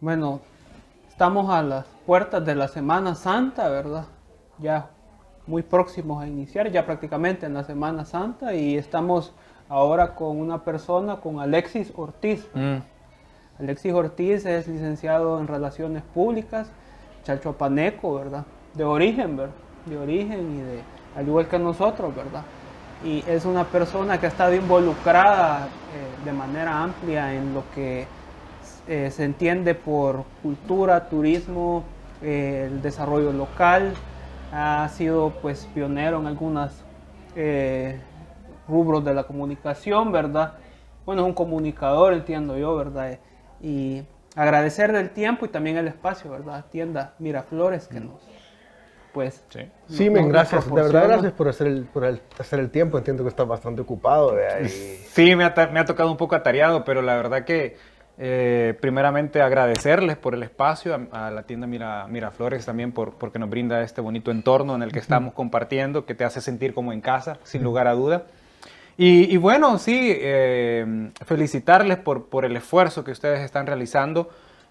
Bueno, 0.00 0.40
estamos 1.08 1.50
a 1.50 1.60
las 1.60 1.84
puertas 2.06 2.46
de 2.46 2.54
la 2.54 2.68
Semana 2.68 3.16
Santa, 3.16 3.68
¿verdad? 3.68 4.04
Ya 4.58 4.90
muy 5.44 5.62
próximos 5.62 6.22
a 6.22 6.28
iniciar, 6.28 6.70
ya 6.70 6.86
prácticamente 6.86 7.46
en 7.46 7.54
la 7.54 7.64
Semana 7.64 8.04
Santa, 8.04 8.54
y 8.54 8.76
estamos 8.76 9.32
ahora 9.68 10.14
con 10.14 10.38
una 10.38 10.62
persona, 10.62 11.16
con 11.16 11.40
Alexis 11.40 11.92
Ortiz. 11.96 12.46
Mm. 12.54 12.76
Alexis 13.58 13.92
Ortiz 13.92 14.46
es 14.46 14.68
licenciado 14.68 15.40
en 15.40 15.48
Relaciones 15.48 16.04
Públicas, 16.14 16.70
chalchuapaneco, 17.24 18.14
¿verdad? 18.14 18.44
De 18.74 18.84
origen, 18.84 19.36
¿verdad? 19.36 19.54
De 19.86 19.98
origen 19.98 20.58
y 20.58 20.60
de, 20.60 20.82
al 21.16 21.26
igual 21.26 21.48
que 21.48 21.58
nosotros, 21.58 22.14
¿verdad? 22.14 22.42
Y 23.04 23.24
es 23.26 23.44
una 23.44 23.64
persona 23.64 24.20
que 24.20 24.26
ha 24.26 24.28
estado 24.28 24.54
involucrada 24.54 25.66
eh, 25.66 26.24
de 26.24 26.32
manera 26.32 26.84
amplia 26.84 27.34
en 27.34 27.52
lo 27.52 27.64
que 27.74 28.06
eh, 28.88 29.10
se 29.10 29.24
entiende 29.24 29.74
por 29.74 30.24
cultura, 30.42 31.08
turismo, 31.08 31.84
eh, 32.22 32.68
el 32.70 32.82
desarrollo 32.82 33.32
local. 33.32 33.92
Ha 34.52 34.88
sido 34.88 35.34
pues 35.42 35.68
pionero 35.74 36.18
en 36.20 36.26
algunas 36.26 36.82
eh, 37.36 38.00
rubros 38.66 39.04
de 39.04 39.14
la 39.14 39.24
comunicación, 39.24 40.10
¿verdad? 40.10 40.54
Bueno, 41.04 41.22
es 41.22 41.28
un 41.28 41.34
comunicador, 41.34 42.12
entiendo 42.14 42.56
yo, 42.56 42.74
¿verdad? 42.76 43.18
Y 43.62 44.02
agradecer 44.34 44.92
del 44.92 45.10
tiempo 45.10 45.44
y 45.46 45.48
también 45.48 45.76
el 45.76 45.88
espacio, 45.88 46.30
¿verdad? 46.30 46.64
Tienda 46.70 47.14
Miraflores 47.18 47.88
que 47.88 48.00
nos, 48.00 48.20
pues... 49.12 49.44
Sí. 49.50 49.60
Sí, 49.88 50.10
men, 50.10 50.28
gracias. 50.28 50.66
De 50.66 50.82
verdad, 50.82 51.08
gracias 51.08 51.32
por 51.32 51.48
hacer 51.48 51.66
el, 51.66 51.84
por 51.84 52.04
el- 52.04 52.20
hacer 52.38 52.60
el 52.60 52.70
tiempo. 52.70 52.98
Entiendo 52.98 53.22
que 53.22 53.30
estás 53.30 53.48
bastante 53.48 53.80
ocupado. 53.80 54.34
y- 54.62 54.68
Sí, 54.68 55.34
me 55.34 55.44
ha, 55.44 55.54
me 55.72 55.80
ha 55.80 55.84
tocado 55.84 56.10
un 56.10 56.16
poco 56.18 56.34
atareado, 56.36 56.84
pero 56.84 57.00
la 57.02 57.16
verdad 57.16 57.44
que 57.44 57.76
eh, 58.18 58.76
primeramente 58.80 59.40
agradecerles 59.40 60.16
por 60.16 60.34
el 60.34 60.42
espacio, 60.42 61.08
a, 61.12 61.26
a 61.26 61.30
la 61.30 61.44
tienda 61.44 61.66
Mira, 61.66 62.06
Miraflores 62.08 62.66
también 62.66 62.90
por, 62.90 63.14
porque 63.14 63.38
nos 63.38 63.48
brinda 63.48 63.82
este 63.82 64.00
bonito 64.00 64.30
entorno 64.30 64.74
en 64.74 64.82
el 64.82 64.90
que 64.90 64.98
estamos 64.98 65.34
compartiendo, 65.34 66.04
que 66.04 66.14
te 66.14 66.24
hace 66.24 66.40
sentir 66.40 66.74
como 66.74 66.92
en 66.92 67.00
casa, 67.00 67.38
sin 67.44 67.62
lugar 67.62 67.86
a 67.86 67.94
duda. 67.94 68.24
Y, 68.96 69.32
y 69.32 69.36
bueno, 69.36 69.78
sí, 69.78 70.12
eh, 70.12 71.10
felicitarles 71.24 71.98
por, 71.98 72.26
por 72.26 72.44
el 72.44 72.56
esfuerzo 72.56 73.04
que 73.04 73.12
ustedes 73.12 73.40
están 73.40 73.66
realizando. 73.68 74.28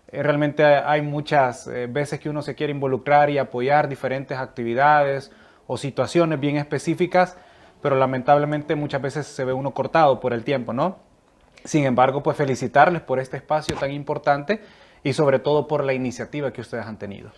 Eh, 0.09 0.22
realmente 0.22 0.66
hay 0.66 1.02
muchas 1.02 1.67
eh, 1.67 1.88
veces 1.89 2.20
que 2.20 2.30
uno 2.30 2.42
se 2.42 2.54
quiere 2.54 2.72
involucrar 2.72 3.30
y 3.30 3.38
apoyar 3.38 3.88
diferentes 3.88 4.38
actividades 4.38 5.32
o 5.66 5.78
situaciones 5.78 6.42
bien 6.42 6.58
específicas, 6.58 7.38
pero 7.82 7.95
lamentablemente 7.95 8.76
muchas 8.76 9.02
veces 9.02 9.28
se 9.28 9.45
ve 9.45 9.54
uno 9.54 9.72
cortado 9.72 10.20
por 10.20 10.34
el 10.34 10.44
tiempo, 10.44 10.73
¿no? 10.73 11.07
Sin 11.68 11.84
embargo, 11.84 12.23
pues 12.23 12.38
felicitarles 12.38 13.02
por 13.02 13.20
este 13.20 13.36
espacio 13.36 13.76
tan 13.76 13.92
importante 13.92 14.62
y 15.04 15.12
sobre 15.12 15.40
todo 15.40 15.68
por 15.68 15.84
la 15.84 15.92
iniciativa 15.92 16.54
que 16.54 16.62
ustedes 16.62 16.86
han 16.86 16.98
tenido. 16.98 17.30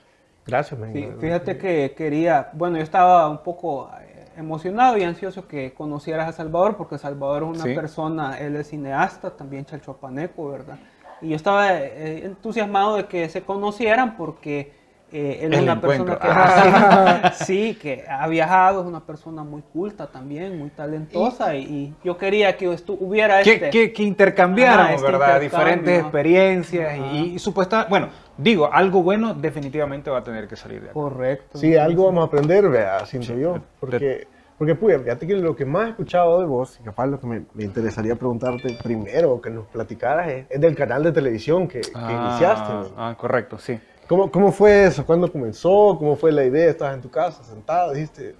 Gracias. 0.45 0.79
Sí, 0.93 1.09
fíjate 1.19 1.57
que 1.57 1.95
quería, 1.97 2.51
bueno, 2.53 2.77
yo 2.77 2.83
estaba 2.83 3.27
un 3.27 3.39
poco 3.39 3.89
eh, 3.99 4.27
emocionado 4.37 4.99
y 4.99 5.03
ansioso 5.03 5.47
que 5.47 5.73
conocieras 5.73 6.27
a 6.29 6.31
Salvador, 6.31 6.77
porque 6.77 6.99
Salvador 6.99 7.41
es 7.41 7.49
una 7.49 7.63
Sí. 7.63 7.73
persona, 7.73 8.37
él 8.37 8.55
es 8.55 8.69
cineasta, 8.69 9.31
también 9.31 9.65
chalchuapaneco, 9.65 10.51
¿verdad? 10.51 10.77
Y 11.21 11.29
yo 11.29 11.35
estaba 11.35 11.73
eh, 11.79 12.23
entusiasmado 12.23 12.97
de 12.97 13.05
que 13.07 13.29
se 13.29 13.41
conocieran 13.41 14.15
porque 14.15 14.73
eh, 15.11 15.39
él 15.43 15.53
es 15.53 15.61
una 15.61 15.73
encuentro. 15.73 16.17
persona 16.19 17.21
que, 17.37 17.43
sí, 17.45 17.75
que 17.81 18.05
ha 18.07 18.27
viajado, 18.27 18.81
es 18.81 18.87
una 18.87 18.99
persona 19.05 19.43
muy 19.43 19.61
culta 19.73 20.07
también, 20.07 20.57
muy 20.57 20.69
talentosa, 20.69 21.55
y, 21.55 21.63
y 21.63 21.93
yo 22.03 22.17
quería 22.17 22.55
que 22.57 22.67
hubiera 22.99 23.41
Que, 23.41 23.53
este... 23.53 23.69
que, 23.69 23.91
que 23.93 24.03
intercambiáramos, 24.03 24.95
este 24.95 25.11
¿verdad? 25.11 25.39
Diferentes 25.41 25.99
experiencias 26.01 26.97
y, 27.13 27.33
y 27.35 27.39
supuesta, 27.39 27.87
bueno, 27.89 28.09
digo, 28.37 28.69
algo 28.71 29.01
bueno 29.03 29.33
definitivamente 29.33 30.09
va 30.09 30.19
a 30.19 30.23
tener 30.23 30.47
que 30.47 30.55
salir 30.55 30.81
de 30.81 30.85
acá. 30.87 30.93
Correcto. 30.93 31.57
Sí, 31.57 31.75
algo 31.75 32.05
vamos 32.05 32.23
a 32.23 32.27
aprender, 32.27 32.69
vea, 32.69 33.05
siento 33.05 33.33
Sí, 33.33 33.39
yo. 33.39 33.57
Porque, 33.79 34.27
porque 34.57 34.75
pues, 34.75 35.01
fíjate 35.01 35.25
que 35.27 35.35
lo 35.35 35.55
que 35.55 35.65
más 35.65 35.87
he 35.87 35.89
escuchado 35.91 36.39
de 36.39 36.45
vos, 36.45 36.77
y 36.79 36.83
capaz 36.83 37.05
lo 37.07 37.19
que 37.19 37.27
me, 37.27 37.41
me 37.53 37.63
interesaría 37.63 38.15
preguntarte 38.15 38.77
primero, 38.83 39.39
que 39.41 39.49
nos 39.49 39.65
platicaras, 39.67 40.27
es, 40.29 40.45
es 40.49 40.61
del 40.61 40.75
canal 40.75 41.03
de 41.03 41.11
televisión 41.11 41.67
que, 41.67 41.81
que 41.81 41.89
Ah, 41.95 42.29
iniciaste. 42.29 42.93
ah, 42.97 43.15
correcto, 43.17 43.57
sí. 43.57 43.79
¿Cómo, 44.09 44.31
¿Cómo 44.31 44.51
fue 44.51 44.85
eso? 44.87 45.05
¿Cuándo 45.05 45.31
comenzó? 45.31 45.95
¿Cómo 45.99 46.15
fue 46.15 46.31
la 46.31 46.43
idea? 46.43 46.67
¿Estabas 46.71 46.95
en 46.95 47.01
tu 47.03 47.11
casa 47.11 47.43
sentado? 47.43 47.93
Dijiste, 47.93 48.35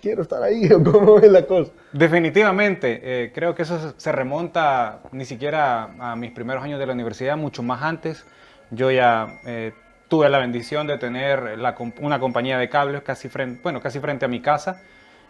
quiero 0.00 0.22
estar 0.22 0.40
ahí, 0.40 0.68
cómo 0.84 1.18
es 1.18 1.28
la 1.32 1.44
cosa. 1.44 1.72
Definitivamente, 1.92 3.00
eh, 3.02 3.32
creo 3.34 3.56
que 3.56 3.62
eso 3.62 3.92
se- 3.96 4.12
remonta 4.12 5.00
ni 5.10 5.24
siquiera 5.24 5.90
a 5.98 6.14
mis 6.14 6.30
primeros 6.30 6.62
años 6.62 6.78
de 6.78 6.86
la 6.86 6.92
universidad, 6.92 7.36
mucho 7.36 7.64
más 7.64 7.82
antes. 7.82 8.24
Yo 8.70 8.92
ya 8.92 9.40
eh, 9.46 9.72
tuve 10.06 10.28
la 10.28 10.38
bendición 10.38 10.86
de 10.86 10.96
tener 10.96 11.58
una 12.00 12.20
compañía 12.20 12.56
de 12.56 12.68
cables 12.68 13.02
casi 13.02 13.28
frente, 13.28 13.60
bueno, 13.64 13.80
casi 13.80 13.98
frente 13.98 14.26
a 14.26 14.28
mi 14.28 14.40
casa 14.40 14.80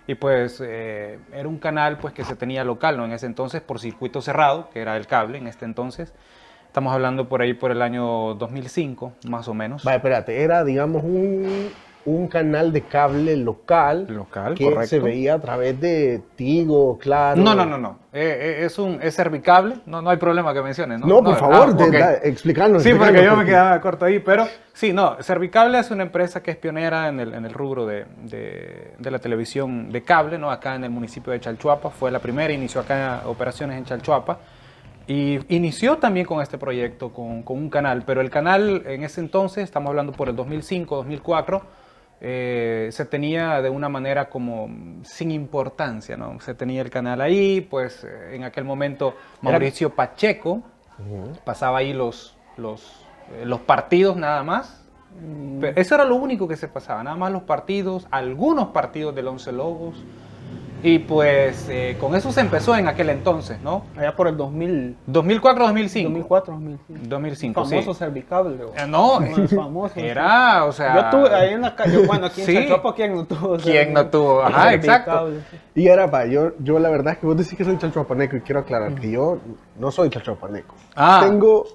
y 0.07 0.15
pues 0.15 0.61
eh, 0.63 1.19
era 1.33 1.49
un 1.49 1.59
canal 1.59 1.97
pues 1.97 2.13
que 2.13 2.23
se 2.25 2.37
tenía 2.37 2.65
local, 2.65 2.99
¿no? 2.99 3.07
En 3.07 3.13
ese 3.13 3.25
entonces 3.25 3.63
por 3.63 3.81
circuito 3.81 4.21
cerrado, 4.21 4.69
que 4.69 4.83
era 4.83 4.99
el 4.99 5.07
cable 5.07 5.39
en 5.39 5.47
este 5.47 5.65
entonces. 5.65 6.13
Estamos 6.71 6.93
hablando 6.95 7.29
por 7.29 7.43
ahí 7.43 7.53
por 7.53 7.73
el 7.73 7.83
año 7.83 8.35
2005, 8.37 9.15
más 9.29 9.49
o 9.49 9.55
menos. 9.55 9.83
Vaya, 9.83 9.97
espérate, 9.97 10.41
era, 10.41 10.63
digamos, 10.63 11.03
un, 11.03 11.69
un 12.05 12.29
canal 12.29 12.73
de 12.73 12.83
cable 12.83 13.37
local. 13.37 14.07
Local, 14.09 14.55
que 14.55 14.67
correcto. 14.67 14.87
se 14.87 15.01
veía 15.01 15.35
a 15.35 15.41
través 15.41 15.81
de 15.81 16.23
Tigo, 16.37 16.97
claro. 16.97 17.43
No, 17.43 17.57
no, 17.57 17.67
no, 17.67 17.77
no. 17.77 17.99
Eh, 18.13 18.61
eh, 18.61 18.65
es 18.67 18.79
un 18.79 19.01
es 19.03 19.17
cervicable. 19.17 19.79
No, 19.85 20.01
no 20.01 20.11
hay 20.11 20.17
problema 20.19 20.55
que 20.55 20.63
menciones. 20.63 21.01
No, 21.01 21.09
No, 21.09 21.25
por 21.25 21.35
ah, 21.35 21.39
favor, 21.39 21.91
da- 21.91 22.19
explicanos. 22.23 22.85
Sí, 22.85 22.95
porque 22.95 23.25
yo 23.25 23.35
me 23.35 23.45
quedaba 23.45 23.81
corto 23.81 24.05
ahí, 24.05 24.21
pero 24.21 24.47
sí, 24.73 24.93
no, 24.93 25.17
Cervicable 25.23 25.77
es 25.81 25.91
una 25.91 26.05
empresa 26.05 26.41
que 26.41 26.53
es 26.53 26.57
pionera 26.57 27.09
en 27.09 27.19
el, 27.19 27.35
en 27.35 27.47
el 27.47 27.53
rubro 27.53 27.85
de, 27.85 28.05
de- 28.23 28.93
de 28.97 29.11
la 29.11 29.19
televisión 29.19 29.91
de 29.91 30.03
cable, 30.05 30.39
¿no? 30.39 30.53
Acá 30.53 30.77
en 30.77 30.85
el 30.85 30.91
municipio 30.91 31.33
de 31.33 31.41
Chalchuapa, 31.41 31.91
fue 31.91 32.13
la 32.13 32.21
primera, 32.21 32.53
inició 32.53 32.81
acá 32.81 33.23
operaciones 33.27 33.77
en 33.77 33.85
Chalchuapa 33.87 34.39
y 35.11 35.41
inició 35.49 35.99
también 35.99 36.25
con 36.25 36.41
este 36.41 36.57
proyecto, 36.57 37.13
con, 37.13 37.43
con 37.43 37.59
un 37.59 37.69
canal, 37.69 38.05
pero 38.07 38.21
el 38.21 38.31
canal 38.31 38.85
en 38.87 39.03
ese 39.03 39.21
entonces, 39.21 39.65
estamos 39.65 39.89
hablando 39.89 40.13
por 40.13 40.29
el 40.29 40.37
2005, 40.37 40.95
2004, 40.95 41.63
eh, 42.21 42.91
se 42.93 43.05
tenía 43.07 43.61
de 43.61 43.71
una 43.71 43.89
manera 43.89 44.29
como 44.29 44.71
sin 45.03 45.33
importancia, 45.33 46.17
¿no? 46.17 46.39
Se 46.39 46.55
tenía 46.55 46.81
el 46.81 46.91
canal 46.91 47.21
ahí, 47.23 47.61
pues 47.61 48.05
eh, 48.05 48.37
en 48.37 48.45
aquel 48.45 48.63
momento 48.63 49.17
Mauricio 49.43 49.91
Pacheco, 49.91 50.63
pasaba 51.45 51.79
ahí 51.79 51.93
los, 51.93 52.37
los, 52.57 53.05
eh, 53.33 53.45
los 53.45 53.59
partidos 53.63 54.17
nada 54.17 54.45
más. 54.45 54.85
Pero 55.61 55.81
eso 55.81 55.97
era 55.97 56.05
lo 56.05 56.15
único 56.15 56.47
que 56.47 56.55
se 56.55 56.69
pasaba, 56.69 57.03
nada 57.03 57.17
más 57.17 57.33
los 57.33 57.43
partidos, 57.43 58.07
algunos 58.13 58.69
partidos 58.69 59.13
del 59.13 59.27
Once 59.27 59.51
Lobos. 59.51 60.05
Y 60.83 60.99
pues 61.01 61.67
eh, 61.69 61.97
con 62.01 62.15
eso 62.15 62.33
se 62.33 62.41
empezó 62.41 62.75
en 62.77 62.89
aquel 62.89 63.11
entonces, 63.11 63.61
¿no? 63.61 63.85
Allá 63.97 64.15
por 64.17 64.29
el 64.29 64.37
2000, 64.37 64.97
2004-2005. 65.09 66.03
2004, 66.05 66.55
2005. 66.55 67.01
2005, 67.09 67.65
famoso 67.65 67.93
sí. 67.95 67.99
cervicable. 67.99 68.57
Eh, 68.77 68.87
no, 68.89 69.21
famoso. 69.55 69.99
era, 70.01 70.65
o 70.65 70.73
sea... 70.73 70.95
Yo 70.95 71.11
tuve 71.11 71.35
ahí 71.35 71.55
en 71.55 71.61
la 71.63 71.75
calle, 71.77 72.07
bueno, 72.07 72.27
aquí 72.27 72.41
en 72.41 72.47
Sí. 72.47 72.55
Chachuapa, 72.55 72.95
¿quién 72.95 73.15
no 73.15 73.25
tuvo? 73.27 73.57
¿Quién 73.59 73.93
no 73.93 74.07
tuvo? 74.07 74.43
Ajá, 74.43 74.75
exacto. 74.75 75.31
Y 75.75 75.87
era, 75.89 76.11
pa, 76.11 76.27
yo, 76.27 76.53
yo 76.59 76.79
la 76.79 76.89
verdad 76.91 77.15
es 77.15 77.19
que 77.19 77.27
vos 77.27 77.37
decís 77.37 77.57
que 77.57 77.65
soy 77.65 77.79
chalchuapaneco 77.79 78.37
y 78.37 78.41
quiero 78.41 78.61
aclarar 78.61 78.95
que 78.95 79.11
yo 79.11 79.39
no 79.79 79.91
soy 79.91 80.11
chalchuapaneco. 80.11 80.75
Ah. 80.97 81.21
Tengo, 81.23 81.67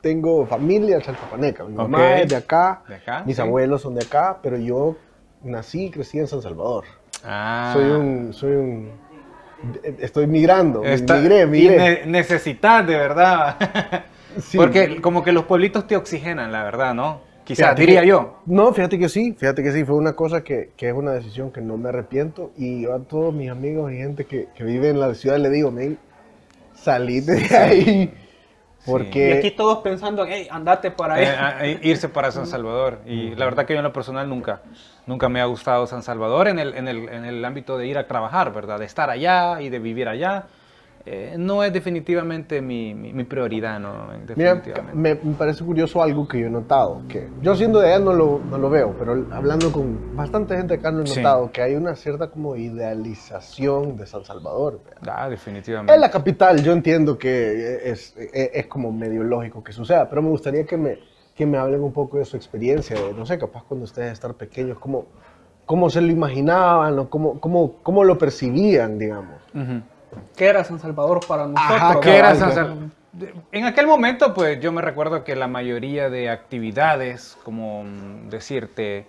tengo 0.00 0.46
familia 0.46 1.00
chalchuapaneca. 1.00 1.64
Mi 1.64 1.74
mamá 1.74 2.18
es 2.20 2.28
de 2.28 2.36
acá, 2.36 2.82
De 2.88 2.96
acá, 2.96 3.22
mis 3.24 3.36
sí. 3.36 3.42
abuelos 3.42 3.82
son 3.82 3.94
de 3.94 4.04
acá, 4.04 4.38
pero 4.42 4.56
yo 4.56 4.96
nací 5.42 5.86
y 5.86 5.90
crecí 5.90 6.18
en 6.18 6.26
San 6.26 6.42
Salvador. 6.42 6.84
Ah. 7.24 7.70
Soy 7.74 7.84
un, 7.90 8.32
soy 8.32 8.52
un, 8.52 8.90
estoy 9.98 10.26
migrando, 10.26 10.82
Está- 10.84 11.16
migré, 11.16 11.42
y 11.42 11.46
migré. 11.46 11.76
ne- 11.76 12.06
necesitas, 12.06 12.86
de 12.86 12.96
verdad. 12.96 13.56
Sí. 14.38 14.56
Porque 14.56 15.00
como 15.00 15.24
que 15.24 15.32
los 15.32 15.44
pueblitos 15.46 15.88
te 15.88 15.96
oxigenan, 15.96 16.52
la 16.52 16.62
verdad, 16.62 16.94
¿no? 16.94 17.20
Quizás, 17.42 17.74
diría 17.74 18.02
que- 18.02 18.06
yo. 18.06 18.36
No, 18.46 18.72
fíjate 18.72 18.96
que 18.96 19.08
sí, 19.08 19.34
fíjate 19.36 19.60
que 19.64 19.72
sí, 19.72 19.84
fue 19.84 19.96
una 19.96 20.12
cosa 20.12 20.44
que, 20.44 20.70
que 20.76 20.88
es 20.88 20.94
una 20.94 21.10
decisión 21.10 21.50
que 21.50 21.60
no 21.60 21.76
me 21.76 21.88
arrepiento 21.88 22.52
y 22.56 22.82
yo 22.82 22.94
a 22.94 23.00
todos 23.00 23.34
mis 23.34 23.50
amigos 23.50 23.90
y 23.92 23.96
gente 23.96 24.26
que, 24.26 24.46
que 24.54 24.62
vive 24.62 24.88
en 24.90 25.00
la 25.00 25.14
ciudad 25.14 25.36
le 25.38 25.50
digo, 25.50 25.72
men, 25.72 25.98
salí 26.76 27.20
de 27.20 27.44
ahí, 27.56 28.14
porque... 28.86 29.28
Y 29.28 29.32
aquí 29.32 29.50
todos 29.50 29.78
pensando, 29.78 30.24
hey, 30.26 30.48
andate 30.50 30.90
para. 30.90 31.20
Eh, 31.64 31.78
irse 31.82 32.08
para 32.08 32.30
San 32.30 32.46
Salvador. 32.46 33.00
Y 33.06 33.34
la 33.34 33.44
verdad 33.44 33.66
que 33.66 33.74
yo 33.74 33.80
en 33.80 33.84
lo 33.84 33.92
personal 33.92 34.28
nunca, 34.28 34.60
nunca 35.06 35.28
me 35.28 35.40
ha 35.40 35.44
gustado 35.44 35.86
San 35.86 36.02
Salvador 36.02 36.48
en 36.48 36.58
el, 36.58 36.74
en, 36.74 36.88
el, 36.88 37.08
en 37.08 37.24
el 37.24 37.44
ámbito 37.44 37.76
de 37.76 37.86
ir 37.86 37.98
a 37.98 38.06
trabajar, 38.06 38.52
¿verdad? 38.52 38.78
De 38.78 38.86
estar 38.86 39.10
allá 39.10 39.60
y 39.60 39.68
de 39.68 39.78
vivir 39.78 40.08
allá. 40.08 40.44
Eh, 41.12 41.34
no 41.36 41.64
es 41.64 41.72
definitivamente 41.72 42.60
mi, 42.62 42.94
mi, 42.94 43.12
mi 43.12 43.24
prioridad, 43.24 43.80
¿no? 43.80 44.06
Mira, 44.36 44.54
Definitivamente. 44.54 44.96
me, 44.96 45.14
me 45.16 45.34
parece 45.34 45.64
curioso 45.64 46.00
algo 46.00 46.28
que 46.28 46.38
yo 46.38 46.46
he 46.46 46.50
notado, 46.50 47.02
que 47.08 47.26
yo 47.42 47.56
siendo 47.56 47.80
de 47.80 47.88
allá 47.92 47.98
no 48.04 48.12
lo, 48.12 48.40
no 48.48 48.58
lo 48.58 48.70
veo, 48.70 48.94
pero 48.96 49.26
hablando 49.32 49.72
con 49.72 49.98
bastante 50.14 50.56
gente 50.56 50.74
acá 50.74 50.92
no 50.92 51.02
he 51.02 51.06
Sí. 51.08 51.16
notado 51.16 51.50
que 51.50 51.62
hay 51.62 51.74
una 51.74 51.96
cierta 51.96 52.28
como 52.30 52.54
idealización 52.54 53.96
de 53.96 54.06
San 54.06 54.24
Salvador. 54.24 54.80
vea. 54.84 55.14
Ah, 55.16 55.28
definitivamente. 55.28 55.92
En 55.94 56.00
la 56.00 56.12
capital 56.12 56.62
yo 56.62 56.72
entiendo 56.72 57.18
que 57.18 57.90
es, 57.90 58.16
es, 58.16 58.50
es 58.54 58.66
como 58.68 58.92
medio 58.92 59.24
lógico 59.24 59.64
que 59.64 59.72
suceda, 59.72 60.08
pero 60.08 60.22
me 60.22 60.28
gustaría 60.28 60.64
que 60.64 60.76
me, 60.76 60.96
que 61.34 61.44
me 61.44 61.58
hablen 61.58 61.82
un 61.82 61.92
poco 61.92 62.18
de 62.18 62.24
su 62.24 62.36
experiencia, 62.36 62.94
de, 62.96 63.14
no 63.14 63.26
sé, 63.26 63.36
capaz 63.36 63.64
cuando 63.64 63.82
ustedes 63.84 64.12
estar 64.12 64.34
pequeños, 64.34 64.78
cómo, 64.78 65.06
cómo 65.66 65.90
se 65.90 66.00
lo 66.00 66.12
imaginaban, 66.12 66.96
o 67.00 67.10
cómo, 67.10 67.40
cómo, 67.40 67.72
cómo 67.82 68.04
lo 68.04 68.16
percibían, 68.16 68.96
digamos. 68.96 69.42
Ujú. 69.54 69.82
¿Qué 70.36 70.46
era 70.46 70.64
San 70.64 70.78
Salvador 70.78 71.20
para 71.26 71.46
nosotros? 71.46 71.80
Ajá, 71.80 72.00
¿Qué 72.00 72.16
era 72.16 72.32
cabal, 72.34 72.38
San 72.38 72.50
cabal. 72.50 72.90
Sal- 73.18 73.34
En 73.52 73.64
aquel 73.64 73.86
momento, 73.86 74.32
pues 74.34 74.60
yo 74.60 74.70
me 74.72 74.82
recuerdo 74.82 75.24
que 75.24 75.34
la 75.34 75.48
mayoría 75.48 76.08
de 76.10 76.30
actividades, 76.30 77.36
como 77.44 77.84
mm, 77.84 78.28
decirte, 78.28 79.06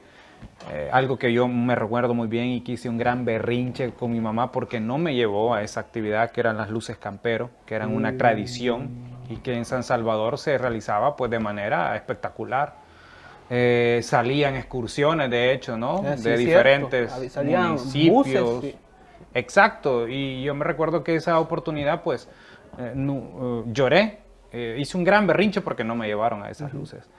eh, 0.72 0.90
algo 0.92 1.18
que 1.18 1.32
yo 1.32 1.48
me 1.48 1.76
recuerdo 1.76 2.14
muy 2.14 2.28
bien 2.28 2.48
y 2.48 2.62
que 2.62 2.74
hice 2.74 2.90
un 2.90 2.98
gran 2.98 3.26
berrinche 3.26 3.92
con 3.92 4.12
mi 4.12 4.20
mamá 4.20 4.52
porque 4.52 4.80
no 4.80 4.98
me 4.98 5.14
llevó 5.14 5.54
a 5.54 5.62
esa 5.64 5.80
actividad 5.82 6.32
que 6.32 6.40
eran 6.42 6.58
las 6.58 6.70
luces 6.70 6.98
campero, 6.98 7.50
que 7.66 7.76
eran 7.76 7.94
una 7.96 8.18
tradición 8.18 8.90
y 9.30 9.38
que 9.38 9.54
en 9.56 9.66
San 9.66 9.84
Salvador 9.84 10.38
se 10.40 10.58
realizaba 10.58 11.16
pues 11.16 11.30
de 11.32 11.40
manera 11.40 11.96
espectacular. 11.96 12.74
Eh, 13.50 14.00
salían 14.04 14.56
excursiones, 14.56 15.30
de 15.30 15.52
hecho, 15.54 15.78
¿no? 15.78 16.04
Ah, 16.08 16.16
sí, 16.18 16.24
de 16.24 16.34
es 16.34 16.40
diferentes 16.40 17.12
cierto. 17.12 17.44
Municipios. 17.44 18.50
buses, 18.62 18.72
sí. 18.72 18.78
Exacto, 19.34 20.08
y 20.08 20.44
yo 20.44 20.54
me 20.56 20.66
recuerdo 20.66 21.04
que 21.04 21.16
esa 21.16 21.40
oportunidad, 21.40 22.04
pues, 22.04 22.28
eh, 22.78 22.92
no, 22.96 23.64
eh, 23.66 23.72
lloré, 23.72 24.20
eh, 24.52 24.76
hice 24.80 24.98
un 24.98 25.04
gran 25.04 25.26
berrinche 25.28 25.62
porque 25.62 25.84
no 25.84 25.96
me 25.96 26.08
llevaron 26.08 26.44
a 26.44 26.50
esas 26.50 26.74
luces. 26.74 27.10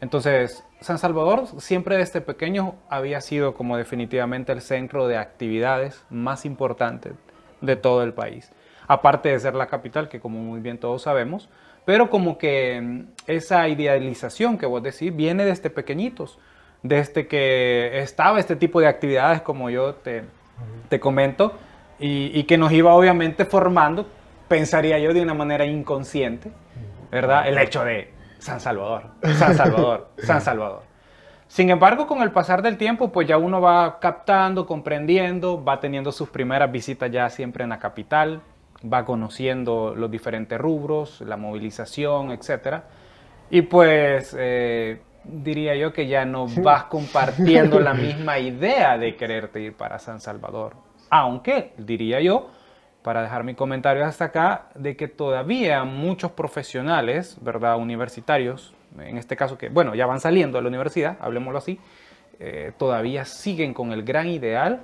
Entonces, 0.00 0.64
San 0.80 0.98
Salvador 0.98 1.46
siempre 1.60 1.96
desde 1.96 2.20
pequeño 2.20 2.74
había 2.90 3.20
sido 3.20 3.54
como 3.54 3.76
definitivamente 3.76 4.52
el 4.52 4.60
centro 4.60 5.06
de 5.06 5.16
actividades 5.16 6.04
más 6.10 6.44
importante 6.44 7.12
de 7.60 7.76
todo 7.76 8.02
el 8.02 8.12
país. 8.12 8.50
Aparte 8.88 9.28
de 9.30 9.38
ser 9.38 9.54
la 9.54 9.68
capital, 9.68 10.08
que 10.08 10.20
como 10.20 10.40
muy 10.40 10.60
bien 10.60 10.78
todos 10.78 11.02
sabemos, 11.02 11.48
pero 11.84 12.10
como 12.10 12.36
que 12.36 12.80
mm, 12.80 13.06
esa 13.28 13.68
idealización 13.68 14.58
que 14.58 14.66
vos 14.66 14.82
decís 14.82 15.14
viene 15.14 15.44
desde 15.44 15.70
pequeñitos, 15.70 16.38
desde 16.82 17.28
que 17.28 18.00
estaba 18.00 18.40
este 18.40 18.56
tipo 18.56 18.80
de 18.80 18.88
actividades 18.88 19.40
como 19.42 19.70
yo 19.70 19.94
te, 19.94 20.24
te 20.88 21.00
comento, 21.00 21.54
y, 21.98 22.30
y 22.38 22.44
que 22.44 22.58
nos 22.58 22.72
iba 22.72 22.94
obviamente 22.94 23.44
formando, 23.44 24.06
pensaría 24.48 24.98
yo 24.98 25.14
de 25.14 25.22
una 25.22 25.34
manera 25.34 25.64
inconsciente, 25.64 26.50
¿verdad? 27.10 27.48
El 27.48 27.58
hecho 27.58 27.84
de 27.84 28.12
San 28.38 28.60
Salvador, 28.60 29.04
San 29.22 29.54
Salvador, 29.54 30.08
San 30.18 30.40
Salvador. 30.40 30.82
Sin 31.46 31.68
embargo, 31.68 32.06
con 32.06 32.22
el 32.22 32.30
pasar 32.32 32.62
del 32.62 32.78
tiempo, 32.78 33.12
pues 33.12 33.28
ya 33.28 33.36
uno 33.36 33.60
va 33.60 34.00
captando, 34.00 34.66
comprendiendo, 34.66 35.62
va 35.62 35.80
teniendo 35.80 36.10
sus 36.10 36.30
primeras 36.30 36.72
visitas 36.72 37.10
ya 37.10 37.28
siempre 37.28 37.62
en 37.62 37.70
la 37.70 37.78
capital, 37.78 38.40
va 38.90 39.04
conociendo 39.04 39.94
los 39.94 40.10
diferentes 40.10 40.58
rubros, 40.58 41.20
la 41.20 41.36
movilización, 41.36 42.30
etcétera. 42.30 42.84
Y 43.50 43.62
pues 43.62 44.34
eh, 44.38 45.02
diría 45.24 45.76
yo 45.76 45.92
que 45.92 46.06
ya 46.06 46.24
no 46.24 46.46
vas 46.62 46.84
compartiendo 46.84 47.78
la 47.80 47.94
misma 47.94 48.38
idea 48.38 48.98
de 48.98 49.16
quererte 49.16 49.60
ir 49.60 49.74
para 49.74 49.98
San 49.98 50.20
Salvador. 50.20 50.74
Aunque, 51.10 51.72
diría 51.76 52.20
yo, 52.20 52.48
para 53.02 53.22
dejar 53.22 53.44
mi 53.44 53.54
comentario 53.54 54.04
hasta 54.04 54.26
acá, 54.26 54.68
de 54.74 54.96
que 54.96 55.08
todavía 55.08 55.84
muchos 55.84 56.32
profesionales, 56.32 57.36
¿verdad? 57.42 57.76
Universitarios, 57.76 58.74
en 58.98 59.18
este 59.18 59.36
caso 59.36 59.58
que, 59.58 59.68
bueno, 59.68 59.94
ya 59.94 60.06
van 60.06 60.20
saliendo 60.20 60.58
de 60.58 60.62
la 60.62 60.68
universidad, 60.68 61.16
hablemoslo 61.20 61.58
así, 61.58 61.78
eh, 62.38 62.72
todavía 62.78 63.24
siguen 63.24 63.74
con 63.74 63.92
el 63.92 64.04
gran 64.04 64.28
ideal 64.28 64.82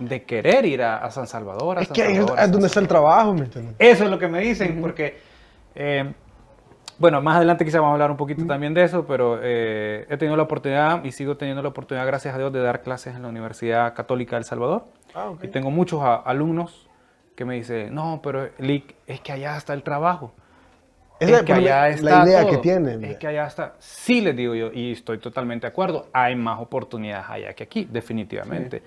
de 0.00 0.22
querer 0.24 0.64
ir 0.64 0.82
a, 0.82 0.98
a 0.98 1.10
San 1.10 1.26
Salvador. 1.26 1.78
A 1.78 1.82
Es 1.82 1.88
San 1.88 1.94
que 1.94 2.12
es, 2.12 2.50
donde 2.50 2.66
está 2.66 2.80
el 2.80 2.88
trabajo, 2.88 3.34
¿me 3.34 3.44
entiendes? 3.44 3.76
eso 3.78 4.04
es 4.04 4.10
lo 4.10 4.18
que 4.18 4.28
me 4.28 4.40
dicen, 4.40 4.80
porque, 4.80 5.18
eh, 5.74 6.12
bueno, 7.00 7.20
más 7.20 7.36
adelante 7.38 7.64
quizá 7.64 7.78
vamos 7.80 7.90
a 7.90 7.94
hablar 7.94 8.10
un 8.12 8.16
poquito 8.16 8.46
también 8.46 8.74
de 8.74 8.84
eso, 8.84 9.06
pero 9.06 9.40
eh, 9.42 10.06
he 10.08 10.16
tenido 10.16 10.36
la 10.36 10.44
oportunidad 10.44 11.02
y 11.02 11.10
sigo 11.10 11.36
teniendo 11.36 11.62
la 11.62 11.70
oportunidad, 11.70 12.06
gracias 12.06 12.34
a 12.34 12.38
Dios, 12.38 12.52
de 12.52 12.60
dar 12.60 12.82
clases 12.82 13.16
en 13.16 13.22
la 13.22 13.28
Universidad 13.28 13.92
Católica 13.94 14.36
de 14.36 14.40
El 14.40 14.44
Salvador. 14.44 14.84
Ah. 15.14 15.32
Y 15.42 15.48
tengo 15.48 15.70
muchos 15.70 16.00
a- 16.02 16.14
alumnos 16.16 16.86
que 17.34 17.44
me 17.44 17.54
dicen, 17.56 17.92
no, 17.94 18.20
pero 18.22 18.50
Lick, 18.58 18.94
es 19.06 19.20
que 19.20 19.32
allá 19.32 19.56
está 19.56 19.72
el 19.72 19.82
trabajo. 19.82 20.32
Esa 21.18 21.38
es 21.38 21.42
que 21.42 21.52
allá 21.52 21.80
la 21.80 21.88
está 21.88 22.24
idea 22.24 22.42
todo. 22.42 22.50
que 22.52 22.56
tienen. 22.58 23.04
Es 23.04 23.16
que 23.18 23.26
allá 23.26 23.46
está. 23.46 23.74
Sí, 23.78 24.20
les 24.20 24.36
digo 24.36 24.54
yo, 24.54 24.70
y 24.72 24.92
estoy 24.92 25.18
totalmente 25.18 25.66
de 25.66 25.70
acuerdo. 25.70 26.06
Hay 26.12 26.34
más 26.36 26.60
oportunidades 26.60 27.26
allá 27.28 27.52
que 27.54 27.64
aquí, 27.64 27.86
definitivamente. 27.90 28.82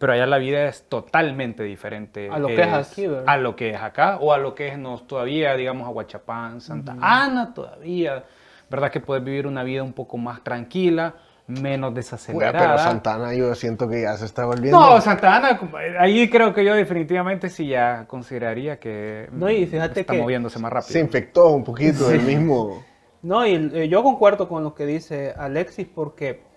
Pero 0.00 0.14
allá 0.14 0.24
la 0.24 0.38
vida 0.38 0.66
es 0.66 0.88
totalmente 0.88 1.62
diferente. 1.62 2.30
A 2.30 2.38
lo 2.38 2.48
que 2.48 2.62
es 2.62 2.72
aquí, 2.72 3.06
¿verdad? 3.06 3.24
A 3.26 3.36
lo 3.36 3.54
que 3.54 3.68
es 3.70 3.76
acá, 3.76 4.16
o 4.18 4.32
a 4.32 4.38
lo 4.38 4.54
que 4.54 4.68
es 4.68 4.78
nos, 4.78 5.06
todavía, 5.06 5.54
digamos, 5.56 5.86
Aguachapán, 5.86 6.62
Santa 6.62 6.96
Ana, 6.98 7.52
todavía. 7.52 8.24
¿Verdad 8.70 8.90
que 8.90 9.00
puedes 9.00 9.22
vivir 9.22 9.46
una 9.46 9.62
vida 9.62 9.82
un 9.82 9.92
poco 9.92 10.16
más 10.16 10.42
tranquila, 10.42 11.16
menos 11.48 11.92
desacelerada? 11.92 12.58
pero 12.58 12.78
Santana 12.78 13.34
yo 13.34 13.54
siento 13.54 13.90
que 13.90 14.00
ya 14.02 14.16
se 14.16 14.24
está 14.24 14.46
volviendo. 14.46 14.80
No, 14.80 14.98
Santa 15.02 15.36
Ana, 15.36 15.60
ahí 15.98 16.30
creo 16.30 16.54
que 16.54 16.64
yo 16.64 16.74
definitivamente 16.74 17.50
sí 17.50 17.66
ya 17.66 18.06
consideraría 18.06 18.78
que 18.80 19.28
No, 19.32 19.50
y 19.50 19.66
fíjate 19.66 20.00
está 20.00 20.14
que 20.14 20.18
moviéndose 20.18 20.58
más 20.60 20.72
rápido. 20.72 20.92
se 20.92 21.00
infectó 21.00 21.48
un 21.50 21.62
poquito 21.62 22.08
del 22.08 22.22
mismo. 22.22 22.82
No, 23.22 23.46
y 23.46 23.70
eh, 23.74 23.88
yo 23.90 24.02
concuerdo 24.02 24.48
con 24.48 24.64
lo 24.64 24.74
que 24.74 24.86
dice 24.86 25.34
Alexis 25.36 25.86
porque 25.94 26.48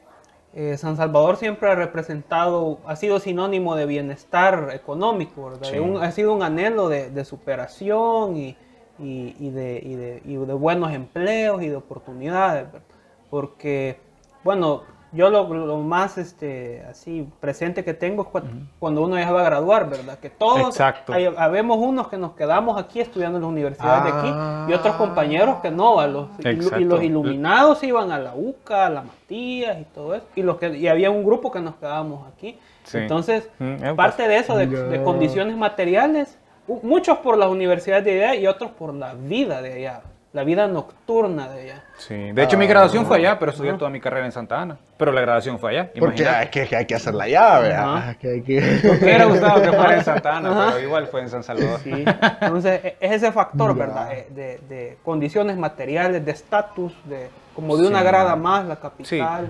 eh, 0.56 0.78
San 0.78 0.98
Salvador 0.98 1.38
siempre 1.38 1.70
ha 1.70 1.76
representado, 1.76 2.80
ha 2.86 2.96
sido 2.96 3.20
sinónimo 3.20 3.76
de 3.76 3.86
bienestar 3.86 4.70
económico, 4.74 5.46
¿verdad? 5.46 5.68
Sí. 5.72 5.80
Un- 5.80 5.98
ha 6.04 6.12
sido 6.12 6.34
un 6.34 6.44
anhelo 6.44 6.90
de, 6.90 7.10
de 7.10 7.26
superación 7.26 8.38
y, 8.38 8.56
y- 9.00 9.36
y 9.40 9.50
de, 9.50 9.82
y 9.84 9.96
de- 9.96 10.22
y 10.26 10.36
de 10.36 10.54
buenos 10.54 10.94
empleos 10.94 11.64
y 11.64 11.70
de 11.70 11.76
oportunidades, 11.76 12.72
¿verdad? 12.72 12.88
Porque, 13.32 13.98
bueno, 14.44 14.84
yo 15.14 15.30
lo, 15.30 15.48
lo 15.54 15.78
más 15.78 16.18
este, 16.18 16.84
así 16.90 17.28
presente 17.40 17.84
que 17.84 17.94
tengo 17.94 18.24
es 18.24 18.28
cua- 18.30 18.44
cuando 18.80 19.04
uno 19.04 19.18
ya 19.18 19.32
va 19.32 19.42
a 19.42 19.46
graduar, 19.46 19.90
¿verdad? 19.90 20.18
Que 20.20 20.30
todos, 20.30 20.76
hay- 21.14 21.30
habemos 21.38 21.78
unos 21.78 22.08
que 22.08 22.18
nos 22.18 22.34
quedamos 22.34 22.78
aquí 22.82 23.00
estudiando 23.00 23.38
en 23.38 23.44
las 23.44 23.52
universidades 23.52 24.06
de 24.06 24.20
aquí 24.20 24.72
y 24.72 24.74
otros 24.74 24.96
Ah. 24.96 24.98
compañeros 24.98 25.58
que 25.62 25.72
no, 25.72 26.00
a 26.00 26.08
los, 26.08 26.30
ilu- 26.40 26.82
y 26.82 26.84
los 26.86 27.04
iluminados 27.04 27.84
iban 27.84 28.12
a 28.12 28.18
la 28.20 28.34
UCA, 28.36 28.88
a 28.88 28.90
la 28.90 29.02
Matías 29.04 29.78
y 29.80 29.84
todo 29.86 30.16
eso. 30.16 30.26
Y, 30.36 30.42
los 30.42 30.58
que, 30.58 30.76
y 30.78 30.88
había 30.88 31.10
un 31.12 31.24
grupo 31.24 31.52
que 31.52 31.60
nos 31.62 31.76
quedábamos 31.76 32.28
aquí. 32.34 32.58
Sí. 32.84 32.98
Entonces, 32.98 33.50
Mm, 33.60 33.84
eh, 33.84 33.94
parte 33.96 34.28
de 34.28 34.38
eso, 34.38 34.58
de, 34.58 34.68
de 34.68 35.04
condiciones 35.04 35.56
materiales, 35.56 36.38
muchos 36.82 37.18
por 37.20 37.38
las 37.38 37.50
universidades 37.50 38.04
de 38.06 38.24
allá 38.26 38.36
y 38.36 38.48
otros 38.48 38.72
por 38.72 38.94
la 38.94 39.14
vida 39.14 39.62
de 39.62 39.74
allá, 39.74 40.02
la 40.34 40.44
vida 40.44 40.68
nocturna 40.68 41.48
de 41.48 41.62
allá. 41.62 41.84
Sí, 41.98 42.32
de 42.32 42.44
hecho 42.44 42.58
mi 42.58 42.66
graduación 42.68 43.06
fue 43.06 43.18
allá, 43.18 43.38
pero 43.38 43.52
estudié 43.52 43.74
toda 43.74 43.90
mi 43.92 44.00
carrera 44.02 44.26
en 44.26 44.32
Santa 44.32 44.60
Ana. 44.62 44.78
Pero 44.98 45.12
la 45.12 45.22
graduación 45.22 45.60
fue 45.60 45.72
allá. 45.72 45.92
Porque 45.98 46.24
imagínate. 46.24 46.36
hay 46.60 46.68
que, 46.68 46.76
hay 46.76 46.86
que 46.88 46.96
hacer 46.96 47.14
la 47.14 47.28
llave. 47.28 47.74
Ajá. 47.74 48.10
ah, 48.10 48.14
que 48.20 48.30
hay 48.32 48.42
que... 48.42 48.60
Me 48.84 48.90
hubiera 48.98 49.26
gustado 49.26 49.62
que 49.62 49.70
fuera 49.72 49.96
en 49.98 50.04
Santa 50.04 50.38
Ana, 50.38 50.70
pero 50.74 50.84
igual 50.84 51.08
fue 51.08 51.22
en 51.22 51.30
San 51.30 51.44
Salvador. 51.44 51.80
Sí. 51.84 52.04
Entonces, 52.42 52.84
e- 52.84 52.98
es 53.00 53.12
ese 53.12 53.32
factor, 53.32 53.78
Ya. 53.78 53.86
¿verdad? 53.86 54.12
Eh, 54.12 54.28
De, 54.32 54.58
de 54.68 54.98
condiciones 55.04 55.56
materiales, 55.56 56.26
de 56.26 56.32
estatus, 56.32 56.94
de 57.06 57.30
como 57.56 57.78
de 57.78 57.88
una 57.88 58.00
Sí. 58.00 58.06
grada 58.06 58.36
más, 58.36 58.66
la 58.66 58.76
capital. 58.78 59.48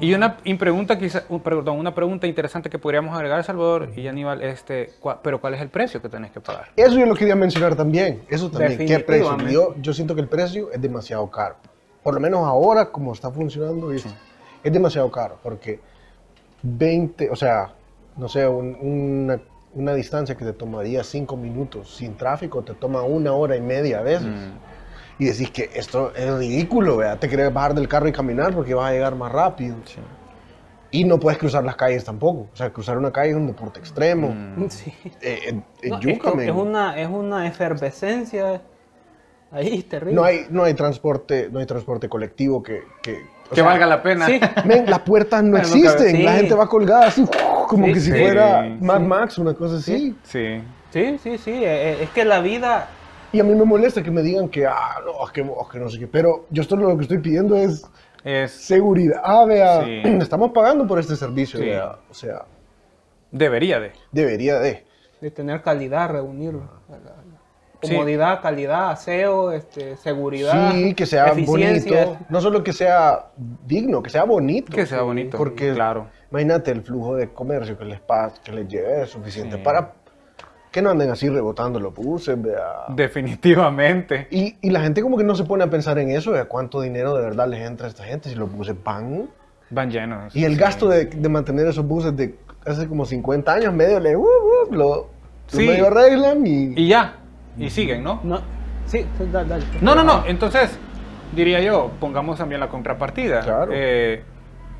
Y 0.00 0.12
una 0.12 0.38
y 0.44 0.54
pregunta 0.54 0.98
quizá, 0.98 1.22
un- 1.28 1.40
perdón, 1.40 1.78
una 1.78 1.94
pregunta 1.94 2.26
interesante 2.26 2.68
que 2.68 2.78
podríamos 2.78 3.14
agregar, 3.16 3.42
Salvador 3.44 3.90
y 3.96 4.06
Aníbal, 4.08 4.42
este, 4.42 4.90
cua- 5.00 5.18
pero 5.22 5.40
¿cuál 5.40 5.54
es 5.54 5.60
el 5.60 5.68
precio 5.68 6.02
que 6.02 6.08
tenés 6.08 6.30
que 6.32 6.40
pagar? 6.40 6.66
Eso 6.76 6.98
yo 6.98 7.06
lo 7.06 7.14
quería 7.14 7.36
mencionar 7.36 7.74
también. 7.76 8.22
Eso 8.28 8.50
también. 8.50 8.76
¿Qué 8.86 9.00
precio? 9.00 9.36
Yo, 9.52 9.74
yo 9.80 9.92
siento 9.94 10.14
que 10.14 10.20
el 10.20 10.28
precio 10.28 10.70
es 10.72 10.80
demasiado 10.80 11.30
caro. 11.30 11.56
Por 12.02 12.14
lo 12.14 12.20
menos 12.20 12.44
ahora, 12.44 12.86
como 12.90 13.12
está 13.12 13.30
funcionando, 13.30 13.92
es, 13.92 14.04
es 14.62 14.72
demasiado 14.72 15.10
caro. 15.10 15.38
Porque 15.42 15.80
20, 16.62 17.30
o 17.30 17.36
sea, 17.36 17.72
no 18.16 18.28
sé, 18.28 18.46
un- 18.46 18.76
una, 18.80 19.40
una 19.74 19.94
distancia 19.94 20.36
que 20.36 20.44
te 20.44 20.52
tomaría 20.52 21.02
5 21.04 21.36
minutos 21.36 21.96
sin 21.96 22.14
tráfico, 22.16 22.62
te 22.62 22.74
toma 22.74 23.02
una 23.02 23.32
hora 23.32 23.56
y 23.56 23.60
media 23.60 23.98
a 24.00 24.02
veces. 24.02 24.28
Y 25.18 25.26
decís 25.26 25.50
que 25.50 25.70
esto 25.74 26.12
es 26.14 26.38
ridículo, 26.38 26.96
¿verdad? 26.96 27.18
Te 27.18 27.28
querés 27.28 27.52
bajar 27.52 27.74
del 27.74 27.86
carro 27.88 28.08
y 28.08 28.12
caminar 28.12 28.52
porque 28.54 28.74
vas 28.74 28.90
a 28.90 28.92
llegar 28.92 29.14
más 29.14 29.30
rápido. 29.30 29.76
Sí. 29.84 29.98
Y 30.90 31.04
no 31.04 31.18
puedes 31.18 31.38
cruzar 31.38 31.64
las 31.64 31.76
calles 31.76 32.04
tampoco. 32.04 32.48
O 32.52 32.56
sea, 32.56 32.70
cruzar 32.72 32.98
una 32.98 33.12
calle 33.12 33.30
es 33.30 33.36
un 33.36 33.46
deporte 33.46 33.80
extremo. 33.80 34.34
Sí. 34.68 34.92
Eh, 35.22 35.60
eh, 35.82 35.88
No, 35.88 35.98
es, 35.98 36.00
yuca, 36.04 36.32
men. 36.34 36.48
es 36.48 36.54
una, 36.54 37.00
es 37.00 37.08
una 37.08 37.46
efervescencia 37.46 38.60
ahí 39.50 39.82
terrible. 39.82 40.14
No 40.14 40.24
hay, 40.24 40.46
no 40.50 40.64
hay 40.64 40.74
transporte, 40.74 41.48
no 41.50 41.58
hay 41.60 41.66
transporte 41.66 42.08
colectivo 42.08 42.62
que, 42.62 42.82
que, 43.02 43.24
Que 43.48 43.54
sea, 43.56 43.64
valga 43.64 43.86
la 43.86 44.02
pena. 44.02 44.26
Sí. 44.26 44.40
men, 44.64 44.88
las 44.88 45.00
puertas 45.00 45.42
no 45.42 45.50
Bueno, 45.58 45.66
existen, 45.66 46.24
la 46.24 46.32
sí. 46.32 46.38
gente 46.38 46.54
va 46.54 46.68
colgada 46.68 47.06
así, 47.06 47.24
como 47.68 47.86
Sí, 47.86 47.92
que 47.94 48.00
si 48.00 48.12
sí, 48.12 48.18
fuera 48.18 48.62
sí. 48.64 48.76
Mad 48.80 49.00
Max, 49.00 49.38
una 49.38 49.54
cosa 49.54 49.76
así. 49.76 50.16
Sí. 50.24 50.60
Sí, 50.90 51.18
sí, 51.22 51.38
sí. 51.38 51.50
eh, 51.52 51.92
eh, 51.92 51.98
Es 52.02 52.10
que 52.10 52.24
la 52.24 52.40
vida. 52.40 52.88
Y 53.34 53.40
a 53.40 53.44
mí 53.44 53.52
me 53.54 53.64
molesta 53.64 54.00
que 54.02 54.12
me 54.12 54.22
digan 54.22 54.48
que, 54.48 54.64
ah, 54.64 55.00
no, 55.04 55.32
que, 55.32 55.78
no 55.78 55.88
sé 55.90 55.98
qué, 55.98 56.06
pero 56.06 56.46
yo 56.50 56.62
esto 56.62 56.76
lo 56.76 56.96
que 56.96 57.02
estoy 57.02 57.18
pidiendo 57.18 57.56
es 57.56 57.84
Es, 58.22 58.52
seguridad, 58.52 59.20
ah, 59.24 59.44
vea, 59.44 59.84
Sí. 59.84 60.00
estamos 60.22 60.52
pagando 60.52 60.86
por 60.86 60.98
este 61.00 61.16
servicio, 61.16 61.58
Sí. 61.58 61.66
vea, 61.66 61.96
o 62.08 62.14
sea, 62.14 62.44
debería 63.32 63.80
de. 63.80 63.90
debería 64.12 64.58
de. 64.60 64.84
de 65.20 65.30
tener 65.32 65.62
calidad, 65.62 66.10
reunir. 66.10 66.54
comodidad, 67.82 68.40
calidad, 68.40 68.92
aseo, 68.92 69.52
este, 69.52 69.96
seguridad. 69.96 70.72
Sí, 70.72 70.94
que 70.94 71.04
sea 71.04 71.32
bonito. 71.34 72.16
No 72.30 72.40
solo 72.40 72.62
que 72.64 72.72
sea 72.72 73.26
digno, 73.66 74.02
que 74.02 74.08
sea 74.10 74.24
bonito. 74.24 74.72
Que 74.72 74.86
sea 74.86 75.02
bonito. 75.02 75.36
Porque, 75.36 75.74
claro. 75.74 76.06
imagínate 76.30 76.70
el 76.70 76.82
flujo 76.82 77.16
de 77.16 77.30
comercio 77.32 77.76
que 77.76 77.84
les, 77.84 78.00
pasa, 78.00 78.40
que 78.42 78.52
les 78.52 78.68
lleve 78.68 79.02
es 79.02 79.10
suficiente 79.10 79.56
Sí. 79.56 79.62
para 79.62 79.92
que 80.74 80.82
no 80.82 80.90
anden 80.90 81.08
así 81.08 81.28
rebotando 81.28 81.78
los 81.78 81.94
buses, 81.94 82.40
vea. 82.42 82.86
Definitivamente. 82.88 84.26
Y, 84.32 84.56
y 84.60 84.70
la 84.70 84.80
gente 84.80 85.02
como 85.02 85.16
que 85.16 85.22
no 85.22 85.36
se 85.36 85.44
pone 85.44 85.62
a 85.62 85.70
pensar 85.70 86.00
en 86.00 86.10
eso, 86.10 86.32
de 86.32 86.44
cuánto 86.46 86.80
dinero 86.80 87.14
de 87.14 87.22
verdad 87.22 87.46
les 87.46 87.60
entra 87.64 87.86
a 87.86 87.90
esta 87.90 88.02
gente 88.02 88.28
si 88.28 88.34
los 88.34 88.50
buses 88.50 88.74
van. 88.82 89.30
Van 89.70 89.88
llenos. 89.88 90.34
Y 90.34 90.44
el 90.44 90.54
sí. 90.54 90.58
gasto 90.58 90.88
de, 90.88 91.04
de 91.04 91.28
mantener 91.28 91.68
esos 91.68 91.86
buses 91.86 92.16
de 92.16 92.34
hace 92.66 92.88
como 92.88 93.06
50 93.06 93.52
años, 93.52 93.72
medio 93.72 94.00
le, 94.00 94.16
uh, 94.16 94.22
uh, 94.22 94.74
lo, 94.74 95.10
Sí. 95.46 95.64
medio 95.64 95.86
arreglan 95.86 96.44
y... 96.44 96.72
Y 96.74 96.88
ya. 96.88 97.18
Y 97.56 97.70
siguen, 97.70 98.02
¿no? 98.02 98.18
No, 98.24 98.38
sí, 98.86 99.06
sí, 99.16 99.28
dale, 99.30 99.48
dale. 99.48 99.64
No, 99.80 99.94
no, 99.94 100.02
no. 100.02 100.24
Entonces, 100.26 100.76
diría 101.36 101.60
yo, 101.60 101.92
pongamos 102.00 102.38
también 102.38 102.60
la 102.60 102.68
contrapartida. 102.68 103.42
Claro. 103.42 103.70
Eh, 103.72 104.24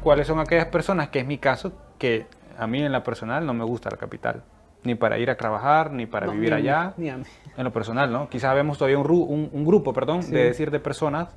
¿Cuáles 0.02 0.26
son 0.26 0.40
aquellas 0.40 0.66
personas, 0.66 1.10
que 1.10 1.20
es 1.20 1.26
mi 1.26 1.38
caso, 1.38 1.72
que 1.98 2.26
a 2.58 2.66
mí 2.66 2.82
en 2.82 2.90
la 2.90 3.04
personal 3.04 3.46
no 3.46 3.54
me 3.54 3.64
gusta 3.64 3.90
la 3.90 3.96
capital? 3.96 4.42
Ni 4.84 4.94
para 4.94 5.18
ir 5.18 5.30
a 5.30 5.36
trabajar, 5.36 5.90
ni 5.90 6.06
para 6.06 6.26
No, 6.26 6.32
vivir 6.32 6.50
ni 6.50 6.56
allá. 6.56 6.92
ni 6.96 7.08
a 7.10 7.16
mí. 7.16 7.24
En 7.56 7.64
lo 7.64 7.72
personal, 7.72 8.12
¿no? 8.12 8.28
Quizás 8.28 8.54
vemos 8.54 8.78
todavía 8.78 8.98
un, 8.98 9.04
ru- 9.04 9.26
un- 9.26 9.48
un 9.52 9.64
grupo, 9.64 9.92
perdón, 9.92 10.22
Sí. 10.22 10.32
de 10.32 10.44
decir 10.44 10.70
de 10.70 10.78
personas 10.80 11.28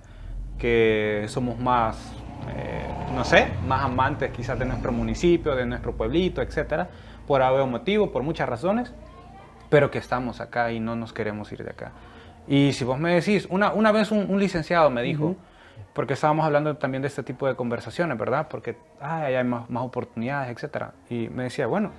que 0.58 1.25
somos 1.27 1.58
más, 1.60 2.13
eh, 2.56 2.86
no 3.16 3.24
sé, 3.24 3.48
más 3.68 3.84
amantes 3.86 4.32
quizás 4.32 4.58
de 4.60 4.66
nuestro 4.66 4.92
municipio, 4.92 5.56
de 5.56 5.66
nuestro 5.66 5.94
pueblito, 5.96 6.42
etcétera, 6.42 6.89
por 7.27 7.42
algún 7.42 7.72
motivo, 7.72 8.12
por 8.12 8.24
muchas 8.24 8.50
razones, 8.50 8.94
pero 9.70 9.92
que 9.92 9.98
estamos 10.00 10.42
acá 10.42 10.72
y 10.72 10.80
no 10.80 10.96
nos 10.96 11.13
queremos 11.13 11.51
ir 11.51 11.63
de 11.63 11.72
acá. 11.72 11.92
Y 12.48 12.74
si 12.74 12.86
vos 12.86 12.98
me 13.00 13.13
decís, 13.13 13.48
una, 13.50 13.72
una 13.74 13.92
vez 13.92 14.12
un, 14.12 14.30
un 14.30 14.39
licenciado 14.39 14.89
me 14.89 15.01
dijo, 15.04 15.36
porque 15.94 16.13
estábamos 16.13 16.46
hablando 16.46 16.75
también 16.77 17.01
de 17.01 17.08
este 17.10 17.22
tipo 17.24 17.48
de 17.48 17.56
conversaciones, 17.56 18.18
¿verdad? 18.18 18.48
Porque 18.50 18.77
ay, 19.01 19.36
hay 19.36 19.44
más, 19.44 19.70
más 19.70 19.84
oportunidades, 19.84 20.50
etcétera. 20.56 20.94
Y 21.10 21.27
me 21.30 21.44
decía, 21.44 21.68
bueno, 21.68 21.92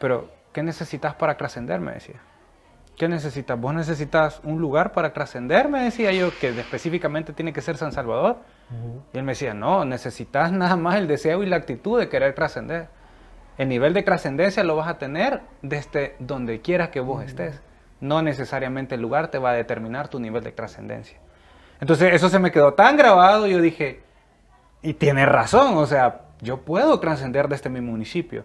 pero 0.00 0.28
¿qué 0.54 0.62
necesitas 0.62 1.14
para 1.16 1.36
trascender? 1.36 1.80
Me 1.80 1.92
decía. 1.92 2.20
¿Qué 2.96 3.08
necesitas? 3.08 3.60
¿Vos 3.60 3.74
necesitas 3.74 4.40
un 4.44 4.60
lugar 4.60 4.92
para 4.92 5.12
trascender? 5.12 5.68
Me 5.68 5.82
decía 5.82 6.12
yo, 6.12 6.30
que 6.38 6.48
específicamente 6.48 7.32
tiene 7.32 7.52
que 7.52 7.60
ser 7.60 7.76
San 7.76 7.92
Salvador. 7.92 8.38
Y 9.12 9.18
él 9.18 9.24
me 9.24 9.32
decía, 9.32 9.52
no, 9.52 9.84
necesitas 9.84 10.52
nada 10.52 10.76
más 10.76 10.94
el 10.94 11.08
deseo 11.08 11.42
y 11.42 11.46
la 11.46 11.56
actitud 11.56 11.98
de 11.98 12.08
querer 12.08 12.34
trascender. 12.34 12.88
El 13.58 13.68
nivel 13.68 13.94
de 13.94 14.02
trascendencia 14.02 14.62
lo 14.62 14.76
vas 14.76 14.88
a 14.88 14.98
tener 14.98 15.42
desde 15.60 16.14
donde 16.20 16.60
quieras 16.60 16.90
que 16.90 17.00
vos 17.00 17.24
estés. 17.24 17.60
No 18.00 18.22
necesariamente 18.22 18.94
el 18.94 19.02
lugar 19.02 19.28
te 19.28 19.38
va 19.38 19.50
a 19.50 19.54
determinar 19.54 20.08
tu 20.08 20.20
nivel 20.20 20.44
de 20.44 20.52
trascendencia. 20.52 21.18
Entonces 21.80 22.14
eso 22.14 22.28
se 22.28 22.38
me 22.38 22.52
quedó 22.52 22.74
tan 22.74 22.96
grabado, 22.96 23.46
yo 23.48 23.60
dije, 23.60 24.02
y 24.82 24.94
tiene 24.94 25.26
razón, 25.26 25.76
o 25.76 25.86
sea, 25.86 26.20
yo 26.40 26.58
puedo 26.58 27.00
trascender 27.00 27.48
desde 27.48 27.70
mi 27.70 27.80
municipio, 27.80 28.44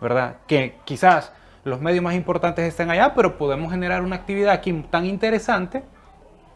¿verdad? 0.00 0.36
Que 0.46 0.76
quizás 0.84 1.32
los 1.64 1.80
medios 1.80 2.02
más 2.02 2.14
importantes 2.14 2.64
estén 2.64 2.90
allá, 2.90 3.14
pero 3.14 3.36
podemos 3.38 3.72
generar 3.72 4.02
una 4.02 4.16
actividad 4.16 4.52
aquí 4.52 4.72
tan 4.90 5.06
interesante, 5.06 5.82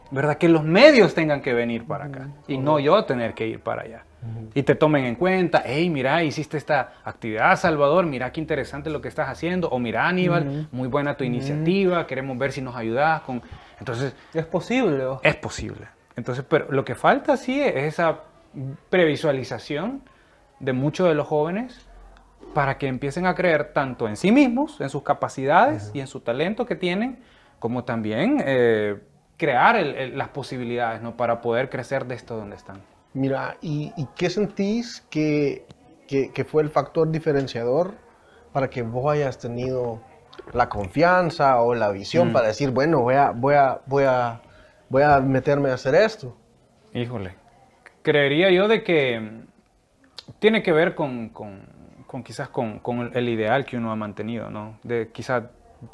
¿verdad? 0.09 0.37
Que 0.37 0.49
los 0.49 0.63
medios 0.63 1.13
tengan 1.13 1.41
que 1.41 1.53
venir 1.53 1.85
para 1.85 2.05
acá 2.05 2.27
y 2.47 2.57
no 2.57 2.79
yo 2.79 3.03
tener 3.05 3.33
que 3.33 3.47
ir 3.47 3.59
para 3.59 3.83
allá. 3.83 4.03
Y 4.53 4.61
te 4.63 4.75
tomen 4.75 5.05
en 5.05 5.15
cuenta, 5.15 5.63
hey, 5.65 5.89
mira, 5.89 6.23
hiciste 6.23 6.55
esta 6.55 6.93
actividad, 7.03 7.57
Salvador, 7.57 8.05
mira 8.05 8.31
qué 8.31 8.39
interesante 8.39 8.91
lo 8.91 9.01
que 9.01 9.07
estás 9.07 9.27
haciendo, 9.29 9.67
o 9.69 9.79
mira, 9.79 10.07
Aníbal, 10.07 10.67
muy 10.71 10.87
buena 10.87 11.17
tu 11.17 11.23
iniciativa, 11.23 12.05
queremos 12.05 12.37
ver 12.37 12.51
si 12.51 12.61
nos 12.61 12.75
ayudas 12.75 13.21
con... 13.21 13.41
Entonces, 13.79 14.15
Es 14.33 14.45
posible. 14.45 15.05
es 15.23 15.35
posible. 15.37 15.87
Entonces, 16.15 16.45
pero 16.47 16.67
lo 16.69 16.85
que 16.85 16.93
falta 16.93 17.35
sí 17.35 17.61
es 17.61 17.75
esa 17.75 18.19
previsualización 18.91 20.03
de 20.59 20.73
muchos 20.73 21.07
de 21.07 21.15
los 21.15 21.27
jóvenes 21.27 21.87
para 22.53 22.77
que 22.77 22.87
empiecen 22.87 23.25
a 23.25 23.35
creer 23.35 23.73
tanto 23.73 24.07
en 24.07 24.17
sí 24.17 24.31
mismos, 24.31 24.79
en 24.81 24.89
sus 24.89 25.03
capacidades 25.03 25.91
y 25.93 25.99
en 25.99 26.07
su 26.07 26.19
talento 26.19 26.65
que 26.65 26.75
tienen, 26.75 27.19
como 27.59 27.83
también 27.83 28.41
eh, 28.45 28.99
crear 29.37 29.75
el- 29.75 29.95
el- 29.95 30.17
las 30.17 30.29
posibilidades 30.29 31.01
¿no? 31.01 31.15
para 31.15 31.41
poder 31.41 31.69
crecer 31.69 32.05
de 32.05 32.15
esto 32.15 32.35
donde 32.37 32.55
están. 32.55 32.81
Mira, 33.13 33.57
¿y, 33.61 33.91
y 33.97 34.07
qué 34.15 34.29
sentís 34.29 35.01
que, 35.09 35.65
que- 36.07 36.31
que 36.31 36.43
fue 36.45 36.63
el 36.63 36.69
factor 36.69 37.09
diferenciador 37.11 37.93
para 38.53 38.69
que 38.69 38.81
vos 38.81 39.11
hayas 39.13 39.37
tenido 39.39 40.01
la 40.53 40.67
confianza 40.69 41.61
o 41.61 41.73
la 41.75 41.89
visión 41.89 42.29
Mm. 42.29 42.33
para 42.33 42.47
decir, 42.47 42.71
bueno, 42.71 42.99
voy 43.01 43.15
a, 43.15 43.31
voy, 43.31 43.55
a, 43.55 43.81
voy, 43.85 44.03
a, 44.05 44.41
voy 44.89 45.03
a 45.03 45.19
meterme 45.19 45.69
a 45.69 45.75
hacer 45.75 45.95
esto? 45.95 46.35
Híjole, 46.93 47.35
creería 48.01 48.49
yo 48.51 48.67
de 48.67 48.83
que 48.83 49.19
mm, 49.19 49.45
tiene 50.39 50.63
que 50.63 50.71
ver 50.71 50.95
con, 50.95 51.29
con- 51.29 51.80
con 52.11 52.23
quizás 52.23 52.49
con, 52.49 52.79
con 52.79 53.09
el- 53.15 53.29
ideal 53.29 53.63
que 53.65 53.77
uno 53.77 53.89
ha 53.89 53.95
mantenido, 53.95 54.49
¿no? 54.49 54.77
De 54.83 55.11
quizás 55.13 55.43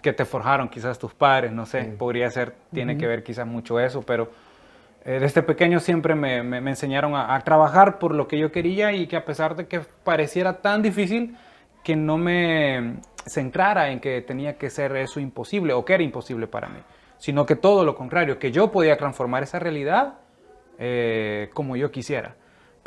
que 0.02 0.14
te 0.14 0.26
forjaron 0.26 0.68
quizás 0.68 0.98
tus 0.98 1.14
padres, 1.14 1.52
no 1.52 1.68
sé, 1.68 1.84
podría 1.98 2.32
ser, 2.32 2.56
tiene 2.74 2.98
que 2.98 3.06
ver 3.06 3.24
quizás 3.24 3.46
mucho 3.46 3.80
eso, 3.80 4.02
pero 4.02 4.32
eh, 5.06 5.20
desde 5.20 5.44
pequeño 5.44 5.80
siempre 5.80 6.16
me, 6.16 6.42
me- 6.42 6.60
me 6.60 6.72
enseñaron 6.72 7.14
a, 7.16 7.36
a 7.36 7.40
trabajar 7.42 8.00
por 8.00 8.16
lo 8.16 8.28
que 8.28 8.40
yo 8.40 8.52
quería 8.52 8.92
y 8.94 9.06
que 9.06 9.16
a 9.16 9.26
pesar 9.26 9.56
de 9.56 9.68
que 9.68 9.82
pareciera 10.04 10.54
tan 10.60 10.82
difícil, 10.82 11.38
que 11.84 11.96
no 11.96 12.18
me 12.18 12.96
centrara 13.28 13.92
en 13.92 14.00
que 14.00 14.22
tenía 14.22 14.58
que 14.58 14.72
ser 14.72 14.96
eso 14.96 15.20
imposible 15.20 15.74
o 15.74 15.86
que 15.86 15.94
era 15.94 16.02
imposible 16.04 16.48
para 16.48 16.68
mí, 16.68 16.80
sino 17.20 17.46
que 17.46 17.56
todo 17.56 17.86
lo 17.86 17.94
contrario, 17.96 18.40
que 18.40 18.52
yo 18.52 18.72
podía 18.72 18.98
transformar 18.98 19.44
esa 19.44 19.60
realidad 19.60 20.16
eh, 20.80 21.50
como 21.54 21.76
yo 21.76 21.92
quisiera. 21.92 22.36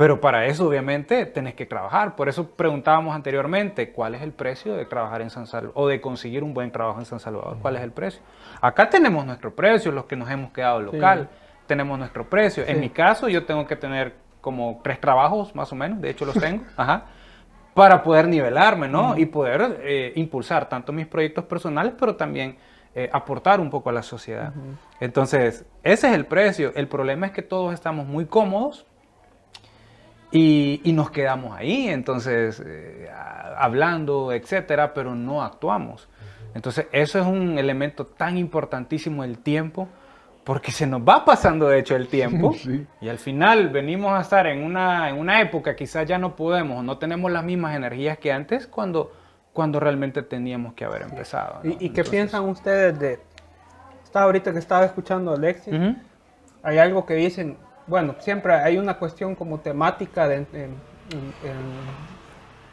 Pero 0.00 0.18
para 0.18 0.46
eso, 0.46 0.66
obviamente, 0.66 1.26
tenés 1.26 1.52
que 1.52 1.66
trabajar. 1.66 2.16
Por 2.16 2.30
eso 2.30 2.52
preguntábamos 2.52 3.14
anteriormente, 3.14 3.92
¿cuál 3.92 4.14
es 4.14 4.22
el 4.22 4.32
precio 4.32 4.74
de 4.74 4.86
trabajar 4.86 5.20
en 5.20 5.28
San 5.28 5.46
Salvador 5.46 5.72
o 5.74 5.88
de 5.88 6.00
conseguir 6.00 6.42
un 6.42 6.54
buen 6.54 6.70
trabajo 6.72 7.00
en 7.00 7.04
San 7.04 7.20
Salvador? 7.20 7.58
¿Cuál 7.60 7.76
es 7.76 7.82
el 7.82 7.92
precio? 7.92 8.22
Acá 8.62 8.88
tenemos 8.88 9.26
nuestro 9.26 9.54
precio, 9.54 9.92
los 9.92 10.06
que 10.06 10.16
nos 10.16 10.30
hemos 10.30 10.52
quedado 10.52 10.80
local, 10.80 11.28
tenemos 11.66 11.98
nuestro 11.98 12.24
precio. 12.30 12.64
En 12.66 12.80
mi 12.80 12.88
caso, 12.88 13.28
yo 13.28 13.44
tengo 13.44 13.66
que 13.66 13.76
tener 13.76 14.14
como 14.40 14.80
tres 14.82 14.98
trabajos, 15.02 15.54
más 15.54 15.70
o 15.70 15.76
menos, 15.76 16.00
de 16.00 16.08
hecho 16.08 16.24
los 16.24 16.34
tengo, 16.34 16.64
ajá, 16.78 17.04
para 17.74 18.02
poder 18.02 18.26
nivelarme, 18.26 18.88
¿no? 18.88 19.18
Y 19.18 19.26
poder 19.26 19.82
eh, 19.82 20.14
impulsar 20.16 20.66
tanto 20.66 20.94
mis 20.94 21.08
proyectos 21.08 21.44
personales, 21.44 21.92
pero 22.00 22.16
también 22.16 22.56
eh, 22.94 23.10
aportar 23.12 23.60
un 23.60 23.68
poco 23.68 23.90
a 23.90 23.92
la 23.92 24.02
sociedad. 24.02 24.54
Entonces, 24.98 25.66
ese 25.82 26.08
es 26.08 26.14
el 26.14 26.24
precio. 26.24 26.72
El 26.74 26.88
problema 26.88 27.26
es 27.26 27.32
que 27.32 27.42
todos 27.42 27.74
estamos 27.74 28.06
muy 28.06 28.24
cómodos 28.24 28.86
y, 30.32 30.80
y 30.84 30.92
nos 30.92 31.10
quedamos 31.10 31.56
ahí, 31.58 31.88
entonces, 31.88 32.62
eh, 32.64 33.08
hablando, 33.56 34.32
etcétera, 34.32 34.94
pero 34.94 35.14
no 35.14 35.42
actuamos. 35.42 36.08
Entonces, 36.54 36.86
eso 36.92 37.18
es 37.20 37.26
un 37.26 37.58
elemento 37.58 38.06
tan 38.06 38.36
importantísimo, 38.36 39.22
el 39.24 39.38
tiempo, 39.38 39.88
porque 40.44 40.72
se 40.72 40.86
nos 40.86 41.02
va 41.02 41.24
pasando, 41.24 41.68
de 41.68 41.78
hecho, 41.80 41.96
el 41.96 42.08
tiempo, 42.08 42.52
Sí. 42.58 42.86
y 43.00 43.08
al 43.08 43.18
final 43.18 43.68
venimos 43.68 44.12
a 44.12 44.20
estar 44.22 44.46
en 44.46 44.64
una, 44.64 45.08
en 45.10 45.18
una 45.18 45.40
época, 45.40 45.76
quizás 45.76 46.06
ya 46.06 46.18
no 46.18 46.34
podemos, 46.36 46.82
no 46.84 46.98
tenemos 46.98 47.30
las 47.30 47.44
mismas 47.44 47.76
energías 47.76 48.18
que 48.18 48.32
antes, 48.32 48.66
cuando, 48.66 49.12
cuando 49.52 49.78
realmente 49.80 50.22
teníamos 50.22 50.74
que 50.74 50.84
haber 50.84 51.02
empezado. 51.02 51.60
¿no? 51.62 51.70
¿Y, 51.70 51.74
y 51.74 51.76
qué 51.78 51.86
Entonces, 51.86 52.10
piensan 52.10 52.48
ustedes 52.48 52.98
de... 52.98 53.20
Estaba 54.02 54.24
ahorita 54.26 54.52
que 54.52 54.58
estaba 54.58 54.84
escuchando 54.86 55.30
a 55.30 55.34
Alexis. 55.34 55.72
ujú, 55.72 55.94
hay 56.64 56.78
algo 56.78 57.06
que 57.06 57.14
dicen, 57.14 57.56
bueno, 57.90 58.14
siempre 58.20 58.54
hay 58.54 58.78
una 58.78 58.94
cuestión 58.94 59.34
como 59.34 59.58
temática, 59.60 60.26
de, 60.28 60.36
en- 60.36 60.46
en- 60.54 60.80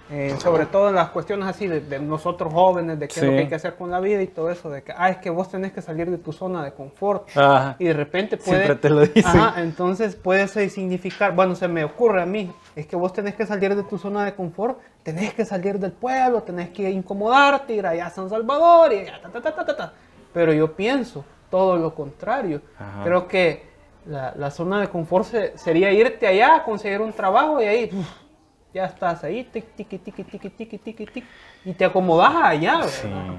en- 0.09 0.39
sobre 0.39 0.65
todo 0.67 0.87
en 0.87 0.95
las 0.95 1.09
cuestiones 1.09 1.49
así 1.49 1.67
de, 1.67 1.81
de 1.81 1.99
nosotros 1.99 2.53
jóvenes, 2.53 2.97
de 2.97 3.09
qué 3.09 3.19
es 3.19 3.23
lo 3.25 3.29
Sí. 3.31 3.35
que 3.35 3.41
hay 3.41 3.47
que 3.49 3.55
hacer 3.55 3.75
con 3.75 3.91
la 3.91 3.99
vida 3.99 4.21
y 4.21 4.27
todo 4.27 4.49
eso, 4.49 4.69
de 4.69 4.81
que, 4.81 4.93
ah, 4.95 5.09
es 5.09 5.17
que 5.17 5.29
vos 5.29 5.49
tenés 5.49 5.73
que 5.73 5.81
salir 5.81 6.09
de 6.09 6.17
tu 6.17 6.31
zona 6.31 6.63
de 6.63 6.71
confort. 6.71 7.27
Ajá. 7.35 7.75
Y 7.77 7.85
de 7.85 7.93
repente 7.93 8.37
puede... 8.37 8.63
Siempre 8.63 8.75
te 8.77 8.89
lo 8.89 9.01
dicen. 9.01 9.25
Ajá, 9.25 9.61
entonces 9.61 10.15
puede 10.15 10.47
significar, 10.47 11.35
bueno, 11.35 11.55
se 11.55 11.67
me 11.67 11.83
ocurre 11.83 12.21
a 12.21 12.25
mí, 12.25 12.53
es 12.75 12.87
que 12.87 12.95
vos 12.95 13.11
tenés 13.11 13.35
que 13.35 13.45
salir 13.45 13.75
de 13.75 13.83
tu 13.83 13.97
zona 13.97 14.23
de 14.23 14.33
confort, 14.33 14.79
tenés 15.03 15.33
que 15.33 15.43
salir 15.43 15.77
del 15.77 15.91
pueblo, 15.91 16.41
tenés 16.43 16.69
que 16.69 16.89
incomodarte, 16.89 17.73
ir 17.73 17.85
allá 17.85 18.05
a 18.05 18.09
San 18.09 18.29
Salvador 18.29 18.93
y 18.93 18.99
allá, 18.99 19.19
ta, 19.21 19.29
ta, 19.29 19.41
ta, 19.41 19.55
ta, 19.55 19.65
ta, 19.65 19.75
ta. 19.75 19.93
Pero 20.33 20.53
yo 20.53 20.71
pienso 20.73 21.25
todo 21.49 21.75
lo 21.75 21.93
contrario. 21.93 22.61
Ajá. 22.79 23.03
Creo 23.03 23.27
que 23.27 23.66
la, 24.07 24.33
la 24.35 24.51
zona 24.51 24.81
de 24.81 24.87
confort 24.89 25.25
se- 25.25 25.57
sería 25.57 25.91
irte 25.91 26.27
allá, 26.27 26.63
conseguir 26.63 27.01
un 27.01 27.13
trabajo 27.13 27.61
y 27.61 27.65
ahí 27.65 27.89
uf, 27.93 28.07
ya 28.73 28.85
estás 28.85 29.23
ahí, 29.23 29.43
tic, 29.45 29.75
tiqui, 29.75 29.97
tiqui, 29.97 30.23
tiqui, 30.23 30.49
tiqui, 30.49 30.77
tiqui, 30.77 31.05
tic, 31.05 31.25
y 31.65 31.73
te 31.73 31.85
acomodas 31.85 32.33
allá. 32.35 32.81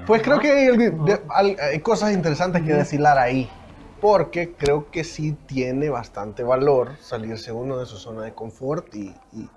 Pues 0.05 0.21
creo 0.21 0.39
que 0.39 0.51
hay, 0.51 0.67
de- 0.77 1.21
al- 1.29 1.55
hay 1.59 1.79
cosas 1.79 2.13
interesantes 2.13 2.61
que 2.63 2.73
deshilar 2.73 3.17
ahí. 3.17 3.49
Porque 4.01 4.53
creo 4.53 4.89
que 4.91 5.03
sí 5.03 5.35
tiene 5.45 5.89
bastante 5.89 6.41
valor 6.41 6.95
salirse 7.01 7.51
uno 7.51 7.77
de 7.77 7.85
su 7.85 7.97
zona 7.97 8.21
de 8.23 8.33
confort 8.33 8.95
y, 8.95 9.13
y- 9.33 9.49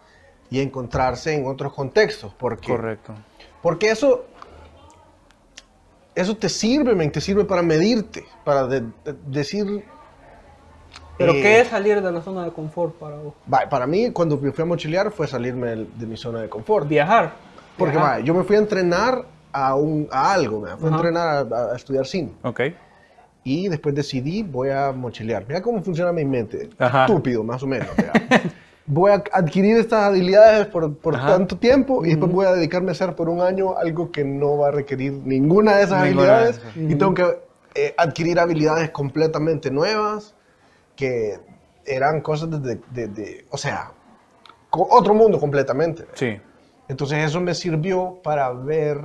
y 0.50 0.60
encontrarse 0.60 1.32
en 1.34 1.46
otros 1.46 1.72
contextos. 1.72 2.34
Porque, 2.34 2.72
Correcto. 2.72 3.14
porque 3.62 3.90
eso, 3.90 4.24
eso 6.14 6.36
te 6.36 6.48
sirve, 6.48 6.94
men, 6.96 7.12
te 7.12 7.20
sirve 7.20 7.44
para 7.44 7.62
medirte, 7.62 8.24
para 8.44 8.66
de- 8.66 8.80
de- 8.80 9.14
decir... 9.26 9.84
¿Pero 11.18 11.32
eh, 11.32 11.42
qué 11.42 11.60
es 11.60 11.68
salir 11.68 12.02
de 12.02 12.10
la 12.12 12.22
zona 12.22 12.44
de 12.44 12.50
confort 12.50 12.94
para 12.94 13.16
vos? 13.16 13.34
Para 13.70 13.86
mí, 13.86 14.10
cuando 14.10 14.36
me 14.38 14.52
fui 14.52 14.62
a 14.62 14.66
mochilear, 14.66 15.10
fue 15.12 15.26
salirme 15.26 15.86
de, 15.96 16.06
mi 16.06 16.16
zona 16.16 16.40
de 16.40 16.48
confort. 16.48 16.88
Viajar. 16.88 17.32
Porque 17.76 17.96
Viajar. 17.96 18.22
yo 18.22 18.34
me 18.34 18.44
fui 18.44 18.56
a 18.56 18.58
entrenar 18.58 19.24
a, 19.52 19.74
un, 19.74 20.08
a 20.10 20.32
algo, 20.32 20.60
me 20.60 20.76
fui 20.76 20.90
a 20.90 20.92
entrenar 20.94 21.46
a, 21.52 21.72
a 21.72 21.76
estudiar 21.76 22.06
cine. 22.06 22.32
Ok. 22.42 22.60
Y 23.44 23.68
después 23.68 23.94
decidí, 23.94 24.42
voy 24.42 24.70
a 24.70 24.92
mochilear. 24.92 25.44
Mira 25.48 25.60
cómo 25.62 25.82
funciona 25.82 26.12
mi 26.12 26.24
mente. 26.24 26.70
Ajá. 26.78 27.06
Estúpido, 27.06 27.42
más 27.42 27.62
o 27.62 27.66
menos. 27.66 27.88
voy 28.86 29.12
a 29.12 29.22
adquirir 29.32 29.76
estas 29.76 30.04
habilidades 30.04 30.66
por, 30.66 30.96
por 30.96 31.14
tanto 31.14 31.56
tiempo 31.56 32.04
y 32.04 32.10
después 32.10 32.32
voy 32.32 32.46
a 32.46 32.52
dedicarme 32.52 32.90
a 32.90 32.92
hacer 32.92 33.14
por 33.14 33.28
un 33.28 33.40
año 33.40 33.76
algo 33.76 34.10
que 34.10 34.24
no 34.24 34.58
va 34.58 34.68
a 34.68 34.70
requerir 34.70 35.12
ninguna 35.24 35.76
de 35.76 35.84
esas 35.84 36.04
Ninguna 36.04 36.24
de 36.24 36.30
habilidades. 36.32 36.58
esas. 36.58 36.76
Y 36.76 36.94
tengo 36.96 37.14
que 37.14 37.38
eh, 37.74 37.94
adquirir 37.96 38.38
habilidades 38.38 38.90
completamente 38.90 39.70
nuevas 39.70 40.34
que 40.96 41.38
eran 41.84 42.20
cosas 42.20 42.50
de, 42.62 42.80
de- 42.90 43.08
de- 43.08 43.46
o 43.50 43.56
sea, 43.58 43.92
otro 44.70 45.14
mundo 45.14 45.38
completamente. 45.40 46.06
Sí. 46.14 46.40
Entonces 46.88 47.18
eso 47.24 47.40
me 47.40 47.54
sirvió 47.54 48.20
para 48.22 48.50
ver 48.52 49.00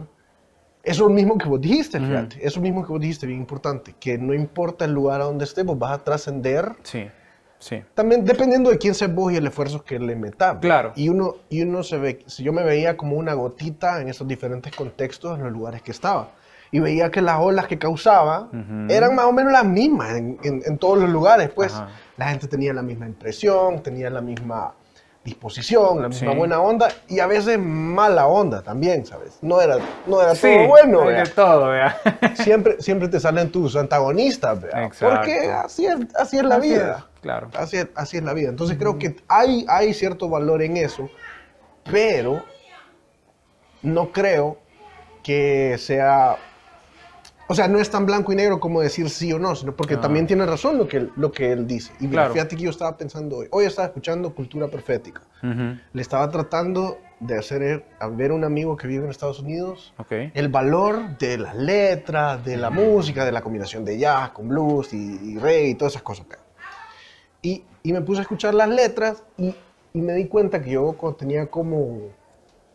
eso 0.84 1.10
mismo 1.10 1.38
que 1.38 1.48
vos 1.50 1.60
dijiste, 1.60 2.00
fíjate, 2.00 2.46
eso 2.46 2.62
mismo 2.62 2.82
que 2.86 2.90
vos 2.92 3.02
dijiste, 3.02 3.28
bien 3.28 3.40
importante, 3.40 3.94
que 4.00 4.18
no 4.18 4.34
importa 4.34 4.86
el 4.86 4.94
lugar 4.94 5.20
a 5.22 5.26
donde 5.26 5.44
estés, 5.46 5.66
vos 5.66 5.78
vas 5.78 5.92
a 5.92 6.04
trascender, 6.04 6.72
Sí. 6.84 7.08
Sí. 7.60 7.84
también 7.96 8.24
dependiendo 8.24 8.70
de 8.70 8.78
quién 8.78 8.94
seas 8.94 9.14
vos 9.14 9.34
y 9.34 9.36
el 9.38 9.48
esfuerzo 9.48 9.84
que 9.84 9.98
le 10.00 10.16
metas. 10.16 10.58
Claro. 10.62 10.94
Y 10.96 11.10
uno, 11.10 11.36
y 11.50 11.64
uno 11.64 11.84
se 11.84 11.98
ve, 11.98 12.24
si 12.28 12.44
yo 12.44 12.54
me 12.54 12.64
veía 12.64 12.96
como 12.96 13.18
una 13.18 13.34
gotita 13.34 14.00
en 14.02 14.08
esos 14.10 14.28
diferentes 14.28 14.74
contextos 14.76 15.38
en 15.38 15.44
los 15.44 15.52
lugares 15.52 15.82
que 15.82 15.92
estaba. 15.92 16.32
Y 16.72 16.80
veía 16.80 17.10
que 17.12 17.22
las 17.22 17.40
olas 17.40 17.68
que 17.68 17.78
causaba 17.80 18.50
eran 18.90 19.16
más 19.16 19.26
o 19.26 19.32
menos 19.32 19.52
las 19.54 19.66
mismas 19.66 20.16
en, 20.16 20.38
en- 20.44 20.62
en 20.66 20.78
todos 20.78 20.98
los 21.00 21.10
lugares. 21.10 21.50
Pues 21.50 21.74
Ajá. 21.74 21.90
la 22.18 22.28
gente 22.30 22.48
tenía 22.48 22.74
la 22.74 22.82
misma 22.82 23.06
impresión, 23.06 23.82
tenía 23.82 24.10
la 24.10 24.22
misma 24.22 24.74
disposición, 25.24 26.02
la 26.02 26.08
misma 26.08 26.32
Sí. 26.32 26.38
buena 26.38 26.62
onda 26.62 26.88
y 27.10 27.20
a 27.20 27.28
veces 27.28 27.60
mala 27.60 28.28
onda 28.28 28.62
también, 28.62 29.06
¿sabes? 29.06 29.38
No 29.42 29.60
era, 29.60 29.76
no 30.06 30.22
era 30.22 30.34
Sí, 30.36 30.48
todo 30.56 30.68
bueno, 30.68 31.02
de 31.10 31.24
todo, 31.26 31.68
vea. 31.70 31.98
Siempre, 32.36 32.82
siempre 32.82 33.10
te 33.10 33.20
salen 33.20 33.52
tus 33.52 33.76
antagonistas, 33.76 34.62
vea. 34.62 34.90
Porque 35.00 35.52
así 35.52 35.86
es, 35.86 35.98
así 36.16 36.38
es 36.38 36.44
la 36.44 36.56
Así 36.56 36.70
vida. 36.70 36.98
es, 37.16 37.22
claro. 37.22 37.50
Así 37.58 37.76
es, 37.78 37.88
así 37.96 38.18
es 38.18 38.24
la 38.24 38.32
vida. 38.34 38.48
Entonces 38.50 38.78
creo 38.78 38.98
que 38.98 39.18
hay, 39.28 39.66
hay 39.68 39.94
cierto 39.94 40.30
valor 40.30 40.62
en 40.62 40.78
eso, 40.78 41.10
pero 41.84 42.46
no 43.82 44.12
creo 44.12 44.58
que 45.24 45.76
sea... 45.78 46.38
O 47.50 47.56
sea, 47.56 47.68
no 47.70 47.80
es 47.80 47.90
tan 47.90 48.06
blanco 48.06 48.34
y 48.34 48.36
negro 48.36 48.60
como 48.60 48.82
decir 48.82 49.10
sí 49.10 49.32
o 49.32 49.40
no, 49.40 49.56
sino 49.56 49.74
porque 49.74 49.96
Ah. 49.96 50.02
también 50.02 50.28
tiene 50.28 50.46
razón 50.46 50.78
lo 50.78 50.88
que, 50.88 51.08
lo 51.16 51.32
que 51.32 51.52
él 51.54 51.66
dice. 51.66 51.94
Y 52.00 52.04
mira, 52.08 52.24
Claro. 52.24 52.34
fíjate 52.34 52.56
que 52.58 52.64
yo 52.64 52.70
estaba 52.70 52.98
pensando 52.98 53.38
hoy, 53.38 53.48
hoy 53.52 53.66
estaba 53.66 53.88
escuchando 53.88 54.36
Cultura 54.36 54.68
Profética. 54.68 55.22
Ujú. 55.42 55.80
Le 55.94 56.02
estaba 56.02 56.30
tratando 56.30 57.00
de 57.22 57.38
hacer 57.38 57.86
a 58.00 58.08
ver 58.10 58.32
a 58.32 58.34
un 58.34 58.44
amigo 58.44 58.76
que 58.76 58.86
vive 58.88 59.06
en 59.06 59.10
Estados 59.12 59.40
Unidos 59.40 59.94
el 60.34 60.50
valor 60.50 61.18
de 61.18 61.38
las 61.38 61.56
letras, 61.56 62.44
de 62.44 62.58
la 62.58 62.70
música, 62.70 63.24
de 63.26 63.32
la 63.32 63.42
combinación 63.42 63.86
de 63.86 63.98
jazz 63.98 64.32
con 64.32 64.50
blues 64.50 64.94
y, 64.94 64.98
y 65.34 65.38
reggae 65.38 65.70
y 65.70 65.76
todas 65.76 65.94
esas 65.94 66.04
cosas. 66.04 66.26
Y, 67.42 67.64
y 67.82 67.94
me 67.94 68.02
puse 68.02 68.20
a 68.20 68.22
escuchar 68.24 68.54
las 68.54 68.68
letras 68.70 69.24
y, 69.38 69.56
y 69.94 70.02
me 70.02 70.14
di 70.14 70.26
cuenta 70.28 70.62
que 70.62 70.72
yo 70.72 70.94
cuando 70.94 71.18
tenía 71.18 71.48
como 71.48 72.02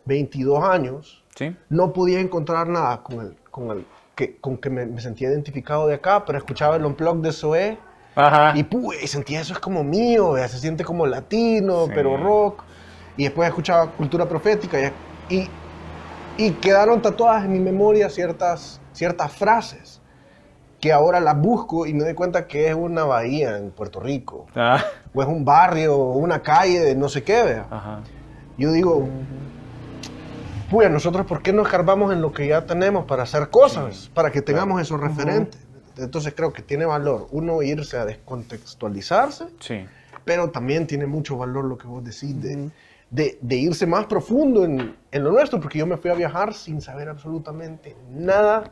22 0.05 0.63
años 0.63 1.19
Sí. 1.35 1.55
no 1.69 1.93
podía 1.93 2.19
encontrar 2.19 2.67
nada 2.67 3.01
con 3.01 3.19
el, 3.21 3.35
con 3.49 3.71
el 3.71 3.85
que, 4.15 4.37
con 4.37 4.57
que 4.57 4.69
me, 4.69 4.85
me 4.85 5.01
sentía 5.01 5.29
identificado 5.29 5.87
de 5.87 5.95
acá, 5.95 6.23
pero 6.25 6.37
escuchaba 6.37 6.75
el 6.75 6.85
unplug 6.85 7.21
de 7.21 7.31
Zoé 7.31 7.77
Ajá. 8.15 8.53
y, 8.55 8.63
pu- 8.63 8.93
y 9.01 9.07
sentía 9.07 9.41
eso 9.41 9.53
es 9.53 9.59
como 9.59 9.83
mío, 9.83 10.35
se 10.47 10.59
siente 10.59 10.83
como 10.83 11.05
latino, 11.05 11.85
Sí. 11.85 11.91
pero 11.95 12.17
rock. 12.17 12.63
Y 13.17 13.23
después 13.23 13.47
escuchaba 13.47 13.91
cultura 13.91 14.27
profética 14.27 14.79
y, 15.29 15.35
y, 15.35 15.49
y 16.37 16.51
quedaron 16.53 17.01
tatuadas 17.01 17.45
en 17.45 17.53
mi 17.53 17.59
memoria 17.59 18.09
ciertas, 18.09 18.79
ciertas 18.91 19.31
frases 19.31 19.99
que 20.79 20.91
ahora 20.91 21.19
las 21.21 21.37
busco 21.39 21.85
y 21.85 21.93
me 21.93 22.03
doy 22.03 22.13
cuenta 22.13 22.45
que 22.47 22.67
es 22.67 22.75
una 22.75 23.05
bahía 23.05 23.57
en 23.57 23.71
Puerto 23.71 23.99
Rico, 24.01 24.47
Ah, 24.53 24.83
o 25.13 25.21
es 25.21 25.27
un 25.29 25.45
barrio, 25.45 25.95
o 25.95 26.17
una 26.17 26.41
calle 26.41 26.79
de 26.81 26.93
no 26.95 27.07
sé 27.07 27.23
qué, 27.23 27.41
vea. 27.41 27.65
Yo 28.57 28.71
digo, 28.73 29.07
pues 30.73 30.89
nosotros, 30.89 31.25
¿por 31.27 31.41
qué 31.43 31.53
no 31.53 31.61
escarbamos 31.61 32.11
en 32.11 32.21
lo 32.21 32.31
que 32.33 32.47
ya 32.47 32.65
tenemos 32.65 33.05
para 33.05 33.23
hacer 33.23 33.49
cosas, 33.49 34.09
para 34.13 34.31
que 34.31 34.41
tengamos 34.41 34.81
esos 34.81 34.99
referentes? 34.99 35.61
Entonces 35.97 36.33
creo 36.35 36.51
que 36.51 36.63
tiene 36.63 36.85
valor 36.85 37.27
uno 37.31 37.61
irse 37.61 37.95
a 37.97 38.05
descontextualizarse, 38.05 39.45
Sí. 39.59 39.85
pero 40.25 40.49
también 40.49 40.87
tiene 40.87 41.05
mucho 41.05 41.37
valor 41.37 41.65
lo 41.65 41.77
que 41.77 41.85
vos 41.87 42.03
decís 42.03 42.41
de, 42.41 42.69
de- 43.11 43.37
de 43.39 43.55
irse 43.55 43.85
más 43.85 44.05
profundo 44.07 44.65
en, 44.65 44.95
en 45.11 45.23
lo 45.23 45.31
nuestro, 45.31 45.59
porque 45.59 45.77
yo 45.77 45.85
me 45.85 45.97
fui 45.97 46.09
a 46.09 46.15
viajar 46.15 46.55
sin 46.55 46.81
saber 46.81 47.07
absolutamente 47.09 47.95
nada 48.09 48.63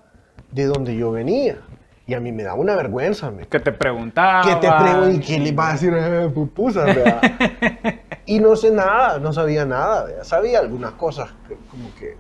de 0.52 0.66
donde 0.66 0.96
yo 0.96 1.12
venía. 1.12 1.60
Y 2.08 2.16
a 2.16 2.20
mí 2.20 2.32
me 2.32 2.42
da 2.44 2.56
una 2.56 2.76
vergüenza, 2.76 3.30
me, 3.30 3.46
Que 3.46 3.60
te 3.60 3.72
preguntaba. 3.72 4.42
que 4.44 4.56
te 4.56 4.72
pregunto, 4.72 5.12
¿y 5.12 5.20
qué 5.20 5.40
le 5.40 5.52
vas 5.52 5.70
a 5.70 5.74
decir 5.74 5.94
a 5.94 6.28
pupusas, 6.30 6.96
vea? 6.96 7.22
y 8.36 8.40
no 8.40 8.56
sé 8.56 8.72
nada, 8.72 9.20
no 9.20 9.34
sabía 9.34 9.66
nada. 9.66 10.24
Sabía 10.24 10.60
algunas 10.60 10.92
cosas, 10.94 11.30
que- 11.48 11.58
como 11.70 11.94
que... 12.00 12.16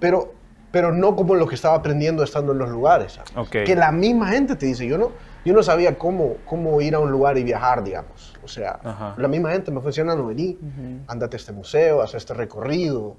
Pero, 0.00 0.32
pero 0.70 0.92
no 0.92 1.16
como 1.16 1.34
lo 1.34 1.46
que 1.46 1.54
estaba 1.54 1.74
aprendiendo 1.74 2.22
estando 2.22 2.52
en 2.52 2.58
los 2.58 2.70
lugares. 2.70 3.12
¿sabes? 3.12 3.32
Ok. 3.36 3.64
Que 3.66 3.74
la 3.76 3.92
misma 3.92 4.28
gente 4.28 4.56
te 4.56 4.66
dice, 4.66 4.86
yo 4.86 4.96
no, 4.98 5.10
yo 5.44 5.54
no 5.54 5.62
sabía 5.62 5.96
cómo, 5.98 6.36
cómo 6.44 6.80
ir 6.80 6.94
a 6.94 6.98
un 6.98 7.10
lugar 7.10 7.36
y 7.38 7.44
viajar, 7.44 7.82
digamos. 7.84 8.34
O 8.44 8.48
sea, 8.48 8.78
Ajá. 8.84 9.14
la 9.16 9.28
misma 9.28 9.50
gente 9.50 9.70
me 9.70 9.80
funciona, 9.80 10.14
no 10.14 10.26
vení, 10.26 10.56
andate 11.08 11.36
a 11.36 11.38
este 11.38 11.52
museo, 11.52 12.00
haz 12.02 12.14
este 12.14 12.32
recorrido. 12.34 13.16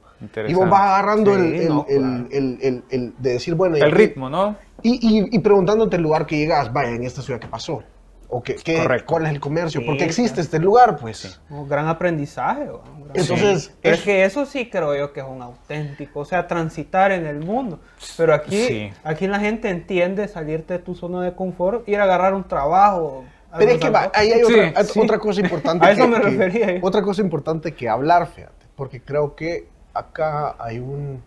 Y 0.47 0.53
vos 0.53 0.69
vas 0.69 0.81
agarrando 0.81 1.33
Sí, 1.35 1.39
el, 1.41 1.53
el- 1.55 1.67
no, 1.69 1.85
el- 1.89 1.99
claro. 1.99 2.27
el- 2.31 2.57
el- 2.61 2.83
el 2.89 3.13
de 3.17 3.33
decir, 3.33 3.55
bueno... 3.55 3.75
El 3.75 3.91
ritmo, 3.91 4.29
¿no? 4.29 4.55
y, 4.83 4.93
y- 5.01 5.35
y 5.35 5.39
preguntándote 5.39 5.95
el 5.97 6.03
lugar 6.03 6.25
que 6.27 6.37
llegas, 6.37 6.71
vaya, 6.71 6.91
en 6.91 7.03
esta 7.03 7.21
ciudad, 7.21 7.39
¿qué 7.39 7.47
pasó? 7.47 7.83
¿O 8.29 8.43
qué, 8.43 8.55
qué- 8.55 8.85
cuál 9.05 9.25
es 9.25 9.31
el 9.31 9.39
comercio? 9.39 9.85
¿Por 9.85 9.93
qué 9.95 10.01
Sí, 10.11 10.21
existe 10.23 10.33
claro. 10.35 10.41
este 10.43 10.59
lugar? 10.59 10.97
Pues 10.97 11.39
Un 11.49 11.67
gran 11.69 11.87
aprendizaje. 11.87 12.65
¿no? 12.65 12.81
Un 12.95 13.03
gran- 13.05 13.17
Entonces, 13.17 13.71
es 13.81 13.99
es- 13.99 14.01
que 14.03 14.25
eso 14.25 14.45
sí 14.45 14.69
creo 14.69 14.93
yo 14.97 15.13
que 15.13 15.21
es 15.21 15.25
un 15.25 15.41
auténtico, 15.41 16.19
o 16.19 16.25
sea, 16.25 16.45
transitar 16.45 17.13
en 17.13 17.25
el 17.25 17.39
mundo. 17.39 17.79
Pero 18.17 18.33
aquí, 18.33 18.65
Sí. 18.67 18.93
aquí 19.05 19.27
la 19.27 19.39
gente 19.39 19.69
entiende 19.69 20.27
salirte 20.27 20.73
de 20.73 20.79
tu 20.79 20.93
zona 20.93 21.21
de 21.21 21.33
confort, 21.35 21.87
ir 21.87 21.99
a 22.01 22.03
agarrar 22.03 22.33
un 22.33 22.45
trabajo. 22.45 23.23
Pero 23.57 23.71
es 23.71 23.77
que 23.79 23.89
va, 23.89 24.11
ahí 24.13 24.29
hay 24.33 24.41
Sí, 24.83 24.99
otra, 24.99 25.17
cosa 25.19 25.39
importante. 25.39 25.85
A 25.87 25.91
eso 25.91 26.01
que- 26.01 26.07
me 26.09 26.19
que- 26.19 26.29
refería 26.29 26.71
yo. 26.73 26.85
Otra 26.85 27.01
cosa 27.01 27.21
importante 27.21 27.73
que 27.73 27.87
hablar, 27.87 28.27
fíjate, 28.27 28.65
porque 28.75 28.99
creo 29.01 29.35
que 29.35 29.69
acá 29.93 30.53
hay 30.59 30.79
un... 30.79 31.23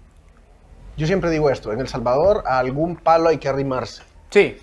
Yo 0.99 1.07
siempre 1.07 1.31
digo 1.31 1.49
esto, 1.49 1.73
en 1.73 1.81
El 1.81 1.89
Salvador 1.89 2.43
a 2.47 2.59
algún 2.59 2.95
palo 2.97 3.31
hay 3.31 3.39
que 3.39 3.49
arrimarse, 3.49 4.03
Sí. 4.29 4.59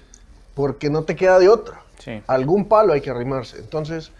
porque 0.53 0.91
no 0.91 1.01
te 1.03 1.15
queda 1.15 1.39
de 1.39 1.49
otra. 1.49 1.79
Sí. 1.99 2.21
Algún 2.27 2.65
palo 2.65 2.93
hay 2.93 3.01
que 3.01 3.09
arrimarse. 3.09 3.57
Entonces, 3.57 4.11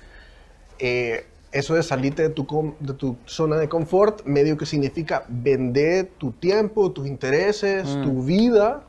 eh, 0.80 1.26
eso 1.52 1.76
de 1.76 1.84
salirte 1.84 2.24
de 2.24 2.30
tu, 2.30 2.74
de 2.80 2.94
tu 2.94 3.18
zona 3.26 3.58
de 3.58 3.70
confort, 3.70 4.26
medio 4.26 4.58
que 4.58 4.66
significa 4.66 5.24
vender 5.28 6.10
tu 6.18 6.32
tiempo, 6.32 6.92
tus 6.92 7.08
intereses, 7.08 7.88
Mm. 7.88 8.04
tu 8.04 8.24
vida 8.24 8.84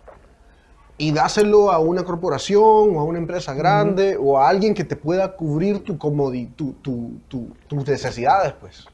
y 0.97 1.13
dáselo 1.13 1.71
a 1.71 1.79
una 1.79 2.03
corporación 2.03 2.63
o 2.97 3.01
a 3.01 3.05
una 3.05 3.19
empresa 3.19 3.55
grande 3.55 4.17
o 4.21 4.39
a 4.39 4.49
alguien 4.49 4.75
que 4.75 4.83
te 4.85 4.97
pueda 4.97 5.37
cubrir 5.37 5.85
tu 5.85 5.95
tu- 5.97 6.73
tu- 6.83 7.13
tu- 7.29 7.49
tus 7.69 7.87
necesidades, 7.87 8.53
pues. 8.61 8.85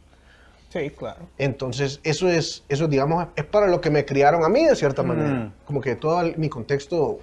Sí, 0.69 0.91
claro. 0.91 1.21
Entonces, 1.39 2.01
eso 2.03 2.29
es, 2.29 2.65
eso 2.69 2.89
digamos, 2.89 3.29
es 3.37 3.45
para 3.45 3.69
lo 3.69 3.81
que 3.81 3.91
me 3.91 4.05
criaron 4.05 4.45
a 4.45 4.49
mí 4.49 4.65
de 4.67 4.75
cierta 4.77 5.03
Mm. 5.03 5.07
manera. 5.07 5.53
Como 5.65 5.81
que 5.81 5.95
todo 5.97 6.21
el- 6.21 6.37
mi 6.37 6.49
contexto 6.51 7.21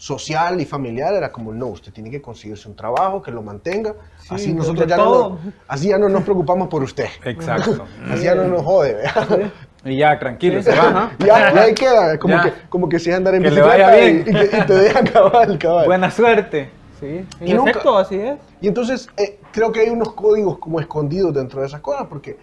social 0.00 0.58
y 0.62 0.64
familiar 0.64 1.12
era 1.12 1.30
como, 1.30 1.52
no, 1.52 1.66
usted 1.66 1.92
tiene 1.92 2.10
que 2.10 2.22
conseguirse 2.22 2.66
un 2.66 2.74
trabajo 2.74 3.20
que 3.20 3.30
lo 3.30 3.42
mantenga. 3.42 3.94
Sí, 4.18 4.28
así 4.34 4.54
nosotros 4.54 4.86
ya 4.88 4.96
no, 4.96 5.04
todo. 5.04 5.28
nos- 5.30 5.54
así 5.68 5.88
ya 5.88 5.98
no 5.98 6.08
nos 6.08 6.22
preocupamos 6.22 6.68
por 6.68 6.82
usted. 6.82 7.04
Exacto. 7.22 7.84
Así 8.10 8.24
ya 8.24 8.34
no 8.34 8.44
nos 8.44 8.62
jode, 8.62 8.94
¿vea? 8.94 9.52
y 9.84 9.98
ya, 9.98 10.18
tranquilo, 10.18 10.62
Sí, 10.62 10.70
se 10.70 10.76
va. 10.78 11.12
Ya, 11.18 11.52
ya 11.52 11.62
ahí 11.64 11.74
queda, 11.74 12.18
como, 12.18 12.34
Ya. 12.34 12.42
que, 12.44 12.52
como 12.70 12.88
que 12.88 12.98
si 12.98 13.12
andar 13.12 13.34
en 13.34 13.42
Que 13.42 13.50
le 13.50 13.60
bicicleta 13.60 13.86
vaya 13.90 14.00
y, 14.00 14.12
bien. 14.14 14.20
y 14.26 14.48
que- 14.48 14.56
y 14.56 14.60
te 14.66 14.72
dejan 14.74 15.06
cabal, 15.06 15.58
cabal. 15.58 15.84
Buena 15.86 16.10
suerte. 16.10 16.70
Sí, 16.98 17.06
en 17.40 17.48
Y 17.48 17.52
nunca- 17.52 17.72
efecto, 17.72 17.98
así 17.98 18.14
es. 18.16 18.38
Y 18.62 18.68
entonces 18.68 19.06
eh, 19.18 19.38
creo 19.52 19.70
que 19.70 19.80
hay 19.80 19.90
unos 19.90 20.14
códigos 20.14 20.56
como 20.58 20.80
escondidos 20.80 21.34
dentro 21.34 21.60
de 21.60 21.66
esas 21.66 21.80
cosas, 21.82 22.06
porque 22.08 22.38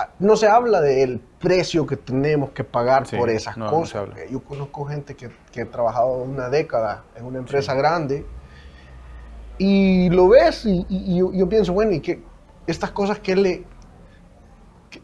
ah, 0.00 0.08
no 0.18 0.34
se 0.36 0.48
habla 0.48 0.80
del 0.80 1.20
precio 1.38 1.86
que 1.86 1.96
tenemos 1.96 2.50
que 2.50 2.64
pagar 2.64 3.06
Sí, 3.06 3.16
por 3.16 3.30
esas 3.30 3.56
no, 3.56 3.66
no 3.66 3.70
se 3.70 3.76
cosas. 3.76 3.94
habla. 4.02 4.16
Yo 4.28 4.40
conozco 4.42 4.84
gente 4.84 5.14
que, 5.14 5.30
que 5.52 5.62
ha 5.62 5.70
trabajado 5.70 6.08
una 6.14 6.48
década 6.48 7.04
en 7.14 7.24
una 7.26 7.38
empresa 7.38 7.74
grande 7.74 8.24
y 9.58 10.08
lo 10.10 10.28
ves 10.28 10.64
y, 10.64 10.84
y- 10.88 11.12
y 11.14 11.18
yo, 11.18 11.32
yo 11.32 11.48
pienso, 11.48 11.72
bueno, 11.72 11.92
y 11.92 12.00
que 12.00 12.22
estas 12.66 12.90
cosas 12.90 13.18
que 13.18 13.36
le... 13.36 13.64
que- 14.90 15.02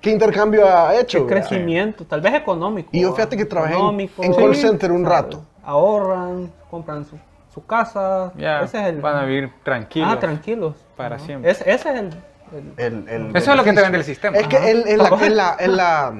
¿Qué 0.00 0.10
intercambio 0.10 0.66
ha 0.66 0.94
hecho? 0.96 1.26
qué 1.26 1.34
crecimiento, 1.34 2.04
tal 2.04 2.20
vez 2.20 2.34
económico. 2.34 2.88
Y 2.92 3.02
yo 3.02 3.12
fíjate 3.14 3.36
que 3.36 3.44
trabajé 3.44 3.74
en- 3.74 3.78
Económico, 3.78 4.22
en 4.24 4.34
call 4.34 4.54
sí, 4.54 4.62
center 4.62 4.90
un 4.90 5.04
rato. 5.04 5.44
Ahorran, 5.62 6.50
compran 6.70 7.04
su, 7.04 7.16
su 7.52 7.64
casa. 7.66 8.32
Ya 8.36 8.62
ese 8.62 8.80
es 8.80 8.86
el... 8.88 9.00
van 9.00 9.16
a 9.16 9.24
vivir 9.24 9.52
tranquilos. 9.62 10.08
Ah, 10.10 10.18
tranquilos. 10.18 10.74
para 10.96 11.16
Ajá. 11.16 11.24
siempre. 11.26 11.50
Ese, 11.50 11.70
ese 11.70 11.90
es 11.90 11.96
el... 11.96 12.06
el- 12.52 12.74
El- 12.78 13.08
el 13.08 13.36
Eso 13.36 13.50
es 13.52 13.56
lo 13.56 13.62
que 13.62 13.72
te 13.72 13.80
vende 13.82 13.98
el 13.98 14.04
sistema. 14.04 14.36
Es 14.38 14.46
que 14.48 14.56
Ajá. 14.56 14.70
él- 14.70 14.84
es 14.86 14.98
la, 14.98 15.56
la, 15.68 16.14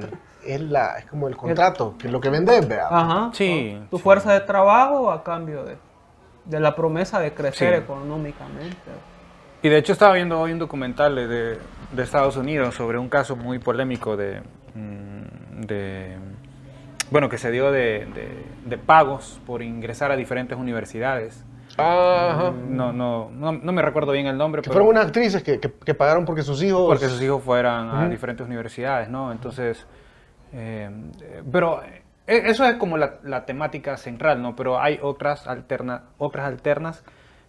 es 0.47 0.61
la- 0.61 0.99
es 0.99 1.07
como 1.07 1.29
el 1.29 1.37
contrato, 1.37 1.95
que 1.99 2.07
es 2.09 2.13
lo 2.13 2.21
que 2.21 2.29
vendes, 2.31 2.67
vea. 2.69 2.87
Ajá. 2.91 3.31
Sí, 3.33 3.79
Tu 3.91 3.97
sí. 3.99 4.03
fuerza 4.03 4.33
de 4.33 4.41
trabajo 4.41 5.11
a 5.11 5.23
cambio 5.23 5.65
de, 5.65 5.77
de 6.45 6.61
la 6.61 6.75
promesa 6.75 7.21
de 7.21 7.33
crecer 7.33 7.75
Sí. 7.77 7.81
económicamente. 7.83 8.77
Y 9.63 9.69
de 9.69 9.79
hecho 9.79 9.93
estaba 9.93 10.15
viendo 10.15 10.41
hoy 10.41 10.53
un 10.53 10.59
documental 10.59 11.15
de, 11.15 11.59
de 11.93 12.03
Estados 12.03 12.37
Unidos 12.37 12.75
sobre 12.75 12.99
un 12.99 13.09
caso 13.09 13.37
muy 13.37 13.59
polémico 13.61 14.17
de, 14.17 14.41
mm, 14.75 15.61
de 15.67 16.17
bueno, 17.11 17.29
que 17.29 17.37
se 17.39 17.51
dio 17.51 17.71
de, 17.71 18.07
de- 18.15 18.45
de 18.65 18.79
pagos 18.79 19.39
por 19.47 19.63
ingresar 19.63 20.11
a 20.11 20.17
diferentes 20.17 20.57
universidades. 20.59 21.45
Ajá. 21.77 22.53
No, 22.69 22.93
no, 22.93 23.31
no, 23.31 23.53
no 23.53 23.73
me 23.73 23.83
recuerdo 23.83 24.13
bien 24.13 24.27
el 24.27 24.37
nombre, 24.37 24.61
Que 24.63 24.69
pero 24.71 24.75
fueron 24.85 24.89
unas 24.97 25.07
actrices 25.07 25.43
que, 25.43 25.59
que- 25.61 25.73
que 25.73 25.95
pagaron 25.95 26.25
porque 26.25 26.43
sus 26.43 26.63
hijos... 26.63 26.87
porque 26.87 27.09
sus 27.09 27.21
hijos 27.23 27.43
fueran 27.43 27.89
a 27.91 28.09
diferentes 28.09 28.47
universidades, 28.47 29.09
¿no? 29.09 29.31
Entonces, 29.33 29.87
eh, 30.53 30.91
eh, 31.21 31.43
pero 31.51 31.83
eh, 31.83 32.03
eso 32.27 32.65
es 32.65 32.75
como 32.77 32.97
la, 32.97 33.19
la 33.23 33.45
temática 33.45 33.97
central, 33.97 34.43
¿no? 34.43 34.55
Pero 34.55 34.81
hay 34.81 34.99
otras, 35.03 35.47
alterna, 35.47 36.05
otras 36.19 36.47
alternas 36.47 37.05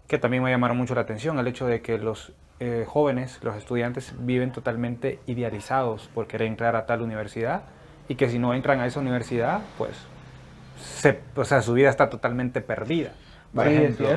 que 0.08 0.18
también 0.18 0.44
me 0.44 0.52
llamaron 0.52 0.78
mucho 0.78 0.96
la 0.96 1.02
atención, 1.02 1.40
el 1.40 1.48
hecho 1.48 1.66
de 1.66 1.82
que 1.82 1.98
los 1.98 2.34
eh, 2.60 2.86
jóvenes, 2.88 3.40
los 3.44 3.56
estudiantes, 3.56 4.14
viven 4.20 4.52
totalmente 4.52 5.20
idealizados 5.26 6.08
por 6.14 6.28
querer 6.28 6.48
entrar 6.48 6.76
a 6.76 6.86
tal 6.86 7.02
universidad 7.02 7.64
y 8.08 8.16
que 8.16 8.30
si 8.30 8.40
no 8.40 8.54
entran 8.54 8.80
a 8.80 8.86
esa 8.86 9.00
universidad, 9.00 9.62
pues, 9.78 9.92
se, 10.78 11.20
o 11.36 11.44
sea, 11.44 11.62
su 11.62 11.74
vida 11.74 11.90
está 11.90 12.10
totalmente 12.10 12.62
perdida. 12.62 13.12
Por 13.54 13.68
Sí, 13.68 13.74
ejemplo. 13.74 14.08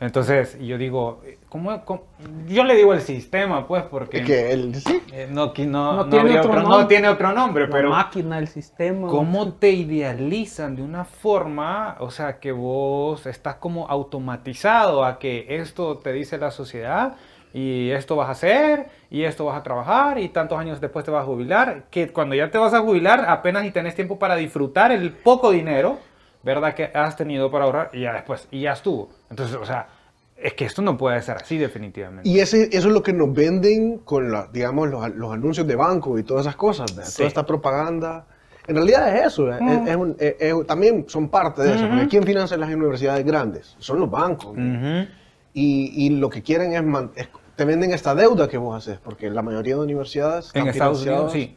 Entonces, 0.00 0.58
yo 0.60 0.78
digo, 0.78 1.22
¿cómo, 1.48 1.84
cómo- 1.84 2.02
yo 2.48 2.64
le 2.64 2.74
digo 2.74 2.92
el 2.92 3.02
sistema, 3.02 3.68
pues, 3.68 3.84
porque... 3.84 4.24
Que 4.24 4.50
él, 4.52 4.74
sí. 4.74 5.00
Eh, 5.12 5.28
no, 5.30 5.52
no, 5.56 5.92
No 5.94 6.08
tiene 6.08 6.30
otro 6.40 6.50
otro, 6.50 6.62
nombre. 6.62 6.78
no 6.82 6.86
tiene 6.88 7.08
otro 7.08 7.32
nombre, 7.32 7.66
La 7.68 7.70
pero 7.72 7.90
máquina, 7.90 8.38
el 8.38 8.48
sistema. 8.48 9.06
¿cómo 9.06 9.52
te 9.52 9.70
idealizan 9.70 10.74
de 10.74 10.82
una 10.82 11.04
forma, 11.04 11.96
o 12.00 12.10
sea, 12.10 12.40
que 12.40 12.50
vos 12.50 13.26
estás 13.26 13.54
como 13.56 13.86
automatizado 13.88 15.04
a 15.04 15.20
que 15.20 15.46
esto 15.48 15.98
te 15.98 16.12
dice 16.12 16.36
la 16.36 16.50
sociedad 16.50 17.14
y 17.54 17.90
esto 17.90 18.16
vas 18.16 18.28
a 18.28 18.32
hacer 18.32 18.86
y 19.08 19.22
esto 19.22 19.44
vas 19.44 19.56
a 19.58 19.62
trabajar 19.62 20.18
y 20.18 20.30
tantos 20.30 20.58
años 20.58 20.80
después 20.80 21.04
te 21.04 21.10
vas 21.12 21.22
a 21.22 21.26
jubilar, 21.26 21.84
que 21.90 22.08
cuando 22.08 22.34
ya 22.34 22.50
te 22.50 22.58
vas 22.58 22.74
a 22.74 22.80
jubilar 22.80 23.26
apenas 23.28 23.64
y 23.66 23.70
tenés 23.70 23.94
tiempo 23.94 24.18
para 24.18 24.34
disfrutar 24.36 24.90
el 24.90 25.12
poco 25.12 25.50
dinero, 25.52 25.98
¿verdad? 26.42 26.74
Que 26.74 26.90
has 26.94 27.16
tenido 27.16 27.50
para 27.50 27.64
ahorrar 27.64 27.90
y 27.92 28.00
ya 28.02 28.12
después, 28.14 28.48
y 28.50 28.62
ya 28.62 28.72
estuvo. 28.72 29.10
Entonces, 29.30 29.56
o 29.56 29.64
sea, 29.64 29.88
es 30.36 30.54
que 30.54 30.64
esto 30.64 30.82
no 30.82 30.96
puede 30.96 31.20
ser 31.22 31.36
así 31.36 31.56
definitivamente. 31.58 32.28
Y 32.28 32.40
ese, 32.40 32.64
eso 32.76 32.88
es 32.88 32.94
lo 32.94 33.02
que 33.02 33.12
nos 33.12 33.32
venden 33.32 33.98
con 33.98 34.30
la, 34.32 34.48
digamos, 34.52 34.88
los, 34.90 35.14
los 35.14 35.32
anuncios 35.32 35.66
de 35.66 35.76
banco 35.76 36.18
y 36.18 36.24
todas 36.24 36.46
esas 36.46 36.56
cosas. 36.56 36.90
Sí. 36.90 37.16
toda 37.18 37.28
esta 37.28 37.46
propaganda. 37.46 38.26
En 38.66 38.76
realidad 38.76 39.16
es 39.16 39.26
eso, 39.26 39.52
es- 39.52 39.60
es 39.88 39.96
un- 39.96 40.16
es- 40.18 40.36
es- 40.38 40.66
también 40.66 41.04
son 41.08 41.28
parte 41.28 41.62
de 41.62 41.74
eso. 41.74 41.88
Porque 41.88 42.08
¿quién 42.08 42.22
financia 42.24 42.56
las 42.56 42.72
universidades 42.72 43.24
grandes? 43.24 43.74
Son 43.78 43.98
los 44.00 44.10
bancos. 44.10 44.52
Ujú. 44.52 45.06
y, 45.54 46.06
y 46.06 46.10
lo 46.10 46.30
que 46.30 46.42
quieren 46.42 46.72
es, 46.72 46.82
man- 46.82 47.10
es- 47.14 47.28
te 47.56 47.64
venden 47.66 47.92
esta 47.92 48.14
deuda 48.14 48.48
que 48.48 48.56
vos 48.56 48.74
haces, 48.74 48.98
porque 48.98 49.28
la 49.28 49.42
mayoría 49.42 49.74
de 49.74 49.80
universidades 49.82 50.46
En 50.54 50.60
están 50.62 50.68
Estados 50.68 51.02
Unidos, 51.02 51.32
sí. 51.32 51.56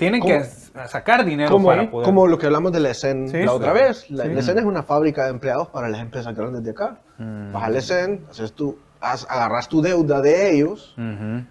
Tienen 0.00 0.20
¿Cómo? 0.20 0.32
que 0.32 0.44
sacar 0.88 1.24
dinero 1.24 1.50
Como, 1.50 1.68
para 1.68 1.88
poder. 1.90 2.04
como 2.04 2.26
lo 2.26 2.38
que 2.38 2.46
hablamos 2.46 2.72
de 2.72 2.80
la 2.80 2.90
ESEN 2.90 3.28
Sí, 3.28 3.36
la 3.36 3.42
sí. 3.42 3.48
otra 3.48 3.72
vez. 3.72 4.10
La, 4.10 4.24
Sí. 4.24 4.30
la 4.32 4.40
ESEN 4.40 4.58
es 4.58 4.64
una 4.64 4.82
fábrica 4.82 5.24
de 5.24 5.30
empleados 5.30 5.68
para 5.68 5.88
las 5.88 6.00
empresas 6.00 6.34
grandes 6.34 6.64
de 6.64 6.70
acá. 6.70 6.98
Mm. 7.18 7.52
Vas 7.52 7.62
al 7.64 7.76
ESEN, 7.76 8.24
haces 8.30 8.52
tu, 8.54 8.78
haz- 9.00 9.26
agarras 9.28 9.68
tu 9.68 9.80
deuda 9.82 10.20
de 10.20 10.52
ellos, 10.56 10.96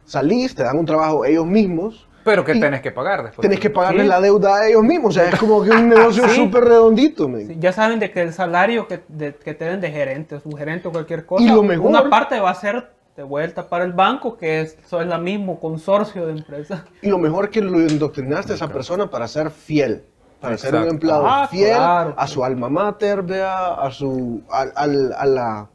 salís, 0.04 0.56
te 0.56 0.64
dan 0.64 0.78
un 0.78 0.86
trabajo 0.86 1.26
ellos 1.26 1.46
mismos, 1.46 2.08
Pero 2.24 2.44
que 2.44 2.54
tenés 2.56 2.82
que 2.82 2.92
pagar 2.92 3.24
después. 3.24 3.42
tenés 3.42 3.60
que 3.60 3.70
pagarles 3.70 4.04
Sí. 4.04 4.10
la 4.10 4.20
deuda 4.20 4.56
a 4.58 4.68
ellos 4.68 4.84
mismos. 4.84 5.16
O 5.16 5.20
sea, 5.20 5.30
es 5.30 5.40
como 5.40 5.64
que 5.64 5.70
un 5.70 5.90
negocio 5.90 6.28
Sí. 6.28 6.36
súper 6.36 6.64
redondito. 6.66 7.30
ya 7.60 7.72
saben 7.72 8.00
de 8.00 8.12
que 8.12 8.22
el 8.22 8.34
salario 8.34 8.88
que, 8.88 9.02
de- 9.08 9.36
que 9.36 9.54
te 9.54 9.66
den 9.66 9.80
de 9.80 9.92
gerente, 9.92 10.36
o 10.44 10.58
gerente 10.58 10.88
o 10.88 10.92
cualquier 10.92 11.26
cosa, 11.26 11.44
Y 11.44 11.50
lo 11.50 11.64
mejor- 11.64 11.88
una 11.88 12.10
parte 12.10 12.40
va 12.40 12.50
a 12.52 12.56
ser 12.56 12.90
de 13.20 13.26
vuelta 13.26 13.68
para 13.68 13.84
el 13.84 13.92
banco, 13.92 14.38
que 14.38 14.62
es, 14.62 14.78
eso 14.82 15.02
es 15.02 15.08
la 15.08 15.18
mismo 15.18 15.60
consorcio 15.60 16.26
de 16.26 16.32
empresas. 16.32 16.84
Y 17.02 17.10
lo 17.10 17.18
mejor 17.18 17.46
es 17.46 17.52
que 17.52 17.60
lo 17.60 17.78
indoctrinaste 17.82 18.54
a 18.54 18.56
esa 18.56 18.70
persona 18.70 19.10
para 19.10 19.28
ser 19.28 19.52
fiel. 19.52 20.06
Para 20.40 20.58
ser 20.58 20.74
un 20.76 20.88
empleado 20.88 21.28
Ah, 21.28 21.46
fiel 21.52 21.76
claro. 21.76 22.14
a 22.18 22.28
su 22.28 22.46
alma 22.46 22.70
mater, 22.70 23.22
vea, 23.22 23.74
a 23.74 23.92
su. 23.92 24.42
al- 24.50 24.72
al- 24.74 25.12
a, 25.18 25.26
la. 25.26 25.68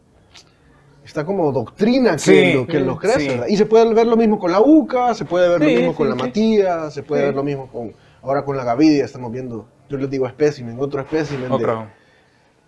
Esta 1.04 1.26
como 1.26 1.52
doctrina 1.52 2.12
que, 2.12 2.18
Sí, 2.18 2.52
lo, 2.54 2.66
que 2.66 2.78
sí, 2.78 2.84
los 2.84 2.98
crece. 2.98 3.44
Y 3.50 3.58
se 3.58 3.66
puede 3.66 3.92
ver 3.92 4.06
lo 4.06 4.16
mismo 4.16 4.38
con 4.38 4.50
la 4.50 4.60
UCA, 4.62 5.12
se 5.12 5.26
puede 5.26 5.50
ver 5.50 5.60
Sí, 5.60 5.66
lo 5.74 5.80
mismo 5.80 5.94
con 5.94 6.06
sí, 6.10 6.16
la. 6.16 6.24
Matías, 6.24 6.94
se 6.94 7.02
puede 7.02 7.20
Sí. 7.20 7.26
ver 7.26 7.34
lo 7.34 7.42
mismo 7.42 7.68
con. 7.70 7.92
Ahora 8.22 8.42
con 8.42 8.56
la 8.56 8.64
Gavidia 8.64 9.04
estamos 9.04 9.30
viendo, 9.30 9.66
yo 9.90 9.98
les 9.98 10.08
digo 10.08 10.26
espécimen, 10.26 10.78
otro 10.80 11.02
espécimen 11.02 11.50
de- 11.58 11.76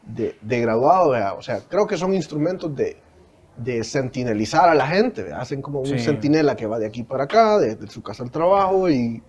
de, 0.04 0.36
de 0.42 0.60
graduado, 0.60 1.10
¿verdad? 1.12 1.34
o 1.38 1.40
sea, 1.42 1.60
creo 1.66 1.86
que 1.86 1.96
son 1.96 2.12
instrumentos 2.12 2.76
de, 2.76 2.98
de 3.56 3.82
sentinelizar 3.84 4.68
a 4.68 4.74
la 4.74 4.86
gente, 4.86 5.22
¿verdad? 5.22 5.40
hacen 5.40 5.62
como 5.62 5.80
un 5.80 5.86
Sí. 5.86 5.98
sentinela 5.98 6.56
que 6.56 6.66
va 6.66 6.78
de 6.78 6.86
aquí 6.86 7.02
para 7.02 7.24
acá, 7.24 7.58
de, 7.58 7.74
de 7.76 7.86
su 7.88 8.02
casa 8.02 8.22
al 8.22 8.30
trabajo, 8.30 8.88
y, 8.90 9.22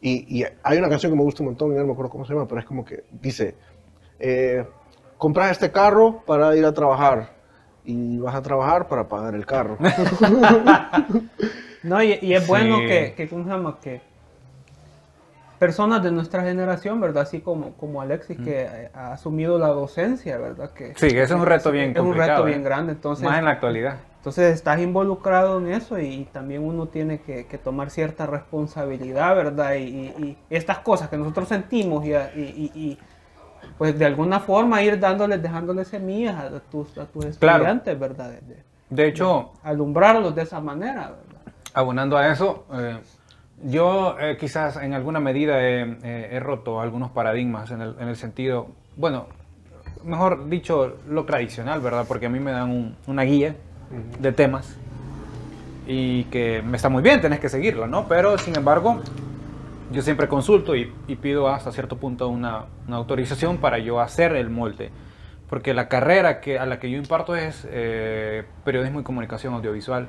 y, 0.00 0.40
y 0.40 0.44
hay 0.62 0.78
una 0.78 0.88
canción 0.88 1.10
que 1.12 1.16
me 1.16 1.24
gusta 1.24 1.42
un 1.42 1.48
montón, 1.48 1.74
no 1.74 1.84
me 1.84 1.92
acuerdo 1.92 2.10
cómo 2.10 2.24
se 2.24 2.32
llama, 2.32 2.46
pero 2.46 2.60
es 2.60 2.66
como 2.66 2.84
que 2.84 3.04
dice, 3.10 3.54
eh, 4.18 4.64
compras 5.18 5.50
este 5.50 5.72
carro 5.72 6.22
para 6.24 6.54
ir 6.56 6.64
a 6.64 6.72
trabajar, 6.72 7.34
y 7.84 8.18
vas 8.18 8.34
a 8.34 8.42
trabajar 8.42 8.88
para 8.88 9.08
pagar 9.08 9.34
el 9.34 9.44
carro. 9.46 9.76
No, 11.82 12.02
y, 12.02 12.18
y 12.22 12.32
es 12.32 12.46
bueno 12.46 12.78
que, 12.78 13.12
que, 13.14 13.28
¿cómo 13.28 13.44
se 13.44 13.50
llama? 13.50 13.78
Que 13.78 14.00
personas 15.64 16.02
de 16.02 16.10
nuestra 16.10 16.42
generación, 16.42 17.00
¿verdad? 17.00 17.22
Así 17.22 17.40
como, 17.40 17.72
como 17.78 18.02
Alexis, 18.02 18.36
que 18.36 18.64
eh, 18.70 18.90
ha 18.92 19.12
asumido 19.12 19.58
la 19.58 19.68
docencia, 19.68 20.36
¿verdad? 20.36 20.72
Que, 20.72 20.92
Sí, 20.94 21.06
ese 21.06 21.22
es 21.22 21.30
un 21.30 21.46
reto 21.46 21.70
bien 21.72 21.92
Es 21.92 21.96
un 21.96 22.08
complicado, 22.08 22.42
reto 22.42 22.48
¿eh? 22.48 22.50
bien 22.50 22.62
grande, 22.62 22.92
entonces... 22.92 23.24
Más 23.24 23.38
en 23.38 23.46
la 23.46 23.52
actualidad. 23.52 23.96
Entonces 24.18 24.52
estás 24.54 24.78
involucrado 24.80 25.58
en 25.60 25.68
eso 25.68 25.98
y, 25.98 26.26
también 26.32 26.62
uno 26.62 26.86
tiene 26.88 27.20
que, 27.22 27.46
que 27.46 27.56
tomar 27.56 27.88
cierta 27.88 28.26
responsabilidad, 28.26 29.34
¿verdad? 29.34 29.74
Y, 29.76 29.84
y- 29.84 30.14
y 30.50 30.54
estas 30.54 30.80
cosas 30.80 31.08
que 31.08 31.16
nosotros 31.16 31.48
sentimos 31.48 32.04
y, 32.04 32.12
y- 32.12 32.98
pues 33.78 33.98
de 33.98 34.04
alguna 34.04 34.40
forma 34.40 34.82
ir 34.82 35.00
dándoles, 35.00 35.40
dejándoles 35.42 35.88
semillas 35.88 36.36
a 36.36 36.60
tus, 36.60 36.98
a 36.98 37.06
tus 37.06 37.38
Claro. 37.38 37.56
estudiantes, 37.64 37.98
¿verdad? 37.98 38.32
De- 38.32 38.40
de 38.54 38.64
De 38.90 39.08
hecho, 39.08 39.52
alumbrarlos 39.62 40.34
de 40.34 40.42
esa 40.42 40.60
manera, 40.60 41.08
¿verdad? 41.10 41.40
abonando 41.72 42.18
a 42.18 42.28
eso, 42.28 42.66
eh, 42.74 42.98
yo 43.64 44.16
eh, 44.20 44.36
quizás 44.38 44.76
en 44.76 44.92
alguna 44.94 45.20
medida 45.20 45.60
he, 45.62 45.82
eh, 46.02 46.28
he 46.32 46.40
roto 46.40 46.80
algunos 46.80 47.10
paradigmas 47.10 47.70
en 47.70 47.80
el, 47.80 47.96
en 47.98 48.08
el 48.08 48.16
sentido, 48.16 48.68
bueno, 48.96 49.26
mejor 50.04 50.48
dicho, 50.48 50.96
lo 51.08 51.24
tradicional, 51.24 51.80
¿verdad? 51.80 52.04
Porque 52.06 52.26
a 52.26 52.28
mí 52.28 52.38
me 52.40 52.52
dan 52.52 52.70
un- 52.70 52.96
una 53.06 53.22
guía 53.22 53.56
de 54.18 54.32
temas 54.32 54.76
y 55.86 56.24
que 56.24 56.62
me 56.62 56.76
está 56.76 56.88
muy 56.88 57.02
bien, 57.02 57.20
tenés 57.20 57.40
que 57.40 57.48
seguirla, 57.48 57.86
¿no? 57.86 58.06
Pero, 58.08 58.38
sin 58.38 58.56
embargo, 58.56 59.00
yo 59.92 60.02
siempre 60.02 60.28
consulto 60.28 60.74
y, 60.76 60.92
y 61.08 61.16
pido 61.16 61.48
hasta 61.48 61.72
cierto 61.72 61.96
punto 61.96 62.28
una, 62.28 62.64
una 62.86 62.96
autorización 62.96 63.58
para 63.58 63.78
yo 63.78 64.00
hacer 64.00 64.34
el 64.36 64.50
molde. 64.50 64.90
Porque 65.48 65.74
la 65.74 65.88
carrera 65.88 66.40
que, 66.40 66.58
a 66.58 66.66
la 66.66 66.78
que 66.80 66.90
yo 66.90 66.96
imparto 66.96 67.36
es 67.36 67.66
eh, 67.70 68.44
periodismo 68.64 69.00
y 69.00 69.02
comunicación 69.04 69.52
audiovisual. 69.54 70.08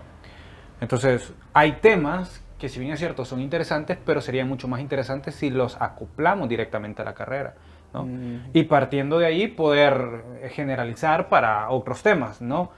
Entonces, 0.79 1.33
hay 1.53 1.73
temas 1.73 2.41
que 2.59 2.69
si 2.69 2.79
bien 2.79 2.91
es 2.93 2.99
cierto 2.99 3.25
son 3.25 3.41
interesantes, 3.41 3.97
pero 4.05 4.21
serían 4.21 4.47
mucho 4.47 4.67
más 4.67 4.79
interesantes 4.79 5.35
si 5.35 5.49
los 5.49 5.75
acoplamos 5.81 6.47
directamente 6.49 7.01
a 7.01 7.05
la 7.05 7.13
carrera. 7.13 7.53
¿no? 7.93 8.03
Mm. 8.03 8.49
Y 8.53 8.63
partiendo 8.63 9.19
de 9.19 9.25
ahí 9.25 9.47
poder 9.47 10.23
generalizar 10.51 11.29
para 11.29 11.69
otros 11.69 12.01
temas, 12.03 12.41
¿no? 12.41 12.71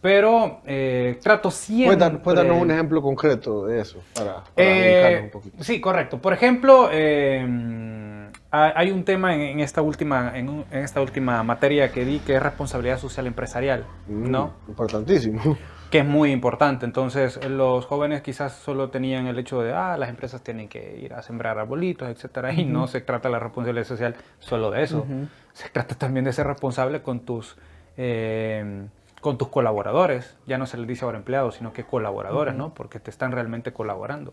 Pero 0.00 0.60
eh, 0.66 1.18
trato 1.22 1.50
siempre... 1.50 1.96
¿Puedes, 1.96 2.12
dar- 2.12 2.22
puedes 2.22 2.38
darnos 2.38 2.60
un 2.62 2.70
ejemplo 2.70 3.00
concreto 3.00 3.64
de 3.66 3.80
eso 3.80 4.00
para, 4.14 4.34
para 4.34 4.44
Eh, 4.56 5.20
un 5.24 5.30
poquito? 5.30 5.64
sí, 5.64 5.80
correcto. 5.80 6.18
Por 6.18 6.32
ejemplo, 6.34 6.90
eh, 6.92 7.40
hay 8.50 8.72
hay 8.74 8.90
un 8.90 9.04
tema 9.04 9.34
en, 9.34 9.40
en 9.40 9.60
esta 9.60 9.80
última, 9.80 10.36
en, 10.36 10.48
un- 10.50 10.64
en 10.70 10.80
esta 10.84 11.00
última 11.00 11.42
materia 11.42 11.90
que 11.90 12.04
di 12.04 12.18
que 12.18 12.34
es 12.36 12.42
responsabilidad 12.42 12.98
social 12.98 13.26
empresarial, 13.26 13.84
Mm, 14.06 14.30
¿no? 14.30 14.52
Importantísimo. 14.68 15.56
Que 15.94 16.00
es 16.00 16.04
muy 16.04 16.32
importante. 16.32 16.84
Entonces, 16.86 17.38
los 17.48 17.86
jóvenes 17.86 18.20
quizás 18.20 18.52
solo 18.52 18.90
tenían 18.90 19.28
el 19.28 19.38
hecho 19.38 19.62
de, 19.62 19.72
ah, 19.72 19.96
las 19.96 20.08
empresas 20.08 20.42
tienen 20.42 20.68
que 20.68 20.98
ir 20.98 21.14
a 21.14 21.22
sembrar 21.22 21.56
arbolitos, 21.56 22.08
etcétera, 22.08 22.52
y 22.52 22.64
no 22.64 22.88
se 22.88 23.00
trata 23.00 23.28
la 23.28 23.38
responsabilidad 23.38 23.86
social 23.86 24.16
solo 24.40 24.72
de 24.72 24.82
eso. 24.82 25.06
Se 25.52 25.68
trata 25.68 25.94
también 25.94 26.24
de 26.24 26.32
ser 26.32 26.48
responsable 26.48 27.00
con 27.00 27.20
tus, 27.20 27.56
eh, 27.96 28.88
con 29.20 29.38
tus 29.38 29.46
colaboradores. 29.50 30.36
Ya 30.48 30.58
no 30.58 30.66
se 30.66 30.78
les 30.78 30.88
dice 30.88 31.04
ahora 31.04 31.16
empleados, 31.18 31.54
sino 31.54 31.72
que 31.72 31.84
colaboradores, 31.84 32.56
¿no? 32.56 32.74
Porque 32.74 32.98
te 32.98 33.12
están 33.12 33.30
realmente 33.30 33.72
colaborando. 33.72 34.32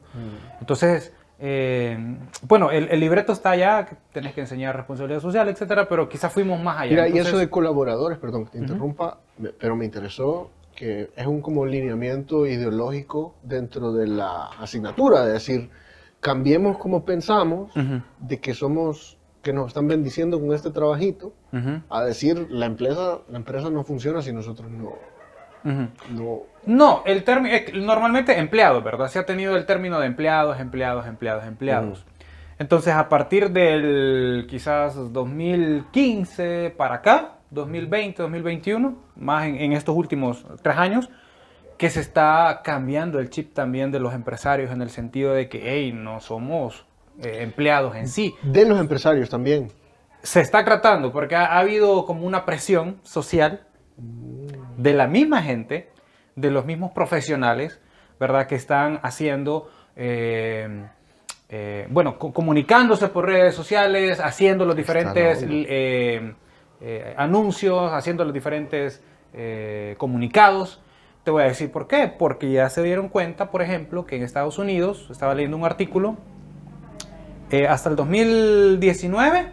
Entonces, 0.62 1.14
eh, 1.38 1.96
bueno, 2.42 2.72
el, 2.72 2.88
el 2.90 3.00
libreto 3.00 3.34
está 3.34 3.52
allá, 3.52 3.86
que 3.86 3.98
tenés 4.14 4.34
que 4.34 4.42
enseñar 4.42 4.76
responsabilidad 4.76 5.22
social, 5.22 5.48
etcétera, 5.48 5.88
pero 5.88 6.10
quizás 6.10 6.34
fuimos 6.34 6.60
más 6.60 6.80
allá. 6.80 7.04
Mira, 7.04 7.08
y 7.08 7.20
eso 7.20 7.38
de 7.38 7.52
colaboradores, 7.52 8.18
perdón 8.18 8.46
que 8.46 8.54
te 8.54 8.58
interrumpa, 8.58 9.20
pero 9.60 9.76
me 9.76 9.86
interesó 9.86 10.50
que 10.82 11.12
es 11.16 11.28
un 11.28 11.42
como 11.42 11.64
lineamiento 11.68 12.48
ideológico 12.48 13.36
dentro 13.44 13.94
de 13.94 14.08
la 14.08 14.46
asignatura, 14.60 15.24
de 15.24 15.34
decir, 15.34 15.70
cambiemos 16.20 16.80
como 16.80 17.06
pensamos, 17.06 17.70
Ujú. 17.78 18.02
de 18.18 18.40
que 18.40 18.56
somos, 18.56 19.20
que 19.44 19.54
nos 19.54 19.68
están 19.68 19.88
bendiciendo 19.88 20.40
con 20.40 20.52
este 20.56 20.72
trabajito, 20.72 21.34
Ujú, 21.54 21.82
a 21.88 22.04
decir, 22.04 22.48
la 22.50 22.66
empresa, 22.66 23.20
la 23.30 23.38
empresa 23.38 23.70
no 23.70 23.84
funciona 23.84 24.24
si 24.24 24.34
nosotros 24.34 24.72
no, 24.72 24.94
ujú. 25.66 25.88
no 26.10 26.40
No, 26.66 27.04
el 27.06 27.24
término, 27.24 27.56
normalmente 27.76 28.40
empleados, 28.40 28.84
¿verdad? 28.84 29.08
Se 29.08 29.20
ha 29.20 29.26
tenido 29.28 29.56
el 29.58 29.68
término 29.68 30.00
de 30.00 30.08
empleados, 30.08 30.60
empleados, 30.60 31.06
empleados, 31.06 31.46
empleados. 31.46 32.08
Entonces, 32.58 32.96
a 32.96 33.08
partir 33.08 33.52
del 33.52 34.48
quizás 34.50 34.96
2015 35.14 36.74
para 36.76 36.96
acá, 36.96 37.36
2020, 37.52 38.22
2021, 38.24 38.96
más 39.16 39.46
en, 39.46 39.56
en 39.58 39.74
estos 39.74 39.96
últimos 39.96 40.46
tres 40.62 40.78
años, 40.78 41.10
que 41.78 41.90
se 41.90 42.00
está 42.00 42.62
cambiando 42.64 43.20
el 43.20 43.30
chip 43.30 43.54
también 43.54 43.92
de 43.92 44.00
los 44.00 44.14
empresarios 44.14 44.72
en 44.72 44.82
el 44.82 44.90
sentido 44.90 45.34
de 45.34 45.50
que, 45.50 45.62
hey, 45.66 45.92
no 45.94 46.20
somos 46.20 46.86
eh, 47.24 47.40
empleados 47.42 47.96
en 47.96 48.08
sí. 48.08 48.34
de 48.42 48.66
los 48.66 48.80
empresarios 48.80 49.30
también. 49.30 49.70
Se 50.24 50.42
está 50.42 50.64
tratando 50.64 51.12
porque 51.12 51.36
ha, 51.36 51.46
ha 51.46 51.60
habido 51.60 52.06
como 52.06 52.26
una 52.26 52.46
presión 52.46 52.98
social 53.04 53.62
de 54.78 54.94
la 54.94 55.08
misma 55.08 55.42
gente, 55.42 55.90
de 56.36 56.52
los 56.52 56.66
mismos 56.66 56.92
profesionales, 56.92 57.80
¿verdad? 58.20 58.46
Que 58.48 58.56
están 58.56 59.00
haciendo, 59.04 59.70
eh, 59.96 60.86
eh, 61.50 61.88
bueno, 61.90 62.18
co- 62.20 62.32
comunicándose 62.32 63.08
por 63.08 63.26
redes 63.26 63.56
sociales, 63.56 64.20
haciendo 64.20 64.66
los 64.66 64.76
diferentes 64.76 65.44
eh, 65.50 66.34
eh, 66.82 67.14
anuncios, 67.18 67.92
haciendo 67.94 68.24
los 68.24 68.34
diferentes 68.34 69.04
eh, 69.34 69.96
comunicados. 69.98 70.82
Te 71.24 71.32
voy 71.32 71.44
a 71.44 71.46
decir 71.46 71.72
por 71.72 71.88
qué. 71.88 72.08
Porque 72.08 72.52
ya 72.52 72.70
se 72.70 72.82
dieron 72.82 73.10
cuenta, 73.10 73.52
por 73.52 73.62
ejemplo, 73.62 74.06
que 74.06 74.16
en 74.16 74.24
Estados 74.24 74.58
Unidos, 74.58 75.08
estaba 75.12 75.36
leyendo 75.36 75.58
un 75.58 75.66
artículo, 75.66 76.18
eh, 77.52 77.68
hasta 77.68 77.90
el 77.90 77.96
2019, 77.96 79.52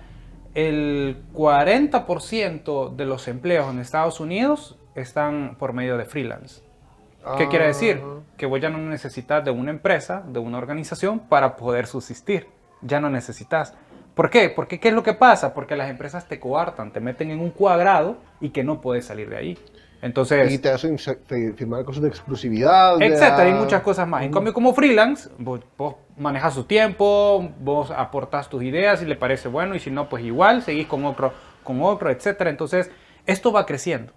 el 0.55 1.23
40% 1.35 2.95
de 2.95 3.05
los 3.05 3.29
empleos 3.29 3.71
en 3.71 3.81
Estados 3.81 4.21
Unidos 4.21 4.79
están 4.95 5.57
por 5.59 5.73
medio 5.73 5.97
de 5.97 6.05
freelance. 6.05 6.63
¿Qué 7.37 7.49
quiere 7.49 7.67
decir? 7.67 8.01
Ah. 8.03 8.21
Que 8.37 8.47
vos 8.47 8.61
ya 8.61 8.71
no 8.71 8.79
necesitas 8.79 9.45
de 9.45 9.51
una 9.51 9.71
empresa, 9.71 10.23
de 10.27 10.39
una 10.39 10.59
organización 10.59 11.19
para 11.19 11.57
poder 11.57 11.87
subsistir. 11.87 12.47
Ya 12.81 13.01
no 13.01 13.11
necesitas. 13.11 13.75
¿Por 14.19 14.31
qué? 14.31 14.51
Porque 14.51 14.81
¿qué 14.81 14.89
es 14.89 14.95
lo 14.95 15.05
que 15.05 15.15
pasa? 15.15 15.55
Porque 15.55 15.77
las 15.77 15.89
empresas 15.89 16.27
te 16.27 16.41
coartan, 16.41 16.93
te 16.93 16.99
meten 16.99 17.31
en 17.31 17.39
un 17.39 17.51
cuadrado 17.51 18.17
y 18.41 18.49
que 18.49 18.65
no 18.65 18.81
puedes 18.81 19.05
salir 19.05 19.31
de 19.31 19.37
ahí. 19.37 19.59
Entonces, 20.03 20.53
Y 20.53 20.59
te 20.59 20.71
hacen 20.71 20.99
firmar 21.57 21.85
cosas 21.85 22.03
de 22.03 22.09
exclusividad. 22.09 23.01
etcétera, 23.01 23.45
de- 23.45 23.51
y 23.51 23.53
muchas 23.53 23.81
cosas 23.81 24.09
más. 24.09 24.25
En 24.25 24.33
cambio, 24.33 24.53
como 24.53 24.75
freelance, 24.75 25.31
vos, 25.39 25.61
vos 25.77 25.95
manejas 26.17 26.53
su 26.53 26.65
tiempo, 26.65 27.49
vos 27.61 27.93
aportas 27.93 28.49
tus 28.49 28.65
ideas 28.65 29.01
y 29.03 29.05
le 29.05 29.15
parece 29.15 29.47
bueno, 29.47 29.77
y 29.77 29.79
si 29.79 29.93
no, 29.93 30.09
pues 30.09 30.25
igual, 30.25 30.63
seguís 30.63 30.89
con 30.89 31.05
otro, 31.05 31.33
con 31.63 31.81
otro, 31.81 32.11
etcétera. 32.11 32.51
Entonces, 32.51 32.91
esto 33.25 33.53
va 33.53 33.67
creciendo 33.67 34.13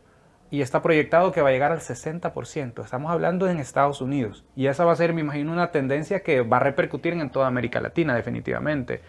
y 0.50 0.62
está 0.64 0.82
proyectado 0.82 1.32
que 1.32 1.44
va 1.44 1.50
a 1.50 1.52
llegar 1.52 1.72
al 1.72 1.82
60%. 1.82 2.84
Estamos 2.84 3.12
hablando 3.12 3.48
en 3.48 3.60
Estados 3.60 4.02
Unidos. 4.02 4.46
Y 4.56 4.66
esa 4.66 4.84
va 4.84 4.94
a 4.94 4.96
ser, 4.96 5.14
me 5.14 5.22
imagino, 5.22 5.52
una 5.52 5.70
tendencia 5.70 6.22
que 6.24 6.42
va 6.42 6.58
a 6.58 6.62
repercutir 6.62 7.14
en 7.14 7.30
toda 7.30 7.46
América 7.46 7.80
Latina, 7.82 8.16
definitivamente. 8.16 9.02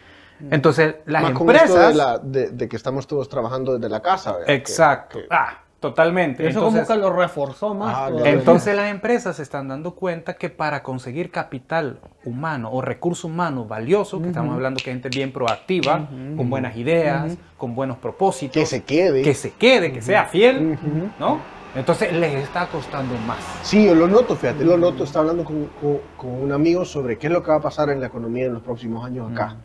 Entonces, 0.51 0.97
las 1.07 1.23
Más 1.23 1.33
con 1.33 1.51
esto 1.51 1.62
empresas... 1.64 1.88
de, 1.88 1.95
la- 1.95 2.18
de- 2.18 2.51
de 2.51 2.68
que 2.68 2.77
estamos 2.77 3.07
todos 3.07 3.29
trabajando 3.29 3.75
desde 3.75 3.88
la 3.88 4.01
casa. 4.01 4.37
Exacto. 4.47 5.18
que- 5.21 5.27
Ah, 5.31 5.59
totalmente. 5.79 6.47
Eso 6.49 6.59
Entonces- 6.61 6.87
como 6.87 7.01
que 7.01 7.07
lo 7.09 7.12
reforzó 7.16 7.75
más. 7.75 7.95
Ah. 7.97 8.11
Entonces 8.25 8.75
las 8.77 8.90
empresas 8.90 9.37
se 9.37 9.42
están 9.42 9.68
dando 9.68 9.95
cuenta 9.95 10.35
que 10.35 10.49
para 10.51 10.83
conseguir 10.83 11.31
capital 11.31 12.01
humano 12.25 12.71
o 12.73 12.81
recurso 12.83 13.27
humano 13.29 13.64
valioso, 13.66 14.21
que 14.21 14.29
estamos 14.29 14.55
hablando 14.55 14.79
que 14.79 14.90
gente 14.90 15.09
bien 15.09 15.33
proactiva, 15.33 16.09
con 16.37 16.51
buenas 16.51 16.77
ideas, 16.77 17.37
con 17.57 17.75
buenos 17.75 17.99
propósitos, 17.99 18.55
que 18.55 18.66
se 18.66 18.83
quede. 18.85 19.23
que 19.23 19.35
se 19.35 19.53
quede, 19.53 19.92
que 19.92 20.03
sea 20.03 20.25
fiel, 20.27 20.79
¿no? 21.21 21.38
Entonces 21.75 22.12
les 22.12 22.35
está 22.35 22.66
costando 22.66 23.14
más. 23.27 23.38
Sí, 23.62 23.87
yo 23.87 23.95
lo 23.95 24.07
noto, 24.07 24.37
fíjate, 24.37 24.62
lo 24.62 24.77
noto. 24.77 25.05
Estaba 25.05 25.23
hablando 25.31 25.42
con, 25.45 25.68
con- 25.81 26.01
con 26.18 26.31
un 26.31 26.53
amigo 26.53 26.85
sobre 26.85 27.16
qué 27.16 27.29
es 27.29 27.33
lo 27.33 27.42
que 27.42 27.51
va 27.51 27.57
a 27.57 27.61
pasar 27.62 27.88
en 27.88 27.99
la 27.99 28.09
economía 28.09 28.45
en 28.45 28.53
los 28.53 28.62
próximos 28.62 29.05
años 29.07 29.33
acá. 29.33 29.57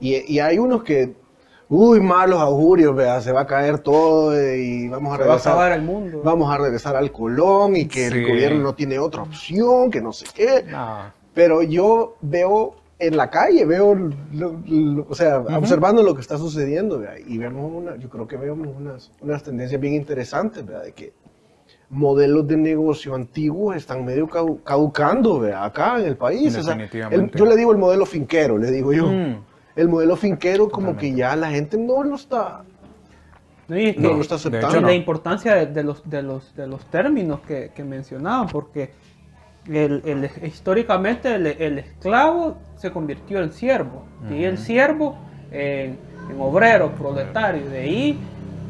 Y, 0.00 0.32
y 0.34 0.40
hay 0.40 0.58
unos 0.58 0.82
que, 0.82 1.14
uy, 1.68 2.00
malos 2.00 2.40
augurios, 2.40 2.94
vea, 2.96 3.20
se 3.20 3.32
va 3.32 3.42
a 3.42 3.46
caer 3.46 3.78
todo 3.80 4.36
eh, 4.36 4.58
y 4.58 4.88
vamos 4.88 5.12
a 5.12 5.16
Se 5.18 5.22
va 5.28 5.34
a 5.34 5.36
regresar. 5.36 5.72
el 5.72 5.82
mundo. 5.82 6.20
Vamos 6.24 6.52
a 6.52 6.58
regresar 6.58 6.96
al 6.96 7.12
Colón 7.12 7.76
y 7.76 7.86
que 7.86 8.08
Sí. 8.10 8.18
el 8.18 8.26
gobierno 8.28 8.60
no 8.62 8.74
tiene 8.74 8.98
otra 8.98 9.22
opción, 9.22 9.90
que 9.90 10.00
no 10.00 10.12
sé 10.12 10.26
qué. 10.34 10.64
No. 10.70 11.12
Pero 11.34 11.62
yo 11.62 12.16
veo 12.22 12.74
en 12.98 13.16
la 13.16 13.30
calle, 13.30 13.64
veo, 13.64 13.94
lo- 13.94 14.60
lo- 14.66 15.06
o 15.08 15.14
sea, 15.14 15.38
observando 15.38 16.02
lo 16.02 16.14
que 16.14 16.20
está 16.20 16.36
sucediendo, 16.36 16.98
vea, 16.98 17.14
y 17.18 17.38
vemos 17.38 17.70
una, 17.72 17.96
yo 17.96 18.10
creo 18.10 18.26
que 18.26 18.36
vemos 18.36 18.68
unas, 18.76 19.10
unas 19.22 19.42
tendencias 19.42 19.80
bien 19.80 19.94
interesantes, 19.94 20.66
vea, 20.66 20.80
de 20.80 20.92
que 20.92 21.12
modelos 21.88 22.46
de 22.46 22.56
negocio 22.56 23.14
antiguos 23.14 23.74
están 23.76 24.04
medio 24.04 24.28
caducando, 24.64 25.40
vea, 25.40 25.64
acá 25.64 25.98
en 25.98 26.06
el 26.06 26.16
país. 26.16 26.56
O 26.56 26.62
sea, 26.62 26.74
el- 26.74 26.80
Definitivamente. 26.80 27.38
yo 27.38 27.46
le 27.46 27.56
digo 27.56 27.72
el 27.72 27.78
modelo 27.78 28.06
finquero, 28.06 28.58
le 28.58 28.70
digo 28.70 28.92
yo. 28.92 29.06
Mm. 29.06 29.44
El 29.80 29.88
modelo 29.88 30.14
finquero 30.16 30.68
como 30.68 30.96
que 30.96 31.12
ya 31.14 31.34
la 31.36 31.50
gente 31.50 31.78
no 31.78 32.02
lo 32.02 32.14
está, 32.16 32.62
No, 33.68 33.78
y 33.78 33.86
es 33.88 33.96
no 33.98 34.10
lo 34.14 34.20
está 34.20 34.34
de 34.36 34.40
hecho, 34.40 34.48
aceptando. 34.48 34.78
y 34.78 34.80
no. 34.82 34.86
la 34.88 34.94
importancia 34.94 35.54
de, 35.54 35.66
de 35.66 35.82
los, 35.84 36.08
de, 36.08 36.22
los, 36.22 36.54
de 36.54 36.66
los 36.66 36.84
términos 36.86 37.40
que, 37.40 37.70
que 37.74 37.82
mencionaban, 37.84 38.48
porque 38.48 38.90
el, 39.66 40.02
el- 40.04 40.30
históricamente 40.46 41.34
el, 41.34 41.46
el 41.46 41.78
esclavo 41.78 42.56
se 42.76 42.90
convirtió 42.90 43.40
en 43.40 43.52
siervo, 43.52 44.04
y 44.30 44.44
el 44.44 44.58
siervo 44.58 45.16
en, 45.50 45.98
en 46.30 46.40
obrero, 46.40 46.90
proletario, 46.92 47.68
de 47.70 47.78
ahí 47.80 48.20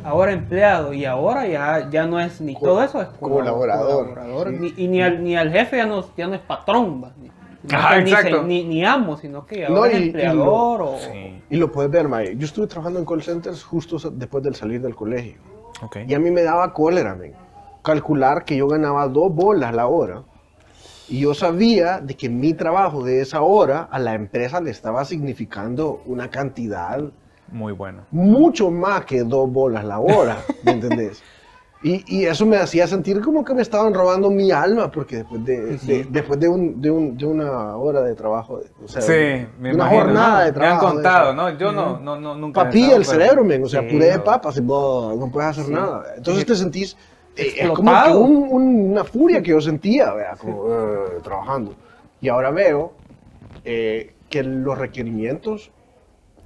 ahora 0.04 0.32
empleado, 0.32 0.92
y 0.92 1.04
ahora 1.06 1.46
ya, 1.48 1.90
ya 1.90 2.06
no 2.06 2.20
es 2.20 2.40
ni 2.40 2.54
Co- 2.54 2.60
todo 2.66 2.82
eso, 2.84 3.02
es 3.02 3.08
colaborador. 3.18 4.10
colaborador, 4.14 4.50
Sí. 4.50 4.56
ni- 4.60 4.84
y 4.84 4.88
ni 4.88 5.02
al, 5.02 5.24
ni 5.24 5.36
al 5.36 5.50
jefe 5.50 5.76
ya 5.78 5.86
no, 5.86 6.04
ya 6.16 6.26
no 6.28 6.34
es 6.34 6.40
patrón, 6.40 7.04
ni, 7.20 7.29
Ah, 7.72 7.96
ni, 8.02 8.10
exacto. 8.10 8.40
se- 8.40 8.46
ni- 8.46 8.64
ni 8.64 8.84
amo, 8.84 9.16
sino 9.16 9.44
que 9.44 9.68
No, 9.68 9.76
ahora 9.78 9.92
y- 9.92 9.94
es 9.96 10.00
y 10.00 10.04
empleador 10.06 10.82
o... 10.82 10.96
Sí. 10.98 11.42
Y 11.50 11.56
lo 11.56 11.70
puedes 11.70 11.90
ver, 11.90 12.08
Mae. 12.08 12.36
Yo 12.36 12.46
estuve 12.46 12.66
trabajando 12.66 12.98
en 12.98 13.04
call 13.04 13.22
centers 13.22 13.62
justo 13.64 13.98
después 14.10 14.42
del 14.42 14.54
salir 14.54 14.80
del 14.80 14.94
colegio. 14.94 15.34
Ok. 15.82 15.98
Y 16.06 16.14
a 16.14 16.18
mí 16.18 16.30
me 16.30 16.42
daba 16.42 16.72
cólera, 16.72 17.14
men. 17.14 17.32
Calcular 17.82 18.44
que 18.44 18.56
yo 18.56 18.66
ganaba 18.68 19.08
dos 19.08 19.34
bolas 19.34 19.74
la 19.74 19.86
hora. 19.86 20.22
Y 21.08 21.20
yo 21.20 21.34
sabía 21.34 21.98
de 22.00 22.14
que 22.16 22.28
mi 22.28 22.54
trabajo 22.54 23.02
de 23.02 23.20
esa 23.20 23.42
hora 23.42 23.88
a 23.90 23.98
la 23.98 24.14
empresa 24.14 24.60
le 24.60 24.70
estaba 24.70 25.04
significando 25.04 26.02
una 26.06 26.30
cantidad 26.30 27.00
Muy 27.48 27.72
bueno. 27.72 28.02
mucho 28.12 28.70
más 28.70 29.04
que 29.06 29.24
dos 29.24 29.50
bolas 29.52 29.84
la 29.84 29.98
hora, 29.98 30.38
¿me 30.64 30.72
entendés? 30.72 31.22
Y, 31.82 32.04
y 32.18 32.26
eso 32.26 32.44
me 32.44 32.58
hacía 32.58 32.86
sentir 32.86 33.22
como 33.22 33.42
que 33.42 33.54
me 33.54 33.62
estaban 33.62 33.94
robando 33.94 34.30
mi 34.30 34.50
alma, 34.50 34.90
porque 34.90 35.16
después 35.16 35.42
de, 35.46 35.78
de- 35.78 36.04
después 36.10 36.38
de, 36.38 36.46
un- 36.46 36.78
de 36.80 36.90
un- 36.90 37.16
de 37.16 37.24
una 37.24 37.74
hora 37.76 38.02
de 38.02 38.14
trabajo, 38.14 38.60
o 38.84 38.86
sea, 38.86 39.00
Sí, 39.00 39.12
me 39.58 39.70
una 39.72 39.84
imagino, 39.84 40.02
jornada 40.02 40.38
¿no? 40.40 40.44
de 40.44 40.52
trabajo. 40.52 40.82
Me 40.82 40.88
han 40.88 40.94
contado. 40.94 41.32
¿no? 41.32 41.50
Yo 41.58 41.72
no, 41.72 41.98
no, 41.98 42.20
no, 42.20 42.34
nunca. 42.36 42.64
Papilla 42.64 42.96
el 42.96 43.04
cerebro, 43.06 43.44
men, 43.44 43.64
o 43.64 43.68
sea, 43.68 43.80
Sí, 43.80 43.86
puré 43.90 44.10
de 44.10 44.18
papas, 44.18 44.58
y 44.58 44.60
no 44.60 45.30
puedes 45.32 45.58
hacer 45.58 45.70
nada. 45.72 46.04
Entonces 46.18 46.44
te 46.44 46.54
sentís, 46.54 46.98
eh, 47.34 47.54
es 47.60 47.70
como 47.70 47.90
que 48.04 48.10
un- 48.10 48.48
un- 48.50 48.90
una 48.92 49.04
furia 49.04 49.40
que 49.42 49.50
yo 49.52 49.60
sentía, 49.62 50.12
¿vea? 50.12 50.36
como 50.36 50.66
eh, 50.68 51.20
trabajando. 51.22 51.74
Y 52.20 52.28
ahora 52.28 52.50
veo 52.50 52.92
eh, 53.64 54.14
que 54.28 54.42
los 54.42 54.76
requerimientos, 54.76 55.70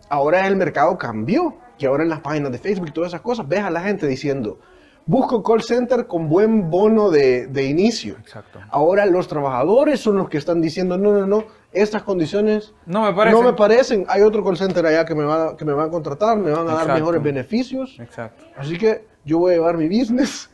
ahora 0.09 0.47
el 0.47 0.55
mercado 0.55 0.97
cambió, 0.97 1.55
que 1.77 1.87
ahora 1.88 2.05
en 2.05 2.09
las 2.11 2.20
páginas 2.20 2.53
de 2.53 2.59
Facebook 2.59 2.87
y 2.88 2.92
todas 2.92 3.09
esas 3.09 3.20
cosas, 3.20 3.49
ves 3.49 3.64
a 3.64 3.70
la 3.70 3.81
gente 3.81 4.07
diciendo, 4.07 4.59
busco 5.07 5.43
call 5.43 5.62
center 5.62 6.07
con 6.07 6.29
buen 6.29 6.71
bono 6.71 7.11
de, 7.11 7.47
de 7.47 7.64
inicio. 7.67 8.17
Exacto. 8.21 8.61
Ahora 8.71 9.05
los 9.07 9.29
trabajadores 9.29 10.01
son 10.01 10.17
los 10.17 10.29
que 10.29 10.38
están 10.38 10.61
diciendo, 10.61 10.97
no, 10.99 11.12
no, 11.12 11.27
no, 11.27 11.45
estas 11.73 12.03
condiciones 12.03 12.73
No 12.87 13.03
me 13.03 13.12
parece. 13.12 13.37
no 13.37 13.43
me 13.43 13.53
parecen. 13.53 14.07
Hay 14.09 14.23
otro 14.23 14.45
call 14.45 14.57
center 14.57 14.87
allá 14.87 15.05
que 15.05 15.14
me 15.14 15.25
va, 15.25 15.57
que 15.57 15.64
me 15.64 15.73
va 15.73 15.85
a 15.85 15.90
contratar, 15.90 16.37
me 16.38 16.51
van 16.51 16.61
a 16.62 16.64
dar 16.64 16.75
Exacto. 16.83 16.95
mejores 16.95 17.23
beneficios. 17.23 17.97
Exacto. 18.01 18.45
Así 18.57 18.79
que 18.79 19.05
yo 19.25 19.38
voy 19.38 19.53
a 19.53 19.55
llevar 19.57 19.77
mi 19.77 19.88
business 19.88 20.51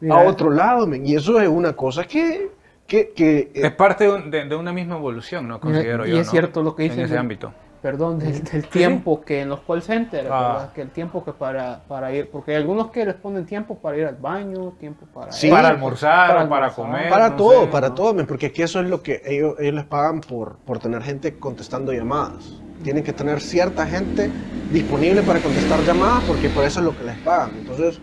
Mira. 0.00 0.16
a 0.16 0.24
otro 0.28 0.50
lado, 0.50 0.86
men. 0.86 1.06
Y 1.06 1.14
eso 1.14 1.38
es 1.40 1.48
una 1.48 1.74
cosa 1.74 2.04
que, 2.04 2.50
que, 2.86 3.10
que, 3.10 3.38
eh, 3.38 3.50
Es 3.54 3.72
parte 3.72 4.04
de, 4.04 4.10
un- 4.12 4.30
de- 4.30 4.44
de 4.46 4.56
una 4.56 4.72
misma 4.72 4.96
evolución, 4.96 5.46
¿no? 5.46 5.60
Considero 5.60 6.06
y 6.06 6.10
yo. 6.10 6.18
es 6.18 6.26
¿no? 6.26 6.30
cierto 6.32 6.62
lo 6.62 6.74
que 6.74 6.84
En 6.84 6.88
dicen 6.90 7.04
ese 7.04 7.14
de- 7.14 7.20
ámbito. 7.20 7.52
Perdón, 7.82 8.20
del, 8.20 8.44
del 8.44 8.68
tiempo 8.68 9.20
que 9.20 9.40
en 9.42 9.48
los 9.48 9.60
call 9.60 9.82
centers, 9.82 10.28
Ah. 10.30 10.70
que 10.72 10.82
el 10.82 10.90
tiempo 10.90 11.24
que 11.24 11.32
para, 11.32 11.80
para 11.88 12.14
ir, 12.14 12.30
porque 12.30 12.52
hay 12.52 12.58
algunos 12.58 12.90
que 12.90 13.04
les 13.04 13.14
ponen 13.16 13.44
tiempo 13.44 13.76
para 13.76 13.96
ir 13.96 14.06
al 14.06 14.14
baño, 14.14 14.74
tiempo 14.78 15.04
para... 15.12 15.32
Sí. 15.32 15.50
para 15.50 15.68
almorzar 15.68 16.48
Para 16.48 16.70
comer. 16.70 17.10
Para 17.10 17.30
no 17.30 17.36
todo, 17.36 17.62
sé, 17.62 17.66
para 17.66 17.88
¿no? 17.88 17.94
todo, 17.94 18.26
porque 18.26 18.46
aquí 18.46 18.62
eso 18.62 18.80
es 18.80 18.88
lo 18.88 19.02
que 19.02 19.20
ellos, 19.26 19.56
ellos 19.58 19.74
les 19.74 19.84
pagan 19.84 20.20
por, 20.20 20.56
por 20.58 20.78
tener 20.78 21.02
gente 21.02 21.36
contestando 21.38 21.92
llamadas. 21.92 22.60
Tienen 22.84 23.02
que 23.02 23.12
tener 23.12 23.40
cierta 23.40 23.84
gente 23.86 24.30
disponible 24.72 25.22
para 25.22 25.40
contestar 25.40 25.80
llamadas 25.80 26.22
porque 26.24 26.48
por 26.48 26.64
eso 26.64 26.78
es 26.80 26.86
lo 26.86 26.96
que 26.96 27.04
les 27.04 27.18
pagan. 27.18 27.50
Entonces, 27.58 28.00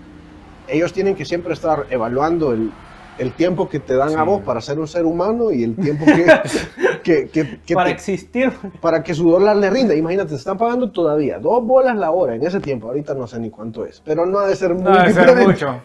ellos 0.67 0.91
tienen 0.93 1.15
que 1.15 1.25
siempre 1.25 1.53
estar 1.53 1.85
evaluando 1.89 2.51
el, 2.51 2.71
el 3.19 3.34
tiempo 3.34 3.67
que 3.69 3.79
te 3.79 3.95
dan 3.95 4.17
a 4.17 4.23
vos 4.23 4.41
para 4.41 4.62
ser 4.62 4.79
un 4.79 4.88
ser 4.88 5.05
humano 5.05 5.51
y 5.51 5.63
el 5.63 5.75
tiempo 5.75 6.05
que, 6.05 6.25
que, 7.03 7.27
que- 7.29 7.60
que 7.65 7.73
para 7.75 7.88
te- 7.89 7.93
existir. 7.95 8.51
para 8.82 9.03
que 9.03 9.13
su 9.13 9.29
dólar 9.29 9.58
le 9.58 9.69
rinda. 9.69 9.93
Imagínate, 9.95 10.29
te 10.29 10.36
están 10.36 10.58
pagando 10.58 10.91
todavía 10.91 11.38
dos 11.39 11.63
bolas 11.65 11.95
la 11.97 12.12
hora 12.12 12.36
en 12.36 12.45
ese 12.45 12.60
tiempo. 12.60 12.88
Ahorita 12.88 13.13
no 13.13 13.27
sé 13.27 13.39
ni 13.39 13.49
cuánto 13.49 13.86
es, 13.86 14.01
pero 14.03 14.25
no 14.25 14.39
ha 14.39 14.47
de 14.47 14.55
ser 14.55 14.73
muy 14.73 14.84
No 14.84 14.97
debe 14.97 15.13
ser 15.13 15.36
mucho. 15.47 15.82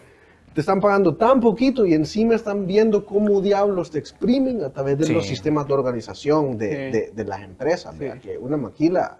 Te 0.53 0.61
están 0.61 0.79
pagando 0.79 1.15
tan 1.15 1.41
poquito 1.41 1.85
y 1.85 1.93
encima 1.93 2.33
están 2.35 2.65
viendo 2.65 3.05
cómo 3.05 3.41
diablos 3.41 3.91
te 3.91 3.99
exprimen 3.99 4.63
a 4.63 4.69
través 4.69 4.97
de 4.97 5.03
Sí. 5.05 5.13
los 5.13 5.25
sistemas 5.27 5.67
de 5.67 5.73
organización 5.73 6.57
de, 6.57 6.69
Sí. 6.69 6.97
de- 6.97 7.11
de 7.13 7.25
las 7.25 7.41
empresas. 7.41 7.93
Que 8.21 8.37
una 8.39 8.55
maquila, 8.55 9.17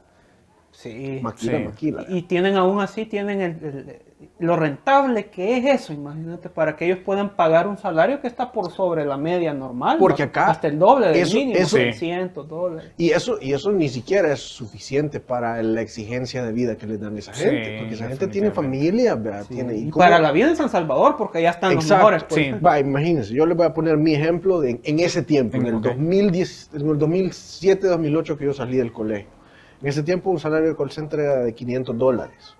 Sí. 0.75 1.19
maquila, 1.21 1.57
Sí. 1.57 1.63
maquila. 1.63 2.05
Y 2.09 2.21
tienen 2.23 2.55
aún 2.57 2.81
así, 2.81 3.05
tienen 3.05 3.41
el, 3.41 3.51
el- 3.63 3.99
lo 4.39 4.55
rentable 4.55 5.27
que 5.27 5.57
es 5.57 5.65
eso, 5.83 5.93
imagínate, 5.93 6.49
para 6.49 6.75
que 6.75 6.85
ellos 6.85 6.99
puedan 7.05 7.35
pagar 7.35 7.67
un 7.67 7.77
salario 7.77 8.19
que 8.21 8.27
está 8.27 8.51
por 8.51 8.71
sobre 8.71 9.05
la 9.05 9.17
media 9.17 9.53
normal. 9.53 9.97
Porque 9.99 10.23
acá 10.23 10.47
Hasta 10.49 10.67
el 10.67 10.77
doble 10.79 11.07
del 11.07 11.15
eso- 11.17 11.35
mínimo, 11.37 11.57
eso- 11.57 11.77
600 11.77 12.47
dólares. 12.47 12.91
Y 12.97 13.11
eso, 13.11 13.37
y 13.41 13.53
eso 13.53 13.71
ni 13.71 13.87
siquiera 13.87 14.33
es 14.33 14.39
suficiente 14.41 15.19
para 15.19 15.61
la 15.63 15.81
exigencia 15.81 16.43
de 16.43 16.51
vida 16.51 16.75
que 16.75 16.85
les 16.87 16.99
dan 16.99 17.15
a 17.15 17.19
esa 17.19 17.33
Sí, 17.33 17.43
gente. 17.45 17.77
Porque 17.79 17.93
esa 17.93 18.07
gente 18.07 18.27
tiene 18.27 18.51
familia, 18.51 19.15
Sí. 19.47 19.55
tiene... 19.55 19.75
Y 19.77 19.89
cómo- 19.89 20.03
para 20.03 20.19
la 20.19 20.31
vida 20.31 20.49
en 20.49 20.55
San 20.55 20.69
Salvador, 20.69 21.15
porque 21.17 21.37
allá 21.39 21.51
están 21.51 21.75
los 21.75 21.83
Exacto, 21.85 22.05
mejores. 22.05 22.23
pues. 22.25 22.45
sí. 22.45 22.51
Va, 22.65 22.79
imagínense, 22.79 23.33
yo 23.33 23.45
les 23.45 23.55
voy 23.55 23.65
a 23.67 23.73
poner 23.73 23.97
mi 23.97 24.13
ejemplo 24.15 24.59
de, 24.59 24.79
en 24.83 24.99
ese 24.99 25.21
tiempo, 25.23 25.57
en 25.57 25.67
el, 25.67 25.75
Ok. 25.75 25.83
2010, 25.83 26.69
en 26.73 26.89
el 26.89 26.97
2007, 26.97 27.87
2008 27.87 28.37
que 28.37 28.45
yo 28.45 28.53
salí 28.53 28.77
del 28.77 28.91
colegio. 28.91 29.34
En 29.81 29.87
ese 29.87 30.03
tiempo 30.03 30.29
un 30.29 30.39
salario 30.39 30.69
de 30.69 30.75
call 30.75 30.91
center 30.91 31.19
era 31.19 31.35
de 31.43 31.53
500 31.53 31.97
dólares. 31.97 32.55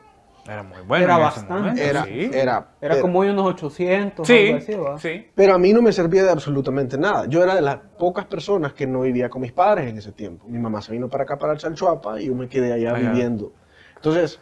Era 0.47 0.61
muy 0.61 0.77
bueno. 0.85 1.05
Era 1.05 1.17
bastante. 1.17 1.83
Era, 1.83 2.03
sí. 2.03 2.29
era, 2.31 2.67
Era 2.79 3.01
como 3.01 3.19
hoy 3.19 3.29
unos 3.29 3.47
800, 3.47 4.27
Sí, 4.27 4.45
algo 4.47 4.57
así, 4.57 4.73
¿va? 4.75 4.99
sí. 4.99 5.27
Pero 5.33 5.55
a 5.55 5.57
mí 5.57 5.73
no 5.73 5.81
me 5.81 5.91
servía 5.91 6.23
de 6.23 6.29
absolutamente 6.29 6.99
nada. 6.99 7.25
Yo 7.25 7.41
era 7.41 7.55
de 7.55 7.61
las 7.63 7.77
pocas 7.97 8.25
personas 8.25 8.73
que 8.73 8.85
no 8.85 9.01
vivía 9.01 9.27
con 9.27 9.41
mis 9.41 9.51
padres 9.53 9.89
en 9.89 9.97
ese 9.97 10.11
tiempo. 10.11 10.45
Mi 10.47 10.59
mamá 10.59 10.83
se 10.83 10.91
vino 10.91 11.09
para 11.09 11.23
acá, 11.23 11.37
para 11.37 11.53
el 11.53 11.59
Chalchuapa, 11.59 12.21
y 12.21 12.27
yo 12.27 12.35
me 12.35 12.47
quedé 12.47 12.73
allá 12.73 12.93
Allá. 12.95 13.09
viviendo. 13.09 13.53
Entonces, 13.95 14.39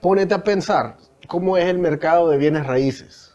ponete 0.00 0.34
a 0.34 0.42
pensar 0.42 0.96
cómo 1.28 1.56
es 1.56 1.66
el 1.66 1.78
mercado 1.78 2.28
de 2.30 2.36
bienes 2.36 2.66
raíces. 2.66 3.27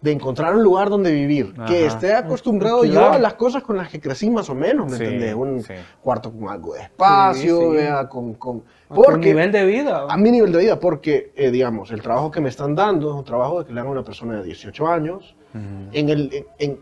De 0.00 0.12
encontrar 0.12 0.54
un 0.54 0.62
lugar 0.62 0.90
donde 0.90 1.10
vivir, 1.10 1.52
que 1.66 1.86
Ajá. 1.86 1.86
esté 1.86 2.14
acostumbrado 2.14 2.84
yo 2.84 2.92
Claro. 2.92 3.14
a 3.14 3.18
las 3.18 3.34
cosas 3.34 3.64
con 3.64 3.76
las 3.76 3.88
que 3.88 4.00
crecí 4.00 4.30
más 4.30 4.48
o 4.48 4.54
menos, 4.54 4.88
¿me 4.90 4.96
Sí, 4.96 5.02
entendés? 5.02 5.34
Un 5.34 5.60
sí. 5.62 5.72
cuarto 6.00 6.32
con 6.32 6.48
algo 6.48 6.74
de 6.74 6.82
espacio, 6.82 7.58
Sí, 7.70 7.76
vea, 7.76 8.08
con... 8.08 8.34
con 8.34 8.62
A 8.88 8.94
tu 8.94 9.02
porque, 9.02 9.30
nivel 9.30 9.50
de 9.50 9.64
vida. 9.66 10.06
a 10.08 10.16
mi 10.16 10.30
nivel 10.30 10.52
de 10.52 10.58
vida, 10.60 10.78
porque, 10.78 11.32
eh, 11.34 11.50
digamos, 11.50 11.90
el 11.90 12.00
trabajo 12.00 12.30
que 12.30 12.40
me 12.40 12.48
están 12.48 12.76
dando 12.76 13.10
es 13.10 13.16
un 13.16 13.24
trabajo 13.24 13.58
de 13.58 13.66
que 13.66 13.72
le 13.72 13.80
hagan 13.80 13.88
a 13.90 13.92
una 13.94 14.04
persona 14.04 14.36
de 14.36 14.44
18 14.44 14.86
años, 14.86 15.34
en 15.92 16.08
el, 16.08 16.30
en- 16.32 16.46
en- 16.60 16.78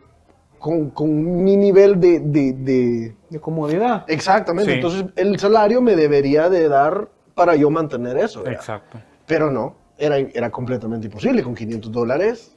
con, 0.58 0.90
con 0.90 1.42
mi 1.44 1.56
nivel 1.56 1.98
de, 2.00 2.20
de- 2.20 2.52
de- 2.52 3.16
De 3.30 3.40
comodidad. 3.40 4.04
Exactamente, 4.08 4.74
entonces 4.74 5.06
el 5.16 5.38
salario 5.38 5.80
me 5.80 5.96
debería 5.96 6.50
de 6.50 6.68
dar 6.68 7.08
para 7.34 7.56
yo 7.56 7.70
mantener 7.70 8.18
eso. 8.18 8.46
Exacto. 8.46 8.98
Pero 9.26 9.50
no, 9.50 9.76
era, 9.96 10.18
era 10.18 10.50
completamente 10.50 11.06
imposible, 11.06 11.42
con 11.42 11.54
500 11.54 11.90
dólares, 11.92 12.55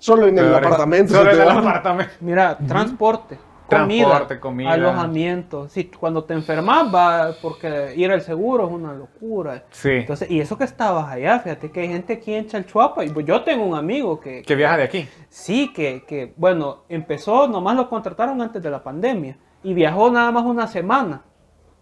solo 0.00 0.26
en 0.26 0.36
el 0.36 0.44
Pero 0.46 0.56
apartamento. 0.56 1.14
Solo 1.14 1.30
en 1.30 1.40
el 1.40 1.48
apartamento. 1.48 2.12
Mira, 2.20 2.58
transporte, 2.58 3.38
Transporte, 3.68 4.40
comida. 4.40 4.72
alojamiento. 4.72 5.68
Sí, 5.68 5.84
cuando 5.96 6.24
te 6.24 6.34
enfermas, 6.34 6.92
va, 6.92 7.30
porque 7.40 7.94
ir 7.96 8.10
al 8.10 8.20
seguro 8.20 8.66
es 8.66 8.72
una 8.72 8.92
locura. 8.92 9.62
Sí. 9.70 9.90
Entonces, 9.90 10.28
y 10.28 10.40
eso 10.40 10.58
que 10.58 10.64
estabas 10.64 11.08
allá, 11.08 11.38
fíjate 11.38 11.70
que 11.70 11.80
hay 11.82 11.88
gente 11.88 12.14
aquí 12.14 12.34
en 12.34 12.48
Chalchuapa, 12.48 13.04
y 13.04 13.10
pues 13.10 13.24
yo 13.26 13.42
tengo 13.42 13.64
un 13.64 13.76
amigo 13.76 14.18
que, 14.18 14.42
Que 14.42 14.56
viaja 14.56 14.76
de 14.76 14.82
aquí. 14.82 15.08
sí, 15.28 15.72
que, 15.72 16.02
que, 16.04 16.34
bueno, 16.36 16.78
empezó, 16.88 17.46
nomás 17.46 17.76
lo 17.76 17.88
contrataron 17.88 18.42
antes 18.42 18.60
de 18.60 18.70
la 18.70 18.82
pandemia, 18.82 19.36
y 19.62 19.72
viajó 19.72 20.10
nada 20.10 20.32
más 20.32 20.44
una 20.44 20.66
semana, 20.66 21.22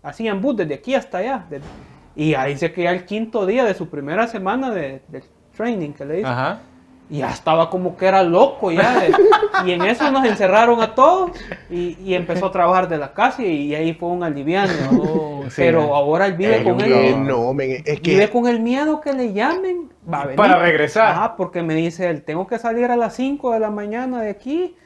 así 0.03 0.29
en 0.29 0.43
bus, 0.43 0.57
desde 0.59 0.75
aquí 0.75 0.95
hasta 0.95 1.19
allá. 1.19 1.47
de- 1.49 1.63
y 2.17 2.35
ahí 2.35 2.59
se 2.59 2.71
queda 2.73 2.91
el 2.91 3.07
quinto 3.07 3.47
día 3.47 3.65
de 3.65 3.73
su 3.75 3.89
primera 3.89 4.27
semana 4.27 4.71
de, 4.73 5.03
de 5.09 5.23
training 5.57 5.93
que 5.93 6.05
le 6.05 6.15
dicen. 6.17 6.33
Ajá. 6.33 6.59
Y 7.11 7.19
ya 7.19 7.31
estaba 7.31 7.71
como 7.71 7.97
que 7.97 8.07
era 8.07 8.23
loco 8.23 8.71
ya. 8.71 9.01
de- 9.01 9.13
y 9.67 9.73
en 9.73 9.83
eso 9.83 10.11
nos 10.11 10.25
encerraron 10.27 10.81
a 10.83 10.95
todos 10.95 11.31
y, 11.71 11.97
y 12.05 12.15
empezó 12.15 12.47
a 12.47 12.53
trabajar 12.53 12.89
de 12.89 12.99
la 12.99 13.13
casa 13.13 13.43
y, 13.43 13.75
ahí 13.75 13.95
fue 13.95 14.11
un 14.11 14.23
aliviano. 14.23 14.73
Sí. 15.49 15.55
Pero 15.57 15.95
ahora 15.95 16.27
él 16.27 16.35
vive 16.35 16.63
con 16.63 16.79
el, 16.81 17.27
no, 17.27 17.55
es 17.59 18.03
vive 18.03 18.29
con 18.29 18.47
el 18.47 18.61
miedo 18.61 19.01
que 19.01 19.15
le 19.15 19.33
llamen. 19.33 19.91
Va 20.13 20.21
a 20.21 20.25
venir. 20.25 20.37
Para 20.37 20.59
regresar. 20.59 21.15
Ah, 21.17 21.35
porque 21.37 21.63
me 21.63 21.75
dice 21.75 22.09
él, 22.11 22.23
tengo 22.23 22.47
que 22.47 22.59
salir 22.59 22.91
a 22.91 22.97
las 22.97 23.15
5 23.17 23.53
de 23.53 23.61
la 23.61 23.71
mañana 23.71 24.21
de 24.21 24.31
aquí. 24.31 24.77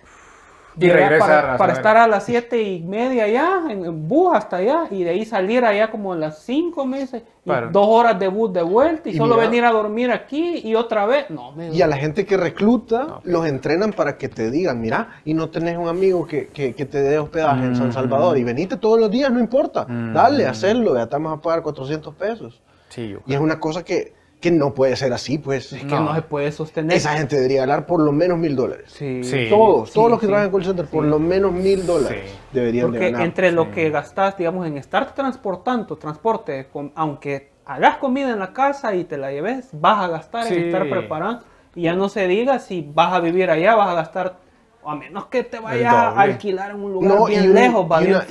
Y 0.78 0.88
regresar 0.88 1.18
para, 1.20 1.54
a 1.54 1.58
para 1.58 1.74
saber. 1.74 1.76
estar 1.76 1.96
a 1.98 2.06
las 2.06 2.24
siete 2.24 2.62
y 2.62 2.80
media 2.82 3.24
allá, 3.24 3.60
en, 3.68 3.84
en 3.84 4.08
bus 4.08 4.34
hasta 4.34 4.56
allá, 4.56 4.84
y 4.90 5.04
de 5.04 5.10
ahí 5.10 5.24
salir 5.24 5.64
allá 5.64 5.90
como 5.90 6.12
a 6.14 6.16
las 6.16 6.38
5 6.44 6.86
meses, 6.86 7.22
y 7.44 7.48
Para- 7.48 7.66
dos 7.68 7.86
horas 7.88 8.18
de 8.18 8.28
bus 8.28 8.52
de 8.52 8.62
vuelta, 8.62 9.08
y, 9.08 9.12
Y 9.12 9.16
solo 9.16 9.34
mira- 9.34 9.48
venir 9.48 9.64
a 9.64 9.72
dormir 9.72 10.10
aquí 10.10 10.60
y 10.64 10.74
otra 10.74 11.04
vez. 11.06 11.28
No, 11.30 11.52
me 11.52 11.68
Y 11.74 11.82
a 11.82 11.86
la 11.86 11.96
gente 11.96 12.24
que 12.24 12.36
recluta, 12.36 13.20
los 13.24 13.46
entrenan 13.46 13.92
para 13.92 14.16
que 14.16 14.28
te 14.28 14.50
digan, 14.50 14.80
mira, 14.80 15.08
y 15.24 15.34
no 15.34 15.50
tenés 15.50 15.76
un 15.76 15.88
amigo 15.88 16.26
que, 16.26 16.48
que- 16.48 16.74
que 16.74 16.86
te 16.86 17.02
dé 17.02 17.18
hospedaje 17.18 17.64
en 17.66 17.76
San 17.76 17.88
Mm. 17.88 17.92
Salvador, 17.92 18.38
y 18.38 18.44
venite 18.44 18.76
todos 18.78 18.98
los 18.98 19.10
días, 19.10 19.30
no 19.30 19.40
importa, 19.40 19.84
Mm. 19.86 20.14
dale, 20.14 20.46
hacerlo, 20.46 20.94
ya 20.96 21.06
te 21.06 21.16
vamos 21.16 21.38
a 21.38 21.40
pagar 21.42 21.62
400 21.62 22.14
pesos. 22.14 22.62
Sí, 22.88 23.08
yo. 23.08 23.18
Y 23.26 23.34
es 23.34 23.40
una 23.40 23.58
cosa 23.60 23.84
que, 23.84 24.14
que 24.42 24.50
no 24.50 24.74
puede 24.74 24.94
ser 24.96 25.12
así, 25.14 25.38
pues. 25.38 25.72
Es 25.72 25.80
que 25.80 25.86
No. 25.86 26.00
no. 26.00 26.14
se 26.14 26.20
puede 26.22 26.52
sostener. 26.52 26.94
Esa 26.96 27.16
gente 27.16 27.36
debería 27.36 27.60
ganar 27.62 27.86
por 27.86 28.00
lo 28.00 28.12
menos 28.12 28.36
mil 28.38 28.54
dólares. 28.54 28.92
Sí. 28.94 29.24
Sí. 29.24 29.46
Todos, 29.48 29.88
Sí, 29.88 29.94
todos 29.94 30.10
los 30.10 30.18
que 30.20 30.26
sí. 30.26 30.28
trabajan 30.28 30.48
en 30.48 30.52
call 30.52 30.64
center, 30.66 30.86
por 30.86 31.04
lo 31.04 31.18
menos 31.18 31.52
mil 31.52 31.86
dólares 31.86 32.24
Sí. 32.30 32.38
deberían 32.52 32.90
de 32.92 32.98
Porque 32.98 33.10
ganar. 33.12 33.26
entre 33.26 33.52
lo 33.52 33.70
que 33.70 33.88
gastas, 33.88 34.36
digamos, 34.36 34.66
en 34.66 34.76
estar 34.76 35.14
transportando, 35.14 35.96
transporte, 35.96 36.66
con- 36.70 36.92
aunque 36.94 37.50
hagas 37.64 37.96
comida 37.98 38.30
en 38.30 38.40
la 38.40 38.52
casa 38.52 38.94
y 38.94 39.04
te 39.04 39.16
la 39.16 39.30
lleves, 39.30 39.68
vas 39.72 40.04
a 40.04 40.08
gastar 40.08 40.44
Sí. 40.48 40.54
en 40.54 40.64
estar 40.66 40.88
preparando. 40.90 41.44
Y 41.74 41.82
ya 41.82 41.94
no 41.94 42.08
se 42.10 42.26
diga 42.28 42.58
si 42.58 42.86
vas 42.94 43.14
a 43.14 43.20
vivir 43.20 43.48
allá, 43.50 43.74
vas 43.76 43.88
a 43.88 43.94
gastar, 43.94 44.36
a 44.84 44.94
menos 44.96 45.26
que 45.26 45.44
te 45.44 45.58
vayas 45.60 45.92
a 45.94 46.20
alquilar 46.20 46.70
en 46.72 46.82
un 46.82 46.92
lugar 46.92 47.08
No, 47.14 47.26
bien 47.26 47.44
y 47.44 47.48
un- 47.48 47.54
lejos, 47.54 47.86
va 47.90 48.02
y 48.02 48.06
bien 48.06 48.16
una, 48.16 48.26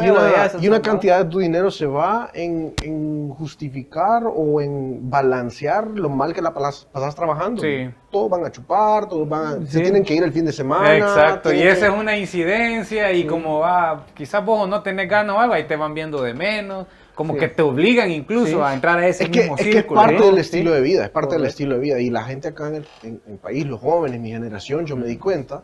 y 0.60 0.68
una- 0.68 0.78
y 0.78 0.82
cantidad 0.82 1.24
de 1.24 1.30
tu 1.30 1.40
dinero 1.40 1.72
se 1.72 1.86
va 1.86 2.30
en, 2.34 2.74
en 2.84 3.30
justificar 3.30 4.24
o 4.26 4.60
en 4.62 5.10
balancear 5.10 5.88
lo 5.88 6.10
mal 6.10 6.34
que 6.34 6.42
la 6.42 6.54
pasas, 6.54 6.88
pasas 6.92 7.16
trabajando. 7.16 7.62
Sí. 7.62 7.90
Todos 8.12 8.30
van 8.30 8.46
a 8.46 8.52
chupar, 8.52 9.08
todos 9.08 9.28
van 9.30 9.46
a- 9.64 9.66
se 9.66 9.78
Sí. 9.78 9.82
tienen 9.82 10.04
que 10.04 10.14
ir 10.14 10.24
el 10.24 10.34
fin 10.34 10.46
de 10.46 10.52
semana. 10.52 10.96
Exacto, 10.98 11.54
y 11.54 11.62
esa 11.62 11.88
que- 11.88 11.94
es 11.94 12.00
una 12.00 12.18
incidencia 12.18 13.12
y 13.14 13.26
como 13.26 13.60
va, 13.60 14.06
quizás 14.14 14.44
vos 14.44 14.68
no 14.68 14.82
tenés 14.82 15.08
ganas 15.10 15.36
o 15.36 15.40
algo, 15.40 15.54
ahí 15.54 15.64
te 15.66 15.76
van 15.76 15.94
viendo 15.94 16.22
de 16.22 16.34
menos, 16.34 16.86
como 17.16 17.34
Sí. 17.34 17.40
que 17.40 17.48
te 17.50 17.62
obligan 17.62 18.10
incluso 18.12 18.48
Sí. 18.58 18.62
a 18.62 18.74
entrar 18.74 18.98
a 19.00 19.08
ese 19.08 19.26
Es 19.26 19.30
que, 19.30 19.40
mismo 19.42 19.56
es 19.56 19.64
que 19.64 19.70
es 19.70 19.76
círculo. 19.76 20.02
parte 20.02 20.16
¿no? 20.20 20.26
del 20.26 20.36
Sí. 20.36 20.42
estilo 20.42 20.72
de 20.74 20.82
vida, 20.82 21.04
es 21.06 21.10
parte 21.10 21.36
del 21.36 21.46
estilo 21.46 21.76
de 21.76 21.82
vida. 21.82 22.00
Y 22.00 22.10
la 22.10 22.24
gente 22.24 22.48
acá 22.50 22.68
en 22.68 22.76
el, 22.76 22.88
en- 23.04 23.22
en 23.26 23.34
el 23.34 23.38
país, 23.38 23.66
los 23.66 23.80
jóvenes, 23.80 24.20
mi 24.20 24.32
generación, 24.32 24.86
yo 24.86 24.96
me 24.98 25.06
di 25.06 25.18
cuenta, 25.18 25.64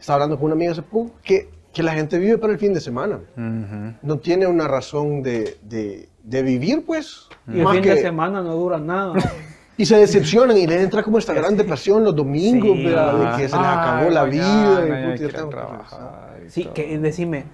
estaba 0.00 0.16
hablando 0.16 0.36
con 0.36 0.46
una 0.46 0.54
amiga 0.54 0.72
hace 0.72 0.82
poco, 0.82 1.12
que, 1.22 1.48
que 1.72 1.82
la 1.82 1.92
gente 1.92 2.18
vive 2.18 2.38
para 2.38 2.52
el 2.52 2.58
fin 2.58 2.72
de 2.74 2.80
semana. 2.80 3.20
No 4.02 4.18
tiene 4.18 4.46
una 4.46 4.66
razón 4.68 5.22
de, 5.22 5.58
de- 5.62 6.08
de 6.22 6.42
vivir, 6.42 6.84
pues. 6.84 7.28
Y 7.46 7.58
el 7.58 7.64
más 7.64 7.74
fin 7.74 7.82
que- 7.82 7.94
de 7.94 8.02
semana 8.02 8.42
no 8.42 8.54
dura 8.54 8.78
nada. 8.78 9.14
Y 9.80 9.86
se 9.86 9.96
decepcionan 9.96 10.56
y 10.56 10.66
les 10.66 10.82
entra 10.82 11.04
como 11.04 11.18
esta 11.18 11.32
gran 11.32 11.56
depresión 11.56 12.02
los 12.02 12.16
domingos, 12.16 12.76
Sí. 12.76 12.84
¿verdad? 12.86 13.14
de 13.36 13.42
que 13.42 13.48
se 13.48 13.56
les 13.56 13.64
acabó 13.66 14.10
la 14.10 14.24
vida. 14.24 14.80
mañana 14.80 15.14
y 15.14 15.18
que 15.20 15.28
trabajar 15.28 16.40
y 16.44 16.50
Sí, 16.50 16.64
todo. 16.64 16.74
que 16.74 16.98
decime, 16.98 17.44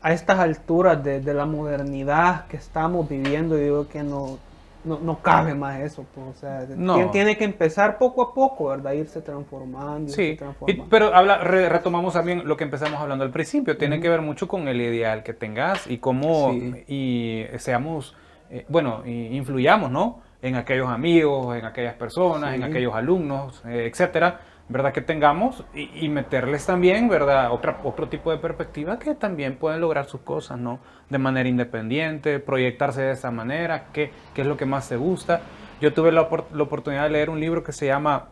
a 0.00 0.12
estas 0.12 0.38
alturas 0.38 1.02
de, 1.02 1.18
de 1.20 1.34
la 1.34 1.46
modernidad 1.46 2.46
que 2.46 2.56
estamos 2.58 3.08
viviendo, 3.08 3.56
yo 3.56 3.62
digo 3.64 3.88
que 3.88 4.04
no, 4.04 4.38
no, 4.84 4.98
no 5.00 5.18
cabe 5.20 5.54
más 5.54 5.80
eso. 5.80 6.04
pues, 6.14 6.26
o 6.28 6.34
sea, 6.34 6.66
No. 6.76 7.10
tiene, 7.10 7.36
que 7.36 7.44
empezar 7.44 7.98
poco 7.98 8.22
a 8.22 8.32
poco, 8.34 8.68
¿verdad? 8.68 8.92
Irse 8.92 9.20
transformando. 9.20 10.10
irse 10.10 10.38
Sí, 10.38 10.38
y- 10.66 10.74
pero 10.88 11.14
habla, 11.14 11.38
re- 11.38 11.68
retomamos 11.68 12.14
también 12.14 12.46
lo 12.46 12.56
que 12.56 12.64
empezamos 12.64 13.00
hablando 13.00 13.24
al 13.24 13.30
principio. 13.30 13.76
Tiene 13.76 14.00
que 14.00 14.08
ver 14.08 14.20
mucho 14.22 14.46
con 14.48 14.68
el 14.68 14.80
ideal 14.80 15.22
que 15.22 15.34
tengas 15.34 15.86
y 15.86 15.98
cómo 15.98 16.52
Sí. 16.52 16.84
y 16.88 17.44
seamos, 17.58 18.14
eh, 18.50 18.64
bueno, 18.68 19.02
y 19.04 19.36
influyamos, 19.36 19.90
¿no? 19.90 20.20
En 20.40 20.54
aquellos 20.54 20.88
amigos, 20.88 21.56
en 21.56 21.64
aquellas 21.64 21.94
personas, 21.94 22.54
en 22.54 22.62
aquellos 22.62 22.94
alumnos, 22.94 23.60
eh, 23.66 23.88
etcétera, 23.90 24.40
¿verdad? 24.68 24.92
Que 24.92 25.00
tengamos 25.00 25.64
y, 25.74 25.90
y 26.04 26.08
meterles 26.08 26.66
también, 26.66 27.08
¿verdad? 27.08 27.52
Otra, 27.52 27.80
otro 27.84 28.08
tipo 28.08 28.30
de 28.30 28.38
perspectiva 28.38 28.98
que 28.98 29.14
también 29.14 29.56
pueden 29.56 29.80
lograr 29.80 30.06
sus 30.06 30.20
cosas, 30.20 30.58
¿no? 30.58 30.80
De 31.08 31.18
manera 31.18 31.48
independiente, 31.48 32.38
proyectarse 32.38 33.02
de 33.02 33.12
esa 33.12 33.30
manera, 33.30 33.86
qué, 33.92 34.10
qué 34.34 34.42
es 34.42 34.46
lo 34.46 34.56
que 34.56 34.66
más 34.66 34.88
te 34.88 34.96
gusta. 34.96 35.40
Yo 35.80 35.92
tuve 35.94 36.12
la, 36.12 36.28
la 36.52 36.62
oportunidad 36.62 37.04
de 37.04 37.10
leer 37.10 37.30
un 37.30 37.40
libro 37.40 37.62
que 37.62 37.72
se 37.72 37.86
llama 37.86 38.28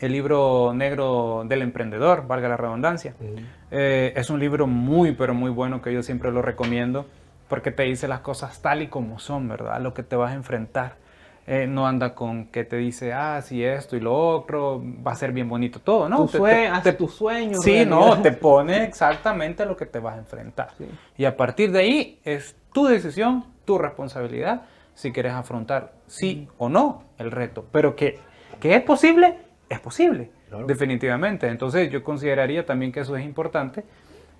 El 0.00 0.12
libro 0.12 0.72
negro 0.74 1.44
del 1.46 1.62
emprendedor, 1.62 2.26
valga 2.26 2.48
la 2.48 2.56
redundancia. 2.56 3.14
Eh, 3.70 4.12
es 4.16 4.30
un 4.30 4.40
libro 4.40 4.66
muy, 4.66 5.12
pero 5.12 5.34
muy 5.34 5.50
bueno 5.50 5.80
que 5.80 5.92
yo 5.92 6.02
siempre 6.02 6.32
lo 6.32 6.42
recomiendo 6.42 7.06
porque 7.48 7.70
te 7.70 7.82
dice 7.82 8.08
las 8.08 8.20
cosas 8.20 8.62
tal 8.62 8.80
y 8.80 8.88
como 8.88 9.18
son, 9.18 9.46
¿verdad? 9.46 9.74
A 9.74 9.78
lo 9.78 9.92
que 9.92 10.02
te 10.02 10.16
vas 10.16 10.32
a 10.32 10.34
enfrentar. 10.34 10.96
Eh, 11.44 11.66
no 11.66 11.88
anda 11.88 12.14
con 12.14 12.46
que 12.46 12.62
te 12.62 12.76
dice, 12.76 13.12
ah, 13.12 13.42
si 13.42 13.64
esto 13.64 13.96
y 13.96 14.00
lo 14.00 14.14
otro, 14.16 14.80
va 15.04 15.10
a 15.10 15.16
ser 15.16 15.32
bien 15.32 15.48
bonito 15.48 15.80
todo, 15.80 16.08
¿no? 16.08 16.18
tu 16.26 16.28
Te- 16.28 16.38
te- 16.38 16.68
hace 16.68 16.92
te- 16.92 16.98
tu 16.98 17.08
sueño. 17.08 17.58
Sí, 17.58 17.84
no, 17.84 18.22
te 18.22 18.30
pone 18.30 18.84
exactamente 18.84 19.64
a 19.64 19.66
lo 19.66 19.76
que 19.76 19.86
te 19.86 19.98
vas 19.98 20.14
a 20.14 20.18
enfrentar. 20.18 20.68
Sí. 20.78 20.86
Y 21.18 21.24
a 21.24 21.36
partir 21.36 21.72
de 21.72 21.80
ahí 21.80 22.20
es 22.24 22.54
tu 22.72 22.86
decisión, 22.86 23.44
tu 23.64 23.76
responsabilidad, 23.76 24.62
si 24.94 25.10
quieres 25.10 25.32
afrontar 25.32 25.92
sí 26.06 26.46
o 26.58 26.68
no 26.68 27.02
el 27.18 27.32
reto. 27.32 27.64
Pero 27.72 27.96
que, 27.96 28.20
que 28.60 28.76
es 28.76 28.82
posible, 28.82 29.36
es 29.68 29.80
posible, 29.80 30.30
Claro. 30.48 30.66
definitivamente. 30.66 31.48
Entonces 31.48 31.90
yo 31.90 32.04
consideraría 32.04 32.64
también 32.64 32.92
que 32.92 33.00
eso 33.00 33.16
es 33.16 33.24
importante 33.24 33.84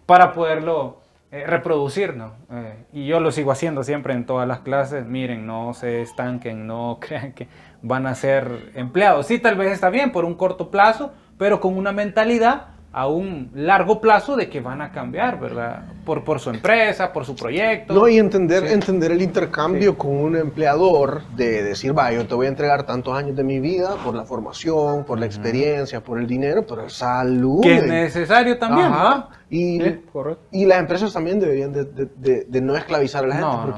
para 0.07 0.33
poderlo 0.33 0.99
eh, 1.33 1.47
reproducir, 1.47 2.15
¿no? 2.15 2.35
Eh, 2.51 2.85
y 2.93 3.07
yo 3.07 3.19
lo 3.19 3.33
sigo 3.33 3.53
haciendo 3.53 3.83
siempre 3.85 4.13
en 4.13 4.27
todas 4.27 4.47
las 4.47 4.61
clases. 4.61 5.07
Miren, 5.07 5.47
no 5.47 5.73
se 5.73 6.03
estanquen, 6.03 6.67
no 6.67 6.99
crean 7.01 7.33
que 7.33 7.49
van 7.81 8.07
a 8.07 8.15
ser 8.15 8.71
empleados. 8.75 9.29
Sí, 9.29 9.39
tal 9.39 9.57
vez 9.57 9.73
está 9.73 9.89
bien 9.89 10.13
por 10.13 10.27
un 10.27 10.35
corto 10.35 10.71
plazo, 10.71 11.15
pero 11.39 11.59
con 11.59 11.79
una 11.79 11.91
mentalidad 11.91 12.72
a 12.95 13.07
un 13.09 13.51
largo 13.55 14.01
plazo 14.03 14.37
de 14.37 14.51
que 14.51 14.61
van 14.61 14.83
a 14.83 14.93
cambiar, 14.93 15.41
¿verdad? 15.41 15.85
Por, 16.05 16.25
por 16.25 16.41
su 16.41 16.51
empresa, 16.51 17.11
por 17.13 17.25
su 17.25 17.35
proyecto. 17.35 17.95
No, 17.95 18.07
y 18.07 18.19
entender, 18.19 18.65
entender 18.67 19.13
el 19.13 19.23
intercambio 19.23 19.97
con 19.97 20.11
un 20.11 20.37
empleador 20.37 21.23
de 21.37 21.63
decir, 21.63 21.97
va, 21.97 22.13
yo 22.13 22.27
te 22.27 22.35
voy 22.35 22.47
a 22.47 22.49
entregar 22.51 22.85
tantos 22.85 23.17
años 23.17 23.35
de 23.35 23.45
mi 23.45 23.61
vida 23.61 23.97
por 24.05 24.15
la 24.15 24.25
formación, 24.25 25.05
por 25.05 25.19
la 25.19 25.25
experiencia, 25.27 26.03
por 26.03 26.19
el 26.19 26.27
dinero, 26.27 26.67
pero 26.67 26.89
salud. 26.91 27.63
que 27.63 27.77
es 27.77 27.87
necesario 27.87 28.59
también, 28.59 28.89
Ajá. 28.89 29.03
¿verdad? 29.05 29.29
Y, 29.49 29.81
Sí, 29.81 30.01
correcto. 30.13 30.43
y 30.51 30.65
las 30.67 30.79
empresas 30.79 31.13
también 31.13 31.39
deberían 31.41 31.73
de, 31.73 31.85
de- 31.85 32.09
de- 32.17 32.45
de 32.47 32.61
no 32.61 32.75
esclavizar 32.77 33.25
a 33.25 33.27
la 33.29 33.35
gente, 33.35 33.47
No, 33.49 33.67
no. 33.67 33.75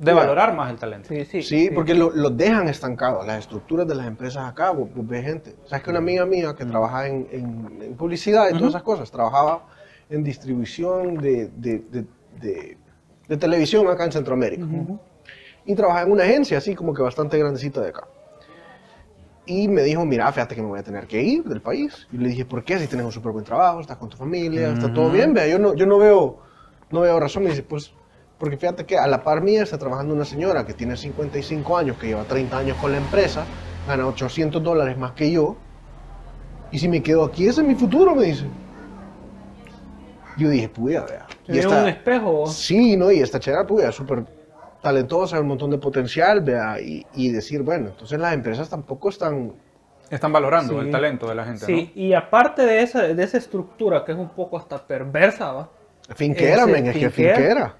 De 0.00 0.12
valorar 0.14 0.54
más 0.54 0.70
el 0.70 0.78
talento. 0.78 1.08
Sí, 1.08 1.24
sí. 1.26 1.42
Sí, 1.42 1.70
porque 1.74 1.94
lo- 1.94 2.10
los 2.10 2.34
dejan 2.36 2.68
estancados, 2.68 3.26
las 3.26 3.38
estructuras 3.40 3.86
de 3.86 3.94
las 3.94 4.06
empresas 4.06 4.48
acá, 4.48 4.70
vos, 4.70 4.88
vos 4.94 5.06
ves 5.06 5.24
gente. 5.24 5.54
Sabes 5.66 5.84
que 5.84 5.90
una 5.90 5.98
amiga 5.98 6.24
mía 6.24 6.54
que 6.56 6.64
trabaja 6.64 7.06
en, 7.06 7.28
en- 7.30 7.82
en 7.82 7.94
publicidad 7.96 8.46
y 8.48 8.52
todas 8.52 8.70
esas 8.70 8.82
cosas, 8.82 9.10
trabajaba 9.10 9.66
en 10.08 10.24
distribución 10.24 11.16
de, 11.18 11.48
de- 11.54 11.78
de- 11.90 12.04
de- 12.40 12.78
de 13.28 13.36
televisión 13.36 13.86
acá 13.88 14.04
en 14.06 14.12
Centroamérica. 14.12 14.64
Y 15.66 15.74
trabajaba 15.74 16.06
en 16.06 16.12
una 16.12 16.24
agencia 16.24 16.56
así 16.58 16.74
como 16.74 16.94
que 16.94 17.02
bastante 17.02 17.38
grandecita 17.38 17.80
de 17.82 17.88
acá. 17.90 18.04
Y 19.46 19.68
me 19.68 19.82
dijo, 19.82 20.04
mira, 20.06 20.30
fíjate 20.32 20.54
que 20.54 20.62
me 20.62 20.68
voy 20.68 20.78
a 20.78 20.82
tener 20.82 21.06
que 21.06 21.20
ir 21.22 21.44
del 21.44 21.60
país. 21.60 22.06
Y 22.12 22.16
le 22.18 22.28
dije, 22.28 22.44
¿por 22.44 22.62
qué? 22.64 22.78
Si 22.78 22.86
tienes 22.86 23.04
un 23.04 23.12
súper 23.12 23.32
buen 23.32 23.44
trabajo, 23.44 23.80
estás 23.80 23.96
con 23.96 24.08
tu 24.08 24.16
familia, 24.16 24.72
está 24.72 24.92
todo 24.92 25.10
bien, 25.10 25.34
vea, 25.34 25.46
yo 25.48 25.58
no, 25.58 25.74
yo 25.74 25.86
no 25.86 25.98
veo, 25.98 26.38
no 26.90 27.00
veo 27.00 27.18
razón. 27.20 27.42
Me 27.44 27.50
dice, 27.50 27.62
pues, 27.62 27.92
porque 28.40 28.56
fíjate 28.56 28.84
que 28.86 28.98
a 28.98 29.06
la 29.06 29.22
par 29.22 29.40
mía 29.42 29.62
está 29.62 29.78
trabajando 29.78 30.12
una 30.14 30.24
señora 30.24 30.66
que 30.66 30.72
tiene 30.74 30.96
55 30.96 31.76
años, 31.78 31.96
que 31.98 32.08
lleva 32.08 32.24
30 32.24 32.58
años 32.58 32.76
con 32.78 32.90
la 32.90 32.98
empresa, 32.98 33.44
gana 33.86 34.06
800 34.08 34.60
dólares 34.62 34.96
más 34.98 35.12
que 35.12 35.30
yo. 35.30 35.56
Y 36.72 36.78
si 36.80 36.88
me 36.88 37.02
quedo 37.02 37.22
aquí, 37.24 37.46
ese 37.46 37.60
es 37.60 37.66
mi 37.68 37.74
futuro, 37.76 38.14
me 38.14 38.24
dice. 38.24 38.46
Yo 40.36 40.48
dije, 40.48 40.68
puya, 40.68 41.02
vea. 41.04 41.26
Y 41.48 41.58
esta- 41.58 41.82
un 41.82 41.88
espejo. 41.88 42.46
Sí, 42.46 42.96
¿no? 42.96 43.10
Y 43.10 43.20
esta 43.20 43.38
chera, 43.40 43.66
pues, 43.66 43.84
es 43.86 43.94
súper 43.94 44.24
talentosa, 44.80 45.38
un 45.40 45.48
montón 45.48 45.70
de 45.70 45.78
potencial, 45.78 46.40
vea, 46.40 46.80
y, 46.80 47.04
y 47.14 47.30
decir, 47.30 47.62
bueno, 47.62 47.88
entonces 47.88 48.18
las 48.18 48.32
empresas 48.32 48.68
tampoco 48.68 49.10
están... 49.10 49.52
Están 50.08 50.32
valorando 50.32 50.72
Sí. 50.80 50.86
el 50.86 50.90
talento 50.90 51.28
de 51.28 51.34
la 51.36 51.44
gente, 51.44 51.66
Sí, 51.66 51.92
y 51.94 52.14
aparte 52.14 52.62
de 52.66 52.82
esa, 52.82 53.02
de 53.02 53.22
esa 53.22 53.36
estructura 53.38 54.04
que 54.04 54.10
es 54.10 54.18
un 54.18 54.30
poco 54.30 54.56
hasta 54.58 54.84
perversa, 54.84 55.52
¿va? 55.52 55.68
Finquera, 56.16 56.66
men, 56.66 56.86
es 56.86 56.96
que 56.96 57.10
finquera. 57.10 57.76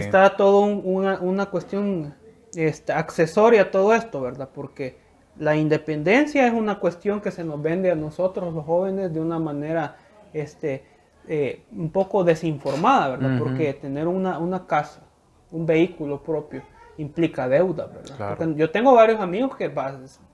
Está 0.00 0.36
todo 0.36 0.60
un- 0.60 0.82
una, 0.84 1.20
una 1.20 1.46
cuestión 1.46 2.14
este, 2.54 2.92
accesoria 2.92 3.62
a 3.62 3.70
todo 3.70 3.94
esto, 3.94 4.20
¿verdad? 4.20 4.48
Porque 4.52 4.98
la 5.38 5.56
independencia 5.56 6.46
es 6.46 6.52
una 6.52 6.78
cuestión 6.78 7.20
que 7.20 7.30
se 7.30 7.42
nos 7.44 7.60
vende 7.62 7.90
a 7.90 7.94
nosotros 7.94 8.52
los 8.52 8.64
jóvenes 8.64 9.12
de 9.12 9.20
una 9.20 9.38
manera 9.38 9.96
este, 10.32 10.84
eh, 11.28 11.62
un 11.72 11.90
poco 11.90 12.24
desinformada, 12.24 13.16
¿verdad? 13.16 13.38
Porque 13.38 13.72
tener 13.74 14.06
una, 14.08 14.38
una 14.38 14.66
casa, 14.66 15.00
un 15.50 15.64
vehículo 15.66 16.22
propio, 16.22 16.62
implica 16.98 17.48
deuda, 17.48 17.86
¿verdad? 17.86 18.16
Claro. 18.16 18.52
Yo 18.54 18.70
tengo 18.70 18.94
varios 18.94 19.20
amigos 19.20 19.56
que 19.56 19.72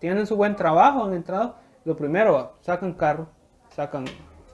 tienen 0.01 0.27
su 0.27 0.37
buen 0.37 0.57
trabajo, 0.57 1.05
han 1.05 1.15
entrado, 1.15 1.55
lo 1.85 1.97
primero, 1.97 2.55
sacan 2.61 2.93
carro, 2.95 3.29
sacan, 3.75 4.05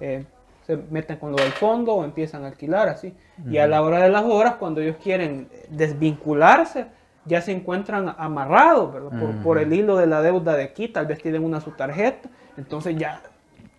eh, 0.01 0.27
se 0.67 0.77
meten 0.91 1.17
con 1.17 1.31
lo 1.31 1.37
del 1.37 1.53
fondo 1.53 1.93
o 1.95 2.05
empiezan 2.05 2.45
a 2.45 2.49
alquilar 2.49 2.89
así. 2.89 3.15
Y 3.51 3.59
a 3.59 3.67
la 3.67 3.83
hora 3.83 3.99
de 4.01 4.09
las 4.11 4.25
horas, 4.25 4.55
cuando 4.59 4.81
ellos 4.81 4.97
quieren 5.03 5.49
desvincularse, 5.69 6.87
ya 7.27 7.41
se 7.41 7.53
encuentran 7.53 8.15
amarrados, 8.19 8.93
¿verdad? 8.93 9.11
Por, 9.19 9.43
por 9.43 9.59
el 9.59 9.73
hilo 9.73 9.97
de 9.97 10.07
la 10.07 10.21
deuda 10.23 10.57
de 10.57 10.65
aquí, 10.65 10.89
tal 10.89 11.07
vez 11.07 11.21
tienen 11.23 11.43
una 11.45 11.61
su 11.61 11.71
tarjeta, 11.73 12.29
entonces 12.57 12.97
ya... 12.97 13.21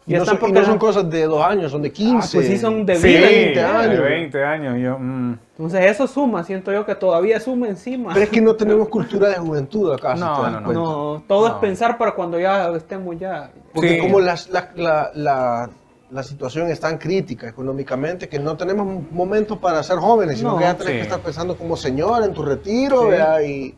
Y 0.06 0.12
ya 0.12 0.16
no, 0.20 0.22
están 0.24 0.38
son, 0.38 0.48
y 0.48 0.52
porque 0.52 0.60
no 0.60 0.66
son 0.66 0.78
cosas 0.78 1.10
de 1.10 1.24
dos 1.26 1.44
años, 1.44 1.70
son 1.70 1.82
de 1.82 1.92
15. 1.92 2.16
Ah, 2.16 2.30
pues 2.32 2.46
sí, 2.46 2.56
son 2.56 2.86
de 2.86 2.96
Sí, 2.96 3.12
20 3.12 3.60
de 3.60 3.62
años. 3.62 4.00
20 4.00 4.42
años. 4.42 4.78
Yo, 4.78 4.98
mm, 4.98 5.38
Entonces 5.58 5.84
eso 5.84 6.06
suma, 6.06 6.42
siento 6.44 6.72
yo 6.72 6.86
que 6.86 6.94
todavía 6.94 7.38
suma 7.40 7.68
encima. 7.68 8.14
Pero 8.14 8.24
es 8.24 8.30
que 8.30 8.40
no 8.40 8.54
tenemos 8.56 8.88
cultura 8.88 9.28
de 9.28 9.34
juventud 9.34 9.92
acá, 9.92 10.14
si 10.14 10.20
No, 10.22 10.48
no, 10.50 10.60
no. 10.62 10.72
No, 10.72 11.22
todo 11.28 11.48
es 11.48 11.52
pensar 11.56 11.98
para 11.98 12.12
cuando 12.12 12.40
ya 12.40 12.68
estemos 12.70 13.18
ya... 13.18 13.50
Porque 13.74 13.96
Sí. 13.96 13.98
como 14.00 14.18
las- 14.20 14.48
la, 14.48 14.70
la, 14.76 15.10
la, 15.14 15.70
la 16.10 16.22
situación 16.22 16.70
es 16.70 16.80
tan 16.80 16.96
crítica 16.98 17.48
económicamente 17.48 18.28
que 18.28 18.38
no 18.38 18.56
tenemos 18.56 19.10
momentos 19.10 19.58
para 19.58 19.82
ser 19.82 19.98
jóvenes, 19.98 20.38
sino 20.38 20.52
No, 20.52 20.58
que 20.58 20.64
ya 20.64 20.74
tenés 20.76 20.92
sí. 20.92 20.96
que 20.98 21.02
estar 21.02 21.20
pensando 21.20 21.56
como 21.56 21.76
señor 21.76 22.24
en 22.24 22.32
tu 22.32 22.42
retiro, 22.42 23.02
Sí. 23.02 23.08
vea, 23.10 23.42
y, 23.42 23.74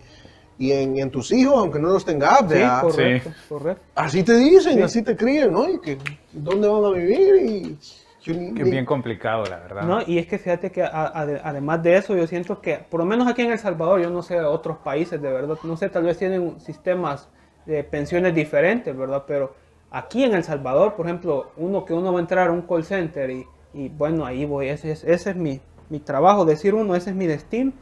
y 0.59 0.73
en, 0.73 0.99
en 0.99 1.11
tus 1.11 1.33
hijos, 1.33 1.57
aunque 1.59 1.79
no 1.79 1.89
los 1.89 2.05
tengas, 2.05 2.39
Sí, 2.41 2.45
vea. 2.49 2.81
correcto, 2.83 3.31
correcto. 3.49 3.83
Así 3.95 4.23
te 4.23 4.35
dicen, 4.37 4.75
Sí. 4.77 4.83
así 4.83 5.03
te 5.03 5.17
crían, 5.17 5.53
¿no? 5.53 5.69
Y 5.69 5.81
que 5.81 5.99
dónde 6.33 6.69
van 6.69 6.85
a 6.85 6.91
vivir 6.91 7.35
y... 7.47 7.79
que 8.23 8.33
es 8.63 8.71
bien 8.71 8.85
complicado, 8.85 9.45
la 9.47 9.57
verdad. 9.59 9.83
No, 9.83 9.99
y 10.07 10.19
es 10.19 10.27
que 10.27 10.39
fíjate 10.39 10.71
que 10.71 10.83
a- 10.83 10.89
a- 10.89 11.41
además 11.43 11.83
de 11.83 11.97
eso, 11.97 12.15
yo 12.15 12.27
siento 12.27 12.61
que, 12.61 12.77
por 12.77 13.01
lo 13.01 13.07
menos 13.07 13.27
aquí 13.27 13.43
en 13.43 13.51
El 13.53 13.59
Salvador, 13.59 14.01
yo 14.03 14.11
no 14.11 14.23
sé 14.23 14.39
otros 14.41 14.77
países 14.79 15.21
de 15.21 15.33
verdad, 15.33 15.57
no 15.65 15.77
sé, 15.77 15.89
tal 15.89 16.05
vez 16.05 16.19
tienen 16.19 16.61
sistemas 16.61 17.29
de 17.67 17.83
pensiones 17.83 18.35
diferentes, 18.35 18.95
¿verdad? 18.97 19.25
Pero 19.27 19.55
aquí 19.91 20.25
en 20.25 20.35
El 20.35 20.45
Salvador, 20.45 20.95
por 20.95 21.07
ejemplo, 21.07 21.51
uno 21.57 21.85
que 21.85 21.93
uno 21.95 22.13
va 22.13 22.19
a 22.19 22.23
entrar 22.23 22.49
a 22.49 22.53
un 22.53 22.63
call 22.63 22.85
center 22.85 23.31
y, 23.31 23.47
y, 23.75 23.89
bueno, 23.89 24.25
ahí 24.27 24.45
voy, 24.45 24.69
ese 24.69 24.93
es, 24.93 25.05
ese 25.05 25.31
es 25.31 25.37
mi, 25.37 25.61
mi 25.89 26.01
trabajo, 26.01 26.45
decir 26.45 26.75
uno, 26.75 26.95
ese 26.95 27.11
es 27.11 27.17
mi 27.17 27.27
destino. 27.27 27.73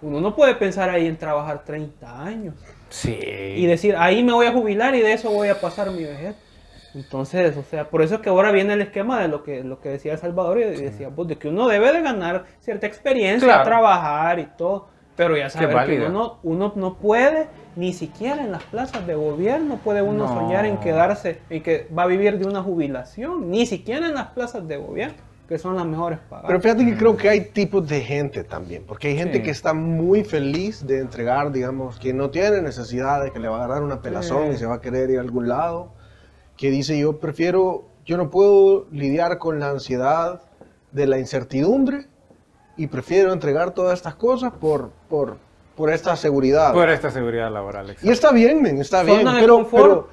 Uno 0.00 0.20
no 0.20 0.36
puede 0.36 0.54
pensar 0.54 0.90
ahí 0.90 1.06
en 1.06 1.16
trabajar 1.16 1.64
30 1.64 2.22
años 2.22 2.54
Sí. 2.88 3.18
y 3.20 3.66
decir, 3.66 3.96
ahí 3.96 4.22
me 4.22 4.32
voy 4.32 4.46
a 4.46 4.52
jubilar 4.52 4.94
y 4.94 5.00
de 5.00 5.12
eso 5.12 5.30
voy 5.30 5.48
a 5.48 5.60
pasar 5.60 5.90
mi 5.90 6.04
vejez. 6.04 6.36
Entonces, 6.94 7.56
o 7.56 7.62
sea, 7.64 7.90
por 7.90 8.00
eso 8.02 8.14
es 8.16 8.20
que 8.20 8.28
ahora 8.30 8.50
viene 8.50 8.72
el 8.72 8.80
esquema 8.80 9.20
de 9.20 9.28
lo 9.28 9.42
que, 9.42 9.62
lo 9.62 9.80
que 9.80 9.90
decía 9.90 10.12
El 10.12 10.18
Salvador 10.18 10.58
y 10.58 10.64
decía, 10.64 11.10
pues, 11.10 11.28
de 11.28 11.36
que 11.36 11.48
uno 11.48 11.68
debe 11.68 11.92
de 11.92 12.00
ganar 12.02 12.44
cierta 12.60 12.86
experiencia, 12.86 13.46
Claro. 13.46 13.64
trabajar 13.64 14.38
y 14.38 14.46
todo, 14.56 14.88
pero 15.16 15.36
ya 15.36 15.50
saber 15.50 15.86
que 15.86 15.96
uno, 15.98 16.08
no- 16.08 16.38
uno 16.44 16.72
no 16.76 16.94
puede, 16.94 17.48
ni 17.78 17.92
siquiera 17.92 18.42
en 18.44 18.50
las 18.50 18.64
plazas 18.64 19.06
de 19.06 19.14
gobierno 19.14 19.78
puede 19.84 20.02
uno 20.02 20.26
No. 20.26 20.34
soñar 20.40 20.66
en 20.66 20.78
quedarse, 20.78 21.38
y 21.48 21.60
que 21.60 21.86
va 21.96 22.02
a 22.02 22.06
vivir 22.06 22.36
de 22.36 22.44
una 22.44 22.60
jubilación, 22.60 23.50
ni 23.52 23.66
siquiera 23.66 24.08
en 24.08 24.14
las 24.14 24.26
plazas 24.30 24.66
de 24.66 24.76
gobierno, 24.78 25.14
que 25.48 25.58
son 25.58 25.76
las 25.76 25.86
mejores 25.86 26.18
pagadas. 26.28 26.48
Pero 26.48 26.60
fíjate 26.60 26.84
que 26.84 26.96
creo 26.96 27.16
que 27.16 27.28
hay 27.28 27.40
tipos 27.52 27.86
de 27.88 28.00
gente 28.00 28.42
también, 28.42 28.82
porque 28.84 29.08
hay 29.08 29.16
gente 29.16 29.38
Sí. 29.38 29.42
que 29.44 29.50
está 29.50 29.74
muy 29.74 30.24
feliz 30.24 30.84
de 30.84 30.98
entregar, 30.98 31.52
digamos, 31.52 32.00
que 32.00 32.12
no 32.12 32.30
tiene 32.30 32.60
necesidad 32.62 33.22
de 33.22 33.30
que 33.30 33.38
le 33.38 33.46
va 33.48 33.60
a 33.60 33.64
agarrar 33.64 33.84
una 33.84 34.02
pelazón 34.02 34.48
Sí. 34.48 34.54
y 34.54 34.56
se 34.58 34.66
va 34.66 34.74
a 34.74 34.80
querer 34.80 35.08
ir 35.10 35.18
a 35.18 35.20
algún 35.22 35.46
lado, 35.48 35.92
que 36.56 36.70
dice 36.72 36.98
yo 36.98 37.20
prefiero, 37.20 37.84
yo 38.04 38.16
no 38.16 38.28
puedo 38.28 38.86
lidiar 38.90 39.38
con 39.38 39.60
la 39.60 39.70
ansiedad 39.70 40.42
de 40.90 41.06
la 41.06 41.20
incertidumbre 41.20 42.06
y 42.76 42.88
prefiero 42.88 43.32
entregar 43.32 43.70
todas 43.70 43.94
estas 43.98 44.16
cosas 44.16 44.52
por, 44.52 44.90
por, 45.08 45.36
por 45.78 45.90
esta 45.90 46.14
seguridad. 46.16 46.74
Por 46.74 46.90
esta 46.90 47.10
seguridad 47.10 47.50
laboral. 47.50 47.86
y 47.86 47.90
exacto. 47.92 48.10
está 48.12 48.32
bien, 48.32 48.60
men, 48.60 48.78
está 48.80 48.98
Zona 49.00 49.12
bien, 49.14 49.24
de 49.34 49.40
pero, 49.40 49.54
confort. 49.56 49.82
pero, 49.90 50.08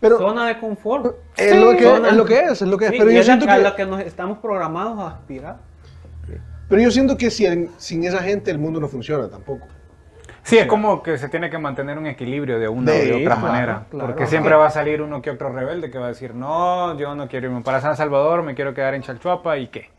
pero 0.00 0.18
Zona 0.18 0.46
de 0.46 0.58
confort. 0.60 1.16
es, 1.36 1.50
Sí, 1.52 1.58
lo 1.60 1.76
que, 1.76 1.82
zona- 1.84 2.08
es 2.08 2.14
lo 2.14 2.24
que 2.24 2.38
es, 2.40 2.50
es 2.62 2.62
lo 2.62 2.78
que 2.78 2.84
es. 2.86 2.90
Sí, 2.92 2.96
pero 2.98 3.10
y 3.10 3.14
yo 3.14 3.20
es 3.20 3.26
la- 3.26 3.34
siento 3.34 3.52
a 3.52 3.56
que... 3.56 3.62
la 3.62 3.76
que 3.76 3.84
nos 3.84 4.00
estamos 4.00 4.38
programados 4.38 4.98
a 5.00 5.08
aspirar. 5.08 5.56
Pero 6.68 6.82
yo 6.82 6.90
siento 6.90 7.16
que 7.16 7.30
sin, 7.30 7.70
sin 7.78 8.04
esa 8.04 8.18
gente 8.22 8.50
el 8.50 8.58
mundo 8.58 8.78
no 8.80 8.88
funciona 8.88 9.28
tampoco. 9.28 9.66
Sí, 10.42 10.56
es 10.58 10.66
como 10.66 11.02
que 11.02 11.18
se 11.18 11.28
tiene 11.28 11.50
que 11.50 11.58
mantener 11.58 11.98
un 11.98 12.06
equilibrio 12.06 12.58
de 12.58 12.68
una 12.68 12.92
De- 12.92 13.00
o 13.00 13.04
de 13.04 13.12
otra 13.22 13.34
claro, 13.36 13.40
manera. 13.52 13.86
claro. 13.90 14.06
porque 14.08 14.26
siempre 14.26 14.54
va 14.54 14.66
a 14.66 14.70
salir 14.70 15.02
uno 15.02 15.20
que 15.20 15.30
otro 15.30 15.50
rebelde 15.52 15.90
que 15.90 15.98
va 15.98 16.06
a 16.06 16.08
decir, 16.08 16.34
no, 16.34 16.96
yo 16.98 17.14
no 17.14 17.26
quiero 17.28 17.48
irme 17.48 17.62
para 17.62 17.80
San 17.80 17.96
Salvador, 17.96 18.42
me 18.42 18.54
quiero 18.54 18.72
quedar 18.72 18.94
en 18.94 19.02
Chalchuapa 19.02 19.58
y 19.58 19.66
qué. 19.68 19.90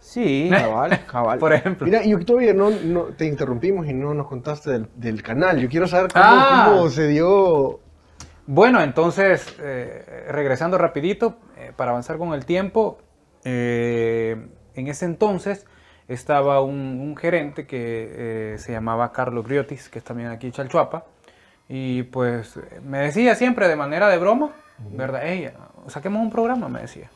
Sí, 0.00 0.48
Cabal, 0.50 1.04
cabal. 1.10 1.38
Por 1.38 1.52
ejemplo. 1.52 1.86
Mira, 1.86 2.02
yo 2.04 2.18
todavía 2.24 2.54
no, 2.54 2.70
no 2.70 3.02
te 3.16 3.26
interrumpimos 3.26 3.86
y 3.86 3.92
no 3.92 4.14
nos 4.14 4.26
contaste 4.26 4.70
del, 4.70 4.88
del 4.94 5.22
canal. 5.22 5.58
Yo 5.60 5.68
quiero 5.68 5.86
saber 5.86 6.10
cómo, 6.12 6.24
Ah. 6.26 6.66
cómo 6.70 6.88
se 6.88 7.08
dio. 7.08 7.80
Bueno, 8.46 8.80
entonces, 8.80 9.56
eh, 9.60 10.26
regresando 10.30 10.78
rapidito, 10.78 11.36
eh, 11.58 11.72
para 11.76 11.90
avanzar 11.90 12.16
con 12.16 12.32
el 12.32 12.46
tiempo, 12.46 12.98
eh, 13.44 14.46
en 14.74 14.86
ese 14.88 15.04
entonces 15.04 15.66
estaba 16.06 16.62
un, 16.62 16.74
un 17.00 17.16
gerente 17.16 17.66
que 17.66 18.54
eh, 18.54 18.58
se 18.58 18.72
llamaba 18.72 19.12
Carlos 19.12 19.44
Griotis, 19.46 19.90
que 19.90 19.98
es 19.98 20.04
también 20.04 20.30
aquí 20.30 20.46
en 20.46 20.52
Chalchuapa, 20.54 21.04
y 21.68 22.04
pues 22.04 22.58
me 22.82 23.00
decía 23.00 23.34
siempre 23.34 23.68
de 23.68 23.76
manera 23.76 24.08
de 24.08 24.16
broma, 24.16 24.52
¿verdad? 24.92 25.26
Ey, 25.26 25.50
saquemos 25.88 26.22
un 26.22 26.30
programa, 26.30 26.68
me 26.70 26.80
decía. 26.80 27.10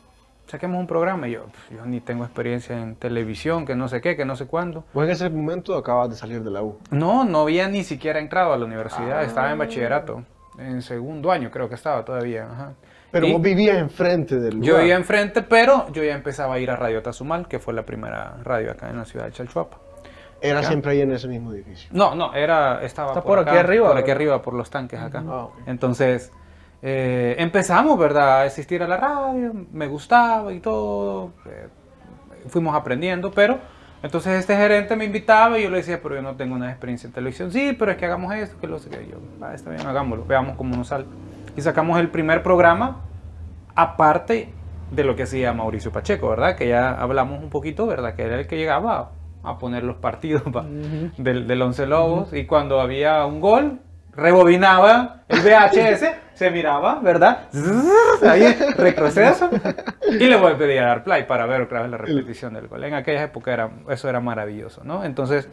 Saquemos 0.47 0.79
un 0.79 0.87
programa. 0.87 1.27
Y 1.27 1.31
yo, 1.31 1.45
"Pf, 1.45 1.75
yo 1.75 1.85
ni 1.85 1.99
tengo 2.01 2.23
experiencia 2.25 2.79
en 2.79 2.95
televisión, 2.95 3.65
que 3.65 3.75
no 3.75 3.87
sé 3.87 4.01
qué, 4.01 4.15
que 4.15 4.25
no 4.25 4.35
sé 4.35 4.45
cuándo. 4.45 4.83
Pues 4.93 5.07
en 5.07 5.13
ese 5.13 5.29
momento 5.29 5.75
acabas 5.75 6.09
de 6.09 6.15
salir 6.15 6.43
de 6.43 6.51
la 6.51 6.61
U. 6.61 6.77
No, 6.91 7.23
no 7.23 7.41
había 7.41 7.67
ni 7.69 7.83
siquiera 7.83 8.19
entrado 8.19 8.53
a 8.53 8.57
la 8.57 8.65
universidad, 8.65 9.23
estaba 9.23 9.51
en 9.51 9.57
bachillerato, 9.57 10.23
en 10.57 10.81
segundo 10.81 11.31
año 11.31 11.49
creo 11.49 11.67
que 11.69 11.75
estaba 11.75 12.03
todavía. 12.05 12.45
ajá. 12.51 12.73
Pero 13.11 13.27
Y 13.27 13.31
vos 13.33 13.41
vivías 13.43 13.77
enfrente 13.77 14.39
del 14.39 14.55
lugar. 14.55 14.67
yo 14.67 14.77
vivía 14.79 14.95
enfrente, 14.95 15.43
pero 15.43 15.87
yo 15.91 16.03
ya 16.03 16.15
empezaba 16.15 16.55
a 16.55 16.59
ir 16.59 16.71
a 16.71 16.75
Radio 16.75 17.01
Tazumal, 17.03 17.47
que 17.47 17.59
fue 17.59 17.73
la 17.73 17.83
primera 17.85 18.37
radio 18.43 18.71
acá 18.71 18.89
en 18.89 18.97
la 18.97 19.05
ciudad 19.05 19.25
de 19.25 19.31
Chalchuapa. 19.31 19.77
Era 20.41 20.61
siempre 20.63 20.91
ahí 20.91 21.01
en 21.01 21.11
ese 21.13 21.27
mismo 21.27 21.53
edificio. 21.53 21.89
No, 21.93 22.15
no, 22.15 22.33
era, 22.33 22.83
estaba 22.83 23.09
Está 23.09 23.21
por 23.23 23.39
aquí 23.39 23.55
arriba, 23.55 23.87
Por 23.87 23.97
aquí 23.97 24.11
arriba, 24.11 24.41
por 24.41 24.55
los 24.55 24.69
tanques 24.69 24.99
acá. 24.99 25.23
Ah. 25.25 25.47
Entonces, 25.67 26.31
eh, 26.83 27.35
empezamos, 27.39 27.97
¿verdad? 27.97 28.41
A 28.41 28.43
asistir 28.43 28.83
a 28.83 28.87
la 28.87 28.97
radio, 28.97 29.53
me 29.71 29.87
gustaba 29.87 30.51
y 30.53 30.59
todo. 30.59 31.31
eh, 31.45 31.67
fuimos 32.49 32.75
aprendiendo, 32.75 33.31
pero 33.31 33.57
entonces 34.03 34.33
este 34.37 34.55
gerente 34.57 34.97
me 34.97 35.05
invitaba 35.05 35.57
y 35.57 35.63
yo 35.63 35.69
le 35.69 35.77
decía, 35.77 36.01
pero 36.03 36.15
yo 36.15 36.21
no 36.21 36.35
tengo 36.35 36.55
una 36.55 36.69
experiencia 36.69 37.07
en 37.07 37.13
televisión. 37.13 37.51
Sí, 37.53 37.73
pero 37.79 37.91
es 37.91 37.97
que 37.97 38.05
hagamos 38.05 38.33
esto, 38.35 38.57
que 38.59 38.67
lo 38.67 38.77
sé 38.79 38.89
que 38.89 39.07
yo. 39.09 39.17
"Ah, 39.41 39.53
está 39.53 39.69
bien, 39.69 39.87
hagámoslo, 39.87 40.25
veamos 40.25 40.57
cómo 40.57 40.75
nos 40.75 40.89
sale. 40.89 41.05
Y 41.55 41.61
sacamos 41.61 41.97
el 42.01 42.09
primer 42.09 42.43
programa, 42.43 42.99
aparte 43.75 44.49
de 44.91 45.03
lo 45.03 45.15
que 45.15 45.23
hacía 45.23 45.53
Mauricio 45.53 45.91
Pacheco, 45.91 46.29
¿verdad? 46.29 46.55
Que 46.55 46.67
ya 46.67 46.91
hablamos 46.91 47.41
un 47.41 47.49
poquito, 47.49 47.87
¿verdad? 47.87 48.13
Que 48.15 48.23
era 48.23 48.39
el 48.39 48.45
que 48.47 48.57
llegaba 48.57 49.11
a, 49.43 49.57
poner 49.57 49.83
los 49.83 49.95
partidos 49.97 50.41
pa- 50.51 50.65
del, 51.17 51.47
del 51.47 51.61
Once 51.61 51.85
Lobos 51.87 52.33
y 52.33 52.45
cuando 52.45 52.79
había 52.81 53.25
un 53.25 53.39
gol, 53.41 53.79
rebobinaba 54.15 55.23
el 55.27 55.39
VHS, 55.41 56.05
se 56.33 56.49
miraba, 56.51 56.99
¿verdad? 56.99 57.47
Ahí, 58.27 58.53
retroceso, 58.77 59.49
y 60.07 60.25
le 60.25 60.35
volvía 60.35 60.83
a 60.83 60.87
dar 60.87 61.03
play 61.03 61.23
para 61.23 61.45
ver 61.45 61.61
otra 61.61 61.81
vez 61.81 61.91
la 61.91 61.97
repetición 61.97 62.53
del 62.53 62.67
gol. 62.67 62.83
En 62.83 62.93
aquella 62.93 63.23
época 63.23 63.53
era, 63.53 63.69
eso 63.89 64.09
era 64.09 64.19
maravilloso, 64.19 64.83
¿no? 64.83 65.03
Entonces, 65.03 65.47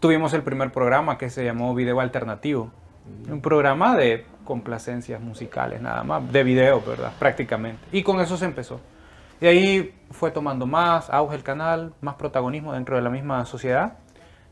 tuvimos 0.00 0.34
el 0.34 0.42
primer 0.42 0.70
programa 0.70 1.18
que 1.18 1.30
se 1.30 1.44
llamó 1.44 1.74
Video 1.74 2.00
Alternativo. 2.00 2.70
Un 3.30 3.40
programa 3.40 3.96
de 3.96 4.26
complacencias 4.44 5.20
musicales, 5.20 5.80
nada 5.80 6.04
más, 6.04 6.30
de 6.32 6.42
video, 6.42 6.80
¿verdad? 6.80 7.12
Prácticamente. 7.18 7.82
Y 7.92 8.02
con 8.02 8.20
eso 8.20 8.36
se 8.36 8.46
empezó. 8.46 8.80
Y 9.40 9.46
ahí 9.46 9.94
fue 10.10 10.30
tomando 10.30 10.66
más 10.66 11.10
auge 11.10 11.36
el 11.36 11.42
canal, 11.42 11.92
más 12.00 12.14
protagonismo 12.14 12.72
dentro 12.72 12.96
de 12.96 13.02
la 13.02 13.10
misma 13.10 13.44
sociedad, 13.44 13.94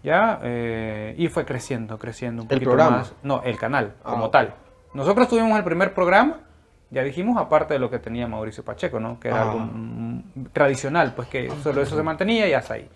¿ya? 0.03 0.38
Eh, 0.42 1.14
y 1.18 1.28
fue 1.28 1.44
creciendo, 1.44 1.98
creciendo 1.98 2.42
un 2.42 2.48
¿El 2.50 2.57
poquito 2.59 2.70
programa? 2.70 2.96
más. 2.98 3.14
No, 3.22 3.42
el 3.42 3.57
canal, 3.59 3.94
Ah, 4.05 4.11
como 4.11 4.30
tal. 4.30 4.55
Nosotros 4.94 5.28
tuvimos 5.28 5.57
el 5.59 5.64
primer 5.64 5.94
programa, 5.94 6.40
ya 6.90 7.03
dijimos, 7.03 7.38
aparte 7.38 7.74
de 7.74 7.80
lo 7.80 7.88
que 7.90 7.98
tenía 7.98 8.26
Mauricio 8.28 8.62
Pacheco, 8.64 9.00
¿no? 9.00 9.18
Que 9.18 9.28
era 9.28 9.38
Ah. 9.38 9.42
algo 9.50 9.61
mm, 9.61 10.22
tradicional, 10.53 11.12
pues 11.14 11.28
que 11.28 11.50
solo 11.62 11.80
eso 11.82 11.96
se 11.96 12.03
mantenía 12.03 12.46
y 12.48 12.53
hasta 12.53 12.74
ahí. 12.74 12.88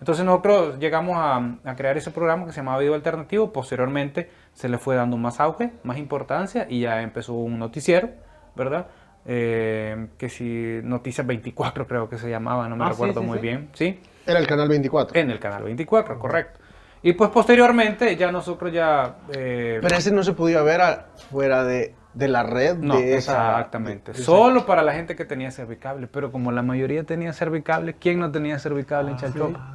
Entonces 0.00 0.24
nosotros 0.24 0.78
llegamos 0.78 1.16
a, 1.16 1.36
a 1.64 1.74
crear 1.74 1.96
ese 1.96 2.10
programa 2.12 2.44
que 2.46 2.52
se 2.52 2.58
llamaba 2.58 2.78
Video 2.78 2.94
Alternativo, 2.94 3.52
posteriormente 3.52 4.30
se 4.52 4.68
le 4.68 4.78
fue 4.78 4.94
dando 4.94 5.16
más 5.16 5.40
auge, 5.40 5.72
más 5.82 5.98
importancia 5.98 6.66
y 6.68 6.80
ya 6.80 7.02
empezó 7.02 7.32
un 7.34 7.58
noticiero, 7.58 8.10
¿verdad? 8.54 8.86
Eh, 9.26 10.06
que 10.16 10.28
si 10.28 10.80
Noticias 10.84 11.26
24 11.26 11.86
creo 11.86 12.08
que 12.08 12.16
se 12.16 12.30
llamaba, 12.30 12.68
no 12.68 12.76
me 12.76 12.84
Ah, 12.84 12.88
sí, 12.88 12.92
recuerdo 12.92 13.20
sí, 13.22 13.26
muy 13.26 13.38
sí. 13.38 13.42
bien, 13.42 13.68
¿sí? 13.72 14.00
Era 14.28 14.38
el 14.38 14.46
canal 14.46 14.68
24. 14.68 15.18
En 15.20 15.30
el 15.30 15.38
canal 15.38 15.62
24, 15.64 16.18
correcto. 16.18 16.60
Y 17.02 17.12
pues 17.12 17.30
posteriormente 17.30 18.16
ya 18.16 18.30
nosotros 18.32 18.72
ya... 18.72 19.16
eh, 19.32 19.78
Pero 19.80 19.96
ese 19.96 20.10
no 20.12 20.22
se 20.24 20.32
podía 20.32 20.62
ver 20.62 20.80
a- 20.82 21.06
fuera 21.30 21.62
de, 21.64 21.94
de 22.12 22.28
la 22.28 22.42
red 22.42 22.76
no, 22.76 22.96
de 22.96 23.16
esa. 23.16 23.50
exactamente. 23.50 24.12
de- 24.12 24.18
de- 24.18 24.24
Solo 24.24 24.66
para 24.66 24.82
la 24.82 24.92
gente 24.94 25.14
que 25.14 25.24
tenía 25.24 25.50
cervicable, 25.52 26.08
pero 26.08 26.32
como 26.32 26.50
la 26.52 26.62
mayoría 26.62 27.04
tenía 27.04 27.32
cervicable, 27.32 27.94
¿quién 27.94 28.18
no 28.18 28.30
tenía 28.32 28.58
cervicable 28.58 29.12
en 29.12 29.16
Chalchuapa? 29.16 29.74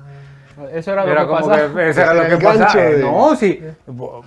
Eso 0.72 0.91
era, 0.93 1.04
Era 1.06 1.24
lo 1.24 1.28
que 1.30 1.34
pasaba. 1.34 1.56
que 1.58 1.64
eso 1.66 1.74
era 1.74 1.89
Ese 1.89 2.14
lo 2.14 2.22
era 2.24 2.30
que 2.38 2.43
pasaba. 2.43 2.74
de- 2.84 2.99
No, 3.01 3.36
sí. 3.38 3.64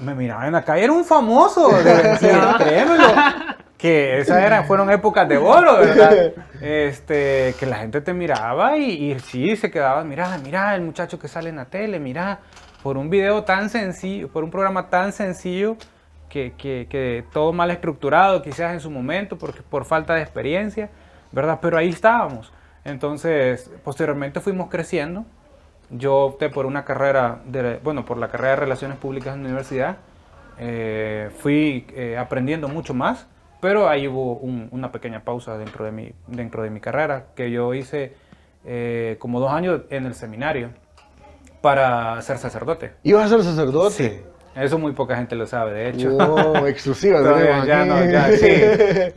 Me 0.00 0.14
miraba 0.14 0.46
en 0.46 0.52
la 0.54 0.64
calle, 0.64 0.84
era 0.84 0.92
un 0.92 1.04
famoso. 1.04 1.68
de- 1.82 2.16
sí, 2.18 2.26
créemelo. 2.58 3.04
Que 3.78 4.18
esas 4.20 4.42
eran, 4.42 4.64
fueron 4.66 4.90
épocas 4.90 5.28
de 5.28 5.36
oro, 5.36 5.76
¿verdad? 5.78 6.32
Este, 6.62 7.54
que 7.60 7.66
la 7.66 7.76
gente 7.76 8.00
te 8.00 8.14
miraba 8.14 8.78
y, 8.78 9.12
y 9.12 9.18
sí, 9.20 9.54
se 9.56 9.70
quedaba, 9.70 10.02
mira, 10.04 10.38
mira 10.38 10.74
el 10.74 10.80
muchacho 10.82 11.18
que 11.18 11.28
sale 11.28 11.50
en 11.50 11.56
la 11.56 11.66
tele, 11.66 12.00
mira, 12.00 12.38
por 12.82 12.96
un 12.96 13.10
video 13.10 13.44
tan 13.44 13.68
sencillo, 13.68 14.28
por 14.28 14.44
un 14.44 14.50
programa 14.50 14.88
tan 14.88 15.12
sencillo, 15.12 15.76
que, 16.30 16.54
que- 16.56 16.86
que 16.88 17.24
todo 17.32 17.52
mal 17.52 17.70
estructurado 17.70 18.42
quizás 18.42 18.72
en 18.72 18.80
su 18.80 18.90
momento, 18.90 19.36
porque 19.38 19.60
por 19.62 19.84
falta 19.84 20.14
de 20.14 20.22
experiencia, 20.22 20.88
¿verdad? 21.32 21.58
Pero 21.60 21.76
ahí 21.76 21.90
estábamos. 21.90 22.52
Entonces, 22.84 23.70
posteriormente 23.84 24.40
fuimos 24.40 24.68
creciendo. 24.70 25.24
Yo 25.90 26.14
opté 26.16 26.48
por 26.48 26.64
una 26.66 26.84
carrera, 26.84 27.40
de, 27.44 27.78
bueno, 27.84 28.04
por 28.04 28.16
la 28.16 28.28
carrera 28.28 28.50
de 28.50 28.56
Relaciones 28.56 28.96
Públicas 28.96 29.34
en 29.34 29.42
la 29.42 29.46
universidad. 29.48 29.96
Eh, 30.58 31.30
fui 31.38 31.86
eh, 31.94 32.16
aprendiendo 32.18 32.68
mucho 32.68 32.94
más, 32.94 33.26
pero 33.66 33.88
ahí 33.88 34.06
hubo 34.06 34.34
un- 34.36 34.68
una 34.70 34.92
pequeña 34.92 35.24
pausa 35.24 35.58
dentro 35.58 35.84
de 35.84 35.90
mi, 35.90 36.12
dentro 36.28 36.62
de 36.62 36.70
mi 36.70 36.78
carrera, 36.78 37.24
que 37.34 37.50
yo 37.50 37.74
hice 37.74 38.12
eh, 38.64 39.16
como 39.18 39.40
dos 39.40 39.50
años 39.50 39.80
en 39.90 40.06
el 40.06 40.14
seminario 40.14 40.70
para 41.60 42.22
ser 42.22 42.38
sacerdote. 42.38 42.92
¿Ibas 43.02 43.24
a 43.26 43.28
ser 43.28 43.42
sacerdote? 43.42 43.90
Sí, 43.94 44.20
eso 44.54 44.78
muy 44.78 44.92
poca 44.92 45.16
gente 45.16 45.34
lo 45.34 45.48
sabe, 45.48 45.72
de 45.72 45.88
hecho. 45.88 46.10
Wow, 46.10 46.66
exclusiva. 46.68 47.18
Todavía 47.18 47.64
ya 47.64 47.84
no, 47.84 48.04
ya 48.04 48.28
sí, 48.36 48.52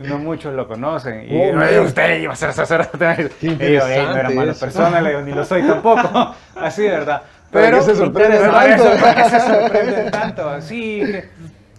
no 0.00 0.18
muchos 0.18 0.52
lo 0.54 0.66
conocen. 0.66 1.26
Y 1.32 1.36
Oh, 1.36 1.42
"Oye, 1.42 1.52
man. 1.52 1.86
usted 1.86 2.18
iba 2.22 2.32
a 2.32 2.36
ser 2.36 2.52
sacerdote. 2.52 3.30
Y 3.40 3.56
yo, 3.56 3.86
"Ey, 3.86 4.04
no 4.04 4.16
era 4.16 4.30
mala 4.30 4.50
eso". 4.50 4.64
persona, 4.66 5.00
le 5.00 5.10
digo, 5.10 5.20
ni 5.22 5.30
lo 5.32 5.44
soy 5.44 5.62
tampoco. 5.62 6.34
Así, 6.56 6.82
¿verdad? 6.82 7.22
¿Para 7.52 7.66
Pero 7.66 7.78
qué 7.78 7.84
se 7.84 7.94
sorprende 7.94 8.38
¿verdad? 8.38 8.66
tanto? 8.76 9.00
¿para 9.00 9.14
qué 9.14 9.30
se 9.30 9.40
sorprende 9.40 10.10
tanto? 10.10 10.48
Así 10.48 11.02
que- 11.06 11.28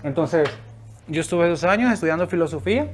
Entonces, 0.03 0.49
yo 1.07 1.21
estuve 1.21 1.49
dos 1.49 1.63
años 1.63 1.91
estudiando 1.91 2.27
filosofía 2.27 2.87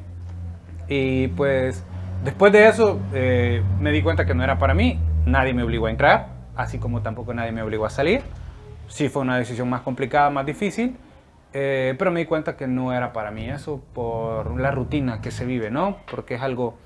y 0.88 1.28
pues 1.30 1.84
después 2.24 2.52
de 2.52 2.68
eso 2.68 3.00
eh, 3.14 3.62
me 3.80 3.92
di 3.92 4.02
cuenta 4.02 4.26
que 4.26 4.34
no 4.34 4.44
era 4.44 4.58
para 4.58 4.74
mí. 4.74 5.00
Nadie 5.26 5.54
me 5.54 5.64
obligó 5.64 5.88
a 5.88 5.92
entrar, 5.92 6.30
así 6.56 6.80
como 6.80 7.02
tampoco 7.02 7.34
nadie 7.34 7.52
me 7.52 7.62
obligó 7.62 7.86
a 7.86 7.90
salir. 7.90 8.22
Sí 8.88 9.10
fue 9.10 9.22
una 9.22 9.38
decisión 9.38 9.70
más 9.70 9.82
complicada, 9.82 10.30
más 10.30 10.46
difícil, 10.46 10.96
eh, 11.54 11.96
pero 12.00 12.12
me 12.12 12.22
di 12.22 12.26
cuenta 12.26 12.56
que 12.56 12.68
no 12.68 12.94
era 12.94 13.12
para 13.12 13.32
mí 13.32 13.50
eso 13.50 13.82
por 13.94 14.60
la 14.60 14.72
rutina 14.72 15.22
que 15.22 15.32
se 15.32 15.46
vive, 15.46 15.70
¿no? 15.70 15.98
Porque 16.10 16.36
es 16.36 16.42
algo 16.42 16.78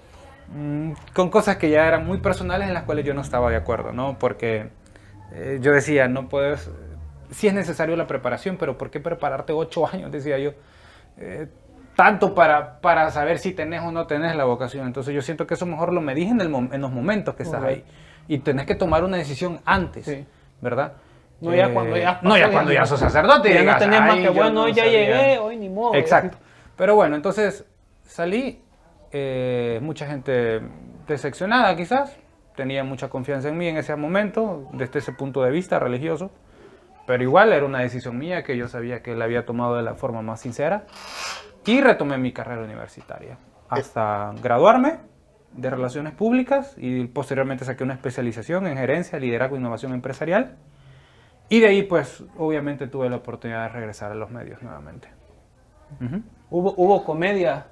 mm, 0.56 0.94
con 1.14 1.30
cosas 1.30 1.58
que 1.58 1.70
ya 1.70 1.88
eran 1.88 2.06
muy 2.06 2.18
personales 2.18 2.68
en 2.68 2.74
las 2.74 2.84
cuales 2.84 3.06
yo 3.06 3.14
no 3.14 3.22
estaba 3.22 3.52
de 3.52 3.58
acuerdo, 3.58 3.92
¿no? 3.92 4.18
Porque 4.18 4.70
eh, 5.34 5.60
yo 5.62 5.72
decía, 5.72 6.08
no 6.08 6.28
puedes, 6.28 6.72
sí 7.30 7.48
es 7.48 7.54
necesario 7.54 7.96
la 7.96 8.08
preparación, 8.08 8.58
pero 8.58 8.78
¿por 8.78 8.90
qué 8.90 9.00
prepararte 9.00 9.54
ocho 9.54 9.88
años? 9.94 10.12
Decía 10.12 10.40
yo. 10.40 10.54
Eh, 11.18 11.48
tanto 11.96 12.34
para, 12.34 12.80
para 12.80 13.10
saber 13.12 13.38
si 13.38 13.54
tenés 13.54 13.82
o 13.82 13.92
no 13.92 14.08
tenés 14.08 14.36
la 14.36 14.46
vocación. 14.46 14.88
Entonces 14.88 15.14
yo 15.14 15.22
siento 15.22 15.46
que 15.46 15.54
eso 15.56 15.66
mejor 15.66 15.94
lo 15.94 16.02
medís 16.02 16.32
en, 16.32 16.42
el 16.42 16.54
en 16.54 16.82
los 16.82 16.92
momentos 16.92 17.36
que 17.36 17.44
estás 17.44 17.64
ahí. 17.64 17.84
Y 18.28 18.40
tenés 18.40 18.66
que 18.66 18.76
tomar 18.76 19.04
una 19.04 19.18
decisión 19.18 19.60
antes, 19.66 20.06
Sí. 20.06 20.26
¿verdad? 20.62 20.94
No 21.42 21.54
ya 21.56 21.68
Eh, 21.68 21.74
cuando 21.74 21.98
ya 21.98 22.20
No 22.22 22.38
ya 22.38 22.50
cuando 22.52 22.72
ya 22.72 22.82
ya 22.82 22.86
sos 22.86 23.00
sacerdote. 23.00 23.54
Ya 23.54 23.64
no 23.64 23.78
tenés 23.78 24.00
más 24.02 24.12
"Ay, 24.12 24.24
que, 24.24 24.30
bueno, 24.30 24.52
no 24.52 24.62
hoy 24.64 24.74
ya 24.74 24.84
sabía". 24.84 25.00
llegué, 25.00 25.38
hoy 25.40 25.58
ni 25.58 25.70
modo. 25.70 25.96
Exacto. 25.96 26.38
Pero 26.78 26.96
bueno, 26.96 27.16
entonces 27.16 27.66
salí, 28.06 28.62
eh, 29.12 29.80
mucha 29.82 30.06
gente 30.08 30.62
decepcionada 31.08 31.76
quizás, 31.76 32.16
tenía 32.56 32.84
mucha 32.84 33.10
confianza 33.10 33.50
en 33.50 33.58
mí 33.58 33.68
en 33.68 33.78
ese 33.78 33.96
momento, 33.96 34.70
desde 34.74 35.00
ese 35.00 35.12
punto 35.14 35.42
de 35.44 35.52
vista 35.52 35.80
religioso, 35.80 36.32
pero 37.06 37.24
igual 37.24 37.54
era 37.54 37.66
una 37.66 37.80
decisión 37.80 38.18
mía 38.18 38.44
que 38.44 38.58
yo 38.58 38.68
sabía 38.68 39.02
que 39.02 39.16
la 39.16 39.26
había 39.26 39.46
tomado 39.46 39.76
de 39.76 39.84
la 39.84 39.96
forma 39.96 40.22
más 40.22 40.42
sincera 40.42 40.86
y 41.66 41.82
retomé 41.82 42.18
mi 42.18 42.32
carrera 42.32 42.64
universitaria 42.64 43.38
hasta 43.70 44.34
graduarme 44.42 45.00
de 45.54 45.70
Relaciones 45.70 46.14
Públicas 46.14 46.76
y 46.78 47.06
posteriormente 47.06 47.66
saqué 47.66 47.84
una 47.84 47.94
especialización 47.94 48.68
en 48.68 48.78
Gerencia, 48.78 49.20
Liderazgo 49.20 49.56
e 49.56 49.60
Innovación 49.60 49.94
Empresarial 49.94 50.58
Y 51.50 51.60
de 51.60 51.68
ahí, 51.68 51.84
pues, 51.84 52.24
obviamente 52.38 52.88
tuve 52.88 53.10
la 53.10 53.18
oportunidad 53.18 53.64
de 53.64 53.70
regresar 53.70 54.12
a 54.12 54.16
los 54.16 54.32
medios 54.32 54.62
nuevamente. 54.62 55.10
Ujú. 56.00 56.22
Hubo, 56.50 56.74
hubo 56.78 57.04
comedia, 57.04 57.68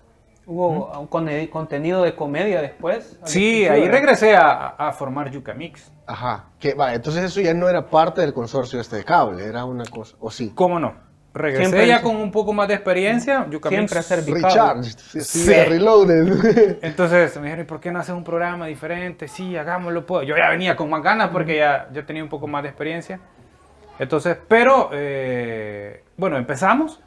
hubo 0.49 0.99
un 0.99 1.07
conte- 1.07 1.49
contenido 1.49 2.01
de 2.03 2.15
comedia 2.15 2.61
después. 2.61 3.17
Sí, 3.23 3.65
ahí 3.67 3.87
regresé 3.87 4.35
a, 4.35 4.67
a 4.69 4.91
formar 4.91 5.29
Yuca 5.29 5.53
Mix. 5.53 5.91
Ajá. 6.07 6.45
Que, 6.59 6.73
vale, 6.73 6.95
entonces 6.95 7.23
eso 7.23 7.39
ya 7.39 7.53
no 7.53 7.69
era 7.69 7.85
parte 7.87 8.21
del 8.21 8.33
consorcio 8.33 8.81
este 8.81 8.95
de 8.97 9.03
cable, 9.03 9.45
era 9.45 9.63
una 9.65 9.85
cosa, 9.85 10.15
o 10.19 10.31
sí. 10.31 10.51
¿Cómo 10.55 10.79
no? 10.79 11.07
Regresé 11.31 11.65
Siempre- 11.65 11.87
ya 11.87 12.01
con 12.01 12.15
un 12.15 12.31
poco 12.31 12.51
más 12.53 12.67
de 12.67 12.73
experiencia. 12.73 13.45
Yuca 13.51 13.69
Siempre 13.69 13.97
Mix. 13.99 14.11
hacer 14.11 14.25
Picado. 14.25 14.47
Recharge, 14.47 14.89
sí, 14.97 15.21
Sí. 15.21 15.53
reloaded. 15.53 16.77
Entonces 16.81 17.35
me 17.37 17.43
dijeron, 17.43 17.65
¿y 17.65 17.67
por 17.67 17.79
qué 17.79 17.91
no 17.91 17.99
haces 17.99 18.15
un 18.15 18.23
programa 18.23 18.65
diferente? 18.65 19.27
Sí, 19.27 19.55
hagámoslo. 19.55 20.07
Pues. 20.07 20.27
Yo 20.27 20.35
ya 20.35 20.49
venía 20.49 20.75
con 20.75 20.89
más 20.89 21.03
ganas 21.03 21.29
porque 21.29 21.57
ya, 21.57 21.87
ya 21.93 22.03
tenía 22.03 22.23
un 22.23 22.29
poco 22.29 22.47
más 22.47 22.63
de 22.63 22.69
experiencia. 22.69 23.19
Entonces, 23.99 24.37
pero, 24.47 24.89
eh, 24.91 26.03
bueno, 26.17 26.35
empezamos. 26.37 26.99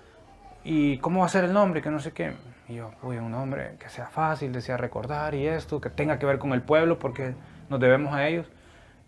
¿Y 0.62 0.98
cómo 0.98 1.20
va 1.20 1.26
a 1.26 1.28
ser 1.28 1.42
el 1.42 1.52
nombre? 1.52 1.82
Que 1.82 1.90
no 1.90 1.98
sé 1.98 2.12
qué. 2.12 2.32
Y 2.68 2.74
yo, 2.76 2.90
uy, 3.02 3.18
un 3.18 3.30
nombre 3.30 3.72
que 3.78 3.88
sea 3.88 4.06
fácil, 4.06 4.52
desea 4.52 4.76
recordar 4.76 5.34
y 5.34 5.46
esto, 5.46 5.80
que 5.80 5.90
tenga 5.90 6.18
que 6.18 6.26
ver 6.26 6.38
con 6.38 6.52
el 6.52 6.62
pueblo 6.62 6.98
porque 6.98 7.34
nos 7.68 7.80
debemos 7.80 8.14
a 8.14 8.26
ellos. 8.28 8.46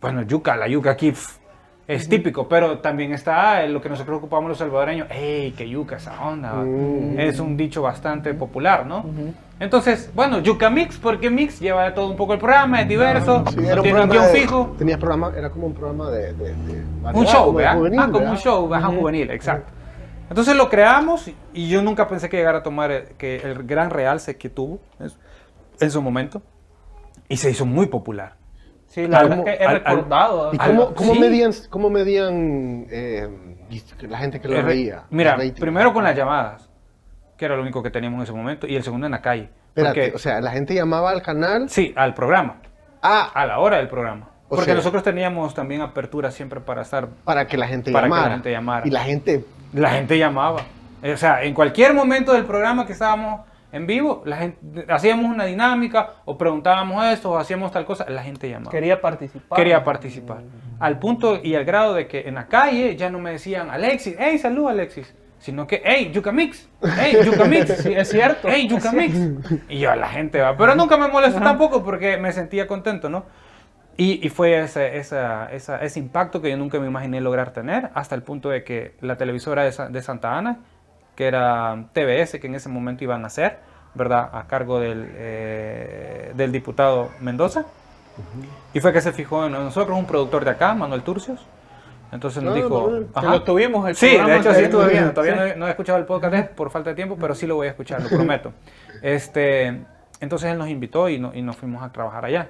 Bueno, 0.01 0.23
yuca, 0.23 0.57
la 0.57 0.67
yuca 0.69 0.91
aquí 0.91 1.11
pf, 1.13 1.39
es 1.87 2.09
típico, 2.09 2.49
pero 2.49 2.79
también 2.79 3.13
está 3.13 3.63
eh, 3.63 3.69
lo 3.69 3.81
que 3.81 3.89
nosotros 3.89 4.19
ocupamos 4.19 4.49
los 4.49 4.59
salvadoreños. 4.59 5.07
¡Ey, 5.11 5.53
qué 5.53 5.69
yuca 5.69 5.97
esa 5.97 6.21
onda! 6.27 6.53
va". 6.53 6.63
Mm. 6.65 7.19
Es 7.21 7.39
un 7.41 7.57
dicho 7.57 7.81
bastante 7.83 8.35
popular, 8.35 8.85
¿no? 8.87 9.05
Entonces, 9.61 10.11
bueno, 10.15 10.41
yuca 10.41 10.69
mix, 10.69 10.99
porque 10.99 11.31
mix 11.31 11.61
lleva 11.61 11.95
todo 11.95 12.11
un 12.11 12.17
poco 12.17 12.33
el 12.35 12.39
programa, 12.41 12.83
es 12.83 12.89
diverso, 12.89 13.45
Sí, 13.49 13.57
no 13.61 13.83
tiene 13.83 14.03
un 14.03 14.11
guion 14.11 14.25
fijo. 14.27 14.75
Tenías 14.77 14.99
programa, 14.99 15.33
era 15.37 15.49
como 15.49 15.69
un 15.69 15.75
programa 15.75 16.11
de... 16.11 16.33
de- 16.35 16.55
de 16.55 16.83
Un 17.15 17.25
show, 17.27 17.53
¿verdad? 17.55 17.77
juvenil, 17.77 18.01
ah, 18.01 18.07
como 18.07 18.19
¿verdad? 18.19 18.33
un 18.33 18.39
show, 18.39 18.75
ajá, 18.75 18.87
juvenil, 18.89 19.31
exacto. 19.31 19.73
Entonces 20.29 20.57
lo 20.57 20.69
creamos 20.69 21.29
y- 21.53 21.69
yo 21.69 21.83
nunca 21.83 22.09
pensé 22.09 22.29
que 22.29 22.37
llegara 22.39 22.59
a 22.59 22.63
tomar 22.63 22.91
el, 22.91 23.05
que 23.17 23.37
el 23.37 23.63
gran 23.65 23.91
realce 23.91 24.37
que 24.37 24.49
tuvo 24.49 24.81
en 24.99 25.11
su, 25.11 25.19
en 25.81 25.91
su 25.91 26.03
momento 26.03 26.43
y 27.29 27.37
se 27.37 27.51
hizo 27.51 27.67
muy 27.67 27.87
popular. 27.87 28.35
Sí, 28.87 29.07
la 29.09 29.25
verdad 29.25 29.45
que 29.45 29.51
he 29.53 29.67
recordado. 29.67 30.55
¿Y 30.55 30.59
cómo, 30.59 30.89
Al- 30.89 30.95
cómo 30.95 31.15
sí. 31.15 31.21
medían, 31.21 31.53
cómo 31.69 31.91
medían 31.91 32.87
eh, 32.91 33.29
la 34.09 34.19
gente 34.19 34.41
que 34.41 34.49
lo 34.49 34.57
Eh, 34.57 34.63
veía? 34.63 35.03
Mira, 35.11 35.37
primero 35.59 35.93
con 35.93 36.05
las 36.05 36.17
llamadas, 36.17 36.71
que 37.37 37.45
era 37.45 37.57
lo 37.57 37.63
único 37.63 37.83
que 37.83 37.91
teníamos 37.91 38.19
en 38.19 38.23
ese 38.23 38.33
momento, 38.33 38.67
y 38.69 38.77
el 38.77 38.83
segundo 38.85 39.07
en 39.07 39.13
la 39.13 39.21
calle. 39.21 39.51
Espérate, 39.69 40.01
Porque- 40.03 40.17
o 40.17 40.19
sea, 40.19 40.41
la 40.41 40.53
gente 40.53 40.75
llamaba 40.75 41.11
al 41.11 41.23
canal... 41.23 41.69
sí, 41.69 41.93
al 41.97 42.15
programa, 42.15 42.61
Ah, 43.03 43.31
a 43.35 43.45
la 43.47 43.59
hora 43.59 43.79
del 43.79 43.89
programa. 43.89 44.31
O 44.47 44.51
Porque 44.51 44.67
sea- 44.67 44.75
nosotros 44.75 45.03
teníamos 45.03 45.53
también 45.55 45.81
apertura 45.81 46.31
siempre 46.31 46.61
para 46.61 46.83
estar 46.83 47.09
para 47.25 47.47
que 47.47 47.57
la 47.59 47.67
gente 47.67 47.91
Para 47.93 48.07
que 48.07 48.11
la 48.11 48.17
llamara. 48.17 48.35
gente 48.35 48.51
llamara. 48.53 48.87
Y 48.87 48.91
la 48.91 49.01
gente... 49.01 49.45
La 49.75 49.91
gente 49.91 50.17
llamaba. 50.19 50.63
O 51.03 51.17
sea, 51.17 51.43
en 51.43 51.53
cualquier 51.53 51.93
momento 51.95 52.33
del 52.33 52.45
programa 52.45 52.87
que 52.87 52.93
estábamos 52.93 53.41
en 53.73 53.87
vivo, 53.87 54.23
la 54.25 54.37
gente, 54.37 54.87
hacíamos 54.89 55.27
una 55.27 55.45
dinámica 55.45 56.15
o 56.25 56.39
preguntábamos 56.39 57.05
esto 57.07 57.33
o 57.33 57.37
hacíamos 57.37 57.73
tal 57.73 57.85
cosa, 57.85 58.09
la 58.09 58.23
gente 58.23 58.49
llamaba. 58.49 58.71
Quería 58.71 59.01
participar. 59.01 59.57
Quería 59.57 59.83
participar. 59.83 60.43
Al 60.79 60.99
punto 61.01 61.41
y 61.43 61.57
al 61.57 61.65
grado 61.65 61.93
de 61.93 62.07
que 62.07 62.21
en 62.29 62.37
la 62.37 62.47
calle 62.47 62.95
ya 62.97 63.11
no 63.11 63.19
me 63.19 63.33
decían, 63.33 63.69
Alexis, 63.71 64.15
hey, 64.19 64.39
salud 64.39 64.69
Alexis. 64.69 65.13
Sino 65.41 65.67
que, 65.67 65.83
hey, 65.85 66.11
Yuca 66.11 66.33
Mix, 66.33 66.71
hey, 66.97 67.19
Yuca 67.23 67.45
Mix. 67.45 67.77
Sí, 67.83 67.93
es 67.93 68.09
cierto. 68.09 68.49
Hey, 68.49 68.67
Yuca 68.67 68.93
Mix. 68.93 69.15
Y 69.69 69.81
yo, 69.81 69.95
la 69.95 70.09
gente 70.09 70.41
va. 70.41 70.57
Pero 70.57 70.75
nunca 70.75 70.97
me 70.97 71.09
molestó 71.09 71.41
tampoco 71.41 71.85
porque 71.85 72.17
me 72.17 72.33
sentía 72.33 72.67
contento, 72.67 73.11
¿no? 73.11 73.27
Y, 73.97 74.25
y 74.27 74.29
fue 74.29 74.59
ese, 74.61 74.97
esa- 74.99 75.47
esa- 75.53 75.81
ese 75.83 75.99
impacto 76.01 76.41
que 76.43 76.51
yo 76.51 76.57
nunca 76.57 76.79
me 76.81 76.87
imaginé 76.87 77.21
lograr 77.21 77.53
tener, 77.53 77.91
hasta 77.95 78.15
el 78.15 78.23
punto 78.23 78.51
de 78.51 78.65
que 78.65 78.95
la 79.01 79.17
televisora 79.17 79.63
de, 79.63 79.73
Sa- 79.73 79.89
de 79.89 80.03
Santa 80.03 80.37
Ana, 80.37 80.59
que 81.15 81.27
era 81.27 81.85
TBS, 81.93 82.41
que 82.41 82.47
en 82.49 82.57
ese 82.57 82.69
momento 82.69 83.05
iban 83.05 83.23
a 83.25 83.29
hacer, 83.29 83.59
¿verdad? 83.95 84.31
A 84.33 84.47
cargo 84.49 84.81
del, 84.81 85.09
eh, 85.15 86.33
del 86.35 86.51
diputado 86.51 87.11
Mendoza. 87.21 87.65
Y 88.73 88.81
fue 88.81 88.93
que 88.93 89.01
se 89.01 89.13
fijó 89.13 89.47
en 89.47 89.53
nosotros, 89.53 89.97
un 89.97 90.07
productor 90.07 90.45
de 90.45 90.51
acá, 90.53 90.75
Manuel 90.75 91.03
Turcios. 91.03 91.45
Entonces 92.13 92.43
nos 92.43 92.53
Ah, 92.53 92.57
dijo... 92.57 92.89
Que 92.91 93.07
Ajá. 93.15 93.31
lo 93.31 93.43
tuvimos 93.43 93.89
el 93.89 93.97
Sí, 93.97 94.07
de 94.17 94.37
hecho 94.37 94.55
sí 94.55 94.63
estuve 94.63 94.89
viendo. 94.89 95.13
Todavía 95.13 95.35
Sí. 95.35 95.39
no, 95.41 95.47
he- 95.47 95.57
no 95.57 95.69
escuchado 95.69 95.99
el 95.99 96.05
podcast 96.05 96.49
por 96.51 96.71
falta 96.71 96.91
de 96.91 96.97
tiempo, 96.97 97.17
pero 97.21 97.35
sí 97.35 97.47
lo 97.47 97.57
voy 97.57 97.67
a 97.67 97.71
escuchar, 97.71 98.03
lo 98.03 98.09
prometo. 98.09 98.53
Este, 99.03 99.81
entonces 100.21 100.51
él 100.51 100.59
nos 100.59 100.69
invitó 100.69 101.09
y, 101.09 101.19
no- 101.19 101.33
y 101.35 101.43
nos 101.43 101.57
fuimos 101.57 101.83
a 101.83 101.91
trabajar 101.93 102.25
allá. 102.25 102.49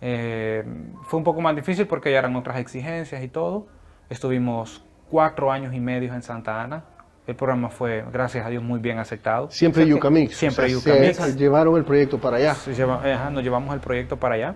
Eh, 0.00 0.64
fue 1.04 1.18
un 1.18 1.24
poco 1.24 1.40
más 1.40 1.54
difícil 1.56 1.86
porque 1.86 2.12
ya 2.12 2.18
eran 2.18 2.36
otras 2.36 2.58
exigencias 2.58 3.22
y 3.22 3.28
todo. 3.28 3.66
Estuvimos 4.08 4.84
cuatro 5.10 5.50
años 5.52 5.74
y 5.74 5.80
medio 5.80 6.14
en 6.14 6.22
Santa 6.22 6.62
Ana. 6.62 6.84
El 7.26 7.36
programa 7.36 7.68
fue, 7.68 8.04
gracias 8.10 8.46
a 8.46 8.48
Dios, 8.48 8.62
muy 8.62 8.80
bien 8.80 8.98
aceptado. 8.98 9.50
Siempre 9.50 9.86
Yuca 9.86 10.08
Mix. 10.08 10.34
Siempre 10.36 10.64
o 10.74 10.80
sea, 10.80 10.94
Yuca 10.94 11.24
se- 11.24 11.36
llevaron 11.36 11.76
el 11.76 11.84
proyecto 11.84 12.18
para 12.18 12.38
allá. 12.38 12.54
Se 12.54 12.72
lleva- 12.74 13.02
nos 13.30 13.42
llevamos 13.42 13.74
el 13.74 13.80
proyecto 13.80 14.16
para 14.16 14.36
allá. 14.36 14.54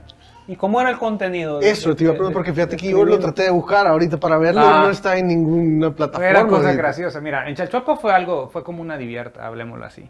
¿Y 0.48 0.56
cómo 0.56 0.80
era 0.80 0.90
el 0.90 0.98
contenido? 0.98 1.60
de- 1.60 1.70
Eso 1.70 1.94
te 1.94 2.02
iba 2.04 2.12
a 2.12 2.16
preguntar 2.16 2.34
porque 2.34 2.52
fíjate 2.52 2.72
de 2.72 2.76
que 2.76 2.90
yo 2.90 3.04
lo 3.04 3.18
traté 3.18 3.44
de 3.44 3.50
buscar 3.50 3.86
ahorita 3.86 4.18
para 4.18 4.38
verlo 4.38 4.60
Ah. 4.62 4.80
no 4.84 4.90
está 4.90 5.16
en 5.16 5.28
ninguna 5.28 5.90
plataforma. 5.94 6.28
Eran 6.28 6.48
cosas 6.48 6.64
ahorita. 6.66 6.82
graciosas. 6.82 7.22
Mira, 7.22 7.48
en 7.48 7.54
Chalchuapa 7.54 7.96
fue 7.96 8.12
algo, 8.12 8.48
fue 8.48 8.64
como 8.64 8.82
una 8.82 8.96
divierta, 8.96 9.46
hablemoslo 9.46 9.84
así. 9.84 10.08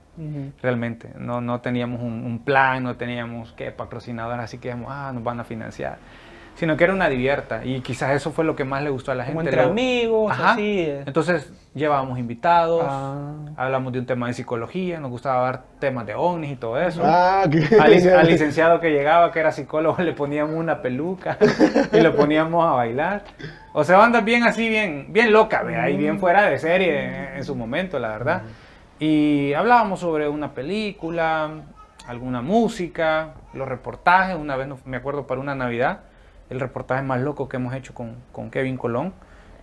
Realmente, 0.62 1.11
no, 1.18 1.41
no 1.41 1.61
teníamos 1.61 2.01
un, 2.01 2.24
un 2.24 2.39
plan, 2.45 2.83
no 2.83 2.97
teníamos 2.97 3.53
que 3.53 3.70
patrocinador, 3.72 4.41
así 4.41 4.59
que 4.59 4.68
dijimos, 4.68 4.91
ah, 4.93 5.11
nos 5.14 5.22
van 5.22 5.41
a 5.41 5.45
financiar. 5.45 5.99
Sino 6.62 6.76
que 6.76 6.84
era 6.84 6.92
una 6.92 7.08
divierta 7.08 7.64
y 7.64 7.80
quizás 7.80 8.12
eso 8.12 8.30
fue 8.30 8.44
lo 8.44 8.54
que 8.54 8.62
más 8.62 8.84
le 8.84 8.90
gustó 8.90 9.10
a 9.10 9.16
la 9.16 9.24
gente. 9.24 9.36
Como 9.36 9.48
entre 9.48 9.64
Lo- 9.64 9.70
amigos, 9.70 10.30
Ajá. 10.30 10.52
así. 10.52 10.78
eh. 10.82 11.02
Entonces 11.06 11.52
llevábamos 11.74 12.20
invitados, 12.20 12.84
Ah. 12.88 13.32
hablamos 13.56 13.92
de 13.92 13.98
un 13.98 14.06
tema 14.06 14.28
de 14.28 14.34
psicología, 14.34 15.00
nos 15.00 15.10
gustaba 15.10 15.42
dar 15.42 15.62
temas 15.80 16.06
de 16.06 16.14
ovnis 16.14 16.52
y 16.52 16.54
todo 16.54 16.80
eso. 16.80 17.02
Ah, 17.04 17.46
que... 17.50 17.66
Al, 17.80 17.92
al 18.16 18.26
licenciado 18.28 18.78
que 18.78 18.90
llegaba, 18.92 19.32
que 19.32 19.40
era 19.40 19.50
psicólogo, 19.50 20.00
le 20.04 20.12
poníamos 20.12 20.54
una 20.54 20.80
peluca 20.82 21.36
y 21.92 22.00
lo 22.00 22.14
poníamos 22.14 22.64
a 22.64 22.74
bailar. 22.74 23.24
O 23.72 23.82
sea, 23.82 23.98
bandas 23.98 24.24
bien 24.24 24.44
así, 24.44 24.68
bien, 24.68 25.06
bien 25.08 25.32
loca, 25.32 25.64
¿vea? 25.64 25.90
y 25.90 25.96
bien 25.96 26.20
fuera 26.20 26.42
de 26.42 26.60
serie 26.60 27.06
en, 27.06 27.36
en 27.38 27.44
su 27.44 27.56
momento, 27.56 27.98
la 27.98 28.06
verdad. 28.10 28.42
Y 29.00 29.52
hablábamos 29.54 29.98
sobre 29.98 30.28
una 30.28 30.52
película, 30.54 31.50
alguna 32.06 32.40
música, 32.40 33.30
los 33.52 33.66
reportajes. 33.66 34.36
Una 34.36 34.54
vez 34.54 34.68
me 34.84 34.96
acuerdo 34.96 35.26
para 35.26 35.40
una 35.40 35.56
Navidad, 35.56 36.02
el 36.53 36.61
reportaje 36.61 37.03
más 37.03 37.20
loco 37.20 37.48
que 37.48 37.57
hemos 37.57 37.74
hecho 37.74 37.92
con, 37.94 38.16
con 38.32 38.50
Kevin 38.50 38.76
Colón, 38.76 39.12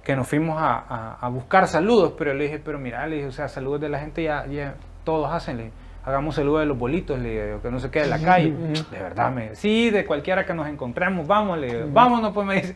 que 0.04 0.16
nos 0.16 0.28
fuimos 0.28 0.58
a, 0.62 0.78
a- 0.90 1.18
a 1.22 1.30
buscar 1.30 1.68
saludos, 1.68 2.14
pero 2.18 2.34
le 2.34 2.46
dije, 2.46 2.60
pero 2.60 2.80
mira, 2.80 3.06
le 3.08 3.18
dije, 3.18 3.28
o 3.28 3.32
sea, 3.32 3.48
saludos 3.48 3.80
de 3.82 3.90
la 3.90 4.00
gente 4.00 4.24
ya, 4.24 4.46
ya 4.48 4.76
todos 5.04 5.32
hacen, 5.32 5.58
le 5.58 5.64
dije, 5.66 5.76
hagamos 6.06 6.36
saludos 6.36 6.62
de 6.62 6.66
los 6.66 6.78
bolitos, 6.80 7.20
le 7.20 7.46
digo, 7.48 7.62
que 7.62 7.70
no 7.70 7.80
se 7.80 7.92
quede 7.92 8.06
en 8.06 8.10
la 8.10 8.20
calle. 8.20 8.52
De 8.52 9.00
verdad, 9.00 9.32
me 9.32 9.56
sí, 9.56 9.90
de 9.92 10.06
cualquiera 10.06 10.46
que 10.46 10.54
nos 10.54 10.68
encontremos, 10.68 11.28
vamos, 11.28 11.60
le 11.60 11.68
digo, 11.68 11.88
vámonos, 11.92 12.34
pues 12.34 12.48
me 12.48 12.56
dice. 12.56 12.76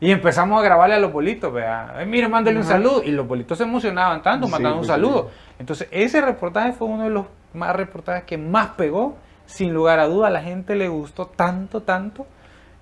Y 0.00 0.10
empezamos 0.10 0.60
a 0.60 0.62
grabarle 0.64 0.96
a 0.96 0.98
los 0.98 1.12
bolitos, 1.12 1.52
vea, 1.52 1.94
"Ay, 1.96 2.04
mire, 2.06 2.28
mándale 2.28 2.58
un 2.58 2.64
saludo. 2.64 3.02
Y 3.02 3.12
los 3.12 3.26
bolitos 3.26 3.56
se 3.56 3.64
emocionaban 3.64 4.22
tanto, 4.22 4.46
Sí, 4.46 4.52
mandando 4.52 4.74
un 4.76 4.80
pues, 4.80 4.88
saludo. 4.88 5.30
Entonces, 5.58 5.88
ese 5.90 6.20
reportaje 6.20 6.72
fue 6.72 6.88
uno 6.88 7.04
de 7.04 7.10
los 7.10 7.26
más 7.54 7.74
reportajes 7.74 8.24
que 8.24 8.36
más 8.36 8.70
pegó, 8.76 9.16
sin 9.46 9.72
lugar 9.72 10.00
a 10.00 10.06
duda, 10.06 10.26
a 10.26 10.30
la 10.30 10.42
gente 10.42 10.74
le 10.74 10.88
gustó 10.88 11.26
tanto, 11.26 11.82
tanto. 11.82 12.26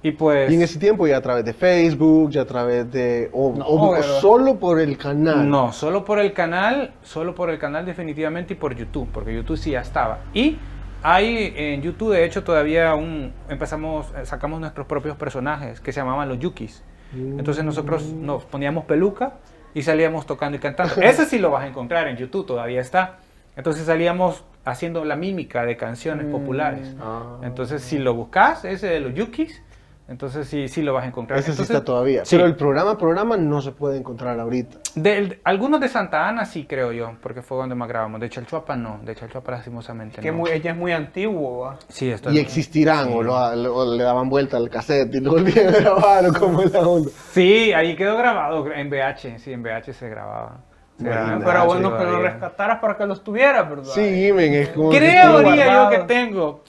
Y 0.04 0.10
pues... 0.12 0.50
Y 0.50 0.54
en 0.56 0.62
ese 0.62 0.78
tiempo 0.78 1.06
ya 1.06 1.18
a 1.18 1.20
través 1.20 1.44
de 1.44 1.52
Facebook, 1.52 2.30
ya 2.30 2.42
a 2.42 2.44
través 2.44 2.90
de... 2.90 3.30
O, 3.32 3.54
No, 3.56 3.64
o- 3.64 3.90
o 3.90 3.92
pero- 3.92 4.02
solo 4.20 4.58
por 4.58 4.80
el 4.80 4.98
canal. 4.98 5.48
No, 5.48 5.72
solo 5.72 6.04
por 6.04 6.18
el 6.18 6.32
canal, 6.32 6.92
solo 7.02 7.34
por 7.34 7.50
el 7.50 7.58
canal 7.58 7.86
definitivamente 7.86 8.54
y 8.54 8.56
por 8.56 8.74
YouTube, 8.74 9.08
porque 9.12 9.32
YouTube 9.34 9.56
sí 9.56 9.70
ya 9.72 9.80
estaba. 9.80 10.18
Y 10.34 10.58
hay 11.04 11.52
en 11.56 11.82
YouTube, 11.82 12.12
de 12.14 12.24
hecho, 12.24 12.42
todavía 12.42 12.94
un, 12.94 13.32
empezamos, 13.48 14.06
eh, 14.16 14.24
sacamos 14.26 14.60
nuestros 14.60 14.86
propios 14.86 15.16
personajes 15.16 15.80
que 15.80 15.92
se 15.92 16.00
llamaban 16.00 16.28
los 16.28 16.38
Yukis. 16.38 16.82
Entonces 17.14 17.62
nosotros 17.62 18.04
nos 18.04 18.44
poníamos 18.44 18.86
peluca 18.86 19.34
y 19.74 19.82
salíamos 19.82 20.24
tocando 20.24 20.56
y 20.56 20.60
cantando. 20.60 20.94
Ese 21.02 21.26
sí 21.26 21.38
lo 21.38 21.50
vas 21.50 21.62
a 21.64 21.66
encontrar 21.66 22.08
en 22.08 22.16
YouTube, 22.16 22.46
todavía 22.46 22.80
está. 22.80 23.18
Entonces 23.54 23.84
salíamos 23.84 24.44
haciendo 24.64 25.04
la 25.04 25.14
mímica 25.14 25.66
de 25.66 25.76
canciones 25.76 26.26
populares. 26.26 26.96
Ah. 27.02 27.36
Entonces 27.42 27.82
si 27.82 27.98
lo 27.98 28.14
buscas, 28.14 28.64
ese 28.64 28.86
de 28.86 29.00
los 29.00 29.12
Yukis, 29.14 29.62
entonces 30.08 30.46
sí, 30.48 30.68
sí 30.68 30.82
lo 30.82 30.92
vas 30.92 31.04
a 31.04 31.06
encontrar. 31.08 31.38
Ese 31.38 31.46
sí 31.46 31.50
Entonces, 31.52 31.74
está 31.76 31.84
todavía. 31.84 32.24
sí. 32.24 32.36
Pero 32.36 32.46
el 32.46 32.56
programa, 32.56 32.98
programa 32.98 33.36
no 33.36 33.62
se 33.62 33.72
puede 33.72 33.96
encontrar 33.98 34.38
ahorita. 34.38 34.78
De, 34.94 35.40
algunos 35.44 35.80
de 35.80 35.88
Santa 35.88 36.28
Ana 36.28 36.44
sí 36.44 36.66
creo 36.66 36.92
yo, 36.92 37.12
porque 37.22 37.40
fue 37.42 37.56
donde 37.56 37.74
más 37.74 37.88
grabamos. 37.88 38.20
De 38.20 38.28
Chalchuapa 38.28 38.76
no, 38.76 39.00
de 39.04 39.14
Chalchuapa 39.14 39.52
lastimosamente 39.52 40.20
Que 40.20 40.30
no. 40.30 40.38
muy, 40.38 40.50
ella 40.50 40.72
es 40.72 40.76
muy 40.76 40.92
antiguo, 40.92 41.60
¿va? 41.60 41.78
Sí, 41.88 42.10
esto 42.10 42.30
Y 42.30 42.38
es- 42.38 42.42
existirán, 42.44 43.06
sí. 43.08 43.12
o, 43.14 43.22
lo- 43.22 43.56
lo- 43.56 43.96
le 43.96 44.02
daban 44.02 44.28
vuelta 44.28 44.56
al 44.58 44.68
cassette 44.68 45.14
y 45.14 45.20
lo 45.20 45.30
volvían 45.32 45.68
a 45.68 45.70
grabar, 45.80 46.26
o 46.26 46.32
como 46.34 46.62
es 46.62 46.72
la 46.72 46.80
onda. 46.80 47.10
Sí, 47.30 47.72
ahí 47.72 47.96
quedó 47.96 48.16
grabado 48.18 48.70
en 48.72 48.88
VH, 48.90 49.38
sí, 49.38 49.52
en 49.52 49.62
VH 49.62 49.92
se 49.94 50.08
grababa. 50.08 50.58
Pero 51.02 51.38
VH 51.38 51.66
bueno 51.66 51.96
que 51.96 52.04
lo 52.04 52.22
rescataras 52.22 52.78
para 52.78 52.96
que 52.96 53.06
los 53.06 53.24
tuvieras, 53.24 53.68
¿verdad? 53.68 53.84
Sí, 53.94 54.32
men, 54.32 54.54
es 54.54 54.68
como... 54.70 54.90
que 54.90 54.98
Creo, 54.98 55.38
diría 55.40 55.72
yo 55.72 55.90
que 55.90 55.98
tengo, 56.06 56.64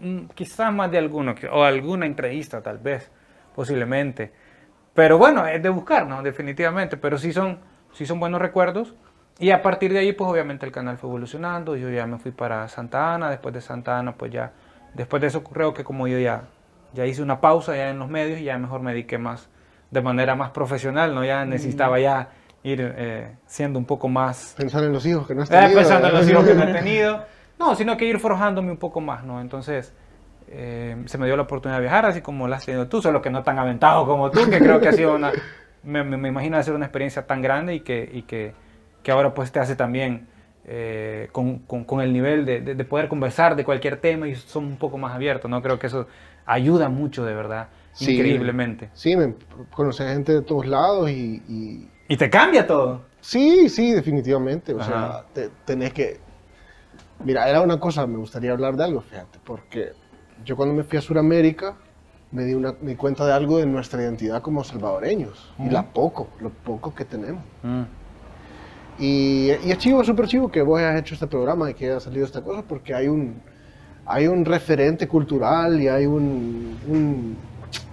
mm, 0.00 0.18
quizás 0.34 0.72
más 0.72 0.90
de 0.90 0.98
alguno, 0.98 1.34
que- 1.34 1.48
o 1.48 1.64
alguna 1.64 2.06
entrevista 2.06 2.60
tal 2.62 2.78
vez, 2.78 3.10
posiblemente. 3.54 4.32
Pero 4.94 5.18
bueno, 5.18 5.46
es 5.46 5.62
de 5.62 5.68
buscar, 5.68 6.06
¿no? 6.06 6.22
Definitivamente, 6.22 6.96
pero 6.96 7.18
sí 7.18 7.32
son, 7.32 7.58
sí 7.92 8.06
son 8.06 8.18
buenos 8.20 8.40
recuerdos. 8.40 8.94
Y 9.38 9.50
a 9.52 9.62
partir 9.62 9.92
de 9.92 10.00
ahí, 10.00 10.12
pues 10.12 10.28
obviamente 10.28 10.66
el 10.66 10.72
canal 10.72 10.98
fue 10.98 11.08
evolucionando. 11.08 11.76
Yo 11.76 11.90
ya 11.90 12.06
me 12.06 12.18
fui 12.18 12.32
para 12.32 12.66
Santa 12.68 13.14
Ana, 13.14 13.30
después 13.30 13.54
de 13.54 13.60
Santa 13.60 13.98
Ana, 13.98 14.12
pues 14.16 14.32
ya, 14.32 14.52
después 14.94 15.20
de 15.22 15.28
eso 15.28 15.44
creo 15.44 15.74
que 15.74 15.84
como 15.84 16.08
yo 16.08 16.18
ya, 16.18 16.42
ya 16.94 17.06
hice 17.06 17.22
una 17.22 17.40
pausa 17.40 17.76
ya 17.76 17.90
en 17.90 17.98
los 18.00 18.08
medios 18.08 18.40
y 18.40 18.44
ya 18.44 18.58
mejor 18.58 18.80
me 18.80 18.90
dediqué 18.92 19.18
más, 19.18 19.48
de 19.90 20.02
manera 20.02 20.34
más 20.34 20.50
profesional, 20.50 21.14
¿no? 21.14 21.24
Ya 21.24 21.44
necesitaba 21.44 22.00
ya 22.00 22.30
ir 22.62 22.94
eh, 22.96 23.36
siendo 23.46 23.78
un 23.78 23.84
poco 23.84 24.08
más... 24.08 24.54
Pensar 24.56 24.84
en 24.84 24.92
los 24.92 25.06
hijos 25.06 25.26
que 25.26 25.34
no 25.34 25.42
has 25.42 25.48
Eh, 25.50 25.60
tenido. 25.60 25.78
pensando 25.78 26.08
en 26.08 26.14
los 26.14 26.28
¿eh? 26.28 26.32
hijos 26.32 26.44
que 26.44 26.54
no 26.54 26.62
he 26.64 26.66
tenido. 26.72 27.24
No, 27.58 27.74
sino 27.74 27.96
que 27.96 28.04
ir 28.04 28.18
forjándome 28.20 28.70
un 28.70 28.76
poco 28.76 29.00
más, 29.00 29.24
¿no? 29.24 29.40
Entonces, 29.40 29.92
eh, 30.48 30.96
se 31.06 31.18
me 31.18 31.26
dio 31.26 31.36
la 31.36 31.42
oportunidad 31.42 31.78
de 31.78 31.82
viajar, 31.82 32.06
así 32.06 32.20
como 32.20 32.46
la 32.48 32.56
has 32.56 32.64
tenido 32.64 32.88
tú, 32.88 33.02
solo 33.02 33.20
que 33.20 33.30
no 33.30 33.42
tan 33.42 33.58
aventado 33.58 34.06
como 34.06 34.30
tú, 34.32 34.48
que 34.48 34.62
creo 34.62 34.80
que 34.80 34.88
ha 34.88 34.92
sido 34.92 35.14
una, 35.14 35.36
me, 35.82 36.04
me, 36.04 36.16
me 36.16 36.28
imagino 36.28 36.56
hacer 36.56 36.74
una 36.74 36.86
experiencia 36.86 37.26
tan 37.26 37.42
grande 37.42 37.74
y 37.74 37.80
que, 37.80 38.08
y 38.12 38.22
que, 38.22 38.54
que 39.02 39.10
ahora 39.10 39.34
pues 39.34 39.52
te 39.52 39.58
hace 39.60 39.76
también 39.76 40.28
eh, 40.64 41.28
con, 41.32 41.60
con, 41.60 41.84
con 41.84 42.00
el 42.00 42.12
nivel 42.12 42.44
de, 42.44 42.60
de, 42.60 42.74
de 42.74 42.84
poder 42.84 43.08
conversar 43.08 43.56
de 43.56 43.64
cualquier 43.64 43.96
tema 44.00 44.28
y 44.28 44.34
son 44.34 44.64
un 44.66 44.76
poco 44.76 44.98
más 44.98 45.14
abiertos, 45.14 45.50
¿no? 45.50 45.62
Creo 45.62 45.78
que 45.78 45.86
eso 45.88 46.06
ayuda 46.46 46.88
mucho, 46.88 47.24
de 47.24 47.34
verdad, 47.34 47.68
Sí. 47.92 48.10
increíblemente. 48.12 48.90
Sí, 48.94 49.16
me 49.16 49.34
conocí 49.74 50.02
gente 50.04 50.32
de 50.32 50.42
todos 50.42 50.66
lados 50.66 51.10
y, 51.10 51.42
y- 51.48 51.88
Y 52.08 52.16
te 52.16 52.30
cambia 52.30 52.66
todo. 52.66 53.02
Sí, 53.20 53.68
sí, 53.68 53.92
definitivamente. 53.92 54.72
O 54.74 54.80
Ajá. 54.80 54.88
sea, 54.88 55.24
te- 55.34 55.50
tenés 55.64 55.92
que... 55.92 56.18
Mira, 57.24 57.48
era 57.48 57.60
una 57.60 57.78
cosa, 57.78 58.06
me 58.06 58.16
gustaría 58.16 58.52
hablar 58.52 58.76
de 58.76 58.84
algo, 58.84 59.00
fíjate, 59.02 59.38
porque 59.44 59.92
yo 60.44 60.56
cuando 60.56 60.74
me 60.74 60.84
fui 60.84 60.98
a 60.98 61.00
Sudamérica 61.02 61.74
me 62.30 62.44
di, 62.44 62.54
una, 62.54 62.74
me 62.80 62.90
di 62.90 62.96
cuenta 62.96 63.26
de 63.26 63.32
algo 63.32 63.58
de 63.58 63.66
nuestra 63.66 64.00
identidad 64.02 64.40
como 64.40 64.62
salvadoreños 64.62 65.52
y 65.58 65.68
la 65.68 65.82
poco, 65.82 66.28
lo 66.40 66.50
poco 66.50 66.94
que 66.94 67.04
tenemos. 67.04 67.42
Mm. 67.62 67.82
Y, 69.00 69.48
y 69.64 69.70
es 69.70 69.78
chivo, 69.78 70.02
súper 70.04 70.26
chivo 70.26 70.50
que 70.50 70.62
vos 70.62 70.78
hayas 70.80 71.00
hecho 71.00 71.14
este 71.14 71.26
programa 71.26 71.70
y 71.70 71.74
que 71.74 71.86
haya 71.86 72.00
salido 72.00 72.24
esta 72.24 72.42
cosa 72.42 72.62
porque 72.62 72.94
hay 72.94 73.08
un, 73.08 73.40
hay 74.06 74.26
un 74.28 74.44
referente 74.44 75.08
cultural 75.08 75.80
y 75.80 75.88
hay 75.88 76.06
un, 76.06 76.78
un- 76.88 77.36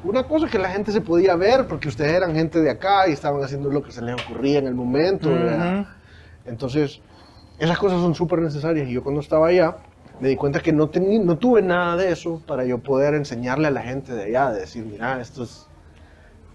una 0.03 0.23
cosa 0.23 0.47
que 0.47 0.59
la 0.59 0.69
gente 0.69 0.91
se 0.91 1.01
podía 1.01 1.35
ver 1.35 1.67
porque 1.67 1.87
ustedes 1.87 2.13
eran 2.13 2.35
gente 2.35 2.59
de 2.61 2.69
acá 2.69 3.07
y 3.07 3.13
estaban 3.13 3.43
haciendo 3.43 3.69
lo 3.69 3.81
que 3.83 3.91
se 3.91 4.01
les 4.01 4.15
ocurría 4.23 4.59
en 4.59 4.67
el 4.67 4.75
momento. 4.75 5.29
Entonces, 6.45 7.01
esas 7.57 7.77
cosas 7.77 8.01
son 8.01 8.13
súper 8.15 8.39
necesarias 8.39 8.87
y 8.87 8.93
yo 8.93 9.03
cuando 9.03 9.21
estaba 9.21 9.47
allá 9.47 9.77
me 10.19 10.29
di 10.29 10.35
cuenta 10.35 10.59
que 10.61 10.71
no, 10.71 10.89
tení- 10.89 11.21
no 11.23 11.37
tuve 11.37 11.61
nada 11.61 11.97
de 11.97 12.11
eso 12.11 12.41
para 12.45 12.63
yo 12.65 12.77
poder 12.77 13.15
enseñarle 13.15 13.67
a 13.67 13.71
la 13.71 13.81
gente 13.81 14.13
de 14.13 14.25
allá, 14.25 14.51
de 14.51 14.61
decir, 14.61 14.85
mira, 14.85 15.19
esto 15.19 15.43
es... 15.43 15.67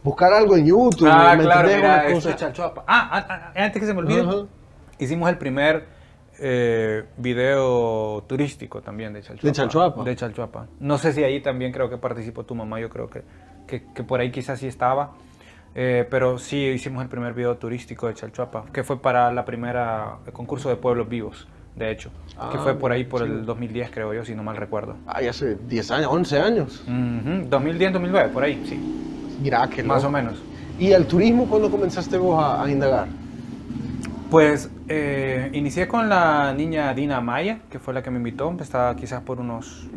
Buscar 0.02 0.32
algo 0.32 0.56
en 0.56 0.64
YouTube, 0.64 1.06
Ah, 1.10 1.34
¿me 1.36 1.42
claro, 1.44 1.68
entendés? 1.68 1.76
mira, 1.76 1.94
Una 1.94 2.02
esto 2.04 2.14
cosa- 2.14 2.30
es 2.30 2.36
Chalchuapa. 2.36 2.84
Ah, 2.86 3.08
ah, 3.12 3.26
ah, 3.28 3.52
antes 3.64 3.80
que 3.80 3.86
se 3.86 3.92
me 3.92 3.98
olvide, 4.00 4.24
hicimos 4.98 5.28
el 5.28 5.36
primer 5.36 5.84
eh, 6.40 7.04
video 7.16 8.22
turístico 8.26 8.80
también 8.80 9.12
de 9.12 9.22
Chalchuapa. 9.22 9.46
¿De 9.46 9.52
Chalchuapa? 9.52 10.04
De 10.04 10.16
Chalchuapa. 10.16 10.66
No 10.80 10.98
sé 10.98 11.12
si 11.12 11.22
ahí 11.22 11.40
también 11.40 11.72
creo 11.72 11.88
que 11.90 11.96
participó 11.98 12.44
tu 12.44 12.54
mamá, 12.54 12.80
yo 12.80 12.88
creo 12.88 13.08
que, 13.08 13.22
que, 13.66 13.84
que 13.94 14.02
por 14.02 14.20
ahí 14.20 14.30
quizás 14.30 14.58
sí 14.58 14.66
estaba. 14.66 15.12
Eh, 15.74 16.04
pero 16.10 16.36
sí 16.38 16.56
hicimos 16.56 17.00
el 17.02 17.08
primer 17.08 17.32
video 17.32 17.56
turístico 17.56 18.08
de 18.08 18.14
Chalchuapa, 18.14 18.64
que 18.72 18.82
fue 18.82 19.00
para 19.00 19.30
la 19.32 19.44
primera 19.44 20.16
el 20.26 20.32
concurso 20.32 20.68
de 20.68 20.74
pueblos 20.74 21.08
vivos, 21.08 21.46
de 21.76 21.92
hecho. 21.92 22.10
que 22.28 22.34
Ah, 22.56 22.60
fue 22.62 22.74
por 22.74 22.90
ahí 22.90 23.04
por 23.04 23.20
sí. 23.20 23.26
el 23.28 23.46
2010, 23.46 23.90
creo 23.92 24.12
yo, 24.12 24.24
si 24.24 24.34
no 24.34 24.42
mal 24.42 24.56
recuerdo. 24.56 24.96
Ay, 25.06 25.28
hace 25.28 25.54
10 25.54 25.90
años, 25.92 26.08
11 26.10 26.40
años. 26.40 26.82
Ujú, 26.88 27.46
2010, 27.48 27.92
2009, 27.92 28.30
por 28.32 28.42
ahí, 28.42 28.60
sí. 28.66 28.80
Mira, 29.40 29.68
que 29.68 29.82
Más 29.84 30.02
o 30.02 30.10
menos. 30.10 30.42
¿Y 30.76 30.90
el 30.90 31.06
turismo 31.06 31.46
cuándo 31.46 31.70
comenzaste 31.70 32.18
vos 32.18 32.42
a, 32.42 32.64
a 32.64 32.68
indagar? 32.70 33.06
Pues 34.30 34.70
eh, 34.88 35.50
inicié 35.52 35.88
con 35.88 36.08
la 36.08 36.54
niña 36.56 36.94
Dina 36.94 37.20
Maya, 37.20 37.58
que 37.68 37.78
fue 37.80 37.92
la 37.94 38.02
que 38.02 38.10
me 38.10 38.18
invitó. 38.18 38.54
Estaba 38.60 38.94
quizás 38.94 39.22
por 39.22 39.40
unos... 39.40 39.88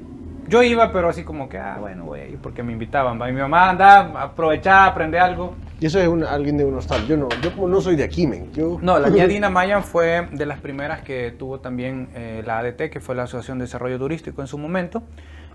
Yo 0.47 0.61
iba, 0.63 0.91
pero 0.91 1.07
así 1.07 1.23
como 1.23 1.47
que, 1.47 1.57
ah, 1.57 1.77
bueno, 1.79 2.05
voy 2.05 2.19
a 2.19 2.27
ir 2.27 2.38
porque 2.39 2.63
me 2.63 2.73
invitaban. 2.73 3.21
¿va? 3.21 3.29
Y 3.29 3.34
mi 3.34 3.39
mamá 3.41 3.69
andaba, 3.69 4.21
aprovechaba, 4.23 4.88
aprende 4.88 5.19
algo. 5.19 5.55
Y 5.79 5.86
eso 5.86 5.99
es 5.99 6.07
un- 6.07 6.23
alguien 6.23 6.57
de 6.57 6.65
unos 6.65 6.88
tal. 6.88 7.05
Yo 7.07 7.15
no, 7.15 7.29
yo 7.41 7.53
como 7.53 7.67
no 7.67 7.79
soy 7.79 7.95
de 7.95 8.03
aquí, 8.03 8.25
men. 8.25 8.51
Yo... 8.53 8.79
No, 8.81 8.97
la 8.99 9.09
niña 9.09 9.27
Dina 9.27 9.49
Maya 9.49 9.81
fue 9.81 10.27
de 10.31 10.45
las 10.47 10.59
primeras 10.59 11.01
que 11.01 11.31
tuvo 11.31 11.59
también 11.59 12.09
eh, 12.15 12.41
la 12.45 12.57
ADT, 12.59 12.89
que 12.89 12.99
fue 12.99 13.13
la 13.15 13.23
Asociación 13.23 13.59
de 13.59 13.65
Desarrollo 13.65 13.99
Turístico 13.99 14.41
en 14.41 14.47
su 14.47 14.57
momento. 14.57 15.03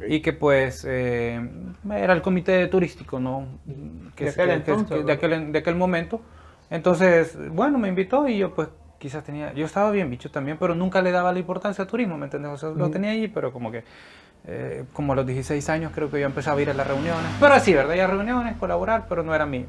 Y 0.09 0.21
que 0.21 0.33
pues 0.33 0.87
eh, 0.89 1.41
era 1.91 2.13
el 2.13 2.23
comité 2.23 2.69
turístico, 2.69 3.19
¿no? 3.19 3.47
Que, 4.15 4.27
De 4.27 4.31
aquel 4.31 4.47
que- 4.49 4.55
entonces, 4.55 4.87
que- 4.89 4.95
de, 4.95 5.01
¿verdad? 5.03 5.17
aquel, 5.25 5.53
de 5.53 5.59
aquel 5.59 5.75
momento. 5.75 6.21
Entonces, 6.71 7.37
bueno, 7.51 7.79
me 7.79 7.89
invitó 7.89 8.29
y 8.29 8.39
yo 8.39 8.55
pues 8.55 8.69
quizás 8.99 9.25
tenía, 9.25 9.53
yo 9.55 9.65
estaba 9.65 9.91
bien 9.91 10.11
bicho 10.11 10.31
también, 10.31 10.59
pero 10.59 10.75
nunca 10.75 11.01
le 11.03 11.11
daba 11.13 11.33
la 11.33 11.39
importancia 11.39 11.83
al 11.83 11.89
turismo, 11.89 12.19
¿me 12.19 12.25
entiendes? 12.25 12.51
O 12.53 12.57
sea, 12.57 12.71
lo 12.71 12.91
tenía 12.91 13.11
allí, 13.13 13.29
pero 13.29 13.53
como 13.53 13.71
que, 13.71 13.85
eh, 14.47 14.85
como 14.93 15.13
a 15.13 15.17
los 15.17 15.27
16 15.27 15.69
años 15.71 15.93
creo 15.95 16.11
que 16.11 16.21
yo 16.21 16.27
empezaba 16.27 16.59
a 16.59 16.63
ir 16.63 16.71
a 16.71 16.75
las 16.75 16.87
reuniones. 16.87 17.25
Pero 17.41 17.55
así, 17.55 17.73
¿verdad? 17.73 17.95
Ya 17.95 18.07
reuniones, 18.07 18.57
colaborar, 18.57 19.07
pero 19.09 19.23
no 19.23 19.35
era 19.35 19.47
mi, 19.47 19.67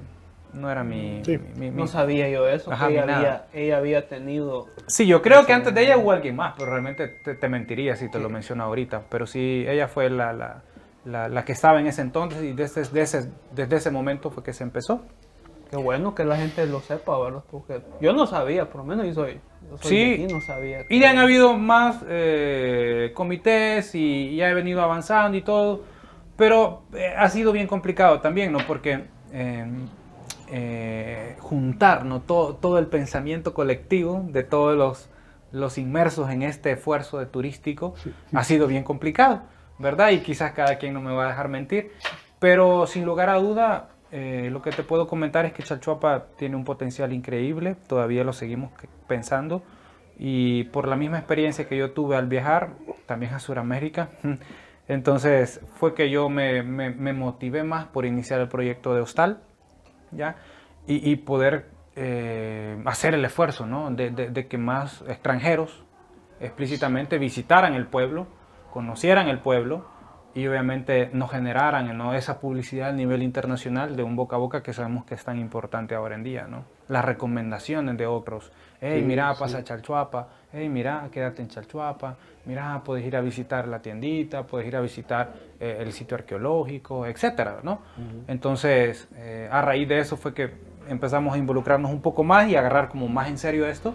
no 0.53 0.69
era 0.71 0.83
mi... 0.83 1.21
Sí. 1.23 1.37
mi- 1.55 1.69
mi- 1.69 1.77
No 1.77 1.87
sabía 1.87 2.27
yo 2.29 2.47
eso, 2.49 2.71
Ajá, 2.71 2.87
que 2.87 2.93
ella 2.93 3.03
había, 3.03 3.45
ella 3.53 3.77
había 3.77 4.07
tenido... 4.09 4.67
Sí, 4.87 5.05
yo 5.05 5.21
creo 5.21 5.45
que 5.45 5.53
antes 5.53 5.73
de 5.73 5.83
ella 5.83 5.97
hubo 5.97 6.11
alguien 6.11 6.35
más, 6.35 6.55
pero 6.57 6.71
realmente 6.71 7.07
te, 7.07 7.35
te 7.35 7.49
mentiría 7.49 7.95
si 7.95 8.09
te 8.09 8.19
lo 8.19 8.29
menciono 8.29 8.63
ahorita. 8.63 9.03
Pero 9.09 9.27
sí, 9.27 9.63
ella 9.67 9.87
fue 9.87 10.09
la, 10.09 10.33
la, 10.33 10.63
la- 11.05 11.29
la 11.29 11.45
que 11.45 11.51
estaba 11.51 11.79
en 11.79 11.85
ese 11.87 12.01
entonces 12.01 12.41
y 12.43 12.53
desde, 12.53 12.81
desde 12.81 13.01
ese, 13.01 13.29
desde 13.53 13.75
ese 13.77 13.91
momento 13.91 14.31
fue 14.31 14.43
que 14.43 14.53
se 14.53 14.63
empezó. 14.63 15.03
Qué 15.69 15.77
bueno 15.77 16.15
que 16.15 16.25
la 16.25 16.35
gente 16.37 16.65
lo 16.65 16.81
sepa, 16.81 17.17
¿verdad? 17.19 17.43
Porque 17.51 17.81
yo 18.01 18.13
no 18.13 18.25
sabía, 18.25 18.69
por 18.69 18.77
lo 18.81 18.85
menos 18.85 19.05
yo 19.07 19.13
soy, 19.13 19.39
yo 19.69 19.77
soy 19.77 19.89
Sí. 19.89 19.97
de 20.17 20.23
aquí, 20.25 20.33
no 20.33 20.41
sabía. 20.41 20.85
Y 20.89 21.03
han 21.03 21.17
habido 21.19 21.53
más 21.57 22.03
eh, 22.07 23.11
comités 23.13 23.93
y 23.93 24.35
ya 24.35 24.49
he 24.49 24.53
venido 24.53 24.81
avanzando 24.81 25.37
y 25.37 25.41
todo, 25.41 25.83
pero 26.37 26.81
eh, 26.93 27.13
ha 27.15 27.29
sido 27.29 27.51
bien 27.51 27.67
complicado 27.67 28.19
también, 28.19 28.51
¿no? 28.51 28.59
Porque 28.65 29.03
eh, 29.31 29.65
eh, 30.51 31.35
juntar 31.39 32.05
¿no? 32.05 32.21
todo, 32.21 32.55
todo 32.55 32.79
el 32.79 32.87
pensamiento 32.87 33.53
colectivo 33.53 34.23
de 34.29 34.43
todos 34.43 34.75
los, 34.75 35.09
los 35.51 35.77
inmersos 35.77 36.31
en 36.31 36.41
este 36.41 36.71
esfuerzo 36.71 37.19
de 37.19 37.27
turístico 37.27 37.93
ha 38.33 38.43
sido 38.43 38.65
bien 38.65 38.83
complicado, 38.83 39.43
¿verdad? 39.77 40.09
Y 40.09 40.21
quizás 40.21 40.53
cada 40.53 40.79
quien 40.79 40.95
no 40.95 41.01
me 41.01 41.13
va 41.13 41.25
a 41.25 41.27
dejar 41.27 41.47
mentir, 41.49 41.91
pero 42.39 42.87
sin 42.87 43.05
lugar 43.05 43.29
a 43.29 43.35
duda, 43.35 43.89
eh, 44.11 44.49
lo 44.51 44.61
que 44.61 44.71
te 44.71 44.83
puedo 44.83 45.07
comentar 45.07 45.45
es 45.45 45.53
que 45.53 45.63
Chalchuapa 45.63 46.25
tiene 46.37 46.55
un 46.55 46.63
potencial 46.63 47.13
increíble, 47.13 47.75
todavía 47.87 48.23
lo 48.23 48.33
seguimos 48.33 48.71
pensando 49.07 49.61
y 50.17 50.65
por 50.65 50.87
la 50.87 50.95
misma 50.95 51.17
experiencia 51.19 51.67
que 51.67 51.77
yo 51.77 51.91
tuve 51.91 52.15
al 52.17 52.27
viajar, 52.27 52.71
también 53.05 53.33
a 53.33 53.39
Sudamérica, 53.39 54.09
entonces 54.87 55.61
fue 55.75 55.93
que 55.93 56.09
yo 56.09 56.29
me, 56.29 56.63
me- 56.63 57.13
motivé 57.13 57.63
más 57.63 57.85
por 57.85 58.05
iniciar 58.05 58.39
el 58.41 58.47
proyecto 58.47 58.95
de 58.95 59.01
Hostal, 59.01 59.41
¿ya? 60.11 60.35
Y, 60.87 61.17
poder 61.17 61.67
eh, 61.95 62.81
hacer 62.85 63.13
el 63.13 63.23
esfuerzo, 63.23 63.67
¿no? 63.67 63.91
De- 63.91 64.09
de 64.09 64.47
que 64.47 64.57
más 64.57 65.03
extranjeros 65.07 65.83
explícitamente 66.39 67.19
visitaran 67.19 67.75
el 67.75 67.85
pueblo, 67.85 68.25
conocieran 68.71 69.27
el 69.27 69.37
pueblo 69.39 69.85
y 70.35 70.45
obviamente 70.47 71.09
nos 71.13 71.31
generaran 71.31 71.97
¿no? 71.97 72.13
esa 72.13 72.39
publicidad 72.39 72.89
a 72.89 72.93
nivel 72.93 73.23
internacional 73.23 73.95
de 73.95 74.03
un 74.03 74.15
boca 74.15 74.35
a 74.35 74.39
boca 74.39 74.61
que 74.61 74.73
sabemos 74.73 75.05
que 75.05 75.15
es 75.15 75.23
tan 75.23 75.39
importante 75.39 75.95
ahora 75.95 76.15
en 76.15 76.23
día, 76.23 76.45
¿no? 76.47 76.65
Las 76.87 77.03
recomendaciones 77.05 77.97
de 77.97 78.05
otros. 78.05 78.51
Hey, 78.81 79.01
Sí, 79.01 79.05
mira, 79.07 79.33
sí. 79.33 79.39
pasa 79.39 79.57
a 79.59 79.63
Chalchuapa. 79.63 80.27
Hey, 80.51 80.69
mira, 80.69 81.07
quédate 81.11 81.41
en 81.41 81.47
Chalchuapa. 81.49 82.15
Mira, 82.45 82.81
puedes 82.83 83.05
ir 83.05 83.15
a 83.15 83.21
visitar 83.21 83.67
la 83.67 83.79
tiendita, 83.79 84.43
puedes 84.43 84.67
ir 84.67 84.75
a 84.75 84.81
visitar 84.81 85.33
eh, 85.59 85.77
el 85.81 85.91
sitio 85.91 86.15
arqueológico, 86.17 87.05
etcétera, 87.05 87.59
¿no? 87.63 87.79
Entonces, 88.27 89.07
eh, 89.15 89.47
a 89.51 89.61
raíz 89.61 89.87
de 89.87 89.99
eso 89.99 90.15
fue 90.17 90.33
que 90.33 90.51
empezamos 90.87 91.35
a 91.35 91.37
involucrarnos 91.37 91.91
un 91.91 92.01
poco 92.01 92.23
más 92.23 92.47
y 92.49 92.55
agarrar 92.55 92.89
como 92.89 93.07
más 93.07 93.27
en 93.29 93.37
serio 93.37 93.67
esto. 93.67 93.93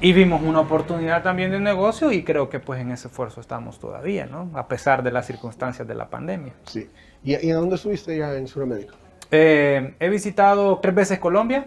Y 0.00 0.12
vimos 0.12 0.42
una 0.42 0.60
oportunidad 0.60 1.22
también 1.24 1.50
de 1.50 1.58
negocio 1.58 2.12
y 2.12 2.22
creo 2.22 2.48
que 2.48 2.60
pues 2.60 2.80
en 2.80 2.92
ese 2.92 3.08
esfuerzo 3.08 3.40
estamos 3.40 3.80
todavía, 3.80 4.26
¿no? 4.26 4.48
A 4.54 4.68
pesar 4.68 5.02
de 5.02 5.10
las 5.10 5.26
circunstancias 5.26 5.88
de 5.88 5.94
la 5.94 6.08
pandemia. 6.08 6.52
Sí. 6.66 6.88
¿Y, 7.24 7.34
y 7.46 7.50
a 7.50 7.56
dónde 7.56 7.74
estuviste 7.74 8.16
ya 8.16 8.32
en 8.34 8.46
Sudamérica? 8.46 8.94
Eh, 9.32 9.96
he 9.98 10.08
visitado 10.08 10.78
tres 10.78 10.94
veces 10.94 11.18
Colombia, 11.18 11.66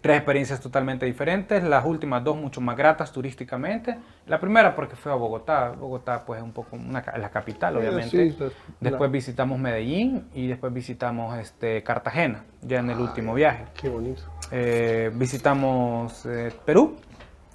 tres 0.00 0.18
experiencias 0.18 0.60
totalmente 0.60 1.06
diferentes, 1.06 1.64
las 1.64 1.84
últimas 1.84 2.22
dos 2.22 2.36
mucho 2.36 2.60
más 2.60 2.76
gratas 2.76 3.10
turísticamente. 3.10 3.98
La 4.28 4.38
primera 4.38 4.76
porque 4.76 4.94
fue 4.94 5.10
a 5.10 5.16
Bogotá, 5.16 5.70
Bogotá 5.70 6.24
pues 6.24 6.38
es 6.38 6.44
un 6.44 6.52
poco 6.52 6.76
una, 6.76 7.02
la 7.18 7.30
capital 7.30 7.76
obviamente. 7.78 8.30
Sí, 8.30 8.36
pues, 8.38 8.52
Después 8.78 9.10
visitamos 9.10 9.58
Medellín 9.58 10.28
y 10.34 10.46
después 10.46 10.72
visitamos 10.72 11.36
este, 11.36 11.82
Cartagena, 11.82 12.44
ya 12.62 12.78
en 12.78 12.90
el 12.90 12.98
Ah, 12.98 13.02
último 13.02 13.34
viaje. 13.34 13.64
Qué 13.74 13.88
bonito. 13.88 14.22
Eh, 14.52 15.10
visitamos 15.14 16.24
eh, 16.26 16.52
Perú, 16.64 16.96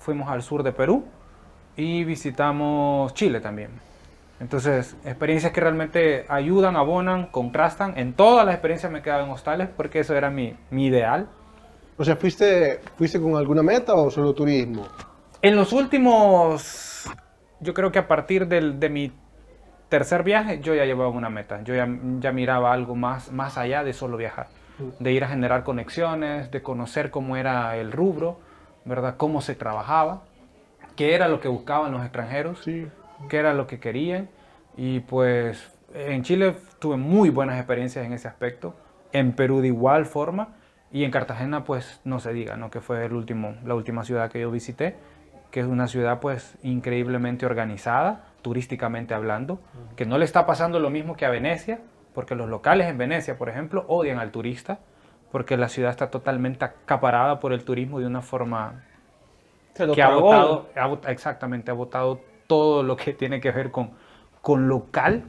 fuimos 0.05 0.29
al 0.29 0.43
sur 0.43 0.61
de 0.61 0.71
Perú 0.71 1.03
y 1.75 2.03
visitamos 2.03 3.13
Chile 3.15 3.41
también. 3.41 3.71
Entonces, 4.39 4.95
experiencias 5.03 5.51
que 5.51 5.61
realmente 5.61 6.25
ayudan, 6.29 6.75
abonan, 6.75 7.27
contrastan. 7.27 7.97
En 7.97 8.13
todas 8.13 8.45
las 8.45 8.53
experiencias 8.53 8.91
me 8.91 8.99
he 8.99 9.01
quedado 9.01 9.25
en 9.25 9.31
hostales 9.31 9.67
porque 9.75 9.99
eso 9.99 10.13
era 10.13 10.29
mi, 10.29 10.55
mi 10.69 10.85
ideal. 10.85 11.27
O 11.97 12.05
sea, 12.05 12.15
¿fuiste, 12.15 12.81
¿fuiste 12.97 13.19
con 13.19 13.35
alguna 13.35 13.63
meta 13.63 13.95
o 13.95 14.11
solo 14.11 14.33
turismo? 14.33 14.85
En 15.41 15.55
los 15.55 15.73
últimos, 15.73 17.09
yo 17.61 17.73
creo 17.73 17.91
que 17.91 17.99
a 17.99 18.07
partir 18.07 18.47
del, 18.47 18.79
de 18.79 18.89
mi 18.89 19.11
tercer 19.89 20.23
viaje, 20.23 20.59
yo 20.59 20.75
ya 20.75 20.85
llevaba 20.85 21.09
una 21.09 21.29
meta. 21.29 21.63
Yo 21.63 21.73
ya, 21.73 21.87
ya 22.19 22.31
miraba 22.31 22.73
algo 22.73 22.95
más, 22.95 23.31
más 23.31 23.57
allá 23.57 23.83
de 23.83 23.93
solo 23.93 24.17
viajar. 24.17 24.47
De 24.99 25.13
ir 25.13 25.23
a 25.23 25.29
generar 25.29 25.63
conexiones, 25.63 26.51
de 26.51 26.61
conocer 26.61 27.09
cómo 27.09 27.37
era 27.37 27.77
el 27.77 27.93
rubro, 27.93 28.39
¿verdad? 28.85 29.15
Cómo 29.17 29.41
se 29.41 29.55
trabajaba, 29.55 30.21
qué 30.95 31.13
era 31.15 31.27
lo 31.27 31.39
que 31.41 31.47
buscaban 31.47 31.91
los 31.91 32.01
extranjeros, 32.03 32.63
Sí. 32.63 32.87
qué 33.29 33.37
era 33.37 33.53
lo 33.53 33.67
que 33.67 33.79
querían. 33.79 34.29
Y 34.77 35.01
pues 35.01 35.71
en 35.93 36.23
Chile 36.23 36.55
tuve 36.79 36.97
muy 36.97 37.29
buenas 37.29 37.57
experiencias 37.57 38.05
en 38.05 38.13
ese 38.13 38.27
aspecto. 38.27 38.75
En 39.11 39.33
Perú 39.33 39.61
de 39.61 39.67
igual 39.67 40.05
forma. 40.05 40.49
Y 40.91 41.03
en 41.03 41.11
Cartagena 41.11 41.63
pues 41.63 41.99
no 42.03 42.19
se 42.19 42.31
diga, 42.33 42.55
¿no? 42.57 42.69
Que 42.69 42.79
fue 42.81 43.05
el 43.05 43.13
último, 43.13 43.55
la 43.65 43.75
última 43.75 44.03
ciudad 44.03 44.29
que 44.31 44.39
yo 44.41 44.51
visité. 44.51 44.95
Que 45.51 45.61
es 45.61 45.65
una 45.65 45.87
ciudad 45.87 46.19
pues 46.19 46.57
increíblemente 46.63 47.45
organizada, 47.45 48.25
turísticamente 48.41 49.13
hablando. 49.13 49.59
Que 49.95 50.05
no 50.05 50.17
le 50.17 50.25
está 50.25 50.45
pasando 50.45 50.79
lo 50.79 50.89
mismo 50.89 51.15
que 51.15 51.25
a 51.25 51.29
Venecia. 51.29 51.79
Porque 52.13 52.35
los 52.35 52.49
locales 52.49 52.87
en 52.87 52.97
Venecia, 52.97 53.37
por 53.37 53.49
ejemplo, 53.49 53.85
odian 53.87 54.19
al 54.19 54.31
turista. 54.31 54.79
Porque 55.35 55.57
la 55.57 55.67
ciudad 55.67 55.91
está 55.91 56.09
totalmente 56.09 56.63
acaparada 56.63 57.41
por 57.41 57.51
el 57.51 57.65
turismo 57.65 57.99
de 57.99 58.05
una 58.05 58.21
forma 58.21 58.85
Se 59.73 59.85
lo 59.85 59.93
que 59.93 60.01
ha 60.01 60.07
pagó. 60.07 60.21
votado, 60.21 60.69
ha 60.77 61.11
exactamente, 61.11 61.71
ha 61.71 61.73
votado 61.73 62.21
todo 62.47 62.83
lo 62.83 62.95
que 62.95 63.11
tiene 63.21 63.41
que 63.41 63.51
ver 63.51 63.69
con, 63.69 63.89
con 64.41 64.69
local. 64.69 65.25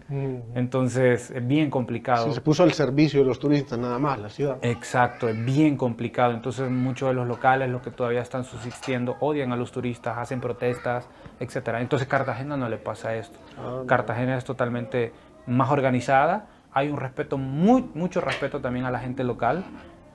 Entonces, 0.54 1.32
es 1.32 1.44
bien 1.44 1.70
complicado. 1.70 2.28
Sí, 2.28 2.34
se 2.34 2.40
puso 2.40 2.62
al 2.62 2.72
servicio 2.72 3.18
de 3.18 3.26
los 3.26 3.40
turistas 3.40 3.80
nada 3.80 3.98
más 3.98 4.20
la 4.20 4.28
ciudad. 4.28 4.58
Exacto, 4.62 5.28
es 5.28 5.44
bien 5.44 5.76
complicado. 5.76 6.34
Entonces, 6.34 6.70
muchos 6.70 7.08
de 7.08 7.14
los 7.16 7.26
locales, 7.26 7.68
los 7.68 7.82
que 7.82 7.90
todavía 7.90 8.20
están 8.20 8.44
subsistiendo, 8.44 9.16
odian 9.18 9.50
a 9.50 9.56
los 9.56 9.72
turistas, 9.72 10.18
hacen 10.18 10.40
protestas, 10.40 11.08
etcétera. 11.40 11.80
Entonces, 11.80 12.06
Cartagena 12.06 12.56
no 12.56 12.68
le 12.68 12.76
pasa 12.76 13.16
esto. 13.16 13.40
Ah, 13.58 13.78
no. 13.78 13.86
Cartagena 13.86 14.38
es 14.38 14.44
totalmente 14.44 15.12
más 15.48 15.68
organizada. 15.72 16.46
Hay 16.72 16.90
un 16.90 16.98
respeto, 16.98 17.38
muy, 17.38 17.82
mucho 17.94 18.20
respeto 18.20 18.60
también 18.60 18.84
a 18.84 18.92
la 18.92 19.00
gente 19.00 19.24
local 19.24 19.64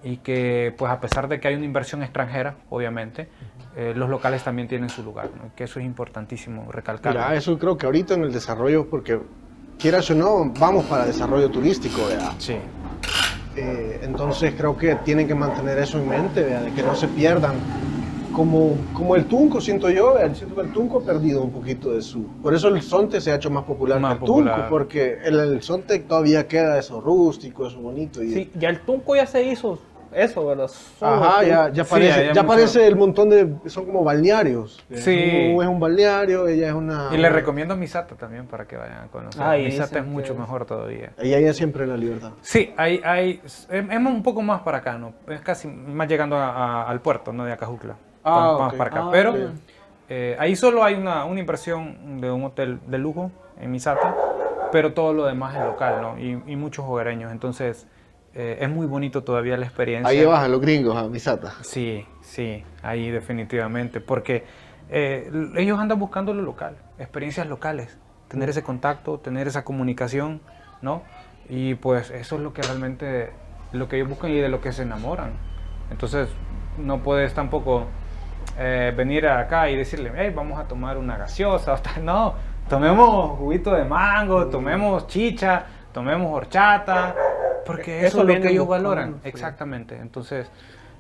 y 0.04 0.18
que, 0.18 0.74
pues, 0.78 0.92
a 0.92 1.00
pesar 1.00 1.28
de 1.28 1.40
que 1.40 1.48
hay 1.48 1.56
una 1.56 1.66
inversión 1.66 2.02
extranjera, 2.04 2.56
obviamente, 2.70 3.28
eh, 3.76 3.94
los 3.96 4.10
locales 4.10 4.44
también 4.44 4.68
tienen 4.68 4.90
su 4.90 5.04
lugar. 5.04 5.30
¿no? 5.38 5.48
Y 5.48 5.50
Que 5.52 5.66
eso 5.66 5.80
es 5.80 5.86
importantísimo 5.86 6.72
recalcar. 6.72 7.14
Mira, 7.14 7.36
eso 7.36 7.58
creo 7.58 7.78
que 7.78 7.86
ahorita 7.86 8.16
en 8.16 8.24
el 8.24 8.32
desarrollo, 8.34 8.88
porque 8.90 9.20
quieras 9.80 10.10
o 10.12 10.16
no, 10.16 10.52
vamos 10.60 10.86
para 10.86 11.06
desarrollo 11.06 11.50
turístico, 11.50 12.06
¿verdad? 12.08 12.34
Sí, 12.38 12.56
Eh, 13.56 14.00
entonces 14.04 14.54
creo 14.58 14.78
que 14.78 14.96
tienen 14.96 15.28
que 15.28 15.36
mantener 15.36 15.78
eso 15.78 15.98
en 16.00 16.08
mente, 16.08 16.42
¿verdad? 16.42 16.62
de 16.62 16.72
que 16.72 16.84
no 16.84 16.96
se 16.96 17.08
pierdan. 17.10 17.56
Como, 18.34 18.78
como 18.94 19.18
el 19.18 19.26
Tunco, 19.26 19.60
siento 19.60 19.90
yo, 19.90 20.14
¿verdad? 20.14 20.34
siento 20.34 20.56
que 20.56 20.62
el 20.62 20.72
Tunco 20.72 21.00
ha 21.00 21.04
perdido 21.06 21.44
un 21.44 21.52
poquito 21.52 21.92
de 21.92 22.02
su... 22.02 22.24
Por 22.42 22.54
eso 22.56 22.70
el 22.70 22.82
Sonte 22.82 23.20
se 23.20 23.30
ha 23.30 23.36
hecho 23.36 23.50
más 23.52 23.66
popular 23.66 24.00
Más 24.00 24.12
que 24.12 24.14
el 24.14 24.20
popular. 24.22 24.56
Tunco, 24.56 24.70
porque 24.70 25.18
el, 25.26 25.38
el 25.38 25.62
Sonte 25.62 26.00
todavía 26.00 26.48
queda 26.48 26.80
eso 26.80 27.02
rústico, 27.02 27.68
eso 27.68 27.82
bonito. 27.82 28.24
Y, 28.24 28.32
Sí, 28.32 28.52
ya 28.58 28.70
el 28.70 28.80
Tunco 28.80 29.18
ya 29.18 29.26
se 29.26 29.44
hizo 29.44 29.78
eso, 30.14 30.46
¿verdad? 30.46 30.68
Solo 30.68 31.14
Ajá, 31.24 31.44
ya, 31.44 31.70
ya 31.70 31.84
Sí, 31.84 31.90
parece, 31.90 32.14
hay 32.30 32.34
ya 32.34 32.44
parece 32.46 32.88
el 32.88 32.96
montón 32.96 33.30
de... 33.30 33.54
Son 33.68 33.86
como 33.86 34.04
balnearios. 34.04 34.84
Sí. 34.94 35.52
Uno 35.54 35.62
es 35.64 35.68
un 35.70 35.80
balneario, 35.80 36.48
ella 36.48 36.68
es 36.70 36.74
una... 36.74 37.10
y 37.12 37.18
les 37.18 37.32
recomiendo 37.32 37.76
Misata 37.76 38.16
también 38.16 38.46
para 38.48 38.66
que 38.68 38.76
vayan 38.78 39.04
a 39.04 39.08
conocer. 39.08 39.42
Ay, 39.42 39.66
Misata 39.66 40.00
es 40.00 40.06
mucho 40.06 40.34
que- 40.34 40.40
mejor 40.40 40.66
todavía. 40.66 41.12
Ella 41.18 41.38
es 41.40 41.58
siempre 41.58 41.86
la 41.88 41.98
libertad. 41.98 42.32
Sí, 42.42 42.74
hay, 42.78 43.02
hay, 43.04 43.42
es 43.44 43.68
un 43.70 44.24
poco 44.24 44.42
más 44.42 44.62
para 44.62 44.80
acá, 44.80 44.98
¿no? 44.98 45.14
Es 45.28 45.42
casi 45.42 45.68
más 45.68 46.08
llegando 46.08 46.36
a- 46.38 46.50
a- 46.84 46.90
al 46.90 47.00
puerto, 47.02 47.32
¿no? 47.34 47.46
De 47.46 47.54
Acajutla. 47.54 47.96
Ah, 48.24 48.52
Más- 48.52 48.60
más 48.60 48.72
ok. 48.74 48.78
para 48.78 48.90
acá. 48.92 49.00
Ah, 49.06 49.10
Pero 49.12 49.32
ok. 49.32 49.38
eh, 50.10 50.36
ahí 50.40 50.56
solo 50.56 50.84
hay 50.84 50.96
una, 50.96 51.26
una 51.26 51.40
inversión 51.40 52.20
de 52.22 52.30
un 52.30 52.44
hotel 52.44 52.80
de 52.88 52.98
lujo 52.98 53.32
en 53.60 53.72
Misata, 53.72 54.16
pero 54.72 54.94
todo 54.94 55.14
lo 55.14 55.26
demás 55.26 55.56
es 55.56 55.64
local, 55.66 56.02
¿no? 56.02 56.20
Y, 56.20 56.42
y 56.48 56.56
muchos 56.56 56.86
hogareños. 56.86 57.32
Entonces, 57.32 57.88
eh, 58.34 58.60
es 58.62 58.70
muy 58.70 58.88
bonito 58.88 59.24
todavía 59.24 59.58
la 59.58 59.66
experiencia. 59.66 60.10
Ahí 60.10 60.24
a 60.24 60.48
los 60.48 60.62
gringos, 60.62 60.96
a 60.96 61.08
Misata. 61.08 61.54
Sí, 61.62 62.06
sí, 62.22 62.64
ahí 62.82 63.10
definitivamente, 63.10 64.00
porque 64.00 64.46
eh, 64.90 65.30
ellos 65.58 65.80
andan 65.80 66.00
buscando 66.00 66.34
lo 66.34 66.42
local, 66.42 66.78
experiencias 66.98 67.48
locales, 67.48 67.98
tener 68.30 68.50
ese 68.50 68.64
contacto, 68.64 69.20
tener 69.20 69.48
esa 69.48 69.64
comunicación, 69.64 70.42
¿no? 70.82 71.04
Y 71.50 71.76
pues 71.76 72.12
eso 72.12 72.36
es 72.36 72.42
lo 72.42 72.54
que 72.54 72.62
realmente, 72.62 73.32
lo 73.74 73.90
que 73.90 73.98
ellos 73.98 74.08
buscan 74.08 74.32
y 74.32 74.40
de 74.40 74.48
lo 74.48 74.62
que 74.62 74.72
se 74.72 74.84
enamoran. 74.84 75.34
Entonces, 75.92 76.30
no 76.78 77.04
puedes 77.04 77.34
tampoco 77.34 77.88
eh, 78.58 78.94
venir 78.96 79.28
acá 79.28 79.70
y 79.70 79.76
decirle, 79.76 80.12
hey, 80.16 80.32
vamos 80.34 80.58
a 80.58 80.66
tomar 80.66 80.98
una 80.98 81.18
gaseosa, 81.18 81.74
o 81.76 81.78
tal". 81.78 82.06
no, 82.06 82.36
tomemos 82.70 83.38
juguito 83.38 83.74
de 83.74 83.84
mango, 83.84 84.48
tomemos 84.48 85.08
chicha, 85.08 85.66
tomemos 85.92 86.34
horchata, 86.34 87.16
porque 87.66 88.00
eso, 88.00 88.08
Eso 88.08 88.22
es 88.30 88.36
lo 88.36 88.42
que 88.42 88.50
ellos 88.52 88.68
valoran, 88.68 89.16
sí. 89.24 89.30
exactamente. 89.30 89.96
Entonces, 89.98 90.48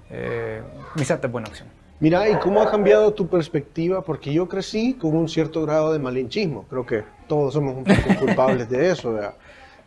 eh, 0.10 0.62
Misata 0.96 1.28
es 1.28 1.32
buena 1.34 1.48
opción. 1.48 1.68
Mira, 2.00 2.28
¿y 2.28 2.36
cómo 2.38 2.62
ha 2.62 2.70
cambiado 2.72 3.14
tu 3.14 3.28
perspectiva? 3.28 4.02
Porque 4.04 4.34
yo 4.34 4.48
crecí 4.50 4.96
con 4.96 5.16
un 5.16 5.30
cierto 5.30 5.62
grado 5.64 5.94
de 5.94 6.00
malinchismo. 6.00 6.66
Creo 6.68 6.86
que 6.86 7.04
todos 7.28 7.54
somos 7.54 7.76
un 7.76 7.84
poco 7.84 7.96
culpables 8.20 8.68
de 8.70 8.90
eso, 8.92 9.14
¿verdad? 9.14 9.36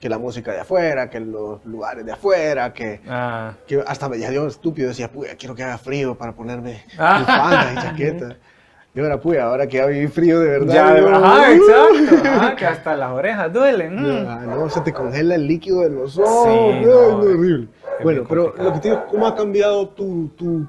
Que 0.00 0.08
la 0.08 0.18
música 0.18 0.52
de 0.52 0.60
afuera, 0.60 1.10
que 1.10 1.18
los 1.18 1.64
lugares 1.64 2.04
de 2.06 2.12
afuera, 2.12 2.72
que, 2.72 3.00
Ah, 3.08 3.54
que 3.66 3.82
hasta 3.86 4.08
me 4.08 4.16
dio 4.18 4.46
estúpido. 4.46 4.88
Decía, 4.88 5.10
puya, 5.10 5.34
quiero 5.36 5.54
que 5.56 5.64
haga 5.64 5.76
frío 5.78 6.14
para 6.14 6.32
ponerme 6.32 6.84
Ah. 6.96 7.18
bufandas 7.20 7.72
y 7.72 7.76
chaquetas. 7.88 8.36
Y 8.96 9.00
ahora, 9.00 9.20
puya, 9.20 9.44
ahora 9.46 9.66
que 9.66 9.78
ya 9.78 9.86
viví 9.86 10.06
frío 10.06 10.38
de 10.38 10.48
verdad. 10.50 10.72
ya, 10.74 11.00
yo- 11.00 11.08
ajá, 11.08 11.52
exacto. 11.52 12.28
ajá, 12.28 12.56
que 12.56 12.64
hasta 12.66 12.96
las 12.96 13.10
orejas 13.10 13.52
duelen. 13.52 13.96
mm. 14.00 14.26
Ah, 14.28 14.42
no, 14.46 14.70
se 14.70 14.80
te 14.82 14.92
congela 14.92 15.34
el 15.34 15.46
líquido 15.48 15.80
de 15.80 15.90
los 15.90 16.16
ojos. 16.16 16.44
Sí, 16.44 16.86
no, 16.86 17.18
no, 17.18 17.22
es 17.28 17.34
horrible. 17.34 17.68
es 17.98 18.04
Bueno, 18.04 18.22
pero 18.28 18.54
lo 18.56 18.72
que 18.72 18.78
te 18.78 18.90
digo, 18.90 19.04
¿cómo 19.10 19.26
ha 19.26 19.34
cambiado 19.34 19.88
tu, 19.88 20.28
tu 20.36 20.66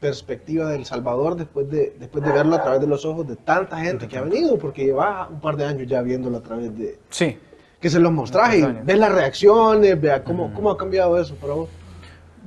perspectiva 0.00 0.70
del 0.70 0.84
Salvador 0.84 1.34
después 1.36 1.68
de, 1.68 1.96
después 1.98 2.22
de 2.24 2.30
verlo 2.30 2.54
a 2.54 2.62
través 2.62 2.80
de 2.80 2.86
los 2.86 3.04
ojos 3.04 3.26
de 3.26 3.34
tanta 3.36 3.78
gente 3.80 4.06
que 4.06 4.18
ha 4.18 4.22
venido? 4.22 4.56
Porque 4.56 4.84
llevas 4.84 5.28
un 5.30 5.40
par 5.40 5.56
de 5.56 5.64
años 5.64 5.88
ya 5.88 6.00
viéndolo 6.02 6.36
a 6.38 6.42
través 6.42 6.78
de... 6.78 6.96
Sí. 7.10 7.36
Que 7.80 7.90
se 7.90 7.98
los 7.98 8.12
mostrás 8.12 8.54
y 8.54 8.62
ves 8.84 8.98
las 8.98 9.12
reacciones, 9.12 10.00
vea 10.00 10.22
cómo, 10.22 10.54
cómo 10.54 10.70
ha 10.70 10.76
cambiado 10.78 11.20
eso 11.20 11.34
para 11.34 11.54
vos. 11.54 11.68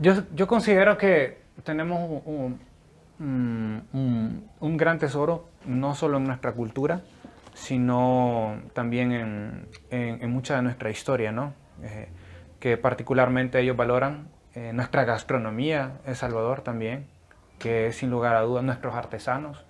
Yo, 0.01 0.13
yo 0.33 0.47
considero 0.47 0.97
que 0.97 1.37
tenemos 1.63 2.21
un, 2.25 2.33
un- 2.33 2.66
un- 3.19 4.49
un 4.59 4.77
gran 4.77 4.99
tesoro, 4.99 5.45
no 5.65 5.95
solo 5.95 6.17
en 6.17 6.25
nuestra 6.25 6.51
cultura, 6.53 7.01
sino 7.53 8.57
también 8.73 9.11
en, 9.11 9.67
en- 9.89 10.31
mucha 10.31 10.55
de 10.55 10.61
nuestra 10.61 10.89
historia, 10.89 11.31
¿no? 11.31 11.53
Eh, 11.83 12.07
que 12.59 12.77
particularmente 12.77 13.59
ellos 13.59 13.75
valoran 13.75 14.27
eh, 14.55 14.71
nuestra 14.73 15.03
gastronomía 15.05 15.93
en 16.05 16.15
Salvador 16.15 16.61
también, 16.61 17.05
que 17.59 17.87
es 17.87 17.97
sin 17.97 18.09
lugar 18.09 18.35
a 18.35 18.41
dudas 18.41 18.63
nuestros 18.63 18.95
artesanos, 18.95 19.65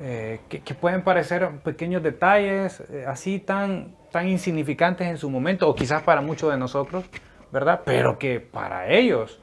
eh, 0.00 0.40
que, 0.48 0.60
que 0.60 0.74
pueden 0.74 1.02
parecer 1.02 1.48
pequeños 1.64 2.02
detalles 2.02 2.82
así 3.06 3.38
tan, 3.38 3.94
tan 4.12 4.28
insignificantes 4.28 5.08
en 5.08 5.18
su 5.18 5.30
momento, 5.30 5.68
o 5.68 5.74
quizás 5.74 6.02
para 6.02 6.20
muchos 6.20 6.50
de 6.50 6.58
nosotros, 6.58 7.04
¿verdad? 7.52 7.82
Pero 7.84 8.18
que 8.18 8.40
para 8.40 8.88
ellos, 8.88 9.40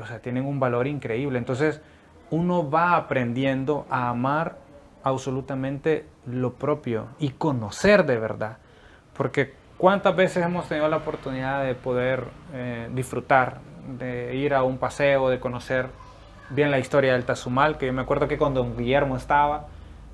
o 0.00 0.06
sea, 0.06 0.18
tienen 0.20 0.44
un 0.44 0.58
valor 0.60 0.86
increíble. 0.86 1.38
Entonces, 1.38 1.80
uno 2.30 2.68
va 2.68 2.96
aprendiendo 2.96 3.86
a 3.90 4.08
amar 4.08 4.56
absolutamente 5.02 6.06
lo 6.26 6.54
propio 6.54 7.08
y 7.18 7.30
conocer 7.30 8.04
de 8.04 8.18
verdad. 8.18 8.58
Porque 9.16 9.54
cuántas 9.78 10.16
veces 10.16 10.44
hemos 10.44 10.68
tenido 10.68 10.88
la 10.88 10.96
oportunidad 10.96 11.64
de 11.64 11.74
poder 11.74 12.24
eh, 12.52 12.88
disfrutar, 12.92 13.60
de 13.98 14.34
ir 14.34 14.54
a 14.54 14.64
un 14.64 14.78
paseo, 14.78 15.28
de 15.28 15.38
conocer 15.38 15.88
bien 16.50 16.70
la 16.70 16.78
historia 16.78 17.12
del 17.12 17.24
Tazumal, 17.24 17.78
que 17.78 17.86
yo 17.86 17.92
me 17.92 18.02
acuerdo 18.02 18.28
que 18.28 18.38
cuando 18.38 18.62
don 18.62 18.76
Guillermo 18.76 19.16
estaba, 19.16 19.66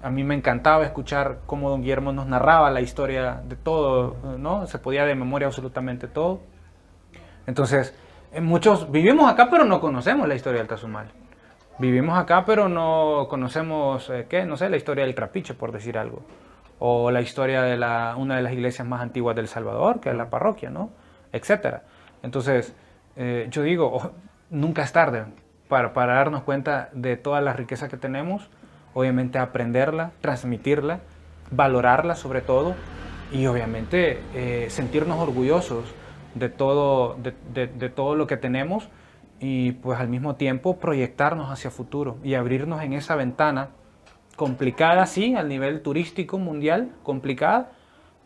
a 0.02 0.10
mí 0.10 0.24
me 0.24 0.34
encantaba 0.34 0.84
escuchar 0.84 1.38
cómo 1.46 1.70
don 1.70 1.80
Guillermo 1.80 2.12
nos 2.12 2.26
narraba 2.26 2.70
la 2.70 2.80
historia 2.80 3.40
de 3.44 3.56
todo, 3.56 4.16
¿no? 4.38 4.66
Se 4.66 4.78
podía 4.78 5.04
de 5.04 5.14
memoria 5.14 5.46
absolutamente 5.46 6.08
todo. 6.08 6.40
Entonces, 7.46 7.94
eh, 8.32 8.40
muchos 8.40 8.90
vivimos 8.90 9.30
acá 9.30 9.48
pero 9.50 9.64
no 9.64 9.80
conocemos 9.80 10.28
la 10.28 10.34
historia 10.34 10.58
del 10.58 10.68
Tazumal. 10.68 11.21
Vivimos 11.82 12.16
acá 12.16 12.44
pero 12.44 12.68
no 12.68 13.26
conocemos, 13.28 14.08
eh, 14.08 14.26
¿qué? 14.28 14.44
No 14.44 14.56
sé, 14.56 14.68
la 14.70 14.76
historia 14.76 15.04
del 15.04 15.16
Trapiche, 15.16 15.52
por 15.54 15.72
decir 15.72 15.98
algo. 15.98 16.22
O 16.78 17.10
la 17.10 17.20
historia 17.22 17.62
de 17.62 17.76
la, 17.76 18.14
una 18.16 18.36
de 18.36 18.42
las 18.42 18.52
iglesias 18.52 18.86
más 18.86 19.00
antiguas 19.00 19.34
del 19.34 19.48
Salvador, 19.48 19.98
que 19.98 20.08
es 20.10 20.14
la 20.14 20.30
parroquia, 20.30 20.70
¿no? 20.70 20.90
Etcétera. 21.32 21.82
Entonces, 22.22 22.72
eh, 23.16 23.48
yo 23.50 23.62
digo, 23.62 23.90
oh, 23.92 24.10
nunca 24.50 24.82
es 24.84 24.92
tarde 24.92 25.24
para, 25.68 25.92
para 25.92 26.14
darnos 26.14 26.42
cuenta 26.44 26.88
de 26.92 27.16
toda 27.16 27.40
la 27.40 27.52
riqueza 27.52 27.88
que 27.88 27.96
tenemos, 27.96 28.48
obviamente 28.94 29.40
aprenderla, 29.40 30.12
transmitirla, 30.20 31.00
valorarla 31.50 32.14
sobre 32.14 32.42
todo, 32.42 32.76
y 33.32 33.46
obviamente 33.46 34.20
eh, 34.34 34.66
sentirnos 34.70 35.18
orgullosos 35.18 35.92
de 36.36 36.48
todo, 36.48 37.16
de, 37.20 37.34
de- 37.52 37.66
de 37.66 37.88
todo 37.88 38.14
lo 38.14 38.28
que 38.28 38.36
tenemos 38.36 38.88
y 39.42 39.72
pues 39.72 39.98
al 39.98 40.08
mismo 40.08 40.36
tiempo 40.36 40.78
proyectarnos 40.78 41.50
hacia 41.50 41.70
futuro 41.72 42.16
y 42.22 42.34
abrirnos 42.34 42.80
en 42.82 42.92
esa 42.92 43.16
ventana 43.16 43.70
complicada, 44.36 45.04
sí, 45.06 45.34
al 45.34 45.48
nivel 45.48 45.82
turístico 45.82 46.38
mundial, 46.38 46.92
complicada, 47.02 47.72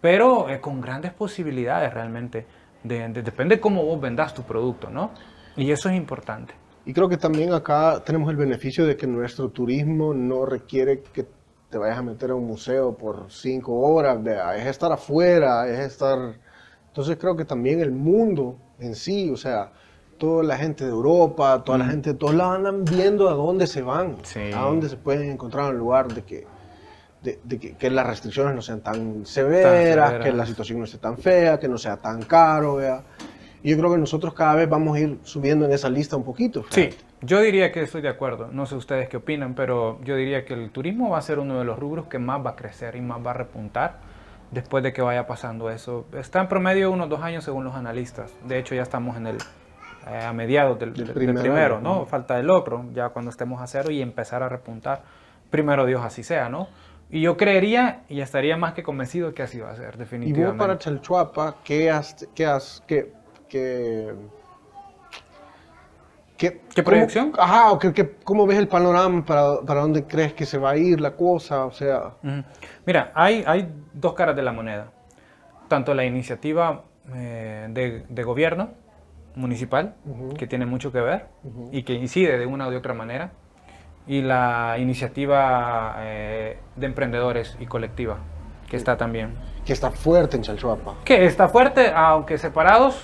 pero 0.02 0.50
eh, 0.50 0.60
con 0.60 0.80
grandes 0.82 1.12
posibilidades 1.14 1.92
realmente. 1.92 2.46
De, 2.84 3.08
de- 3.08 3.22
depende 3.22 3.58
cómo 3.58 3.82
vos 3.84 3.98
vendas 3.98 4.34
tu 4.34 4.42
producto, 4.42 4.90
¿no? 4.90 5.10
Y 5.56 5.70
eso 5.70 5.88
es 5.88 5.96
importante. 5.96 6.52
Y 6.84 6.92
creo 6.92 7.08
que 7.08 7.16
también 7.16 7.52
acá 7.52 8.02
tenemos 8.04 8.30
el 8.30 8.36
beneficio 8.36 8.84
de 8.86 8.96
que 8.96 9.06
nuestro 9.06 9.48
turismo 9.48 10.12
no 10.14 10.44
requiere 10.44 11.02
que 11.02 11.26
te 11.70 11.78
vayas 11.78 11.98
a 11.98 12.02
meter 12.02 12.30
a 12.30 12.34
un 12.34 12.46
museo 12.46 12.94
por 12.94 13.26
cinco 13.30 13.80
horas, 13.80 14.18
es 14.56 14.66
estar 14.66 14.92
afuera, 14.92 15.66
es 15.66 15.80
estar... 15.80 16.18
Entonces 16.88 17.16
creo 17.18 17.34
que 17.36 17.44
también 17.44 17.80
el 17.80 17.90
mundo 17.90 18.58
en 18.78 18.94
sí, 18.94 19.30
o 19.30 19.36
sea, 19.36 19.72
toda 20.18 20.42
la 20.44 20.56
gente 20.56 20.84
de 20.84 20.90
Europa, 20.90 21.62
toda 21.64 21.78
la 21.78 21.86
gente 21.86 22.12
de 22.12 22.18
todos 22.18 22.34
lados 22.34 22.56
andan 22.56 22.84
viendo 22.84 23.28
a 23.28 23.32
dónde 23.34 23.66
se 23.66 23.82
van, 23.82 24.16
Sí. 24.22 24.52
a 24.54 24.60
dónde 24.60 24.88
se 24.88 24.96
pueden 24.96 25.30
encontrar 25.30 25.70
un 25.72 25.78
lugar 25.78 26.08
de 26.12 26.22
que, 26.22 26.46
de, 27.22 27.38
de 27.44 27.58
que, 27.58 27.74
que 27.76 27.90
las 27.90 28.06
restricciones 28.06 28.54
no 28.54 28.62
sean 28.62 28.80
tan 28.80 29.26
severas, 29.26 29.72
severas. 29.72 30.24
que 30.24 30.32
la 30.32 30.46
situación 30.46 30.78
no 30.78 30.84
esté 30.84 30.98
tan 30.98 31.16
fea, 31.18 31.58
que 31.58 31.68
no 31.68 31.78
sea 31.78 31.96
tan 31.96 32.22
caro, 32.22 32.76
vea. 32.76 33.02
Y 33.62 33.70
yo 33.70 33.78
creo 33.78 33.90
que 33.92 33.98
nosotros 33.98 34.32
cada 34.34 34.54
vez 34.54 34.68
vamos 34.68 34.96
a 34.96 35.00
ir 35.00 35.18
subiendo 35.24 35.64
en 35.64 35.72
esa 35.72 35.88
lista 35.90 36.16
un 36.16 36.22
poquito. 36.22 36.64
Sí, 36.70 36.90
yo 37.22 37.40
diría 37.40 37.72
que 37.72 37.82
estoy 37.82 38.00
de 38.00 38.08
acuerdo. 38.08 38.48
No 38.52 38.64
sé 38.66 38.76
ustedes 38.76 39.08
qué 39.08 39.16
opinan, 39.16 39.54
pero 39.54 39.98
yo 40.04 40.14
diría 40.14 40.44
que 40.44 40.54
el 40.54 40.70
turismo 40.70 41.10
va 41.10 41.18
a 41.18 41.22
ser 41.22 41.38
uno 41.40 41.58
de 41.58 41.64
los 41.64 41.76
rubros 41.78 42.06
que 42.06 42.18
más 42.20 42.44
va 42.46 42.50
a 42.50 42.56
crecer 42.56 42.94
y 42.94 43.00
más 43.00 43.24
va 43.26 43.30
a 43.30 43.34
repuntar 43.34 43.96
después 44.52 44.84
de 44.84 44.92
que 44.92 45.02
vaya 45.02 45.26
pasando 45.26 45.68
eso. 45.70 46.04
Está 46.16 46.40
en 46.42 46.48
promedio 46.48 46.92
unos 46.92 47.08
dos 47.08 47.20
años 47.22 47.42
según 47.42 47.64
los 47.64 47.74
analistas. 47.74 48.32
De 48.46 48.58
hecho, 48.58 48.76
ya 48.76 48.82
estamos 48.82 49.16
en 49.16 49.26
el 49.26 49.38
eh, 50.06 50.24
a 50.24 50.32
mediados 50.32 50.78
del, 50.78 50.92
Del 50.94 51.06
del 51.06 51.14
primer 51.14 51.40
primero, 51.42 51.80
¿no? 51.80 52.00
¿no? 52.00 52.06
Falta 52.06 52.38
el 52.38 52.48
otro, 52.50 52.84
ya 52.92 53.08
cuando 53.10 53.30
estemos 53.30 53.60
a 53.60 53.66
cero 53.66 53.90
y 53.90 54.00
empezar 54.02 54.42
a 54.42 54.48
repuntar. 54.48 55.02
Primero 55.50 55.84
Dios 55.86 56.02
así 56.04 56.22
sea, 56.22 56.48
¿no? 56.48 56.68
Y 57.10 57.20
yo 57.22 57.36
creería 57.36 58.02
y 58.08 58.20
estaría 58.20 58.56
más 58.56 58.72
que 58.74 58.82
convencido 58.82 59.32
que 59.32 59.42
así 59.42 59.60
va 59.60 59.70
a 59.70 59.76
ser, 59.76 59.94
Y 59.94 59.98
definitivamente. 59.98 60.50
vos 60.50 60.56
para 60.58 60.78
Chalchuapa, 60.78 61.56
¿qué 61.64 61.90
has, 61.90 62.26
qué 62.34 62.46
has, 62.46 62.82
qué, 62.86 63.12
qué, 63.48 64.12
qué, 66.36 66.60
¿Qué 66.74 66.82
cómo- 66.82 66.84
proyección? 66.84 67.32
ajá, 67.38 67.70
o 67.72 67.78
qué, 67.78 67.92
qué- 67.92 68.16
cómo 68.24 68.46
ves 68.46 68.58
el 68.58 68.68
panorama, 68.68 69.24
para, 69.24 69.60
para 69.64 69.80
dónde 69.80 70.04
crees 70.04 70.34
que 70.34 70.44
se 70.44 70.58
va 70.58 70.70
a 70.70 70.76
ir 70.76 71.00
la 71.00 71.12
cosa, 71.12 71.64
o 71.64 71.70
sea, 71.72 72.08
Ujú. 72.22 72.42
Mira, 72.84 73.10
hay, 73.14 73.42
hay 73.46 73.68
dos 73.92 74.14
caras 74.14 74.36
de 74.36 74.42
la 74.42 74.52
moneda. 74.52 74.88
Tanto 75.68 75.94
la 75.94 76.04
iniciativa 76.04 76.82
eh, 77.14 77.66
de, 77.70 78.04
de 78.08 78.22
gobierno 78.22 78.70
municipal, 79.36 79.94
que 80.38 80.46
tiene 80.48 80.66
mucho 80.66 80.90
que 80.90 81.00
ver 81.00 81.26
y 81.70 81.82
que 81.84 81.92
incide 81.94 82.38
de 82.38 82.46
una 82.46 82.66
u 82.68 82.74
otra 82.76 82.94
manera, 82.94 83.30
y 84.08 84.22
la 84.22 84.76
iniciativa 84.78 85.96
eh, 86.00 86.58
de 86.76 86.86
emprendedores 86.86 87.56
y 87.60 87.66
colectiva, 87.66 88.18
que 88.68 88.76
está 88.76 88.96
también. 88.96 89.34
que 89.64 89.72
está 89.72 89.90
fuerte 89.90 90.36
en 90.36 90.42
Chalchuapa. 90.42 90.94
Que 91.04 91.26
está 91.26 91.48
fuerte, 91.48 91.92
aunque 91.94 92.38
separados 92.38 93.02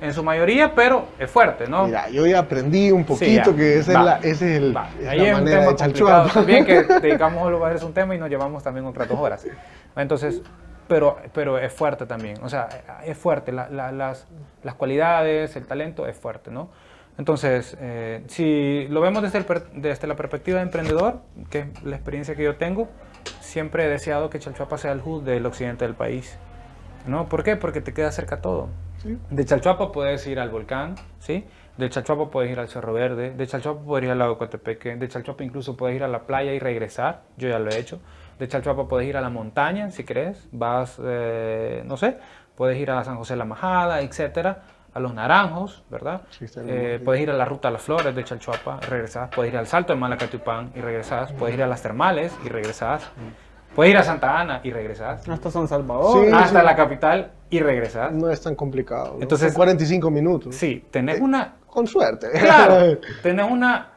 en 0.00 0.12
su 0.12 0.22
mayoría, 0.24 0.74
pero 0.74 1.06
es 1.18 1.30
fuerte, 1.30 1.68
¿no? 1.68 1.86
Mira, 1.86 2.08
yo 2.10 2.26
ya 2.26 2.40
aprendí 2.40 2.90
un 2.90 3.02
Sí, 3.02 3.08
poquito 3.08 3.50
ya. 3.52 3.56
que 3.56 3.78
esa 3.78 3.92
Va. 3.92 3.98
es 4.00 4.04
la, 4.04 4.16
ese 4.30 4.30
es 4.30 4.62
el, 4.62 4.76
es 5.00 5.08
Ahí 5.08 5.18
la 5.18 5.24
es 5.24 5.34
un 5.38 5.44
manera 5.44 5.58
tema 5.60 5.70
de 5.72 5.76
Chalchuapa. 5.76 6.32
también 6.32 6.64
que 6.66 6.82
dedicamos 7.00 7.62
a 7.62 7.72
es 7.72 7.82
un 7.82 7.92
tema 7.94 8.14
y 8.14 8.18
nos 8.18 8.28
llevamos 8.28 8.62
también 8.62 8.84
otras 8.86 9.08
dos 9.08 9.18
horas. 9.18 9.46
Entonces, 9.96 10.42
pero, 10.92 11.16
pero 11.32 11.58
es 11.58 11.72
fuerte 11.72 12.04
también, 12.04 12.36
o 12.42 12.48
sea, 12.50 12.68
es 13.06 13.16
fuerte, 13.16 13.50
la- 13.50 13.70
la- 13.70 13.92
las, 13.92 14.26
las 14.62 14.74
cualidades, 14.74 15.56
el 15.56 15.66
talento 15.66 16.06
es 16.06 16.16
fuerte, 16.16 16.50
¿no? 16.50 16.68
Entonces, 17.16 17.76
eh, 17.80 18.22
si 18.28 18.86
lo 18.88 19.00
vemos 19.00 19.22
desde, 19.22 19.38
el 19.38 19.46
desde 19.74 20.06
la 20.06 20.16
perspectiva 20.16 20.58
de 20.58 20.64
emprendedor, 20.64 21.20
que 21.50 21.60
es 21.60 21.82
la 21.82 21.96
experiencia 21.96 22.34
que 22.34 22.42
yo 22.44 22.56
tengo, 22.56 22.88
siempre 23.40 23.84
he 23.84 23.88
deseado 23.88 24.28
que 24.28 24.38
Chalchuapa 24.38 24.76
sea 24.76 24.92
el 24.92 25.00
HUD 25.04 25.22
del 25.22 25.46
occidente 25.46 25.84
del 25.86 25.94
país. 25.94 26.38
¿No? 27.06 27.28
¿Por 27.28 27.42
qué? 27.42 27.56
Porque 27.56 27.80
te 27.80 27.92
queda 27.94 28.12
cerca 28.12 28.40
todo. 28.40 28.68
Sí. 28.98 29.18
De 29.30 29.44
Chalchuapa 29.44 29.92
puedes 29.92 30.26
ir 30.26 30.38
al 30.38 30.50
volcán, 30.50 30.94
¿sí? 31.18 31.44
De 31.76 31.88
Chalchuapa 31.90 32.30
puedes 32.30 32.50
ir 32.52 32.58
al 32.60 32.68
Cerro 32.68 32.92
Verde, 32.92 33.30
de 33.32 33.46
Chalchuapa 33.46 33.80
puedes 33.82 34.04
ir 34.04 34.10
al 34.12 34.18
lago 34.18 34.36
Cotepeque, 34.38 34.94
de 34.96 35.08
Chalchuapa 35.08 35.42
incluso 35.42 35.76
puedes 35.76 35.96
ir 35.96 36.04
a 36.04 36.08
la 36.08 36.20
playa 36.26 36.52
y 36.52 36.58
regresar, 36.58 37.22
yo 37.38 37.48
ya 37.48 37.58
lo 37.58 37.70
he 37.70 37.78
hecho. 37.78 37.98
De 38.38 38.48
Chalchuapa 38.48 38.88
puedes 38.88 39.08
ir 39.08 39.16
a 39.16 39.20
la 39.20 39.30
montaña, 39.30 39.90
si 39.90 40.04
querés, 40.04 40.48
vas, 40.52 40.98
eh, 41.02 41.82
no 41.86 41.96
sé, 41.96 42.18
puedes 42.56 42.78
ir 42.78 42.90
a 42.90 43.02
San 43.04 43.16
José 43.16 43.34
de 43.34 43.38
la 43.38 43.44
Majada, 43.44 44.00
etcétera, 44.00 44.62
a 44.94 45.00
los 45.00 45.14
Naranjos, 45.14 45.84
¿verdad? 45.90 46.22
Sí, 46.30 46.46
Eh, 46.66 47.00
puedes 47.04 47.22
ir 47.22 47.30
a 47.30 47.34
la 47.34 47.44
Ruta 47.44 47.68
de 47.68 47.72
las 47.72 47.82
Flores 47.82 48.14
de 48.14 48.24
Chalchuapa, 48.24 48.80
regresás, 48.88 49.30
puedes 49.34 49.52
ir 49.52 49.58
al 49.58 49.66
Salto 49.66 49.92
de 49.94 49.98
Malacatupán 49.98 50.72
y 50.74 50.80
regresás, 50.80 51.32
puedes 51.32 51.54
ir 51.54 51.62
a 51.62 51.66
las 51.66 51.80
Termales 51.82 52.32
y 52.44 52.48
regresás, 52.48 53.08
puedes 53.74 53.92
ir 53.92 53.96
a 53.98 54.02
Santa 54.02 54.38
Ana 54.38 54.60
y 54.62 54.70
regresás, 54.70 55.26
Hasta 55.28 55.50
San 55.50 55.66
Salvador. 55.68 56.26
Sí. 56.26 56.32
hasta 56.34 56.62
la 56.62 56.76
capital 56.76 57.30
y 57.48 57.60
regresás. 57.60 58.12
No 58.12 58.28
es 58.30 58.42
tan 58.42 58.54
complicado. 58.54 59.14
¿no? 59.16 59.22
Entonces- 59.22 59.52
Son 59.52 59.56
45 59.56 60.10
minutos. 60.10 60.54
Sí, 60.56 60.84
tenés 60.90 61.20
una, 61.20 61.54
Con 61.66 61.86
suerte. 61.86 62.30
claro, 62.32 62.98
tenés 63.22 63.50
una, 63.50 63.88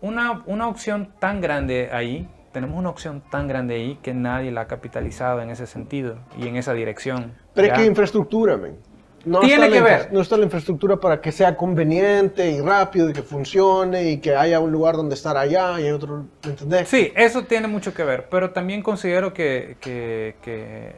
una, 0.00 0.42
una 0.46 0.68
opción 0.68 1.12
tan 1.18 1.40
grande 1.42 1.90
ahí, 1.92 2.26
tenemos 2.52 2.76
una 2.78 2.88
opción 2.88 3.22
tan 3.30 3.46
grande 3.48 3.74
ahí 3.76 3.98
que 4.02 4.12
nadie 4.14 4.50
la 4.50 4.62
ha 4.62 4.66
capitalizado 4.66 5.40
en 5.40 5.50
ese 5.50 5.66
sentido 5.66 6.16
y 6.38 6.48
en 6.48 6.56
esa 6.56 6.72
dirección. 6.72 7.34
Pero 7.54 7.68
es 7.68 7.72
que 7.74 7.84
infraestructura, 7.86 8.56
men. 8.56 8.76
No 9.24 9.40
Tiene 9.40 9.68
que 9.68 9.82
ver. 9.82 10.08
No 10.12 10.22
está 10.22 10.38
la 10.38 10.44
infraestructura 10.44 10.96
para 10.96 11.20
que 11.20 11.30
sea 11.30 11.54
conveniente 11.54 12.50
y 12.50 12.60
rápido 12.62 13.10
y 13.10 13.12
que 13.12 13.22
funcione 13.22 14.10
y 14.12 14.18
que 14.18 14.34
haya 14.34 14.60
un 14.60 14.72
lugar 14.72 14.96
donde 14.96 15.14
estar 15.14 15.36
allá 15.36 15.78
y 15.78 15.90
otro, 15.90 16.24
¿me 16.42 16.50
entendés? 16.50 16.88
Sí, 16.88 17.12
eso 17.14 17.42
tiene 17.44 17.68
mucho 17.68 17.92
que 17.92 18.02
ver, 18.02 18.28
pero 18.30 18.50
también 18.52 18.82
considero 18.82 19.34
que, 19.34 19.76
que- 19.80 20.36
que 20.40 20.96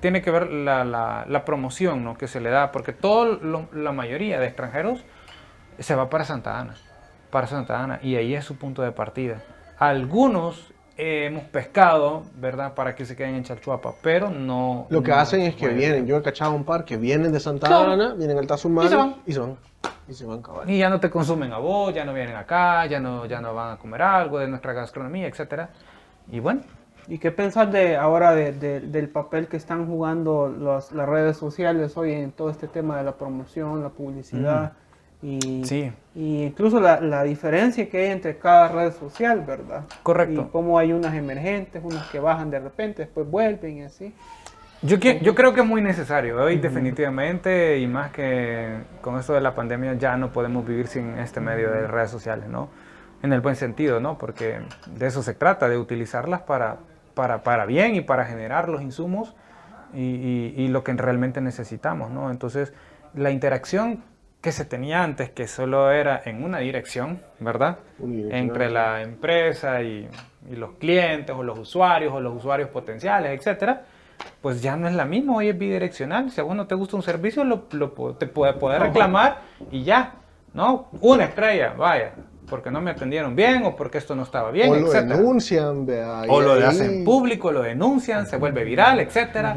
tiene 0.00 0.22
que 0.22 0.30
ver 0.30 0.48
la, 0.52 0.84
la- 0.84 1.24
la 1.28 1.44
promoción 1.44 2.04
¿no? 2.04 2.16
que 2.16 2.28
se 2.28 2.40
le 2.40 2.50
da, 2.50 2.70
porque 2.70 2.92
todo 2.92 3.24
lo- 3.42 3.68
la 3.72 3.90
mayoría 3.90 4.38
de 4.38 4.46
extranjeros 4.46 5.04
se 5.80 5.96
va 5.96 6.08
para 6.10 6.24
Santa 6.24 6.60
Ana, 6.60 6.76
para 7.30 7.48
Santa 7.48 7.82
Ana, 7.82 7.98
y 8.04 8.14
ahí 8.14 8.34
es 8.36 8.44
su 8.44 8.56
punto 8.56 8.82
de 8.82 8.92
partida. 8.92 9.42
Algunos 9.78 10.72
eh, 10.98 11.26
hemos 11.26 11.44
pescado, 11.44 12.24
¿verdad?, 12.36 12.74
para 12.74 12.94
que 12.94 13.06
se 13.06 13.14
queden 13.16 13.36
en 13.36 13.44
Chalchuapa, 13.44 13.94
pero 14.02 14.28
no... 14.30 14.86
Lo 14.90 15.02
que 15.02 15.10
no 15.12 15.16
hacen 15.16 15.40
es 15.42 15.54
que 15.54 15.60
pueden. 15.66 15.78
vienen, 15.78 16.06
yo 16.06 16.16
he 16.18 16.22
cachado 16.22 16.52
un 16.52 16.64
par 16.64 16.84
que 16.84 16.96
vienen 16.96 17.32
de 17.32 17.40
Santa 17.40 17.68
Claro. 17.68 17.92
Ana, 17.92 18.14
vienen 18.14 18.36
al 18.36 18.46
Tazumán 18.46 18.86
Y 18.86 18.88
se 18.88 18.96
van. 18.96 19.16
y 19.24 19.32
se 19.32 19.38
van. 19.40 19.56
Y 20.08 20.12
se 20.14 20.26
van, 20.26 20.42
cabal. 20.42 20.68
Y 20.68 20.78
ya 20.78 20.90
no 20.90 20.98
te 21.00 21.08
consumen 21.08 21.52
a 21.52 21.58
vos, 21.58 21.94
ya 21.94 22.04
no 22.04 22.12
vienen 22.12 22.34
acá, 22.36 22.84
ya 22.86 22.98
no, 22.98 23.26
ya 23.26 23.40
no 23.40 23.54
van 23.54 23.72
a 23.74 23.76
comer 23.78 24.02
algo 24.02 24.38
de 24.38 24.48
nuestra 24.48 24.72
gastronomía, 24.72 25.26
etcétera. 25.28 25.70
Y 26.30 26.40
bueno, 26.40 26.60
¿Y 27.10 27.18
qué 27.18 27.30
pensás 27.30 27.72
de 27.72 27.96
ahora 27.96 28.32
de- 28.34 28.52
de- 28.52 28.80
del 28.80 29.08
papel 29.08 29.48
que 29.48 29.56
están 29.56 29.86
jugando 29.86 30.48
los- 30.48 30.92
las 30.92 31.08
redes 31.08 31.38
sociales 31.38 31.96
hoy 31.96 32.12
en 32.12 32.32
todo 32.32 32.50
este 32.50 32.68
tema 32.68 32.98
de 32.98 33.04
la 33.04 33.12
promoción, 33.12 33.82
la 33.82 33.88
publicidad 33.88 34.72
y, 35.22 35.64
Sí. 35.64 35.92
y 36.14 36.44
incluso 36.44 36.80
la, 36.80 37.00
la 37.00 37.24
diferencia 37.24 37.88
que 37.88 37.98
hay 38.04 38.10
entre 38.12 38.38
cada 38.38 38.68
red 38.68 38.92
social, 38.92 39.40
¿verdad? 39.46 39.84
Correcto. 40.02 40.42
Y 40.48 40.52
cómo 40.52 40.78
hay 40.78 40.92
unas 40.92 41.14
emergentes, 41.14 41.82
unas 41.84 42.06
que 42.08 42.20
bajan 42.20 42.50
de 42.50 42.60
repente, 42.60 43.02
después 43.02 43.28
vuelven 43.28 43.78
y 43.78 43.82
así. 43.82 44.14
Yo, 44.82 45.00
creo 45.00 45.52
que 45.54 45.60
es 45.62 45.66
muy 45.66 45.82
necesario 45.82 46.40
hoy 46.40 46.58
definitivamente 46.58 47.78
y 47.80 47.88
más 47.88 48.12
que 48.12 48.76
con 49.00 49.18
esto 49.18 49.32
de 49.34 49.40
la 49.40 49.54
pandemia 49.56 49.94
ya 49.94 50.16
no 50.16 50.32
podemos 50.32 50.64
vivir 50.64 50.86
sin 50.86 51.18
este 51.18 51.40
medio 51.40 51.70
de 51.72 51.88
redes 51.88 52.10
sociales, 52.12 52.48
¿no? 52.48 52.68
En 53.22 53.32
el 53.32 53.40
buen 53.40 53.56
sentido, 53.56 53.98
¿no? 53.98 54.18
Porque 54.18 54.60
de 54.86 55.06
eso 55.08 55.24
se 55.24 55.34
trata, 55.34 55.68
de 55.68 55.76
utilizarlas 55.76 56.42
para, 56.42 56.76
para, 57.14 57.42
para 57.42 57.66
bien 57.66 57.96
y 57.96 58.02
para 58.02 58.24
generar 58.24 58.68
los 58.68 58.80
insumos 58.80 59.34
y, 59.92 59.98
y- 60.00 60.54
y 60.56 60.68
lo 60.68 60.84
que 60.84 60.92
realmente 60.92 61.40
necesitamos, 61.40 62.12
¿no? 62.12 62.30
Entonces, 62.30 62.72
la 63.14 63.32
interacción 63.32 64.04
que 64.40 64.52
se 64.52 64.64
tenía 64.64 65.02
antes, 65.02 65.30
que 65.30 65.48
solo 65.48 65.90
era 65.90 66.22
en 66.24 66.44
una 66.44 66.58
dirección, 66.58 67.20
¿verdad? 67.40 67.78
Entre 68.30 68.70
la 68.70 69.02
empresa 69.02 69.82
y, 69.82 70.08
y 70.50 70.56
los 70.56 70.72
clientes 70.78 71.34
o 71.36 71.42
los 71.42 71.58
usuarios 71.58 72.12
o 72.14 72.20
los 72.20 72.36
usuarios 72.36 72.68
potenciales, 72.70 73.36
etcétera, 73.38 73.82
pues 74.40 74.62
ya 74.62 74.76
no 74.76 74.86
es 74.88 74.94
la 74.94 75.04
misma, 75.04 75.36
hoy 75.36 75.48
es 75.48 75.58
bidireccional. 75.58 76.30
Si 76.30 76.40
a 76.40 76.44
vos 76.44 76.54
no 76.54 76.66
te 76.66 76.74
gusta 76.76 76.96
un 76.96 77.02
servicio, 77.02 77.42
lo, 77.44 77.62
te 78.14 78.26
puede 78.26 78.52
poder 78.54 78.82
reclamar 78.82 79.38
y 79.72 79.82
ya, 79.82 80.14
¿no? 80.54 80.88
Una 81.00 81.24
estrella, 81.24 81.74
vaya, 81.76 82.12
porque 82.48 82.70
no 82.70 82.80
me 82.80 82.92
atendieron 82.92 83.34
bien 83.34 83.64
o 83.64 83.74
porque 83.74 83.98
esto 83.98 84.14
no 84.14 84.22
estaba 84.22 84.50
bien, 84.52 84.70
o 84.70 84.76
lo 84.76 84.90
denuncian, 84.92 85.84
vea. 85.84 86.22
O 86.28 86.40
lo 86.40 86.52
ahí- 86.54 86.62
hacen 86.62 87.04
público, 87.04 87.50
lo 87.50 87.62
denuncian, 87.62 88.26
se 88.26 88.36
vuelve 88.36 88.62
viral, 88.64 89.00
etcétera. 89.00 89.56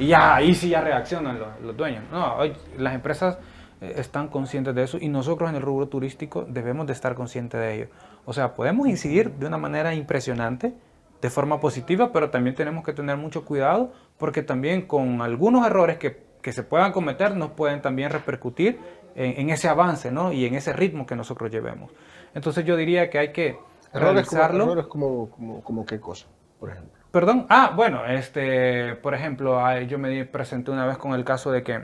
Y 0.00 0.08
ya 0.08 0.34
ahí 0.34 0.52
sí 0.54 0.68
ya 0.68 0.80
reaccionan 0.82 1.38
los, 1.38 1.48
los 1.62 1.76
dueños. 1.76 2.02
No, 2.12 2.34
hoy 2.36 2.52
las 2.76 2.94
empresas 2.94 3.38
están 3.80 4.28
conscientes 4.28 4.74
de 4.74 4.82
eso 4.82 4.98
y 5.00 5.08
nosotros 5.08 5.50
en 5.50 5.56
el 5.56 5.62
rubro 5.62 5.88
turístico 5.88 6.46
debemos 6.48 6.86
de 6.86 6.92
estar 6.92 7.14
conscientes 7.14 7.60
de 7.60 7.74
ello. 7.74 7.88
O 8.24 8.32
sea, 8.32 8.54
podemos 8.54 8.88
incidir 8.88 9.32
de 9.32 9.46
una 9.46 9.58
manera 9.58 9.94
impresionante, 9.94 10.74
de 11.20 11.30
forma 11.30 11.60
positiva, 11.60 12.12
pero 12.12 12.30
también 12.30 12.54
tenemos 12.54 12.84
que 12.84 12.92
tener 12.92 13.16
mucho 13.16 13.44
cuidado 13.44 13.92
porque 14.18 14.42
también 14.42 14.82
con 14.82 15.22
algunos 15.22 15.66
errores 15.66 15.98
que, 15.98 16.22
que 16.42 16.52
se 16.52 16.62
puedan 16.62 16.92
cometer 16.92 17.36
nos 17.36 17.52
pueden 17.52 17.80
también 17.82 18.10
repercutir 18.10 18.78
en, 19.14 19.40
en, 19.40 19.50
ese 19.50 19.68
avance 19.68 20.10
¿no? 20.10 20.32
y 20.32 20.44
en 20.44 20.54
ese 20.54 20.72
ritmo 20.72 21.06
que 21.06 21.16
nosotros 21.16 21.50
llevemos. 21.50 21.90
Entonces 22.34 22.64
yo 22.64 22.76
diría 22.76 23.08
que 23.08 23.18
hay 23.18 23.32
que 23.32 23.58
errores 23.92 24.30
realizarlo. 24.30 24.60
Como, 24.60 24.72
errores 24.72 24.86
como, 24.88 25.30
como, 25.30 25.62
como 25.62 25.86
qué 25.86 25.98
cosa, 25.98 26.26
por 26.60 26.70
ejemplo. 26.70 26.92
Perdón, 27.10 27.46
ah, 27.48 27.72
bueno, 27.74 28.04
este, 28.04 28.94
por 28.96 29.14
ejemplo, 29.14 29.58
yo 29.82 29.98
me 29.98 30.24
presenté 30.26 30.70
una 30.70 30.84
vez 30.84 30.98
con 30.98 31.14
el 31.14 31.24
caso 31.24 31.50
de 31.50 31.62
que 31.62 31.82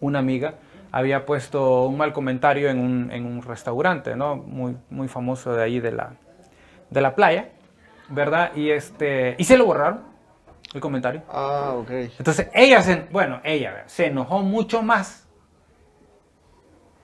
una 0.00 0.20
amiga 0.20 0.54
había 0.94 1.26
puesto 1.26 1.86
un 1.86 1.96
mal 1.96 2.12
comentario 2.12 2.70
en 2.70 2.78
un, 2.78 3.10
en 3.10 3.26
un 3.26 3.42
restaurante, 3.42 4.14
¿no? 4.14 4.36
Muy, 4.36 4.76
muy 4.90 5.08
famoso 5.08 5.52
de 5.52 5.60
ahí 5.60 5.80
de 5.80 5.90
la, 5.90 6.12
de 6.88 7.00
la 7.00 7.16
playa, 7.16 7.48
¿verdad? 8.10 8.52
Y, 8.54 8.70
este, 8.70 9.34
y 9.36 9.42
se 9.42 9.58
lo 9.58 9.66
borraron, 9.66 10.02
el 10.72 10.80
comentario. 10.80 11.22
Ah, 11.28 11.72
ok. 11.76 11.90
Entonces 12.16 12.48
ella, 12.54 12.80
se, 12.80 13.06
bueno, 13.10 13.40
ella 13.42 13.82
se 13.86 14.06
enojó 14.06 14.38
mucho 14.38 14.82
más 14.82 15.26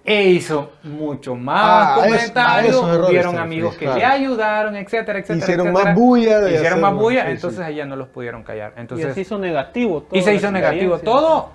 e 0.05 0.23
hizo 0.23 0.73
mucho 0.85 1.35
más 1.35 1.65
ah, 1.65 1.95
comentarios, 1.97 3.07
tuvieron 3.07 3.39
amigos 3.39 3.75
que 3.75 3.87
le 3.87 4.05
ayudaron, 4.05 4.77
etcétera, 4.77 5.19
etcétera. 5.19 5.45
Hicieron 5.45 5.73
más 5.73 5.97
bulla. 5.97 6.49
Hicieron 6.49 6.81
más 6.81 6.95
bulla, 6.95 7.29
entonces 7.29 7.67
ella 7.67 7.87
no 7.87 7.97
los 7.97 8.07
pudieron 8.07 8.45
callar. 8.45 8.73
Entonces, 8.77 9.11
y 9.11 9.15
se 9.15 9.21
hizo 9.23 9.37
negativo 9.37 10.03
todo. 10.03 10.17
Y 10.17 10.23
se 10.23 10.33
hizo 10.33 10.53
negativo 10.53 11.01
todo. 11.01 11.51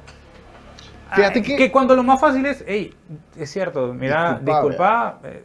Fíjate 1.14 1.42
que, 1.42 1.56
que, 1.56 1.72
cuando 1.72 1.96
lo 1.96 2.04
más 2.04 2.20
fácil 2.20 2.46
es, 2.46 2.64
hey, 2.68 2.94
es 3.38 3.52
cierto, 3.52 3.94
mira, 3.94 4.40
disculpa, 4.42 5.20
eh, 5.24 5.44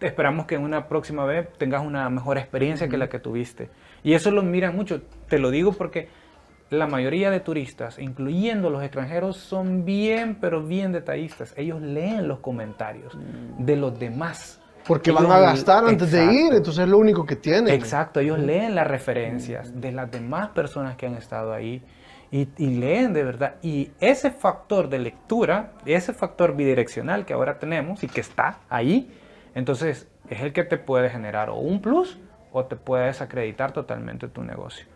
esperamos 0.00 0.46
que 0.46 0.56
en 0.56 0.62
una 0.62 0.88
próxima 0.88 1.24
vez 1.24 1.48
tengas 1.58 1.84
una 1.84 2.08
mejor 2.10 2.38
experiencia 2.38 2.88
que 2.88 2.96
la 2.96 3.08
que 3.08 3.18
tuviste. 3.18 3.70
Y 4.02 4.14
eso 4.14 4.30
lo 4.30 4.42
miran 4.42 4.74
mucho, 4.74 5.02
te 5.28 5.38
lo 5.38 5.50
digo 5.50 5.72
porque 5.72 6.08
la 6.70 6.86
mayoría 6.86 7.30
de 7.30 7.40
turistas, 7.40 7.98
incluyendo 7.98 8.70
los 8.70 8.82
extranjeros, 8.82 9.36
son 9.36 9.84
bien, 9.84 10.36
pero 10.40 10.62
bien 10.62 10.92
detallistas. 10.92 11.54
Ellos 11.56 11.80
leen 11.80 12.26
los 12.26 12.40
comentarios 12.40 13.16
de 13.58 13.76
los 13.76 13.98
demás. 13.98 14.60
Porque 14.86 15.10
van 15.10 15.30
a 15.30 15.38
gastar 15.38 15.84
antes 15.84 16.12
de 16.12 16.24
ir, 16.24 16.54
entonces 16.54 16.84
es 16.84 16.88
lo 16.88 16.98
único 16.98 17.24
que 17.24 17.36
tienen. 17.36 17.74
Exacto, 17.74 18.20
ellos 18.20 18.38
leen 18.38 18.74
las 18.74 18.86
referencias 18.86 19.80
de 19.80 19.92
las 19.92 20.10
demás 20.10 20.50
personas 20.50 20.96
que 20.96 21.06
han 21.06 21.14
estado 21.14 21.52
ahí 21.52 21.82
y, 22.30 22.48
y, 22.58 22.78
leen 22.78 23.12
de 23.12 23.24
verdad. 23.24 23.56
Y 23.62 23.90
ese 24.00 24.30
factor 24.30 24.88
de 24.88 24.98
lectura, 24.98 25.72
ese 25.84 26.12
factor 26.12 26.56
bidireccional 26.56 27.24
que 27.24 27.34
ahora 27.34 27.58
tenemos 27.58 28.02
y 28.02 28.08
que 28.08 28.20
está 28.20 28.58
ahí, 28.68 29.12
entonces 29.54 30.08
es 30.28 30.40
el 30.40 30.52
que 30.52 30.64
te 30.64 30.76
puede 30.76 31.08
generar 31.10 31.50
o 31.50 31.56
un 31.56 31.80
plus 31.80 32.18
o 32.52 32.64
te 32.64 32.76
puede 32.76 33.06
desacreditar 33.06 33.72
totalmente 33.72 34.28
tu 34.28 34.42
negocio. 34.42 34.86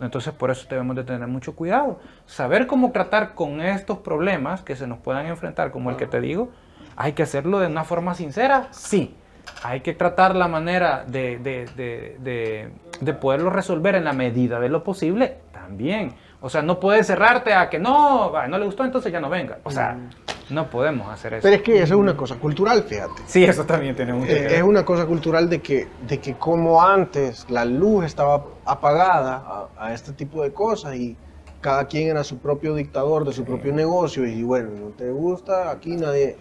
Entonces 0.00 0.32
por 0.34 0.50
eso 0.50 0.66
debemos 0.68 0.96
de 0.96 1.04
tener 1.04 1.26
mucho 1.28 1.54
cuidado. 1.54 2.00
Saber 2.26 2.66
cómo 2.66 2.90
tratar 2.92 3.34
con 3.34 3.60
estos 3.60 3.98
problemas 3.98 4.62
que 4.62 4.76
se 4.76 4.86
nos 4.86 4.98
puedan 4.98 5.26
enfrentar, 5.26 5.70
como 5.70 5.90
el 5.90 5.96
que 5.96 6.06
te 6.06 6.20
digo, 6.20 6.50
hay 6.96 7.12
que 7.12 7.22
hacerlo 7.22 7.60
de 7.60 7.68
una 7.68 7.84
forma 7.84 8.14
sincera, 8.14 8.68
sí. 8.72 9.16
Hay 9.62 9.80
que 9.80 9.94
tratar 9.94 10.36
la 10.36 10.48
manera 10.48 11.04
de, 11.06 11.38
de, 11.38 12.70
de 13.00 13.14
poderlo 13.14 13.50
resolver 13.50 13.94
en 13.94 14.04
la 14.04 14.12
medida 14.12 14.60
de 14.60 14.68
lo 14.68 14.84
posible 14.84 15.38
también. 15.52 16.14
O 16.42 16.48
sea, 16.48 16.62
no 16.62 16.80
puedes 16.80 17.06
cerrarte 17.06 17.52
a 17.52 17.68
que 17.68 17.78
no, 17.78 18.32
no 18.48 18.58
le 18.58 18.64
gustó, 18.64 18.84
entonces 18.84 19.12
ya 19.12 19.20
no 19.20 19.28
venga. 19.28 19.58
O 19.62 19.70
sea, 19.70 19.92
mm. 19.92 20.54
no 20.54 20.70
podemos 20.70 21.08
hacer 21.08 21.34
eso. 21.34 21.42
Pero 21.42 21.56
es 21.56 21.62
que 21.62 21.82
eso 21.82 21.94
es 21.94 22.00
una 22.00 22.16
cosa 22.16 22.36
cultural, 22.36 22.82
fíjate. 22.84 23.22
Sí, 23.26 23.44
eso 23.44 23.64
también 23.64 23.94
tiene 23.94 24.14
mucho 24.14 24.32
eh, 24.32 24.56
Es 24.56 24.62
una 24.62 24.84
cosa 24.84 25.04
cultural 25.04 25.50
de 25.50 25.60
que, 25.60 25.88
de 26.06 26.18
que 26.18 26.34
como 26.34 26.82
antes 26.82 27.46
la 27.50 27.66
luz 27.66 28.06
estaba 28.06 28.46
apagada 28.64 29.68
a, 29.76 29.92
este 29.92 30.12
tipo 30.12 30.42
de 30.42 30.52
cosas 30.52 30.94
y 30.94 31.16
cada 31.60 31.84
quien 31.86 32.08
era 32.08 32.24
su 32.24 32.38
propio 32.38 32.74
dictador 32.74 33.26
de 33.26 33.34
su 33.34 33.44
propio 33.44 33.72
negocio 33.74 34.26
y 34.26 34.42
bueno, 34.42 34.70
no 34.80 34.88
te 34.90 35.10
gusta, 35.10 35.70
aquí 35.70 35.94
nadie 35.96 36.38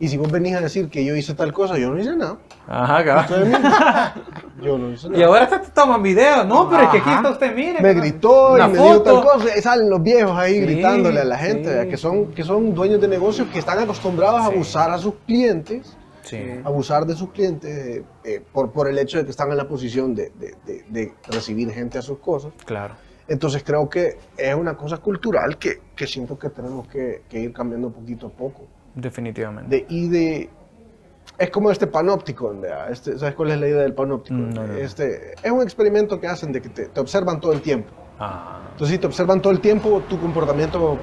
y 0.00 0.08
si 0.08 0.16
vos 0.16 0.30
venís 0.30 0.54
a 0.54 0.60
decir 0.60 0.88
que 0.88 1.04
yo 1.04 1.16
hice 1.16 1.34
tal 1.34 1.52
cosa, 1.52 1.76
yo 1.76 1.90
no 1.90 1.98
hice 1.98 2.14
nada. 2.14 2.38
Ajá, 2.68 3.04
cabrón. 3.04 3.52
Yo 4.62 4.76
no 4.76 4.90
hice 4.90 5.08
nada. 5.08 5.20
Y 5.20 5.22
ahora 5.22 5.48
te 5.48 5.58
toman 5.70 6.02
video. 6.02 6.44
No, 6.44 6.68
pero 6.68 6.82
es 6.82 6.88
que 6.90 6.98
aquí 6.98 7.10
está 7.10 7.30
usted, 7.30 7.54
mire. 7.54 7.80
Me 7.80 7.94
gritó 7.94 8.58
y 8.58 8.60
me 8.60 8.78
dijo 8.78 9.02
tal 9.02 9.22
cosa. 9.22 9.56
Y 9.56 9.62
salen 9.62 9.88
los 9.88 10.02
viejos 10.02 10.36
ahí 10.36 10.60
gritándole 10.60 11.20
a 11.20 11.24
la 11.24 11.38
gente, 11.38 11.88
que, 11.88 11.96
son, 11.96 12.32
que 12.32 12.44
son 12.44 12.74
dueños 12.74 13.00
de 13.00 13.08
negocios 13.08 13.48
que 13.48 13.58
están 13.58 13.78
acostumbrados 13.78 14.40
a 14.40 14.46
abusar 14.46 14.90
a 14.90 14.98
sus 14.98 15.14
clientes. 15.26 15.96
Sí. 16.22 16.60
Abusar 16.62 17.06
de 17.06 17.14
sus 17.14 17.30
clientes 17.30 17.70
eh, 17.70 18.04
eh, 18.24 18.42
por, 18.52 18.70
por 18.70 18.88
el 18.88 18.98
hecho 18.98 19.18
de 19.18 19.24
que 19.24 19.30
están 19.30 19.50
en 19.50 19.56
la 19.56 19.66
posición 19.66 20.14
de, 20.14 20.30
de, 20.38 20.84
de, 20.88 21.14
recibir 21.28 21.70
gente 21.70 21.96
a 21.96 22.02
sus 22.02 22.18
cosas. 22.18 22.52
Claro. 22.66 22.96
Entonces 23.28 23.62
creo 23.64 23.88
que 23.88 24.18
es 24.36 24.54
una 24.54 24.76
cosa 24.76 24.98
cultural 24.98 25.56
que, 25.56 25.80
que 25.96 26.06
siento 26.06 26.38
que 26.38 26.50
tenemos 26.50 26.86
que, 26.88 27.22
que 27.28 27.40
ir 27.40 27.52
cambiando 27.52 27.90
poquito 27.90 28.26
a 28.26 28.30
poco. 28.30 28.66
Definitivamente. 29.00 29.76
De, 29.76 29.86
y 29.88 30.08
de, 30.08 30.50
es 31.38 31.50
como 31.50 31.70
este 31.70 31.86
panóptico, 31.86 32.54
este, 32.90 33.18
¿sabes 33.18 33.34
cuál 33.34 33.52
es 33.52 33.60
la 33.60 33.68
idea 33.68 33.82
del 33.82 33.94
panóptico? 33.94 34.34
Mm, 34.34 34.78
este, 34.78 35.34
es 35.40 35.50
un 35.50 35.62
experimento 35.62 36.20
que 36.20 36.26
hacen 36.26 36.50
de 36.50 36.60
que 36.60 36.68
te, 36.68 37.00
observan 37.00 37.40
todo 37.40 37.52
el 37.52 37.60
tiempo. 37.60 37.92
Ah. 38.18 38.60
Entonces, 38.72 38.96
si 38.96 38.98
te 39.00 39.06
observan 39.06 39.40
todo 39.40 39.52
el 39.52 39.60
tiempo, 39.60 40.02
tu 40.08 40.18
comportamiento 40.18 40.98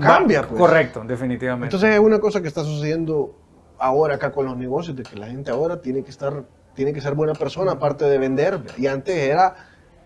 cambia. 0.00 0.42
Pues. 0.42 0.60
Correcto, 0.60 1.02
definitivamente. 1.06 1.74
Entonces, 1.74 1.94
es 1.94 2.00
una 2.00 2.18
cosa 2.18 2.42
que 2.42 2.48
está 2.48 2.62
sucediendo 2.62 3.34
ahora 3.78 4.16
acá 4.16 4.30
con 4.30 4.44
los 4.44 4.56
negocios, 4.56 4.94
de 4.94 5.02
que 5.02 5.16
la 5.16 5.28
gente 5.28 5.50
ahora 5.50 5.80
tiene 5.80 6.02
que 6.02 6.10
estar, 6.10 6.44
tiene 6.74 6.92
que 6.92 7.00
ser 7.00 7.14
buena 7.14 7.32
persona, 7.32 7.72
aparte 7.72 8.04
de 8.04 8.18
vender. 8.18 8.60
Y 8.76 8.86
antes 8.88 9.16
era 9.16 9.54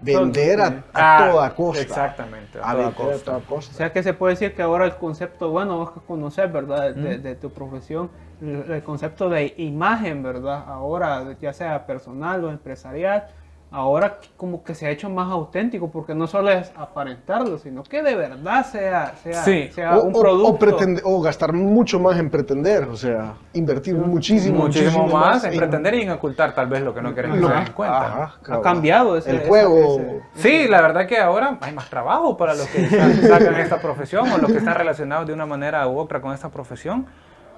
vender 0.03 0.61
a, 0.61 0.85
ah, 0.93 1.29
toda 1.31 1.55
costa. 1.55 1.83
Exactamente, 1.83 2.59
a, 2.63 2.73
toda, 2.73 2.93
costa. 2.93 3.41
O 3.49 3.61
sea 3.63 3.93
que 3.93 4.03
se 4.03 4.15
puede 4.15 4.35
decir 4.35 4.55
que 4.55 4.63
ahora 4.63 4.85
el 4.85 4.97
concepto, 4.97 5.51
bueno, 5.51 5.79
vos 5.79 5.93
que 5.93 6.01
conocer, 6.01 6.51
¿verdad? 6.51 6.95
De, 6.95 7.35
tu 7.37 7.51
profesión, 7.51 8.11
el, 8.41 8.83
concepto 8.83 9.31
de 9.31 9.55
imagen, 9.57 10.23
¿verdad? 10.23 10.65
Ahora, 10.67 11.37
ya 11.41 11.53
sea 11.53 11.87
personal 11.87 12.45
o 12.45 12.51
empresarial, 12.51 13.29
ahora 13.73 14.19
como 14.37 14.63
que 14.63 14.75
se 14.75 14.87
ha 14.87 14.91
hecho 14.91 15.09
más 15.09 15.31
auténtico 15.31 15.91
porque 15.91 16.15
no 16.15 16.27
solo 16.27 16.51
es 16.51 16.71
aparentarlo, 16.77 17.59
sino 17.59 17.83
que 17.83 18.03
de 18.03 18.15
verdad 18.15 18.67
sea, 18.67 19.15
sea, 19.17 19.99
un 19.99 20.13
producto. 20.13 20.77
O, 21.05 21.23
gastar 21.23 21.53
mucho 21.53 21.99
más 21.99 22.19
en 22.19 22.31
pretender, 22.31 22.85
o 22.85 22.97
sea, 22.97 23.35
invertir 23.55 23.95
muchísimo, 23.95 24.65
muchísimo, 24.65 25.07
más, 25.07 25.45
en, 25.45 25.57
pretender 25.57 25.95
y 25.95 26.03
en 26.03 26.11
ocultar 26.11 26.55
tal 26.55 26.67
vez 26.67 26.83
lo 26.83 26.95
que 26.95 27.01
no 27.01 27.15
queremos 27.15 27.41
tener 27.41 27.67
en 27.69 27.73
cuenta. 27.73 28.35
ha 28.49 28.61
cambiado 28.61 29.17
ese, 29.17 29.31
el 29.31 29.49
juego. 29.49 30.21
sí, 30.35 30.69
la 30.69 30.83
verdad 30.83 31.07
que 31.07 31.19
ahora 31.19 31.57
hay 31.61 31.73
más 31.73 31.89
trabajo 31.89 32.37
para 32.37 32.55
los 32.55 32.67
que 32.67 32.87
sacan 32.87 33.55
esta 33.55 33.81
profesión 33.81 34.31
o 34.31 34.39
los 34.39 34.53
que 34.53 34.59
están 34.59 34.75
relacionados 34.75 35.27
de 35.27 35.33
una 35.33 35.47
manera 35.47 35.89
u 35.89 35.99
otra 35.99 36.21
con 36.21 36.35
esta 36.35 36.51
profesión. 36.51 37.07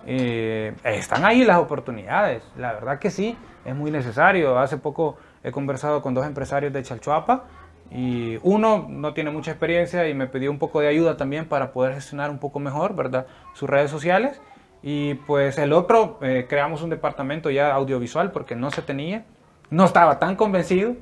Eh, 0.07 0.75
están 0.85 1.25
ahí 1.25 1.45
las 1.45 1.59
oportunidades, 1.59 2.43
la 2.57 2.75
verdad 2.75 2.99
que 2.99 3.11
sí, 3.11 3.37
es 3.65 3.75
muy 3.75 3.91
necesario. 3.91 4.59
Hace 4.59 4.77
poco 4.77 5.17
he 5.45 5.53
conversado 5.53 6.03
con 6.03 6.15
dos 6.15 6.27
empresarios 6.27 6.73
de 6.73 6.83
Chalchuapa 6.83 7.45
y 7.91 8.39
uno 8.43 8.87
no 8.89 9.13
tiene 9.15 9.31
mucha 9.31 9.53
experiencia 9.53 10.09
y 10.09 10.15
me 10.15 10.27
pidió 10.27 10.51
un 10.51 10.59
poco 10.59 10.81
de 10.81 10.89
ayuda 10.89 11.17
también 11.17 11.47
para 11.47 11.73
poder 11.73 11.95
gestionar 11.95 12.31
un 12.31 12.39
poco 12.39 12.59
mejor, 12.59 12.97
¿verdad? 12.97 13.27
Sus 13.53 13.69
redes 13.69 13.91
sociales. 13.91 14.41
Y 14.83 15.15
pues 15.15 15.59
el 15.59 15.73
otro, 15.73 16.19
eh, 16.23 16.47
creamos 16.49 16.83
un 16.83 16.91
departamento 16.91 17.51
ya 17.51 17.73
audiovisual 17.73 18.33
porque 18.33 18.57
no 18.57 18.71
se 18.71 18.83
tenía. 18.83 19.25
No 19.71 19.85
estaba 19.85 20.19
tan 20.19 20.37
convencido 20.37 20.97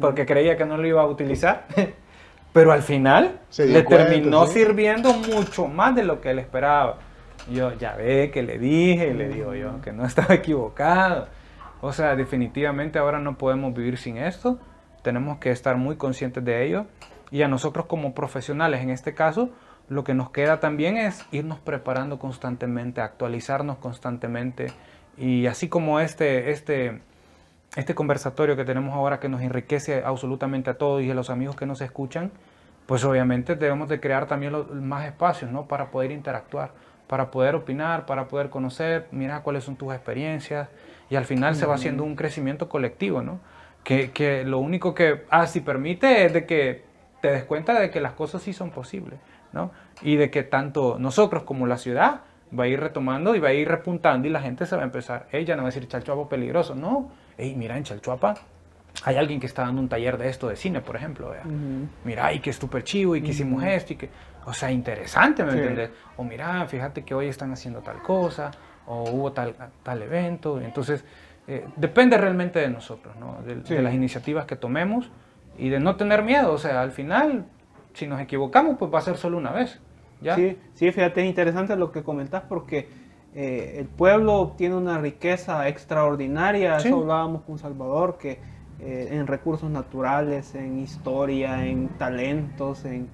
porque 0.00 0.26
creía 0.26 0.56
que 0.56 0.64
no 0.64 0.76
lo 0.76 0.86
iba 0.86 1.02
a 1.02 1.06
utilizar. 1.06 1.66
Pero 2.52 2.72
al 2.72 2.82
final 2.82 3.38
le 3.58 3.82
terminó 3.82 4.46
sirviendo 4.46 5.12
mucho 5.12 5.68
más 5.68 5.94
de 5.94 6.04
lo 6.04 6.20
que 6.20 6.30
él 6.30 6.38
esperaba. 6.38 6.98
Yo 7.52 7.72
ya 7.74 7.94
ve 7.96 8.30
que 8.32 8.42
le 8.42 8.58
dije, 8.58 9.14
le 9.14 9.28
digo 9.28 9.54
yo 9.54 9.80
que 9.80 9.92
no 9.92 10.04
estaba 10.04 10.34
equivocado. 10.34 11.28
O 11.80 11.92
sea, 11.92 12.16
definitivamente 12.16 12.98
ahora 12.98 13.18
no 13.18 13.38
podemos 13.38 13.74
vivir 13.74 13.96
sin 13.96 14.18
esto. 14.18 14.58
Tenemos 15.02 15.38
que 15.38 15.50
estar 15.50 15.76
muy 15.76 15.96
conscientes 15.96 16.44
de 16.44 16.66
ello. 16.66 16.86
Y 17.30 17.42
a 17.42 17.48
nosotros 17.48 17.86
como 17.86 18.14
profesionales, 18.14 18.82
en 18.82 18.90
este 18.90 19.14
caso, 19.14 19.50
lo 19.88 20.04
que 20.04 20.14
nos 20.14 20.30
queda 20.30 20.60
también 20.60 20.96
es 20.96 21.26
irnos 21.32 21.58
preparando 21.58 22.18
constantemente, 22.18 23.00
actualizarnos 23.00 23.78
constantemente. 23.78 24.72
Y 25.16 25.46
así 25.46 25.68
como 25.68 26.00
este, 26.00 26.50
este, 26.50 27.00
este 27.76 27.94
conversatorio 27.94 28.56
que 28.56 28.64
tenemos 28.64 28.94
ahora 28.94 29.20
que 29.20 29.28
nos 29.28 29.40
enriquece 29.40 30.02
absolutamente 30.04 30.70
a 30.70 30.74
todos 30.74 31.02
y 31.02 31.10
a 31.10 31.14
los 31.14 31.30
amigos 31.30 31.56
que 31.56 31.66
nos 31.66 31.80
escuchan, 31.80 32.30
pues 32.86 33.04
obviamente 33.04 33.54
debemos 33.54 33.88
de 33.88 34.00
crear 34.00 34.26
también 34.26 34.54
más 34.82 35.06
espacios 35.06 35.50
¿no? 35.50 35.66
para 35.66 35.90
poder 35.90 36.10
interactuar, 36.10 36.72
para 37.06 37.30
poder 37.30 37.54
opinar, 37.54 38.06
para 38.06 38.26
poder 38.26 38.50
conocer, 38.50 39.06
mira 39.12 39.42
cuáles 39.42 39.64
son 39.64 39.76
tus 39.76 39.94
experiencias, 39.94 40.68
y 41.10 41.16
al 41.16 41.24
final 41.24 41.56
se 41.56 41.66
va 41.66 41.74
haciendo 41.74 42.04
un 42.04 42.14
crecimiento 42.16 42.68
colectivo, 42.68 43.20
¿no? 43.20 43.40
Que, 43.84 44.12
que, 44.12 44.44
lo 44.44 44.58
único 44.58 44.94
que 44.94 45.24
así 45.28 45.60
permite 45.60 46.24
es 46.24 46.32
de 46.32 46.46
que 46.46 46.84
te 47.20 47.30
des 47.32 47.44
cuenta 47.44 47.78
de 47.78 47.90
que 47.90 48.00
las 48.00 48.12
cosas 48.12 48.42
sí 48.42 48.52
son 48.52 48.70
posibles, 48.70 49.18
¿no? 49.52 49.72
Y 50.02 50.16
de 50.16 50.30
que 50.30 50.42
tanto 50.44 50.98
nosotros 50.98 51.42
como 51.42 51.66
la 51.66 51.76
ciudad 51.76 52.20
va 52.58 52.64
a 52.64 52.68
ir 52.68 52.80
retomando 52.80 53.34
y 53.34 53.40
va 53.40 53.48
a 53.48 53.52
ir 53.52 53.68
repuntando 53.68 54.26
y 54.28 54.30
la 54.30 54.40
gente 54.40 54.66
se 54.66 54.76
va 54.76 54.82
a 54.82 54.84
empezar, 54.84 55.28
ella 55.32 55.56
no 55.56 55.62
va 55.62 55.68
a 55.68 55.72
decir 55.72 55.86
Chalchuapa 55.88 56.28
peligroso, 56.28 56.74
no, 56.74 57.10
hey, 57.36 57.54
mira, 57.56 57.76
en 57.76 57.84
Chalchuapa 57.84 58.34
hay 59.04 59.16
alguien 59.16 59.40
que 59.40 59.46
está 59.46 59.62
dando 59.62 59.80
un 59.80 59.88
taller 59.88 60.18
de 60.18 60.28
esto 60.28 60.48
de 60.48 60.56
cine, 60.56 60.80
por 60.80 60.96
ejemplo. 60.96 61.30
vea. 61.30 61.42
Ujú. 61.44 61.88
Mira, 62.04 62.32
y 62.32 62.40
que 62.40 62.50
es 62.50 62.56
súper 62.56 62.84
chivo 62.84 63.16
y 63.16 63.22
que 63.22 63.30
hicimos 63.30 63.62
esto 63.64 63.94
y 63.94 63.96
que, 63.96 64.10
o 64.44 64.52
sea, 64.52 64.70
interesante, 64.70 65.42
¿me 65.44 65.52
Sí. 65.52 65.58
entiendes? 65.58 65.90
O 66.16 66.24
mira, 66.24 66.66
fíjate 66.66 67.04
que 67.04 67.14
hoy 67.14 67.28
están 67.28 67.52
haciendo 67.52 67.80
tal 67.80 68.02
cosa, 68.02 68.50
o 68.90 69.04
hubo 69.10 69.32
tal, 69.32 69.54
tal 69.82 70.02
evento. 70.02 70.60
Entonces, 70.60 71.04
eh, 71.46 71.64
depende 71.76 72.18
realmente 72.18 72.58
de 72.58 72.68
nosotros, 72.68 73.14
¿no? 73.16 73.38
De, 73.46 73.64
Sí. 73.64 73.74
de 73.74 73.82
las 73.82 73.94
iniciativas 73.94 74.46
que 74.46 74.56
tomemos 74.56 75.10
y 75.58 75.68
de 75.68 75.78
no 75.80 75.96
tener 75.96 76.22
miedo. 76.22 76.52
O 76.52 76.58
sea, 76.58 76.82
al 76.82 76.90
final, 76.92 77.44
si 77.94 78.06
nos 78.06 78.20
equivocamos, 78.20 78.76
pues 78.78 78.92
va 78.92 78.98
a 78.98 79.02
ser 79.02 79.16
solo 79.16 79.38
una 79.38 79.52
vez. 79.52 79.80
¿ya? 80.22 80.36
Sí, 80.36 80.58
sí, 80.74 80.92
fíjate, 80.92 81.22
es 81.22 81.26
interesante 81.28 81.76
lo 81.76 81.90
que 81.92 82.02
comentas 82.02 82.42
porque 82.48 82.88
eh, 83.34 83.76
el 83.78 83.86
pueblo 83.86 84.54
tiene 84.58 84.74
una 84.76 84.98
riqueza 84.98 85.66
extraordinaria, 85.68 86.78
Sí. 86.80 86.88
eso 86.88 86.98
hablábamos 87.00 87.42
con 87.42 87.58
Salvador, 87.58 88.18
que 88.18 88.38
eh, 88.82 89.08
en 89.12 89.26
recursos 89.26 89.70
naturales, 89.70 90.54
en 90.54 90.78
historia, 90.78 91.66
en 91.66 91.88
talentos, 91.98 92.84
en 92.86 93.08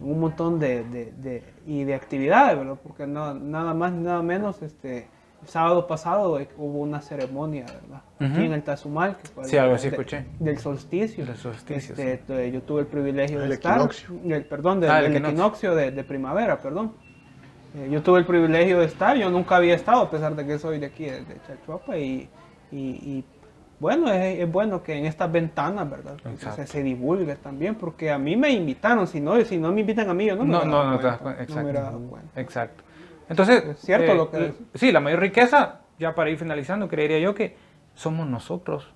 un 0.00 0.20
montón 0.20 0.58
de, 0.60 0.84
de- 0.84 1.12
de- 1.12 1.42
y 1.66 1.82
de 1.84 1.94
actividades, 1.94 2.56
¿verdad? 2.56 2.78
Porque 2.82 3.06
no- 3.06 3.34
nada 3.34 3.74
más 3.74 3.92
ni 3.92 4.04
nada 4.04 4.22
menos, 4.22 4.62
este, 4.62 5.08
el 5.42 5.48
sábado 5.48 5.86
pasado 5.86 6.38
eh, 6.40 6.48
hubo 6.56 6.80
una 6.80 7.00
ceremonia, 7.00 7.64
¿verdad? 7.66 8.02
Aquí 8.20 8.44
en 8.44 8.52
el 8.52 8.62
Tazumal, 8.62 9.16
que 9.16 9.28
fue 9.28 9.44
Sí, 9.44 9.56
el- 9.56 9.62
algo 9.62 9.74
así 9.76 9.88
de- 9.88 9.96
escuché. 9.96 10.24
del 10.40 10.58
solsticio. 10.58 11.24
Del 11.24 11.36
solsticio, 11.36 11.94
Este, 11.94 12.16
t- 12.18 12.50
Yo 12.52 12.62
tuve 12.62 12.80
el 12.82 12.86
privilegio 12.86 13.40
El 13.42 13.48
de 13.48 13.54
estar, 13.54 13.74
equinoccio. 13.76 14.14
el- 14.28 14.44
perdón, 14.44 14.80
del, 14.80 14.90
Ah, 14.90 14.98
el 14.98 15.06
equinoccio. 15.06 15.28
equinoccio 15.30 15.74
de, 15.74 15.90
de 15.92 16.04
primavera, 16.04 16.58
perdón. 16.58 16.92
Eh, 17.76 17.88
yo 17.90 18.02
tuve 18.02 18.18
el 18.20 18.26
privilegio 18.26 18.80
de 18.80 18.86
estar, 18.86 19.16
yo 19.16 19.30
nunca 19.30 19.56
había 19.56 19.74
estado, 19.74 20.02
a 20.02 20.10
pesar 20.10 20.34
de 20.34 20.44
que 20.46 20.58
soy 20.58 20.78
de 20.80 20.86
aquí, 20.86 21.04
de, 21.04 21.20
de 21.24 21.36
Chalchuapa, 21.46 21.96
y, 21.98 22.28
y- 22.72 22.76
y, 22.78 23.24
bueno, 23.78 24.10
es, 24.10 24.40
es 24.40 24.50
bueno 24.50 24.82
que 24.82 24.94
en 24.94 25.06
estas 25.06 25.30
ventanas, 25.30 25.88
¿verdad? 25.88 26.16
Se, 26.56 26.66
se 26.66 26.82
divulgue 26.82 27.36
también, 27.36 27.76
porque 27.76 28.10
a 28.10 28.18
mí 28.18 28.36
me 28.36 28.50
invitaron, 28.50 29.06
si 29.06 29.20
no, 29.20 29.40
si 29.44 29.56
no 29.58 29.70
me 29.70 29.82
invitan 29.82 30.10
a 30.10 30.14
mí, 30.14 30.26
yo 30.26 30.34
no 30.34 30.44
me 30.44 30.50
No, 30.52 30.64
no, 30.64 30.66
no 30.66 30.84
no 30.84 30.90
me 30.90 31.42
Exacto. 31.42 31.72
dado 31.72 32.00
cuenta. 32.00 32.40
Exacto. 32.40 32.82
Entonces, 33.28 33.64
Es 33.64 33.78
cierto 33.80 34.14
lo 34.14 34.30
que 34.30 34.36
l- 34.38 34.46
dices. 34.48 34.66
Sí, 34.74 34.92
la 34.92 35.00
mayor 35.00 35.20
riqueza, 35.20 35.80
ya 35.98 36.14
para 36.14 36.30
ir 36.30 36.38
finalizando, 36.38 36.88
creería 36.88 37.18
yo 37.18 37.34
que 37.34 37.56
somos 37.94 38.26
nosotros. 38.26 38.92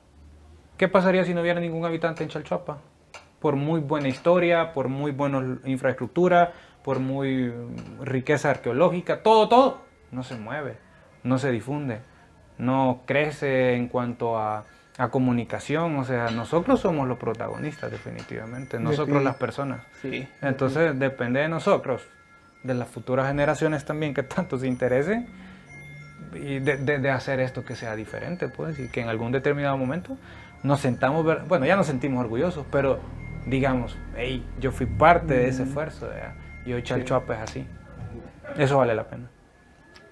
¿Qué 0.77 0.89
pasaría 0.89 1.25
si 1.25 1.35
no 1.35 1.43
hubiera 1.43 1.61
ningún 1.61 1.85
habitante 1.85 2.23
en 2.23 2.29
Chalchuapa? 2.31 2.79
Por 3.41 3.57
muy 3.57 3.81
buena 3.81 4.09
historia, 4.09 4.73
por 4.73 4.89
muy 4.89 5.11
buena 5.13 5.59
infraestructura, 5.65 6.53
por 6.85 6.99
muy 7.01 7.53
riqueza 8.01 8.51
arqueológica, 8.51 9.23
todo, 9.23 9.49
todo, 9.49 9.83
no 10.11 10.23
se 10.23 10.37
mueve, 10.37 10.77
no 11.25 11.39
se 11.39 11.51
difunde, 11.51 12.01
no 12.59 13.03
crece 13.07 13.75
en 13.75 13.89
cuanto 13.89 14.39
a, 14.39 14.65
a 14.99 15.09
comunicación. 15.11 15.97
O 15.99 16.05
sea, 16.05 16.31
nosotros 16.31 16.81
somos 16.81 17.07
los 17.09 17.19
protagonistas 17.19 17.91
definitivamente, 17.91 18.79
nosotros 18.81 19.19
Defini- 19.19 19.25
las 19.25 19.37
personas. 19.37 19.83
Sí. 20.01 20.27
Entonces 20.41 20.99
depende 20.99 21.41
de 21.41 21.49
nosotros, 21.49 22.03
de 22.63 22.75
las 22.75 22.89
futuras 22.89 23.27
generaciones 23.29 23.85
también 23.85 24.15
que 24.15 24.23
tanto 24.23 24.59
se 24.59 24.67
interesen 24.69 25.27
y 26.35 26.61
de, 26.61 26.77
de- 26.77 26.99
de 26.99 27.11
hacer 27.11 27.41
esto 27.41 27.65
que 27.65 27.77
sea 27.77 27.95
diferente, 27.97 28.49
pues, 28.49 28.79
y 28.79 28.89
que 28.89 29.01
en 29.01 29.09
algún 29.09 29.33
determinado 29.33 29.77
momento 29.77 30.17
nos 30.63 30.81
sentamos, 30.81 31.25
ver- 31.25 31.43
bueno, 31.49 31.67
ya 31.67 31.77
nos 31.77 31.87
sentimos 31.87 32.21
orgullosos, 32.25 32.65
pero 32.71 33.01
digamos, 33.47 33.97
hey, 34.17 34.47
yo 34.61 34.71
fui 34.71 34.87
parte 34.87 35.35
de 35.35 35.49
ese 35.49 35.65
esfuerzo, 35.65 36.09
¿verdad? 36.09 36.35
y 36.65 36.73
hoy 36.73 36.83
Chalchuapa 36.83 37.35
es 37.35 37.41
así. 37.43 37.67
Eso 38.57 38.79
vale 38.79 38.95
la 38.95 39.05
pena. 39.09 39.29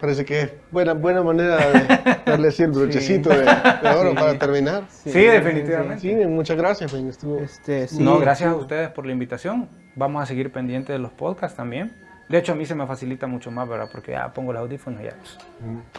Parece 0.00 0.24
que 0.24 0.40
es 0.40 0.52
buena, 0.72 0.94
buena 0.94 1.22
manera 1.22 1.56
de 1.58 1.86
darle 2.26 2.48
así 2.48 2.62
el 2.62 2.70
brochecito 2.72 3.28
de, 3.28 3.42
de 3.44 3.88
oro 3.96 4.10
Sí. 4.10 4.14
para 4.16 4.38
terminar. 4.38 4.84
Sí, 4.88 5.10
definitivamente. 5.12 6.00
Sí, 6.00 6.14
muchas 6.26 6.56
gracias, 6.56 6.92
men, 6.92 7.08
estuvo- 7.08 7.38
Este, 7.38 7.86
sí, 7.86 8.02
no, 8.02 8.18
gracias 8.18 8.50
a 8.50 8.56
ustedes 8.56 8.88
por 8.88 9.06
la 9.06 9.12
invitación. 9.12 9.68
Vamos 9.94 10.22
a 10.22 10.26
seguir 10.26 10.50
pendientes 10.50 10.92
de 10.94 10.98
los 10.98 11.12
podcasts 11.12 11.56
también. 11.56 11.92
De 12.30 12.38
hecho, 12.38 12.52
a 12.52 12.54
mí 12.54 12.64
se 12.64 12.76
me 12.76 12.86
facilita 12.86 13.26
mucho 13.26 13.50
más, 13.50 13.68
¿verdad? 13.68 13.88
Porque 13.90 14.12
ya 14.12 14.32
pongo 14.32 14.52
los 14.52 14.60
audífonos 14.62 15.00
y 15.00 15.04
ya 15.04 15.10
pues, 15.16 15.36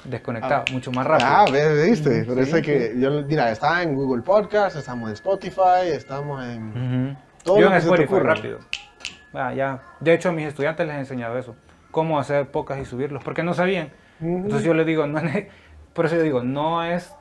desconectado, 0.06 0.64
mucho 0.72 0.90
más 0.92 1.06
rápido. 1.06 1.30
Ah, 1.30 1.46
viste. 1.86 2.24
Por 2.24 2.40
eso 2.40 2.56
es 2.56 2.66
que, 2.66 2.94
yo, 2.98 3.12
mira, 3.24 3.52
está 3.52 3.84
en 3.84 3.96
Google 3.96 4.24
Podcast, 4.24 4.78
estamos 4.78 5.10
en 5.10 5.14
Spotify, 5.16 5.90
estamos 5.94 6.42
en... 6.46 7.18
Todo 7.44 7.58
Yo 7.60 7.64
lo 7.64 7.68
en 7.68 7.74
que 7.74 7.82
se 7.82 7.90
te 7.90 8.04
Spotify 8.04 8.20
rápido. 8.26 8.60
Ah, 9.34 9.54
ya. 9.54 9.82
De 10.00 10.14
hecho, 10.14 10.30
a 10.30 10.32
mis 10.32 10.48
estudiantes 10.48 10.88
les 10.88 10.96
he 10.96 11.00
enseñado 11.00 11.38
eso. 11.38 11.56
Cómo 11.92 12.18
hacer 12.18 12.48
podcasts 12.50 12.84
y 12.84 12.90
subirlos, 12.90 13.22
porque 13.24 13.44
no 13.44 13.54
sabían. 13.54 13.90
Entonces 14.22 14.64
yo 14.64 14.74
les 14.74 14.86
digo, 14.86 15.08
no 15.08 15.20
es- 15.20 15.48
por 15.94 16.06
eso 16.06 16.16
yo 16.16 16.22
digo, 16.22 16.44
no 16.44 16.82
es 16.86 17.14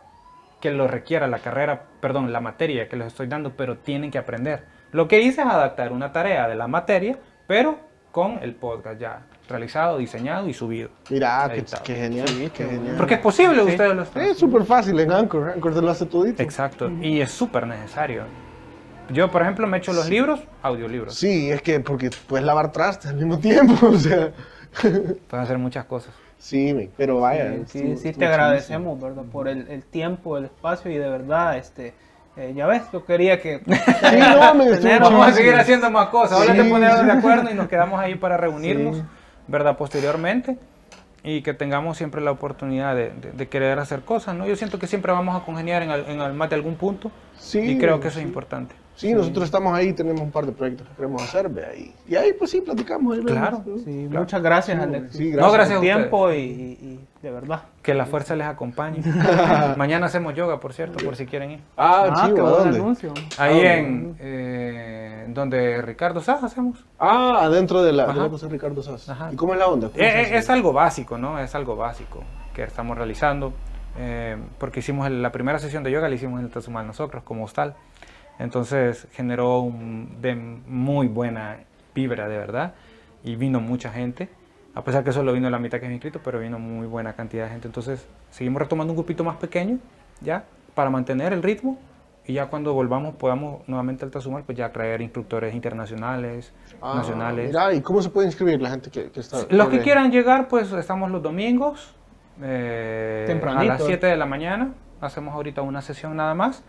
que 0.61 0.71
lo 0.71 0.87
requiera 0.87 1.27
la 1.27 1.39
carrera, 1.41 1.83
perdón, 2.01 2.33
la 2.33 2.41
materia 2.41 2.89
que 2.89 2.97
les 2.97 3.09
estoy 3.09 3.27
dando, 3.27 3.57
pero 3.57 3.79
tienen 3.79 4.13
que 4.13 4.19
aprender. 4.19 4.63
Lo 4.93 5.09
que 5.09 5.21
hice 5.21 5.41
es 5.41 5.49
adaptar 5.49 5.91
una 5.91 6.13
tarea 6.13 6.47
de 6.47 6.55
la 6.55 6.69
materia, 6.69 7.19
pero 7.49 7.90
con 8.11 8.39
el 8.43 8.55
podcast 8.55 9.01
ya 9.01 9.23
realizado, 9.49 9.99
diseñado 9.99 10.49
y 10.49 10.55
subido. 10.55 10.91
Mira, 11.11 11.49
qué, 11.49 11.59
Editado. 11.59 11.83
qué 11.83 11.95
genial, 11.95 12.27
qué 12.55 12.65
genial. 12.65 12.95
Porque 12.97 13.15
es 13.15 13.21
posible, 13.21 13.63
ustedes 13.63 13.95
lo 13.95 14.03
están 14.03 14.23
Es 14.25 14.39
súper 14.39 14.65
fácil 14.65 14.99
en 15.01 15.13
Anchor, 15.13 15.51
Anchor 15.51 15.75
te 15.75 15.83
lo 15.83 15.91
hace 15.91 16.07
todito. 16.07 16.43
Exacto, 16.43 16.91
y 17.01 17.21
es 17.21 17.31
súper 17.31 17.67
necesario. 17.67 18.25
Yo, 19.13 19.29
por 19.31 19.43
ejemplo, 19.43 19.67
me 19.67 19.79
echo 19.79 19.93
los 19.93 20.09
libros, 20.09 20.41
audiolibros. 20.63 21.15
Sí, 21.15 21.51
es 21.51 21.63
que 21.63 21.81
porque 21.81 22.11
puedes 22.29 22.47
lavar 22.47 22.71
trastes 22.71 23.11
al 23.11 23.17
mismo 23.17 23.39
tiempo, 23.39 23.87
o 23.87 23.99
sea... 23.99 24.33
Pueden 24.81 25.45
hacer 25.45 25.59
muchas 25.59 25.85
cosas. 25.87 26.15
Sí, 26.39 26.91
pero 26.97 27.21
vaya. 27.21 27.55
Sí, 27.67 27.97
sí, 27.97 28.13
te 28.13 28.25
agradecemos, 28.25 29.01
¿verdad? 29.01 29.25
Por 29.25 29.49
el, 29.49 29.69
el 29.69 29.83
tiempo, 29.83 30.39
el 30.39 30.45
espacio 30.45 30.91
y 30.91 30.95
de 30.95 31.09
verdad, 31.09 31.59
este, 31.59 31.93
eh, 32.37 32.53
ya 32.55 32.67
ves, 32.67 32.83
yo 32.93 33.05
quería 33.05 33.41
que... 33.41 33.59
Sí, 33.67 33.71
no, 34.19 34.63
estuvo 34.63 34.81
Tener- 34.81 35.01
Vamos 35.01 35.27
a 35.27 35.33
seguir 35.33 35.55
haciendo 35.55 35.91
más 35.91 36.09
cosas. 36.09 36.39
Ahora 36.39 36.53
Sí, 36.55 36.59
te 36.63 36.69
ponemos 36.69 37.05
de 37.05 37.13
acuerdo 37.13 37.51
y 37.51 37.55
nos 37.55 37.69
quedamos 37.69 38.01
ahí 38.01 38.15
para 38.15 38.37
reunirnos, 38.37 38.97
Sí. 38.97 39.03
¿verdad? 39.49 39.77
Posteriormente. 39.77 40.57
Y 41.23 41.43
que 41.43 41.53
tengamos 41.53 41.99
siempre 41.99 42.23
la 42.23 42.31
oportunidad 42.31 42.95
de, 42.95 43.11
de- 43.11 43.33
de 43.33 43.49
querer 43.49 43.79
hacer 43.79 44.01
cosas, 44.01 44.35
¿no? 44.35 44.47
Yo 44.47 44.57
siento 44.57 44.79
que 44.79 44.87
siempre 44.87 45.13
vamos 45.13 45.41
a 45.41 45.45
congeniar 45.45 45.83
en, 45.83 45.91
al- 45.91 46.07
en 46.09 46.21
al- 46.21 46.33
más 46.33 46.49
de 46.49 46.57
algún 46.57 46.77
punto. 46.77 47.11
Sí, 47.39 47.59
y 47.61 47.79
creo 47.79 48.01
que 48.01 48.09
eso 48.09 48.21
es 48.21 48.25
importante. 48.25 48.75
Sí, 48.97 49.15
nosotros 49.15 49.47
estamos 49.47 49.73
ahí, 49.73 49.95
tenemos 49.95 50.21
un 50.21 50.31
par 50.31 50.45
de 50.45 50.53
proyectos 50.53 50.87
que 50.89 50.95
queremos 50.95 51.23
hacer, 51.23 51.49
ve 51.49 51.65
ahí. 51.65 51.95
Y 52.07 52.17
ahí 52.17 52.35
pues 52.35 52.51
sí, 52.51 52.61
platicamos. 52.61 53.17
ahí 53.17 53.25
Claro. 53.25 53.63
¿no? 53.65 53.79
Sí, 53.79 54.07
Claro. 54.11 54.21
muchas 54.25 54.43
gracias, 54.43 54.77
Sí, 54.77 54.83
Alex. 54.83 55.13
sí, 55.17 55.31
No, 55.31 55.51
gracias 55.51 55.57
por 55.57 55.71
a 55.71 55.75
el 55.75 55.81
tiempo 55.81 56.33
y, 56.33 56.37
y- 56.37 56.79
y 56.83 57.01
de 57.23 57.31
verdad. 57.31 57.63
Que 57.83 57.95
la 57.95 58.05
fuerza 58.05 58.37
les 58.37 58.47
acompañe. 58.47 58.99
Mañana 59.79 60.07
hacemos 60.07 60.35
yoga, 60.35 60.61
por 60.61 60.75
cierto, 60.75 61.03
por 61.03 61.17
si 61.17 61.25
quieren 61.25 61.53
ir. 61.53 61.61
Ah, 61.79 62.11
qué 62.25 62.27
chivo, 62.35 62.47
¿a 62.47 62.51
dónde? 62.51 62.77
anuncio. 62.79 63.15
Ahí 63.39 63.61
Ah, 63.65 63.77
en 63.79 64.17
eh, 64.21 65.25
donde 65.29 65.81
Ricardo 65.83 66.21
Saja 66.21 66.47
hacemos. 66.47 66.85
Ah, 66.99 67.39
adentro 67.43 67.83
de 67.83 67.93
la, 67.93 68.05
de 68.05 68.11
Ajá. 68.13 68.23
la 68.25 68.29
cosa 68.29 68.47
de 68.47 68.53
Ricardo 68.53 68.83
Sass. 68.83 69.09
Ajá. 69.09 69.33
¿Y 69.33 69.37
cómo 69.37 69.55
es 69.55 69.59
la 69.59 69.69
onda? 69.69 69.89
¿Cómo 69.89 70.03
Eh, 70.03 70.23
eh, 70.23 70.37
es 70.37 70.51
algo 70.51 70.73
básico, 70.75 71.17
¿no? 71.17 71.39
Es 71.39 71.55
algo 71.55 71.75
básico 71.77 72.23
que 72.55 72.65
estamos 72.65 72.97
realizando. 72.99 73.53
eh, 73.99 74.37
porque 74.59 74.79
hicimos 74.81 75.07
el- 75.09 75.21
la 75.21 75.33
primera 75.33 75.59
sesión 75.59 75.83
de 75.83 75.91
yoga, 75.91 76.09
la 76.09 76.15
hicimos 76.15 76.39
en 76.39 76.47
el 76.47 76.53
Tazumal 76.53 76.87
nosotros, 76.87 77.25
como 77.25 77.45
hostal. 77.45 77.75
Entonces 78.41 79.07
generó 79.13 79.61
un, 79.61 80.17
de 80.21 80.35
muy 80.35 81.09
buena 81.09 81.59
vibra, 81.95 82.27
de 82.27 82.39
verdad. 82.39 82.75
Y 83.23 83.37
vino 83.37 83.61
mucha 83.61 83.91
gente. 83.91 84.31
A 84.75 84.83
pesar 84.83 85.05
que 85.05 85.13
solo 85.13 85.33
vino 85.33 85.51
la 85.51 85.59
mitad 85.59 85.79
que 85.79 85.87
es 85.87 85.93
inscrito, 85.93 86.21
pero 86.25 86.39
vino 86.41 86.59
muy 86.59 86.87
buena 86.87 87.13
cantidad 87.13 87.45
de 87.45 87.51
gente. 87.51 87.69
Entonces 87.69 88.07
seguimos 88.31 88.63
retomando 88.63 88.93
un 88.93 88.97
grupito 88.97 89.25
más 89.25 89.37
pequeño, 89.37 89.79
¿ya? 90.23 90.45
Para 90.75 90.89
mantener 90.89 91.33
el 91.35 91.43
ritmo. 91.43 91.79
Y 92.27 92.35
ya 92.35 92.47
cuando 92.47 92.73
volvamos, 92.73 93.15
podamos 93.17 93.67
nuevamente 93.69 94.05
al 94.05 94.11
Tazumal, 94.11 94.45
pues 94.45 94.57
ya 94.57 94.71
traer 94.73 95.01
instructores 95.03 95.55
internacionales, 95.55 96.53
Ah, 96.81 96.95
nacionales. 96.97 97.49
Mira, 97.49 97.75
¿y 97.75 97.81
cómo 97.81 98.01
se 98.01 98.09
puede 98.09 98.29
inscribir 98.29 98.61
la 98.63 98.71
gente 98.71 98.91
que, 98.91 99.11
que 99.11 99.21
está? 99.21 99.39
Los 99.51 99.69
que 99.69 99.81
quieran 99.81 100.11
llegar, 100.11 100.49
pues 100.49 100.73
estamos 100.73 101.11
los 101.11 101.23
domingos 101.23 101.95
eh, 102.43 103.41
a 103.45 103.65
las 103.65 103.85
7 103.85 104.07
de 104.07 104.17
la 104.17 104.27
mañana. 104.27 104.73
Hacemos 105.01 105.35
ahorita 105.35 105.63
una 105.63 105.83
sesión 105.83 106.17
nada 106.17 106.35
más. 106.35 106.63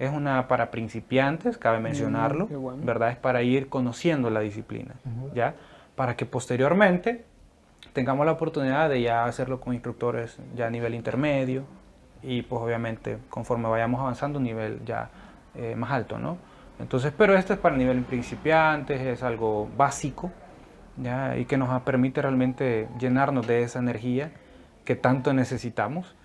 Es 0.00 0.10
una 0.10 0.48
para 0.48 0.70
principiantes, 0.70 1.58
cabe 1.58 1.78
mencionarlo, 1.78 2.48
qué 2.48 2.56
bueno. 2.56 2.82
¿verdad? 2.84 3.10
Es 3.10 3.16
para 3.18 3.42
ir 3.42 3.68
conociendo 3.68 4.30
la 4.30 4.40
disciplina, 4.40 4.94
¿ya? 5.34 5.54
Para 5.94 6.16
que 6.16 6.24
posteriormente 6.24 7.24
tengamos 7.92 8.24
la 8.24 8.32
oportunidad 8.32 8.88
de 8.88 9.02
ya 9.02 9.26
hacerlo 9.26 9.60
con 9.60 9.74
instructores 9.74 10.38
ya 10.56 10.68
a 10.68 10.70
nivel 10.70 10.94
intermedio 10.94 11.64
y 12.22 12.40
pues 12.42 12.62
obviamente 12.62 13.18
conforme 13.28 13.68
vayamos 13.68 14.00
avanzando 14.00 14.38
un 14.38 14.44
nivel 14.44 14.80
ya 14.86 15.10
eh, 15.54 15.74
más 15.76 15.90
alto, 15.90 16.18
¿no? 16.18 16.38
Entonces, 16.78 17.12
pero 17.14 17.36
esto 17.36 17.52
es 17.52 17.58
para 17.58 17.76
nivel 17.76 18.00
principiantes, 18.02 19.02
es 19.02 19.22
algo 19.22 19.68
básico, 19.76 20.30
¿ya? 20.96 21.36
Y 21.36 21.44
que 21.44 21.58
nos 21.58 21.82
permite 21.82 22.22
realmente 22.22 22.88
llenarnos 22.98 23.46
de 23.46 23.64
esa 23.64 23.80
energía 23.80 24.32
que 24.86 24.96
tanto 24.96 25.34
necesitamos 25.34 26.16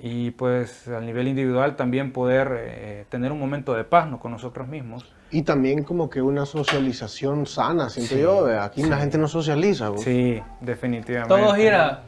y 0.00 0.30
pues 0.30 0.86
al 0.88 1.04
nivel 1.04 1.26
individual 1.26 1.74
también 1.74 2.12
poder 2.12 2.52
eh, 2.56 3.04
tener 3.08 3.32
un 3.32 3.40
momento 3.40 3.74
de 3.74 3.84
paz 3.84 4.08
¿no? 4.08 4.20
con 4.20 4.30
nosotros 4.30 4.68
mismos. 4.68 5.12
Y 5.30 5.42
también 5.42 5.82
como 5.82 6.08
que 6.08 6.22
una 6.22 6.46
socialización 6.46 7.46
sana, 7.46 7.90
siento 7.90 8.14
Sí, 8.14 8.20
yo. 8.20 8.62
Aquí 8.62 8.82
la 8.84 8.98
gente 8.98 9.18
no 9.18 9.28
socializa. 9.28 9.90
vos. 9.90 10.02
Sí, 10.02 10.40
definitivamente. 10.60 11.34
Todos 11.34 11.58
ir 11.58 11.74
a... 11.74 12.02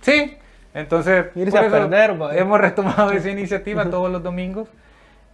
Sí, 0.00 0.36
entonces 0.72 1.26
Irse 1.36 1.50
por 1.50 1.60
a 1.60 1.66
eso 1.66 1.70
perder, 1.70 2.16
hemos 2.36 2.60
retomado 2.60 3.12
esa 3.12 3.30
iniciativa 3.30 3.84
todos 3.90 4.10
los 4.10 4.22
domingos 4.22 4.68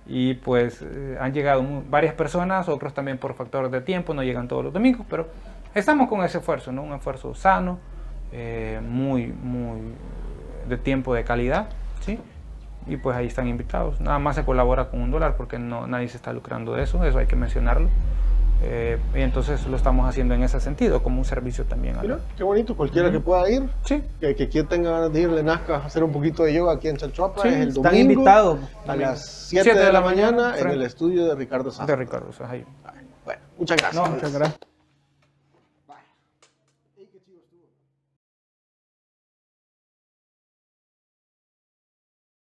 Y 0.06 0.34
pues 0.34 0.82
eh, 0.82 1.16
han 1.20 1.32
llegado 1.32 1.64
varias 1.88 2.14
personas, 2.14 2.68
otros 2.68 2.92
también 2.92 3.18
por 3.18 3.34
factores 3.34 3.70
de 3.70 3.80
tiempo, 3.80 4.12
no 4.14 4.22
llegan 4.22 4.48
todos 4.48 4.64
los 4.64 4.72
domingos, 4.72 5.06
pero 5.08 5.28
estamos 5.74 6.08
con 6.08 6.24
ese 6.24 6.38
esfuerzo, 6.38 6.72
¿no? 6.72 6.82
Un 6.82 6.92
esfuerzo 6.92 7.34
sano, 7.34 7.78
eh, 8.32 8.80
muy, 8.82 9.28
muy 9.28 9.78
de 10.68 10.76
tiempo 10.76 11.14
de 11.14 11.24
calidad, 11.24 11.68
¿sí? 12.00 12.18
Y 12.86 12.96
pues 12.96 13.16
ahí 13.16 13.26
están 13.26 13.46
invitados. 13.46 14.00
Nada 14.00 14.18
más 14.18 14.36
se 14.36 14.44
colabora 14.44 14.88
con 14.90 15.00
un 15.02 15.10
dólar 15.10 15.36
porque 15.36 15.58
no, 15.58 15.86
nadie 15.86 16.08
se 16.08 16.16
está 16.16 16.32
lucrando 16.32 16.72
de 16.74 16.82
eso, 16.82 17.04
eso 17.04 17.18
hay 17.18 17.26
que 17.26 17.36
mencionarlo. 17.36 17.88
Eh, 18.62 18.98
y 19.14 19.20
entonces 19.22 19.66
lo 19.66 19.74
estamos 19.76 20.06
haciendo 20.06 20.34
en 20.34 20.42
ese 20.42 20.60
sentido, 20.60 21.02
como 21.02 21.18
un 21.18 21.24
servicio 21.24 21.64
también. 21.64 21.96
la- 21.96 22.02
Mira, 22.02 22.18
qué 22.36 22.42
bonito, 22.44 22.76
cualquiera 22.76 23.10
que 23.10 23.18
pueda 23.18 23.48
ir, 23.50 23.70
Sí, 23.84 24.02
que, 24.20 24.34
que 24.34 24.48
quien 24.50 24.66
tenga 24.66 24.90
ganas 24.90 25.12
de 25.12 25.20
ir, 25.22 25.30
le 25.30 25.42
nazca 25.42 25.76
a 25.76 25.86
hacer 25.86 26.04
un 26.04 26.12
poquito 26.12 26.42
de 26.44 26.52
yoga 26.52 26.74
aquí 26.74 26.88
en 26.88 26.96
Chalchuapa, 26.98 27.40
Sí, 27.40 27.48
es 27.48 27.54
el 27.54 27.68
Están 27.68 27.82
domingo 27.84 28.12
invitados. 28.12 28.58
a 28.86 28.96
las 28.96 29.24
7 29.48 29.64
Siete 29.64 29.78
de 29.86 29.92
la 29.92 30.02
mañana 30.02 30.48
en 30.50 30.54
frente- 30.60 30.74
el 30.74 30.82
estudio 30.82 31.24
de 31.26 31.34
Ricardo 31.36 31.70
de 31.70 31.76
Sánchez. 31.76 31.98
Ricardo. 31.98 32.26
o 32.28 32.32
sea, 32.34 32.50
ahí. 32.50 32.64
Bueno, 33.24 33.40
muchas 33.58 33.78
gracias. 33.78 34.10
Muchas 34.10 34.32
gracias. 34.34 34.69